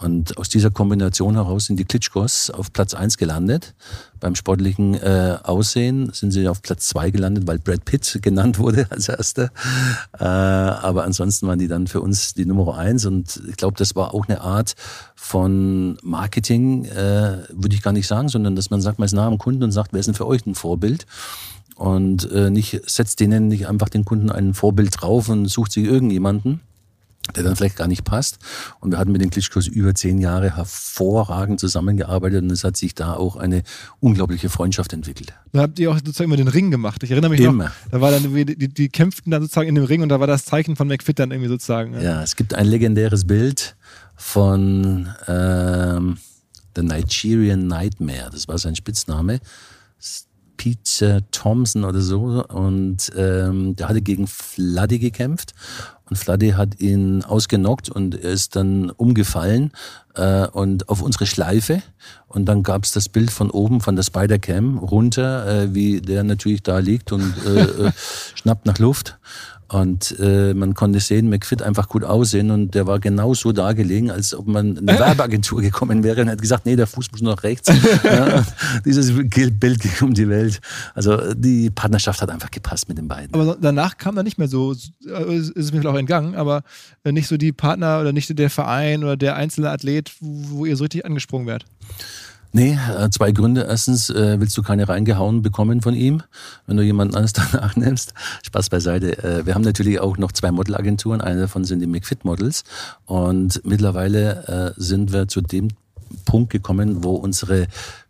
Und 0.00 0.38
aus 0.38 0.48
dieser 0.48 0.70
Kombination 0.70 1.34
heraus 1.34 1.66
sind 1.66 1.76
die 1.76 1.84
Klitschkos 1.84 2.50
auf 2.50 2.72
Platz 2.72 2.94
eins 2.94 3.18
gelandet. 3.18 3.74
Beim 4.20 4.36
sportlichen 4.36 4.94
äh, 4.94 5.38
Aussehen 5.42 6.12
sind 6.12 6.30
sie 6.30 6.46
auf 6.46 6.62
Platz 6.62 6.86
zwei 6.86 7.10
gelandet, 7.10 7.48
weil 7.48 7.58
Brad 7.58 7.84
Pitt 7.84 8.18
genannt 8.22 8.60
wurde 8.60 8.86
als 8.90 9.08
erster. 9.08 9.50
Äh, 10.16 10.22
aber 10.22 11.02
ansonsten 11.02 11.48
waren 11.48 11.58
die 11.58 11.66
dann 11.66 11.88
für 11.88 12.00
uns 12.00 12.34
die 12.34 12.46
Nummer 12.46 12.78
eins. 12.78 13.06
Und 13.06 13.42
ich 13.48 13.56
glaube, 13.56 13.76
das 13.76 13.96
war 13.96 14.14
auch 14.14 14.28
eine 14.28 14.40
Art 14.40 14.76
von 15.16 15.98
Marketing, 16.04 16.84
äh, 16.84 17.38
würde 17.50 17.74
ich 17.74 17.82
gar 17.82 17.92
nicht 17.92 18.06
sagen, 18.06 18.28
sondern 18.28 18.54
dass 18.54 18.70
man 18.70 18.80
sagt, 18.80 19.00
man 19.00 19.06
ist 19.06 19.14
nah 19.14 19.26
am 19.26 19.38
Kunden 19.38 19.64
und 19.64 19.72
sagt, 19.72 19.92
wer 19.92 19.98
ist 19.98 20.06
denn 20.06 20.14
für 20.14 20.28
euch 20.28 20.46
ein 20.46 20.54
Vorbild? 20.54 21.06
Und 21.74 22.30
äh, 22.30 22.50
nicht 22.50 22.88
setzt 22.88 23.18
denen 23.18 23.48
nicht 23.48 23.66
einfach 23.66 23.88
den 23.88 24.04
Kunden 24.04 24.30
ein 24.30 24.54
Vorbild 24.54 25.00
drauf 25.00 25.28
und 25.28 25.46
sucht 25.46 25.72
sich 25.72 25.84
irgendjemanden 25.84 26.60
der 27.36 27.42
dann 27.44 27.56
vielleicht 27.56 27.76
gar 27.76 27.88
nicht 27.88 28.04
passt. 28.04 28.38
Und 28.80 28.90
wir 28.90 28.98
hatten 28.98 29.12
mit 29.12 29.20
den 29.20 29.30
Klitschkos 29.30 29.66
über 29.66 29.94
zehn 29.94 30.18
Jahre 30.18 30.56
hervorragend 30.56 31.60
zusammengearbeitet 31.60 32.42
und 32.42 32.50
es 32.50 32.64
hat 32.64 32.76
sich 32.76 32.94
da 32.94 33.14
auch 33.14 33.36
eine 33.36 33.62
unglaubliche 34.00 34.48
Freundschaft 34.48 34.92
entwickelt. 34.92 35.32
Da 35.52 35.62
habt 35.62 35.78
ihr 35.78 35.90
auch 35.90 35.96
sozusagen 35.96 36.24
immer 36.30 36.36
den 36.36 36.48
Ring 36.48 36.70
gemacht. 36.70 37.02
Ich 37.02 37.10
erinnere 37.10 37.30
mich 37.30 37.40
immer. 37.40 37.64
noch, 37.64 37.70
da 37.90 38.00
war 38.00 38.10
dann, 38.10 38.34
die, 38.34 38.68
die 38.68 38.88
kämpften 38.88 39.30
dann 39.30 39.42
sozusagen 39.42 39.68
in 39.68 39.74
dem 39.74 39.84
Ring 39.84 40.02
und 40.02 40.08
da 40.08 40.20
war 40.20 40.26
das 40.26 40.44
Zeichen 40.44 40.76
von 40.76 40.88
McFit 40.88 41.18
dann 41.18 41.30
irgendwie 41.30 41.48
sozusagen. 41.48 41.94
Ja, 41.94 42.00
ja 42.00 42.22
es 42.22 42.36
gibt 42.36 42.54
ein 42.54 42.66
legendäres 42.66 43.26
Bild 43.26 43.76
von 44.16 45.08
ähm, 45.26 46.18
The 46.74 46.82
Nigerian 46.82 47.66
Nightmare, 47.66 48.30
das 48.30 48.48
war 48.48 48.58
sein 48.58 48.76
Spitzname. 48.76 49.40
Pete 50.58 51.24
Thompson 51.30 51.84
oder 51.84 52.02
so. 52.02 52.44
Und 52.44 53.10
ähm, 53.16 53.74
der 53.76 53.88
hatte 53.88 54.02
gegen 54.02 54.26
Fladdy 54.26 54.98
gekämpft. 54.98 55.54
Und 56.08 56.16
Fladdy 56.16 56.50
hat 56.50 56.80
ihn 56.80 57.22
ausgenockt 57.24 57.90
und 57.90 58.14
er 58.14 58.30
ist 58.30 58.56
dann 58.56 58.90
umgefallen 58.90 59.72
äh, 60.14 60.46
und 60.46 60.88
auf 60.88 61.02
unsere 61.02 61.26
Schleife. 61.26 61.82
Und 62.26 62.46
dann 62.46 62.62
gab's 62.62 62.92
das 62.92 63.08
Bild 63.08 63.30
von 63.30 63.50
oben 63.50 63.80
von 63.80 63.96
der 63.96 64.02
Spider-Cam 64.02 64.78
runter, 64.78 65.46
äh, 65.46 65.74
wie 65.74 66.00
der 66.00 66.24
natürlich 66.24 66.62
da 66.62 66.78
liegt 66.78 67.12
und 67.12 67.34
äh, 67.46 67.62
äh, 67.88 67.92
schnappt 68.34 68.66
nach 68.66 68.78
Luft. 68.78 69.18
Und 69.70 70.18
äh, 70.18 70.54
man 70.54 70.72
konnte 70.72 70.98
sehen, 70.98 71.28
McFit 71.28 71.60
einfach 71.60 71.88
gut 71.88 72.02
aussehen 72.02 72.50
und 72.50 72.74
der 72.74 72.86
war 72.86 72.98
genau 73.00 73.34
so 73.34 73.52
da 73.52 73.74
gelegen, 73.74 74.10
als 74.10 74.34
ob 74.34 74.46
man 74.46 74.78
eine 74.78 74.98
Werbeagentur 74.98 75.60
gekommen 75.60 76.02
wäre 76.02 76.22
und 76.22 76.30
hat 76.30 76.40
gesagt, 76.40 76.64
nee, 76.64 76.74
der 76.74 76.86
Fuß 76.86 77.12
muss 77.12 77.20
nur 77.20 77.34
nach 77.34 77.42
rechts. 77.42 77.70
ja, 78.02 78.46
dieses 78.86 79.12
Bild 79.14 79.80
ging 79.80 79.92
um 80.00 80.14
die 80.14 80.26
Welt. 80.28 80.60
Also 80.94 81.34
die 81.34 81.68
Partnerschaft 81.68 82.22
hat 82.22 82.30
einfach 82.30 82.50
gepasst 82.50 82.88
mit 82.88 82.96
den 82.96 83.08
beiden. 83.08 83.34
Aber 83.34 83.58
danach 83.60 83.98
kam 83.98 84.16
dann 84.16 84.24
nicht 84.24 84.38
mehr 84.38 84.48
so, 84.48 84.72
äh, 84.72 85.36
ist 85.36 85.52
es 85.54 85.72
mir 85.72 85.80
vielleicht 85.80 85.94
auch 85.94 85.98
entgangen, 85.98 86.34
aber 86.34 86.62
äh, 87.04 87.12
nicht 87.12 87.28
so 87.28 87.36
die 87.36 87.52
Partner 87.52 88.00
oder 88.00 88.12
nicht 88.12 88.38
der 88.38 88.48
Verein 88.48 89.04
oder 89.04 89.18
der 89.18 89.36
einzelne 89.36 89.68
Athlet, 89.68 90.12
wo, 90.20 90.60
wo 90.60 90.64
ihr 90.64 90.76
so 90.76 90.84
richtig 90.84 91.04
angesprungen 91.04 91.46
werdet. 91.46 91.66
Nee, 92.52 92.78
äh, 92.98 93.10
zwei 93.10 93.32
Gründe. 93.32 93.66
Erstens 93.68 94.08
äh, 94.08 94.40
willst 94.40 94.56
du 94.56 94.62
keine 94.62 94.88
reingehauen 94.88 95.42
bekommen 95.42 95.82
von 95.82 95.94
ihm, 95.94 96.22
wenn 96.66 96.76
du 96.76 96.82
jemanden 96.82 97.14
anderes 97.14 97.32
danach 97.52 97.76
nimmst. 97.76 98.14
Spaß 98.42 98.70
beiseite. 98.70 99.22
Äh, 99.22 99.46
wir 99.46 99.54
haben 99.54 99.62
natürlich 99.62 100.00
auch 100.00 100.16
noch 100.16 100.32
zwei 100.32 100.50
Modelagenturen. 100.50 101.20
Eine 101.20 101.42
davon 101.42 101.64
sind 101.64 101.80
die 101.80 101.86
McFit 101.86 102.24
Models. 102.24 102.64
Und 103.04 103.60
mittlerweile 103.64 104.74
äh, 104.76 104.80
sind 104.80 105.12
wir 105.12 105.28
zu 105.28 105.42
dem 105.42 105.68
Punkt 106.24 106.50
gekommen, 106.50 107.04
wo 107.04 107.16
unsere 107.16 107.66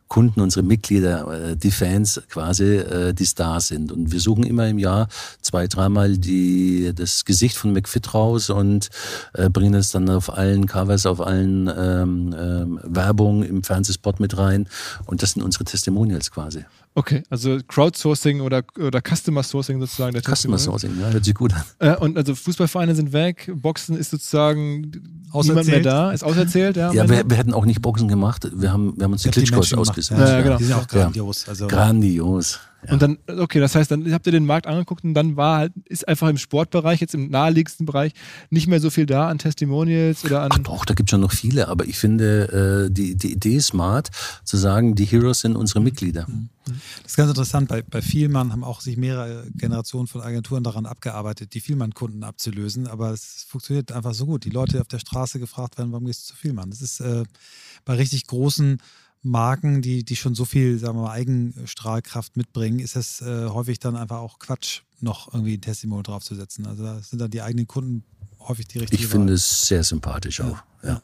Kunden, 0.09 0.41
unsere 0.41 0.65
Mitglieder, 0.65 1.51
äh, 1.51 1.57
die 1.57 1.71
Fans 1.71 2.21
quasi, 2.29 2.77
äh, 2.77 3.13
die 3.13 3.27
Stars 3.27 3.69
sind. 3.69 3.93
Und 3.93 4.11
wir 4.11 4.21
suchen 4.21 4.45
immer 4.45 4.67
im 4.69 4.79
Jahr 4.79 5.09
zwei, 5.43 5.67
dreimal 5.67 6.19
die, 6.19 6.93
das 6.95 7.25
Gesicht 7.25 7.57
von 7.57 7.73
McFit 7.73 8.15
raus 8.15 8.51
und 8.51 8.89
äh, 9.35 9.49
bringen 9.51 9.75
es 9.75 9.91
dann 9.91 10.09
auf 10.09 10.33
allen 10.33 10.67
Covers, 10.67 11.07
auf 11.07 11.21
allen 11.21 11.69
ähm, 11.69 12.35
ähm, 12.39 12.81
Werbung 12.83 13.43
im 13.43 13.63
Fernsehspot 13.63 14.21
mit 14.21 14.37
rein. 14.39 14.69
Und 15.07 15.23
das 15.23 15.33
sind 15.33 15.43
unsere 15.43 15.65
Testimonials 15.65 16.31
quasi. 16.31 16.65
Okay, 16.99 17.23
also 17.31 17.61
Crowdsourcing 17.69 18.41
oder, 18.41 18.65
oder 18.77 19.01
Customer 19.01 19.45
Sourcing 19.45 19.79
sozusagen. 19.79 20.15
Der 20.15 20.23
Customer 20.23 20.59
Sourcing, 20.59 20.99
ja, 21.01 21.11
hört 21.11 21.25
sich 21.25 21.35
gut 21.35 21.53
an. 21.55 21.63
Äh, 21.79 21.95
und 21.95 22.17
also 22.17 22.35
Fußballvereine 22.35 22.93
sind 22.97 23.13
weg, 23.13 23.53
Boxen 23.55 23.97
ist 23.97 24.11
sozusagen 24.11 24.91
niemand 25.33 25.69
mehr 25.69 25.81
da, 25.81 26.11
ist 26.11 26.25
auserzählt. 26.25 26.77
Ja, 26.77 26.93
ja 26.93 27.09
wir, 27.09 27.31
wir, 27.31 27.37
hätten 27.37 27.55
auch 27.55 27.67
nicht 27.67 27.83
Boxen 27.83 28.09
gemacht, 28.09 28.51
wir 28.53 28.73
haben, 28.73 28.97
wir 28.97 29.05
haben 29.05 29.13
uns 29.13 29.23
die 29.23 29.31
Klitschkos 29.31 29.73
ausgesucht. 29.75 30.19
Ja, 30.19 30.29
ja, 30.29 30.41
genau. 30.41 30.57
Die 30.57 30.65
sind 30.65 30.75
auch 30.75 30.89
grandios. 30.89 31.49
Also 31.49 31.69
Grandios. 31.69 32.59
Ja. 32.87 32.93
Und 32.93 33.03
dann, 33.03 33.19
okay, 33.27 33.59
das 33.59 33.75
heißt, 33.75 33.91
dann 33.91 34.13
habt 34.13 34.27
ihr 34.27 34.33
den 34.33 34.47
Markt 34.47 34.69
angeguckt 34.69 35.03
und 35.03 35.15
dann 35.15 35.37
war 35.37 35.59
halt, 35.59 35.73
ist 35.87 36.07
einfach 36.07 36.29
im 36.29 36.39
Sportbereich, 36.39 37.01
jetzt 37.01 37.15
im 37.15 37.29
naheliegendsten 37.29 37.87
Bereich, 37.87 38.13
nicht 38.51 38.69
mehr 38.69 38.81
so 38.81 38.91
viel 38.91 39.05
da 39.05 39.29
an 39.29 39.39
Testimonials 39.39 40.25
oder 40.25 40.43
an. 40.43 40.51
Ach 40.53 40.59
doch, 40.59 40.85
da 40.85 40.95
gibt 40.95 41.09
es 41.09 41.11
schon 41.11 41.21
noch 41.21 41.33
viele, 41.33 41.69
aber 41.69 41.87
ich 41.87 41.99
finde 41.99 42.87
äh, 42.87 42.93
die, 42.93 43.17
die 43.17 43.33
Idee 43.33 43.59
smart, 43.61 44.11
zu 44.45 44.57
sagen, 44.57 44.95
die 44.95 45.07
Heroes 45.07 45.41
sind 45.41 45.57
unsere 45.57 45.81
Mitglieder. 45.81 46.27
Mhm. 46.29 46.51
Das 47.03 47.13
ist 47.13 47.17
ganz 47.17 47.31
interessant. 47.31 47.69
Bei, 47.69 47.83
bei 47.83 48.03
Vielmann 48.03 48.53
haben 48.53 48.63
auch 48.63 48.81
sich 48.81 48.97
mehrere 48.97 49.47
Generationen 49.57 50.07
von 50.07 50.21
Agenturen 50.21 50.63
daran 50.63 50.87
abgearbeitet, 50.87 51.55
die 51.55 51.61
Vielmann-Kunden 51.61 52.23
abzulösen, 52.23 52.87
aber 52.87 53.11
es 53.11 53.47
funktioniert 53.49 53.91
einfach 53.91 54.15
so 54.15 54.27
gut. 54.27 54.45
Die 54.45 54.51
Leute 54.51 54.81
auf 54.81 54.89
der 54.89 54.99
Straße 54.99 55.41
gefragt 55.41 55.79
werden, 55.79 55.93
warum 55.93 56.07
gehst 56.07 56.25
du 56.25 56.35
zu 56.35 56.37
Vielmann? 56.37 56.71
Das 56.71 56.83
ist 56.83 57.01
äh, 57.01 57.25
bei 57.85 57.95
richtig 57.95 58.27
großen 58.27 58.81
Marken, 59.23 59.83
die, 59.83 60.05
die 60.05 60.17
schon 60.17 60.35
so 60.35 60.45
viel, 60.45 60.79
sagen 60.79 60.99
wir 60.99 61.03
mal, 61.03 61.13
Eigenstrahlkraft 61.13 62.37
mitbringen, 62.37 62.79
ist 62.79 62.97
es 62.97 63.21
äh, 63.21 63.49
häufig 63.49 63.79
dann 63.79 63.97
einfach 63.97 64.19
auch 64.19 64.39
Quatsch, 64.39 64.83
noch 65.01 65.33
irgendwie 65.33 65.55
ein 65.55 65.61
Testimonial 65.61 66.03
draufzusetzen. 66.03 66.67
Also 66.67 66.83
da 66.83 67.01
sind 67.01 67.21
dann 67.21 67.31
die 67.31 67.43
eigenen 67.43 67.67
Kunden 67.67 68.05
häufig 68.41 68.67
die 68.69 68.79
richtigen. 68.79 69.03
Ich 69.03 69.09
finde 69.09 69.33
es 69.35 69.67
sehr 69.67 69.85
sympathisch 69.85 70.41
auch. 70.41 70.59
Ja. 70.83 70.89
ja. 70.89 71.03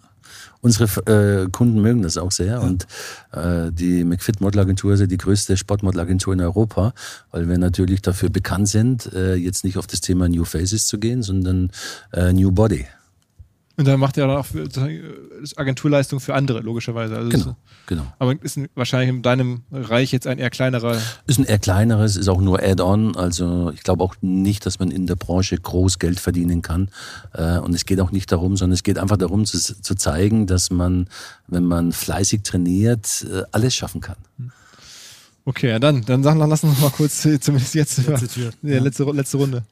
Unsere 0.60 1.44
äh, 1.44 1.48
Kunden 1.50 1.82
mögen 1.82 2.02
das 2.02 2.16
auch 2.16 2.32
sehr 2.32 2.46
ja. 2.46 2.58
und 2.60 2.86
äh, 3.32 3.70
die 3.70 4.04
McFit 4.04 4.40
Modelagentur 4.40 4.94
ist 4.94 5.00
ja 5.00 5.06
die 5.06 5.18
größte 5.18 5.56
Sportmodelagentur 5.56 6.32
in 6.32 6.40
Europa, 6.40 6.94
weil 7.30 7.48
wir 7.48 7.58
natürlich 7.58 8.00
dafür 8.00 8.30
bekannt 8.30 8.68
sind, 8.68 9.12
äh, 9.12 9.34
jetzt 9.34 9.64
nicht 9.64 9.76
auf 9.76 9.86
das 9.86 10.00
Thema 10.00 10.28
New 10.28 10.44
Faces 10.44 10.86
zu 10.86 10.98
gehen, 10.98 11.22
sondern 11.22 11.70
äh, 12.12 12.32
New 12.32 12.50
Body. 12.50 12.86
Und 13.76 13.88
dann 13.88 13.98
macht 13.98 14.16
er 14.16 14.28
dann 14.28 14.36
auch 14.36 14.46
für, 14.46 14.68
Agenturleistung 15.56 16.20
für 16.20 16.34
andere, 16.34 16.60
logischerweise. 16.60 17.16
Also 17.16 17.28
genau, 17.28 17.56
genau. 17.86 18.06
Aber 18.20 18.40
ist 18.40 18.58
wahrscheinlich 18.76 19.08
in 19.08 19.22
deinem 19.22 19.62
Reich 19.72 20.12
jetzt 20.12 20.28
ein 20.28 20.38
eher 20.38 20.50
kleinerer. 20.50 20.96
Ist 21.26 21.40
ein 21.40 21.44
eher 21.44 21.58
kleineres, 21.58 22.16
ist 22.16 22.28
auch 22.28 22.40
nur 22.40 22.62
Add-on. 22.62 23.16
Also 23.16 23.72
ich 23.74 23.82
glaube 23.82 24.04
auch 24.04 24.14
nicht, 24.20 24.64
dass 24.64 24.78
man 24.78 24.92
in 24.92 25.08
der 25.08 25.16
Branche 25.16 25.56
groß 25.56 25.98
Geld 25.98 26.20
verdienen 26.20 26.62
kann. 26.62 26.88
Äh, 27.32 27.58
und 27.58 27.74
es 27.74 27.84
geht 27.84 28.00
auch 28.00 28.12
nicht 28.12 28.30
darum, 28.30 28.56
sondern 28.56 28.74
es 28.74 28.84
geht 28.84 28.96
einfach 28.96 29.16
darum 29.16 29.44
zu, 29.44 29.58
zu 29.58 29.94
zeigen, 29.96 30.46
dass 30.46 30.70
man, 30.70 31.08
wenn 31.48 31.64
man 31.64 31.90
fleißig 31.90 32.42
trainiert, 32.42 33.26
äh, 33.28 33.42
alles 33.50 33.74
schaffen 33.74 34.00
kann. 34.00 34.16
Okay, 35.46 35.70
ja 35.70 35.78
dann, 35.80 36.02
dann 36.04 36.22
sagen, 36.22 36.38
lass 36.38 36.62
uns 36.62 36.74
noch 36.74 36.80
mal 36.80 36.90
kurz, 36.90 37.24
äh, 37.24 37.40
zumindest 37.40 37.74
jetzt, 37.74 38.06
letzte, 38.06 38.28
Tür. 38.28 38.52
Ja, 38.62 38.78
letzte, 38.78 39.04
letzte 39.04 39.36
Runde. 39.36 39.64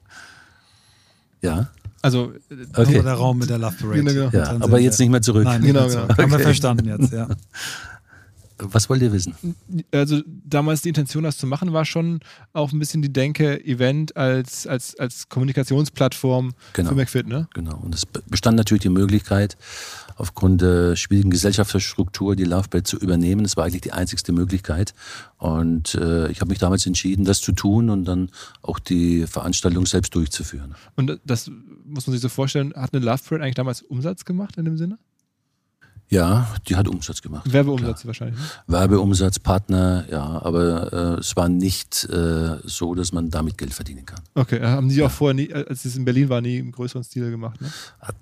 Ja. 1.41 1.71
Also 2.03 2.33
okay. 2.77 3.01
der 3.01 3.15
Raum 3.15 3.39
mit 3.39 3.49
der 3.49 3.59
Love 3.59 3.77
Parade. 3.81 4.03
Genau, 4.03 4.31
genau. 4.31 4.45
Ja, 4.45 4.57
aber 4.61 4.81
jetzt 4.81 4.99
nicht 4.99 5.11
mehr 5.11 5.23
zurück. 5.23 5.45
Nein, 5.45 5.63
genau, 5.63 5.87
genau. 5.87 6.05
Okay. 6.05 6.23
Haben 6.23 6.33
wir 6.33 6.39
verstanden 6.41 6.89
jetzt, 6.89 7.13
ja. 7.13 7.29
Was 8.65 8.89
wollt 8.89 9.03
ihr 9.03 9.13
wissen? 9.13 9.35
Also 9.91 10.21
damals 10.27 10.83
die 10.83 10.89
Intention, 10.89 11.25
das 11.25 11.39
zu 11.39 11.47
machen, 11.47 11.73
war 11.73 11.85
schon 11.85 12.21
auch 12.53 12.73
ein 12.73 12.79
bisschen 12.79 13.03
die 13.03 13.13
Denke, 13.13 13.65
Event 13.65 14.17
als, 14.17 14.67
als, 14.67 14.99
als 14.99 15.29
Kommunikationsplattform 15.29 16.55
genau. 16.73 16.91
für 16.91 16.95
McFit, 16.95 17.27
ne? 17.27 17.49
Genau. 17.55 17.77
Und 17.79 17.95
es 17.95 18.07
bestand 18.07 18.57
natürlich 18.57 18.83
die 18.83 18.89
Möglichkeit, 18.89 19.57
aufgrund 20.17 20.63
der 20.63 20.97
schwierigen 20.97 21.31
Gesellschaftsstruktur 21.31 22.37
die 22.37 22.45
Laufbett 22.45 22.87
zu 22.87 22.99
übernehmen. 22.99 23.43
Das 23.43 23.57
war 23.57 23.65
eigentlich 23.65 23.81
die 23.81 23.93
einzigste 23.93 24.33
Möglichkeit. 24.33 24.95
Und 25.39 25.95
äh, 25.95 26.31
ich 26.31 26.41
habe 26.41 26.51
mich 26.51 26.59
damals 26.59 26.87
entschieden, 26.87 27.25
das 27.25 27.41
zu 27.41 27.53
tun 27.53 27.91
und 27.91 28.05
dann 28.05 28.31
auch 28.63 28.79
die 28.79 29.27
Veranstaltung 29.27 29.87
selbst 29.87 30.15
durchzuführen. 30.15 30.75
Und 30.97 31.21
das 31.25 31.51
muss 31.85 32.07
man 32.07 32.13
sich 32.13 32.21
so 32.21 32.29
vorstellen, 32.29 32.73
hat 32.75 32.95
eine 32.95 33.05
Love 33.05 33.23
Parade 33.29 33.45
eigentlich 33.45 33.57
damals 33.57 33.83
Umsatz 33.83 34.25
gemacht 34.25 34.57
in 34.57 34.65
dem 34.65 34.77
Sinne? 34.77 34.99
Ja, 36.13 36.47
die 36.69 36.77
hat 36.77 36.87
Umsatz 36.89 37.23
gemacht. 37.23 37.51
Werbeumsatz 37.51 38.03
klar. 38.03 38.09
wahrscheinlich. 38.09 38.39
Ne? 38.39 38.47
Werbeumsatz, 38.67 39.39
Partner, 39.39 40.05
ja, 40.11 40.43
aber 40.43 40.93
äh, 40.93 41.21
es 41.21 41.35
war 41.37 41.49
nicht 41.49 42.05
äh, 42.05 42.59
so, 42.65 42.95
dass 42.95 43.13
man 43.13 43.31
damit 43.31 43.57
Geld 43.57 43.73
verdienen 43.73 44.05
kann. 44.05 44.21
Okay, 44.35 44.61
haben 44.61 44.91
die 44.91 44.97
ja. 44.97 45.07
auch 45.07 45.11
vorher 45.11 45.33
nie, 45.33 45.51
als 45.51 45.87
es 45.87 45.97
in 45.97 46.05
Berlin 46.05 46.29
war, 46.29 46.43
nie 46.43 46.59
im 46.59 46.71
größeren 46.71 47.03
Stil 47.03 47.31
gemacht, 47.31 47.63
ne? 47.63 47.73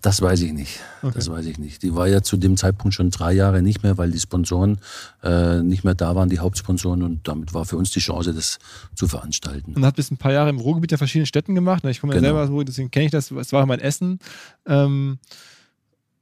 Das 0.02 0.22
weiß 0.22 0.40
ich 0.42 0.52
nicht. 0.52 0.78
Okay. 1.02 1.14
Das 1.16 1.28
weiß 1.28 1.44
ich 1.46 1.58
nicht. 1.58 1.82
Die 1.82 1.92
war 1.96 2.06
ja 2.06 2.22
zu 2.22 2.36
dem 2.36 2.56
Zeitpunkt 2.56 2.94
schon 2.94 3.10
drei 3.10 3.32
Jahre 3.32 3.60
nicht 3.60 3.82
mehr, 3.82 3.98
weil 3.98 4.12
die 4.12 4.20
Sponsoren 4.20 4.78
äh, 5.24 5.60
nicht 5.60 5.82
mehr 5.82 5.96
da 5.96 6.14
waren, 6.14 6.28
die 6.28 6.38
Hauptsponsoren 6.38 7.02
und 7.02 7.26
damit 7.26 7.54
war 7.54 7.64
für 7.64 7.76
uns 7.76 7.90
die 7.90 7.98
Chance, 7.98 8.32
das 8.32 8.60
zu 8.94 9.08
veranstalten. 9.08 9.74
Und 9.74 9.84
hat 9.84 9.96
bis 9.96 10.12
ein 10.12 10.16
paar 10.16 10.32
Jahre 10.32 10.50
im 10.50 10.60
Ruhrgebiet 10.60 10.92
in 10.92 10.98
verschiedenen 10.98 11.26
Städten 11.26 11.56
gemacht. 11.56 11.82
Ne? 11.82 11.90
Ich 11.90 12.00
komme 12.00 12.14
ja 12.14 12.20
genau. 12.20 12.46
selber, 12.46 12.64
deswegen 12.64 12.92
kenne 12.92 13.06
ich 13.06 13.10
das. 13.10 13.32
Es 13.32 13.52
war 13.52 13.66
mein 13.66 13.80
Essen. 13.80 14.20
Ähm, 14.64 15.18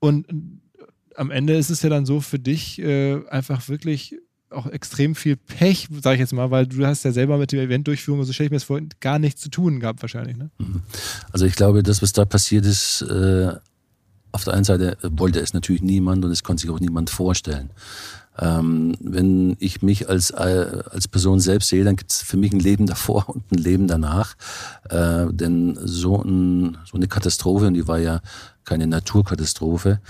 und 0.00 0.26
am 1.18 1.30
Ende 1.30 1.56
ist 1.56 1.70
es 1.70 1.82
ja 1.82 1.90
dann 1.90 2.06
so 2.06 2.20
für 2.20 2.38
dich 2.38 2.78
äh, 2.80 3.20
einfach 3.28 3.68
wirklich 3.68 4.16
auch 4.50 4.66
extrem 4.66 5.14
viel 5.14 5.36
Pech, 5.36 5.88
sage 6.00 6.14
ich 6.14 6.20
jetzt 6.20 6.32
mal, 6.32 6.50
weil 6.50 6.66
du 6.66 6.86
hast 6.86 7.04
ja 7.04 7.12
selber 7.12 7.36
mit 7.36 7.52
der 7.52 7.62
Eventdurchführung, 7.62 8.24
so 8.24 8.32
stelle 8.32 8.46
ich 8.46 8.50
mir 8.50 8.56
das 8.56 8.64
vor, 8.64 8.80
gar 9.00 9.18
nichts 9.18 9.42
zu 9.42 9.50
tun 9.50 9.80
gehabt 9.80 10.00
wahrscheinlich. 10.00 10.36
Ne? 10.36 10.50
Mhm. 10.58 10.82
Also 11.32 11.44
ich 11.44 11.54
glaube, 11.54 11.82
das, 11.82 12.00
was 12.00 12.12
da 12.12 12.24
passiert 12.24 12.64
ist, 12.64 13.02
äh, 13.02 13.52
auf 14.32 14.44
der 14.44 14.54
einen 14.54 14.64
Seite 14.64 14.96
wollte 15.02 15.40
es 15.40 15.52
natürlich 15.52 15.82
niemand 15.82 16.24
und 16.24 16.30
es 16.30 16.42
konnte 16.42 16.62
sich 16.62 16.70
auch 16.70 16.80
niemand 16.80 17.10
vorstellen. 17.10 17.70
Ähm, 18.38 18.94
wenn 19.00 19.56
ich 19.58 19.82
mich 19.82 20.08
als, 20.08 20.30
äh, 20.30 20.82
als 20.90 21.08
Person 21.08 21.40
selbst 21.40 21.70
sehe, 21.70 21.82
dann 21.82 21.96
gibt 21.96 22.12
es 22.12 22.22
für 22.22 22.36
mich 22.36 22.52
ein 22.52 22.60
Leben 22.60 22.86
davor 22.86 23.28
und 23.34 23.50
ein 23.50 23.58
Leben 23.58 23.88
danach. 23.88 24.36
Äh, 24.88 25.26
denn 25.30 25.76
so, 25.82 26.22
ein, 26.22 26.78
so 26.84 26.96
eine 26.96 27.08
Katastrophe, 27.08 27.66
und 27.66 27.74
die 27.74 27.88
war 27.88 27.98
ja 27.98 28.20
keine 28.64 28.86
Naturkatastrophe, 28.86 30.00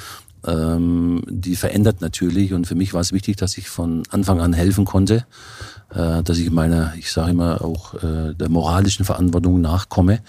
ähm, 0.46 1.22
die 1.28 1.56
verändert 1.56 2.00
natürlich. 2.00 2.52
Und 2.52 2.66
für 2.66 2.74
mich 2.74 2.94
war 2.94 3.00
es 3.00 3.12
wichtig, 3.12 3.36
dass 3.36 3.58
ich 3.58 3.68
von 3.68 4.02
Anfang 4.10 4.40
an 4.40 4.52
helfen 4.52 4.84
konnte, 4.84 5.26
äh, 5.90 6.22
dass 6.22 6.38
ich 6.38 6.50
meiner, 6.50 6.94
ich 6.96 7.10
sage 7.10 7.30
immer 7.30 7.62
auch 7.62 7.94
äh, 7.94 8.34
der 8.34 8.48
moralischen 8.48 9.04
Verantwortung 9.04 9.60
nachkomme 9.60 10.20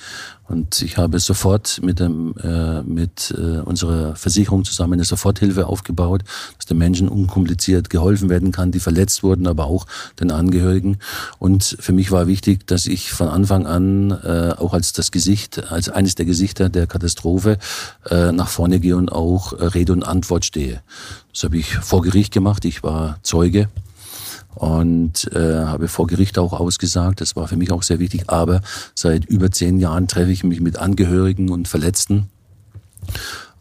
und 0.49 0.81
ich 0.81 0.97
habe 0.97 1.19
sofort 1.19 1.79
mit, 1.83 1.99
dem, 1.99 2.33
äh, 2.43 2.81
mit 2.81 3.33
äh, 3.37 3.59
unserer 3.59 4.15
Versicherung 4.15 4.65
zusammen 4.65 4.93
eine 4.93 5.03
Soforthilfe 5.03 5.67
aufgebaut, 5.67 6.23
dass 6.57 6.65
den 6.65 6.79
Menschen 6.79 7.07
unkompliziert 7.07 7.91
geholfen 7.91 8.29
werden 8.29 8.51
kann, 8.51 8.71
die 8.71 8.79
verletzt 8.79 9.21
wurden, 9.21 9.45
aber 9.45 9.65
auch 9.65 9.85
den 10.19 10.31
Angehörigen. 10.31 10.97
Und 11.37 11.77
für 11.79 11.93
mich 11.93 12.11
war 12.11 12.25
wichtig, 12.25 12.65
dass 12.65 12.87
ich 12.87 13.11
von 13.11 13.27
Anfang 13.27 13.67
an 13.67 14.11
äh, 14.11 14.55
auch 14.57 14.73
als 14.73 14.91
das 14.91 15.11
Gesicht, 15.11 15.71
als 15.71 15.87
eines 15.89 16.15
der 16.15 16.25
Gesichter 16.25 16.69
der 16.69 16.87
Katastrophe 16.87 17.59
äh, 18.09 18.31
nach 18.31 18.47
vorne 18.47 18.79
gehe 18.79 18.97
und 18.97 19.11
auch 19.11 19.53
äh, 19.53 19.65
Rede 19.65 19.93
und 19.99 20.07
Antwort 20.07 20.45
stehe. 20.45 20.81
Das 21.33 21.43
habe 21.43 21.57
ich 21.57 21.75
vor 21.75 22.01
Gericht 22.01 22.33
gemacht. 22.33 22.65
Ich 22.65 22.83
war 22.83 23.19
Zeuge 23.21 23.69
und 24.55 25.31
äh, 25.33 25.65
habe 25.65 25.87
vor 25.87 26.07
Gericht 26.07 26.37
auch 26.37 26.53
ausgesagt. 26.53 27.21
Das 27.21 27.35
war 27.35 27.47
für 27.47 27.57
mich 27.57 27.71
auch 27.71 27.83
sehr 27.83 27.99
wichtig. 27.99 28.23
Aber 28.27 28.61
seit 28.95 29.25
über 29.25 29.51
zehn 29.51 29.79
Jahren 29.79 30.07
treffe 30.07 30.31
ich 30.31 30.43
mich 30.43 30.61
mit 30.61 30.77
Angehörigen 30.77 31.49
und 31.49 31.67
Verletzten 31.67 32.29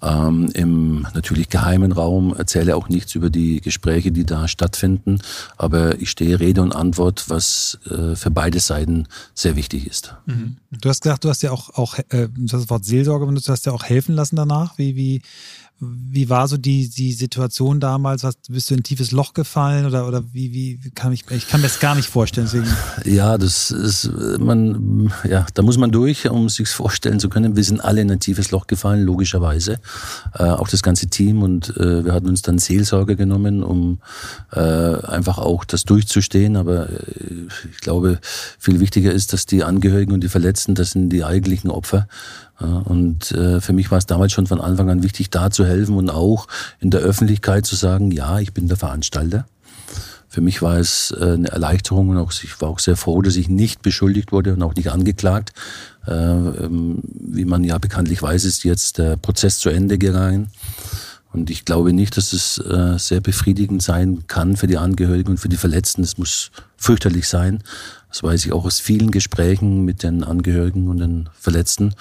ähm, 0.03 0.51
im 0.55 1.07
natürlich 1.14 1.49
geheimen 1.49 1.93
Raum, 1.93 2.34
erzähle 2.36 2.76
auch 2.76 2.89
nichts 2.89 3.14
über 3.14 3.30
die 3.30 3.61
Gespräche, 3.61 4.12
die 4.12 4.24
da 4.24 4.49
stattfinden, 4.49 5.20
aber 5.57 6.01
ich 6.01 6.11
stehe 6.11 6.39
Rede 6.39 6.62
und 6.62 6.74
Antwort, 6.74 7.24
was 7.28 7.78
äh, 7.91 8.14
für 8.14 8.30
beide 8.30 8.61
Seiten 8.61 9.07
sehr 9.34 9.57
wichtig 9.57 9.86
ist. 9.86 10.14
Mhm. 10.26 10.57
Du 10.70 10.89
hast 10.89 11.03
gesagt, 11.03 11.24
du 11.24 11.28
hast 11.28 11.43
ja 11.43 11.51
auch, 11.51 11.70
auch 11.74 11.99
äh, 12.11 12.28
das 12.36 12.70
Wort 12.70 12.84
Seelsorge 12.84 13.26
benutzt, 13.26 13.49
du 13.49 13.53
hast 13.53 13.66
ja 13.66 13.72
auch 13.72 13.84
helfen 13.84 14.14
lassen 14.14 14.36
danach. 14.36 14.78
Wie, 14.78 14.95
wie, 14.97 15.22
wie 15.81 16.29
war 16.29 16.49
so 16.49 16.57
die, 16.57 16.89
die 16.89 17.12
Situation 17.12 17.79
damals? 17.79 18.24
Hast, 18.24 18.51
bist 18.51 18.68
du 18.68 18.74
in 18.74 18.81
ein 18.81 18.83
tiefes 18.83 19.12
Loch 19.12 19.33
gefallen 19.33 19.87
oder, 19.87 20.09
oder 20.09 20.24
wie, 20.33 20.53
wie 20.53 20.91
kann 20.91 21.12
ich, 21.12 21.24
ich 21.31 21.49
kann 21.49 21.61
mir 21.61 21.68
das 21.68 21.79
gar 21.79 21.95
nicht 21.95 22.09
vorstellen. 22.09 22.49
Deswegen. 22.53 22.66
Ja, 23.05 23.39
das 23.39 23.70
ist, 23.70 24.11
man, 24.41 25.12
ja, 25.29 25.47
da 25.55 25.62
muss 25.62 25.79
man 25.79 25.93
durch, 25.93 26.29
um 26.29 26.49
sich 26.49 26.68
vorstellen 26.68 27.20
zu 27.20 27.29
können. 27.29 27.55
Wir 27.55 27.62
sind 27.62 27.81
alle 27.81 28.01
in 28.01 28.11
ein 28.11 28.18
tiefes 28.18 28.51
Loch 28.51 28.66
gefallen, 28.66 29.05
logischerweise. 29.05 29.79
Äh, 30.35 30.45
auch 30.45 30.68
das 30.68 30.83
ganze 30.83 31.07
Team 31.07 31.43
und 31.43 31.76
äh, 31.76 32.05
wir 32.05 32.12
hatten 32.12 32.29
uns 32.29 32.43
dann 32.43 32.59
Seelsorge 32.59 33.14
genommen, 33.14 33.62
um 33.62 34.01
äh, 34.53 34.61
einfach 34.61 35.39
auch 35.39 35.64
das 35.64 35.85
durchzustehen. 35.85 36.57
Aber 36.57 36.91
äh, 36.91 37.47
ich 37.70 37.79
glaube, 37.81 38.18
viel 38.59 38.81
wichtiger 38.81 39.12
ist, 39.12 39.33
dass 39.33 39.47
die 39.47 39.62
Angehörigen 39.62 40.12
und 40.12 40.22
die 40.22 40.29
Verletzten, 40.29 40.74
das 40.74 40.91
sind 40.91 41.11
die 41.11 41.22
eigentlichen 41.22 41.70
Opfer. 41.70 42.09
Und 42.59 43.30
äh, 43.32 43.61
für 43.61 43.72
mich 43.72 43.90
war 43.90 43.98
es 43.98 44.06
damals 44.06 44.32
schon 44.32 44.46
von 44.46 44.61
Anfang 44.61 44.90
an 44.90 45.02
wichtig, 45.02 45.30
da 45.30 45.50
zu 45.50 45.64
helfen 45.64 45.96
und 45.96 46.11
auch 46.11 46.48
in 46.80 46.90
der 46.90 47.00
Öffentlichkeit 47.00 47.66
zu 47.66 47.76
sagen, 47.76 48.11
ja, 48.11 48.40
ich 48.40 48.52
bin 48.52 48.66
der 48.66 48.76
Veranstalter. 48.76 49.46
Für 50.30 50.40
mich 50.42 50.61
war 50.61 50.76
es 50.76 51.14
äh, 51.18 51.32
eine 51.32 51.48
Erleichterung 51.48 52.11
und 52.11 52.18
auch, 52.18 52.32
ich 52.32 52.61
war 52.61 52.68
auch 52.68 52.80
sehr 52.80 52.96
froh, 52.96 53.22
dass 53.22 53.36
ich 53.36 53.48
nicht 53.48 53.80
beschuldigt 53.82 54.30
wurde 54.30 54.52
und 54.52 54.62
auch 54.62 54.74
nicht 54.74 54.90
angeklagt. 54.90 55.52
Äh, 56.06 56.12
ähm, 56.12 56.98
wie 57.02 57.44
man 57.44 57.64
ja 57.64 57.78
bekanntlich 57.78 58.20
weiß, 58.20 58.44
ist 58.44 58.64
jetzt 58.64 58.98
der 58.98 59.16
Prozess 59.16 59.59
zu 59.59 59.70
Ende 59.70 59.96
gegangen. 59.96 60.50
Und 61.31 61.51
ich 61.51 61.64
glaube 61.64 61.93
nicht, 61.93 62.16
dass 62.16 62.33
es 62.33 62.55
sehr 62.97 63.20
befriedigend 63.20 63.83
sein 63.83 64.26
kann 64.26 64.57
für 64.57 64.66
die 64.66 64.79
Angehörigen 64.79 65.33
und 65.33 65.39
für 65.39 65.51
die 65.51 65.59
Verletzten. 65.59 66.03
Es 66.03 66.16
muss 66.16 66.51
fürchterlich 66.76 67.29
sein. 67.29 67.62
Das 68.09 68.22
weiß 68.22 68.47
ich 68.47 68.53
auch 68.53 68.64
aus 68.64 68.81
vielen 68.81 69.11
Gesprächen 69.11 69.85
mit 69.85 70.03
den 70.03 70.24
Angehörigen 70.24 70.89
und 70.89 70.99
den 70.99 71.29
Verletzten. 71.39 71.95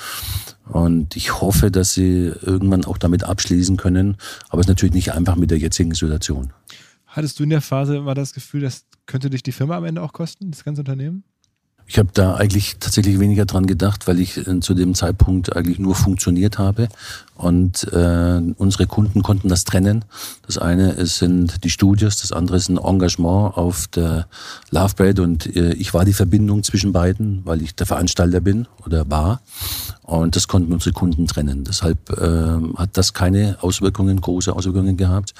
Und 0.65 1.17
ich 1.17 1.41
hoffe, 1.41 1.71
dass 1.71 1.93
sie 1.93 2.31
irgendwann 2.41 2.85
auch 2.85 2.97
damit 2.97 3.25
abschließen 3.25 3.75
können. 3.75 4.15
Aber 4.49 4.61
es 4.61 4.65
ist 4.65 4.69
natürlich 4.69 4.95
nicht 4.95 5.11
einfach 5.11 5.35
mit 5.35 5.51
der 5.51 5.57
jetzigen 5.57 5.93
Situation. 5.93 6.53
Hattest 7.05 7.39
du 7.39 7.43
in 7.43 7.49
der 7.49 7.61
Phase 7.61 7.97
immer 7.97 8.13
das 8.13 8.33
Gefühl, 8.33 8.61
das 8.61 8.85
könnte 9.07 9.29
dich 9.29 9.43
die 9.43 9.51
Firma 9.51 9.75
am 9.75 9.83
Ende 9.83 10.01
auch 10.01 10.13
kosten, 10.13 10.51
das 10.51 10.63
ganze 10.63 10.81
Unternehmen? 10.81 11.23
Ich 11.89 11.97
habe 11.97 12.09
da 12.13 12.35
eigentlich 12.35 12.77
tatsächlich 12.79 13.17
weniger 13.17 13.45
dran 13.45 13.65
gedacht, 13.65 14.07
weil 14.07 14.19
ich 14.19 14.45
äh, 14.45 14.59
zu 14.59 14.73
dem 14.73 14.93
Zeitpunkt 14.93 15.55
eigentlich 15.55 15.79
nur 15.79 15.95
funktioniert 15.95 16.59
habe. 16.59 16.89
Und 17.35 17.85
äh, 17.93 18.41
unsere 18.57 18.87
Kunden 18.87 19.23
konnten 19.23 19.47
das 19.47 19.63
trennen. 19.63 20.03
Das 20.45 20.57
eine 20.57 21.05
sind 21.05 21.63
die 21.63 21.69
Studios, 21.69 22.19
das 22.19 22.33
andere 22.33 22.57
ist 22.57 22.67
ein 22.67 22.77
Engagement 22.77 23.55
auf 23.55 23.87
der 23.87 24.27
Love 24.69 24.95
Parade. 24.95 25.21
Und 25.21 25.55
äh, 25.55 25.73
ich 25.73 25.93
war 25.93 26.03
die 26.03 26.13
Verbindung 26.13 26.61
zwischen 26.63 26.91
beiden, 26.91 27.45
weil 27.45 27.61
ich 27.61 27.73
der 27.73 27.85
Veranstalter 27.85 28.41
bin 28.41 28.67
oder 28.85 29.09
war. 29.09 29.41
Und 30.01 30.35
das 30.35 30.49
konnten 30.49 30.73
unsere 30.73 30.91
Kunden 30.91 31.25
trennen. 31.27 31.63
Deshalb 31.63 32.09
äh, 32.09 32.75
hat 32.75 32.97
das 32.97 33.13
keine 33.13 33.57
Auswirkungen, 33.61 34.19
große 34.19 34.51
Auswirkungen 34.51 34.97
gehabt. 34.97 35.33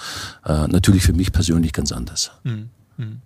Äh, 0.46 0.68
natürlich 0.68 1.04
für 1.04 1.14
mich 1.14 1.34
persönlich 1.34 1.74
ganz 1.74 1.92
anders. 1.92 2.32
Mhm. 2.44 2.70
Mhm. 2.96 3.22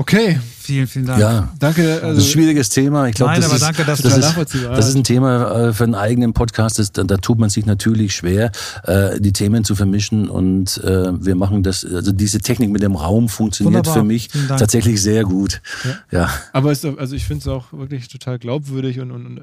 Okay. 0.00 0.40
Vielen, 0.60 0.86
vielen 0.86 1.04
Dank. 1.04 1.20
Ja, 1.20 1.52
danke. 1.58 1.82
Also, 1.82 2.06
das 2.06 2.16
ist 2.16 2.24
ein 2.24 2.32
schwieriges 2.32 2.70
Thema. 2.70 3.08
Ich 3.08 3.16
glaube, 3.16 3.34
das, 3.36 3.52
ist, 3.52 3.60
danke, 3.60 3.84
das, 3.84 4.00
das, 4.00 4.16
ist, 4.16 4.64
das 4.64 4.88
ist 4.88 4.94
ein 4.94 5.04
Thema 5.04 5.68
äh, 5.68 5.72
für 5.74 5.84
einen 5.84 5.94
eigenen 5.94 6.32
Podcast. 6.32 6.78
Das, 6.78 6.90
da, 6.90 7.04
da, 7.04 7.18
tut 7.18 7.38
man 7.38 7.50
sich 7.50 7.66
natürlich 7.66 8.14
schwer, 8.14 8.50
äh, 8.84 9.20
die 9.20 9.34
Themen 9.34 9.62
zu 9.62 9.74
vermischen. 9.74 10.30
Und 10.30 10.78
äh, 10.78 11.12
wir 11.22 11.34
machen 11.34 11.62
das, 11.62 11.84
also 11.84 12.12
diese 12.12 12.38
Technik 12.38 12.70
mit 12.70 12.80
dem 12.80 12.94
Raum 12.94 13.28
funktioniert 13.28 13.74
Wunderbar. 13.74 13.94
für 13.94 14.04
mich 14.04 14.30
tatsächlich 14.48 15.02
sehr 15.02 15.24
gut. 15.24 15.60
Ja. 15.84 16.20
ja. 16.20 16.30
Aber 16.54 16.72
es, 16.72 16.82
also 16.82 17.14
ich 17.14 17.26
finde 17.26 17.42
es 17.42 17.48
auch 17.48 17.70
wirklich 17.70 18.08
total 18.08 18.38
glaubwürdig 18.38 19.00
und, 19.00 19.10
und, 19.10 19.26
und 19.26 19.40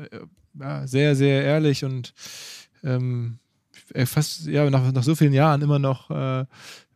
ja, 0.60 0.88
sehr, 0.88 1.16
sehr 1.16 1.43
ehrlich 1.43 1.86
und 1.86 2.16
ähm, 2.84 3.38
fast 4.05 4.47
ja, 4.47 4.68
nach, 4.72 4.91
nach 4.91 5.03
so 5.03 5.14
vielen 5.14 5.34
Jahren 5.34 5.62
immer 5.62 5.78
noch 5.78 6.10
äh, 6.10 6.45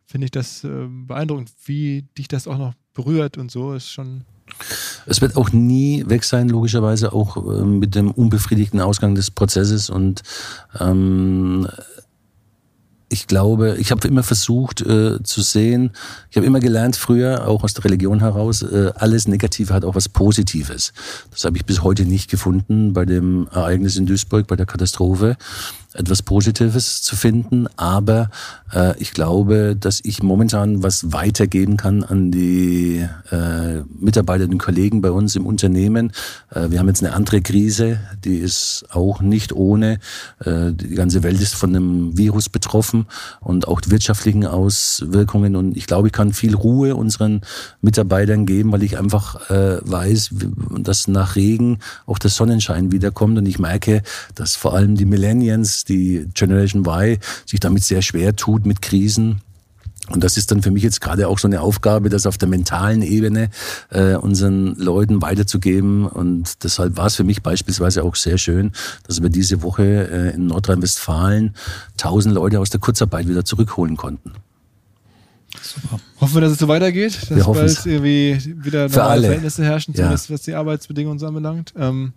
finde 0.04 0.24
ich 0.24 0.32
das 0.32 0.64
äh, 0.64 0.88
beeindruckend, 0.88 1.52
wie 1.64 2.02
dich 2.18 2.26
das 2.26 2.48
auch 2.48 2.58
noch 2.58 2.74
berührt 2.94 3.38
und 3.38 3.50
so 3.50 3.72
ist 3.72 3.90
schon. 3.90 4.22
Es 5.06 5.20
wird 5.20 5.36
auch 5.36 5.50
nie 5.52 6.04
weg 6.06 6.24
sein, 6.24 6.48
logischerweise, 6.48 7.12
auch 7.12 7.36
äh, 7.36 7.64
mit 7.64 7.94
dem 7.94 8.10
unbefriedigten 8.10 8.80
Ausgang 8.80 9.14
des 9.14 9.30
Prozesses. 9.30 9.88
Und 9.88 10.22
ähm, 10.78 11.66
ich 13.08 13.26
glaube, 13.26 13.76
ich 13.78 13.90
habe 13.90 14.06
immer 14.08 14.22
versucht 14.22 14.80
äh, 14.80 15.22
zu 15.22 15.42
sehen, 15.42 15.90
ich 16.30 16.36
habe 16.36 16.46
immer 16.46 16.60
gelernt 16.60 16.96
früher, 16.96 17.46
auch 17.46 17.62
aus 17.62 17.74
der 17.74 17.84
Religion 17.84 18.20
heraus, 18.20 18.62
äh, 18.62 18.90
alles 18.94 19.28
Negative 19.28 19.72
hat 19.74 19.84
auch 19.84 19.94
was 19.94 20.08
Positives. 20.08 20.92
Das 21.30 21.44
habe 21.44 21.56
ich 21.56 21.66
bis 21.66 21.82
heute 21.82 22.04
nicht 22.04 22.30
gefunden 22.30 22.92
bei 22.92 23.04
dem 23.04 23.48
Ereignis 23.52 23.96
in 23.96 24.06
Duisburg, 24.06 24.46
bei 24.46 24.56
der 24.56 24.66
Katastrophe 24.66 25.36
etwas 25.94 26.22
Positives 26.22 27.02
zu 27.02 27.16
finden, 27.16 27.66
aber 27.76 28.30
äh, 28.72 28.98
ich 28.98 29.12
glaube, 29.12 29.76
dass 29.78 30.00
ich 30.02 30.22
momentan 30.22 30.82
was 30.82 31.12
weitergeben 31.12 31.76
kann 31.76 32.02
an 32.02 32.30
die 32.30 33.06
äh, 33.30 33.82
Mitarbeiter 33.98 34.44
und 34.44 34.58
Kollegen 34.58 35.02
bei 35.02 35.10
uns 35.10 35.36
im 35.36 35.46
Unternehmen. 35.46 36.12
Äh, 36.50 36.70
wir 36.70 36.78
haben 36.78 36.88
jetzt 36.88 37.02
eine 37.02 37.14
andere 37.14 37.42
Krise, 37.42 38.00
die 38.24 38.36
ist 38.36 38.84
auch 38.90 39.20
nicht 39.20 39.52
ohne. 39.52 39.98
Äh, 40.44 40.72
die 40.72 40.94
ganze 40.94 41.22
Welt 41.22 41.40
ist 41.40 41.54
von 41.54 41.74
einem 41.74 42.16
Virus 42.16 42.48
betroffen 42.48 43.06
und 43.40 43.68
auch 43.68 43.80
wirtschaftlichen 43.86 44.46
Auswirkungen. 44.46 45.56
Und 45.56 45.76
ich 45.76 45.86
glaube, 45.86 46.08
ich 46.08 46.12
kann 46.12 46.32
viel 46.32 46.54
Ruhe 46.54 46.96
unseren 46.96 47.42
Mitarbeitern 47.80 48.46
geben, 48.46 48.72
weil 48.72 48.82
ich 48.82 48.98
einfach 48.98 49.50
äh, 49.50 49.78
weiß, 49.82 50.30
dass 50.78 51.08
nach 51.08 51.36
Regen 51.36 51.78
auch 52.06 52.18
der 52.18 52.30
Sonnenschein 52.30 52.92
wiederkommt. 52.92 53.38
Und 53.38 53.46
ich 53.46 53.58
merke, 53.58 54.02
dass 54.34 54.56
vor 54.56 54.74
allem 54.74 54.96
die 54.96 55.04
Millennials 55.04 55.81
die 55.84 56.28
Generation 56.34 56.86
Y 56.86 57.18
sich 57.46 57.60
damit 57.60 57.84
sehr 57.84 58.02
schwer 58.02 58.36
tut 58.36 58.66
mit 58.66 58.82
Krisen. 58.82 59.40
Und 60.10 60.24
das 60.24 60.36
ist 60.36 60.50
dann 60.50 60.62
für 60.62 60.72
mich 60.72 60.82
jetzt 60.82 61.00
gerade 61.00 61.28
auch 61.28 61.38
so 61.38 61.46
eine 61.46 61.60
Aufgabe, 61.60 62.08
das 62.08 62.26
auf 62.26 62.36
der 62.36 62.48
mentalen 62.48 63.02
Ebene 63.02 63.50
äh, 63.90 64.14
unseren 64.14 64.74
Leuten 64.76 65.22
weiterzugeben. 65.22 66.06
Und 66.06 66.64
deshalb 66.64 66.96
war 66.96 67.06
es 67.06 67.16
für 67.16 67.24
mich 67.24 67.42
beispielsweise 67.42 68.02
auch 68.02 68.16
sehr 68.16 68.36
schön, 68.36 68.72
dass 69.06 69.22
wir 69.22 69.30
diese 69.30 69.62
Woche 69.62 69.84
äh, 69.84 70.34
in 70.34 70.46
Nordrhein-Westfalen 70.48 71.54
tausend 71.96 72.34
Leute 72.34 72.58
aus 72.58 72.70
der 72.70 72.80
Kurzarbeit 72.80 73.28
wieder 73.28 73.44
zurückholen 73.44 73.96
konnten. 73.96 74.32
Super. 75.62 76.00
Hoffen 76.20 76.34
wir, 76.34 76.40
dass 76.40 76.52
es 76.52 76.58
so 76.58 76.68
weitergeht, 76.68 77.18
dass 77.30 77.30
wir 77.30 77.44
bald 77.44 77.86
irgendwie 77.86 78.54
wieder 78.64 78.88
normale 78.88 79.22
Verhältnisse 79.22 79.64
herrschen, 79.64 79.94
ja. 79.94 80.10
was 80.10 80.42
die 80.42 80.54
Arbeitsbedingungen 80.54 81.22
anbelangt. 81.22 81.74
Ähm, 81.76 82.12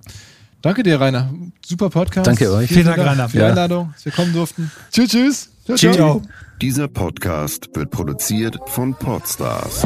Danke 0.66 0.82
dir, 0.82 1.00
Rainer. 1.00 1.32
Super 1.64 1.92
Podcast. 1.92 2.26
Danke 2.26 2.52
euch. 2.52 2.70
Vielen, 2.70 2.88
Dank, 2.88 2.98
Rainer, 2.98 3.30
für 3.30 3.38
die 3.38 3.44
ja. 3.44 3.50
Einladung, 3.50 3.92
dass 3.94 4.04
wir 4.04 4.12
kommen 4.12 4.34
durften. 4.34 4.72
Tschüss, 4.92 5.12
tschüss. 5.12 5.50
Ciao, 5.64 5.78
ciao. 5.78 5.94
ciao. 5.94 6.22
Dieser 6.60 6.88
Podcast 6.88 7.70
wird 7.76 7.92
produziert 7.92 8.58
von 8.66 8.96
Podstars 8.96 9.84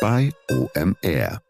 bei 0.00 0.32
OMR. 0.50 1.42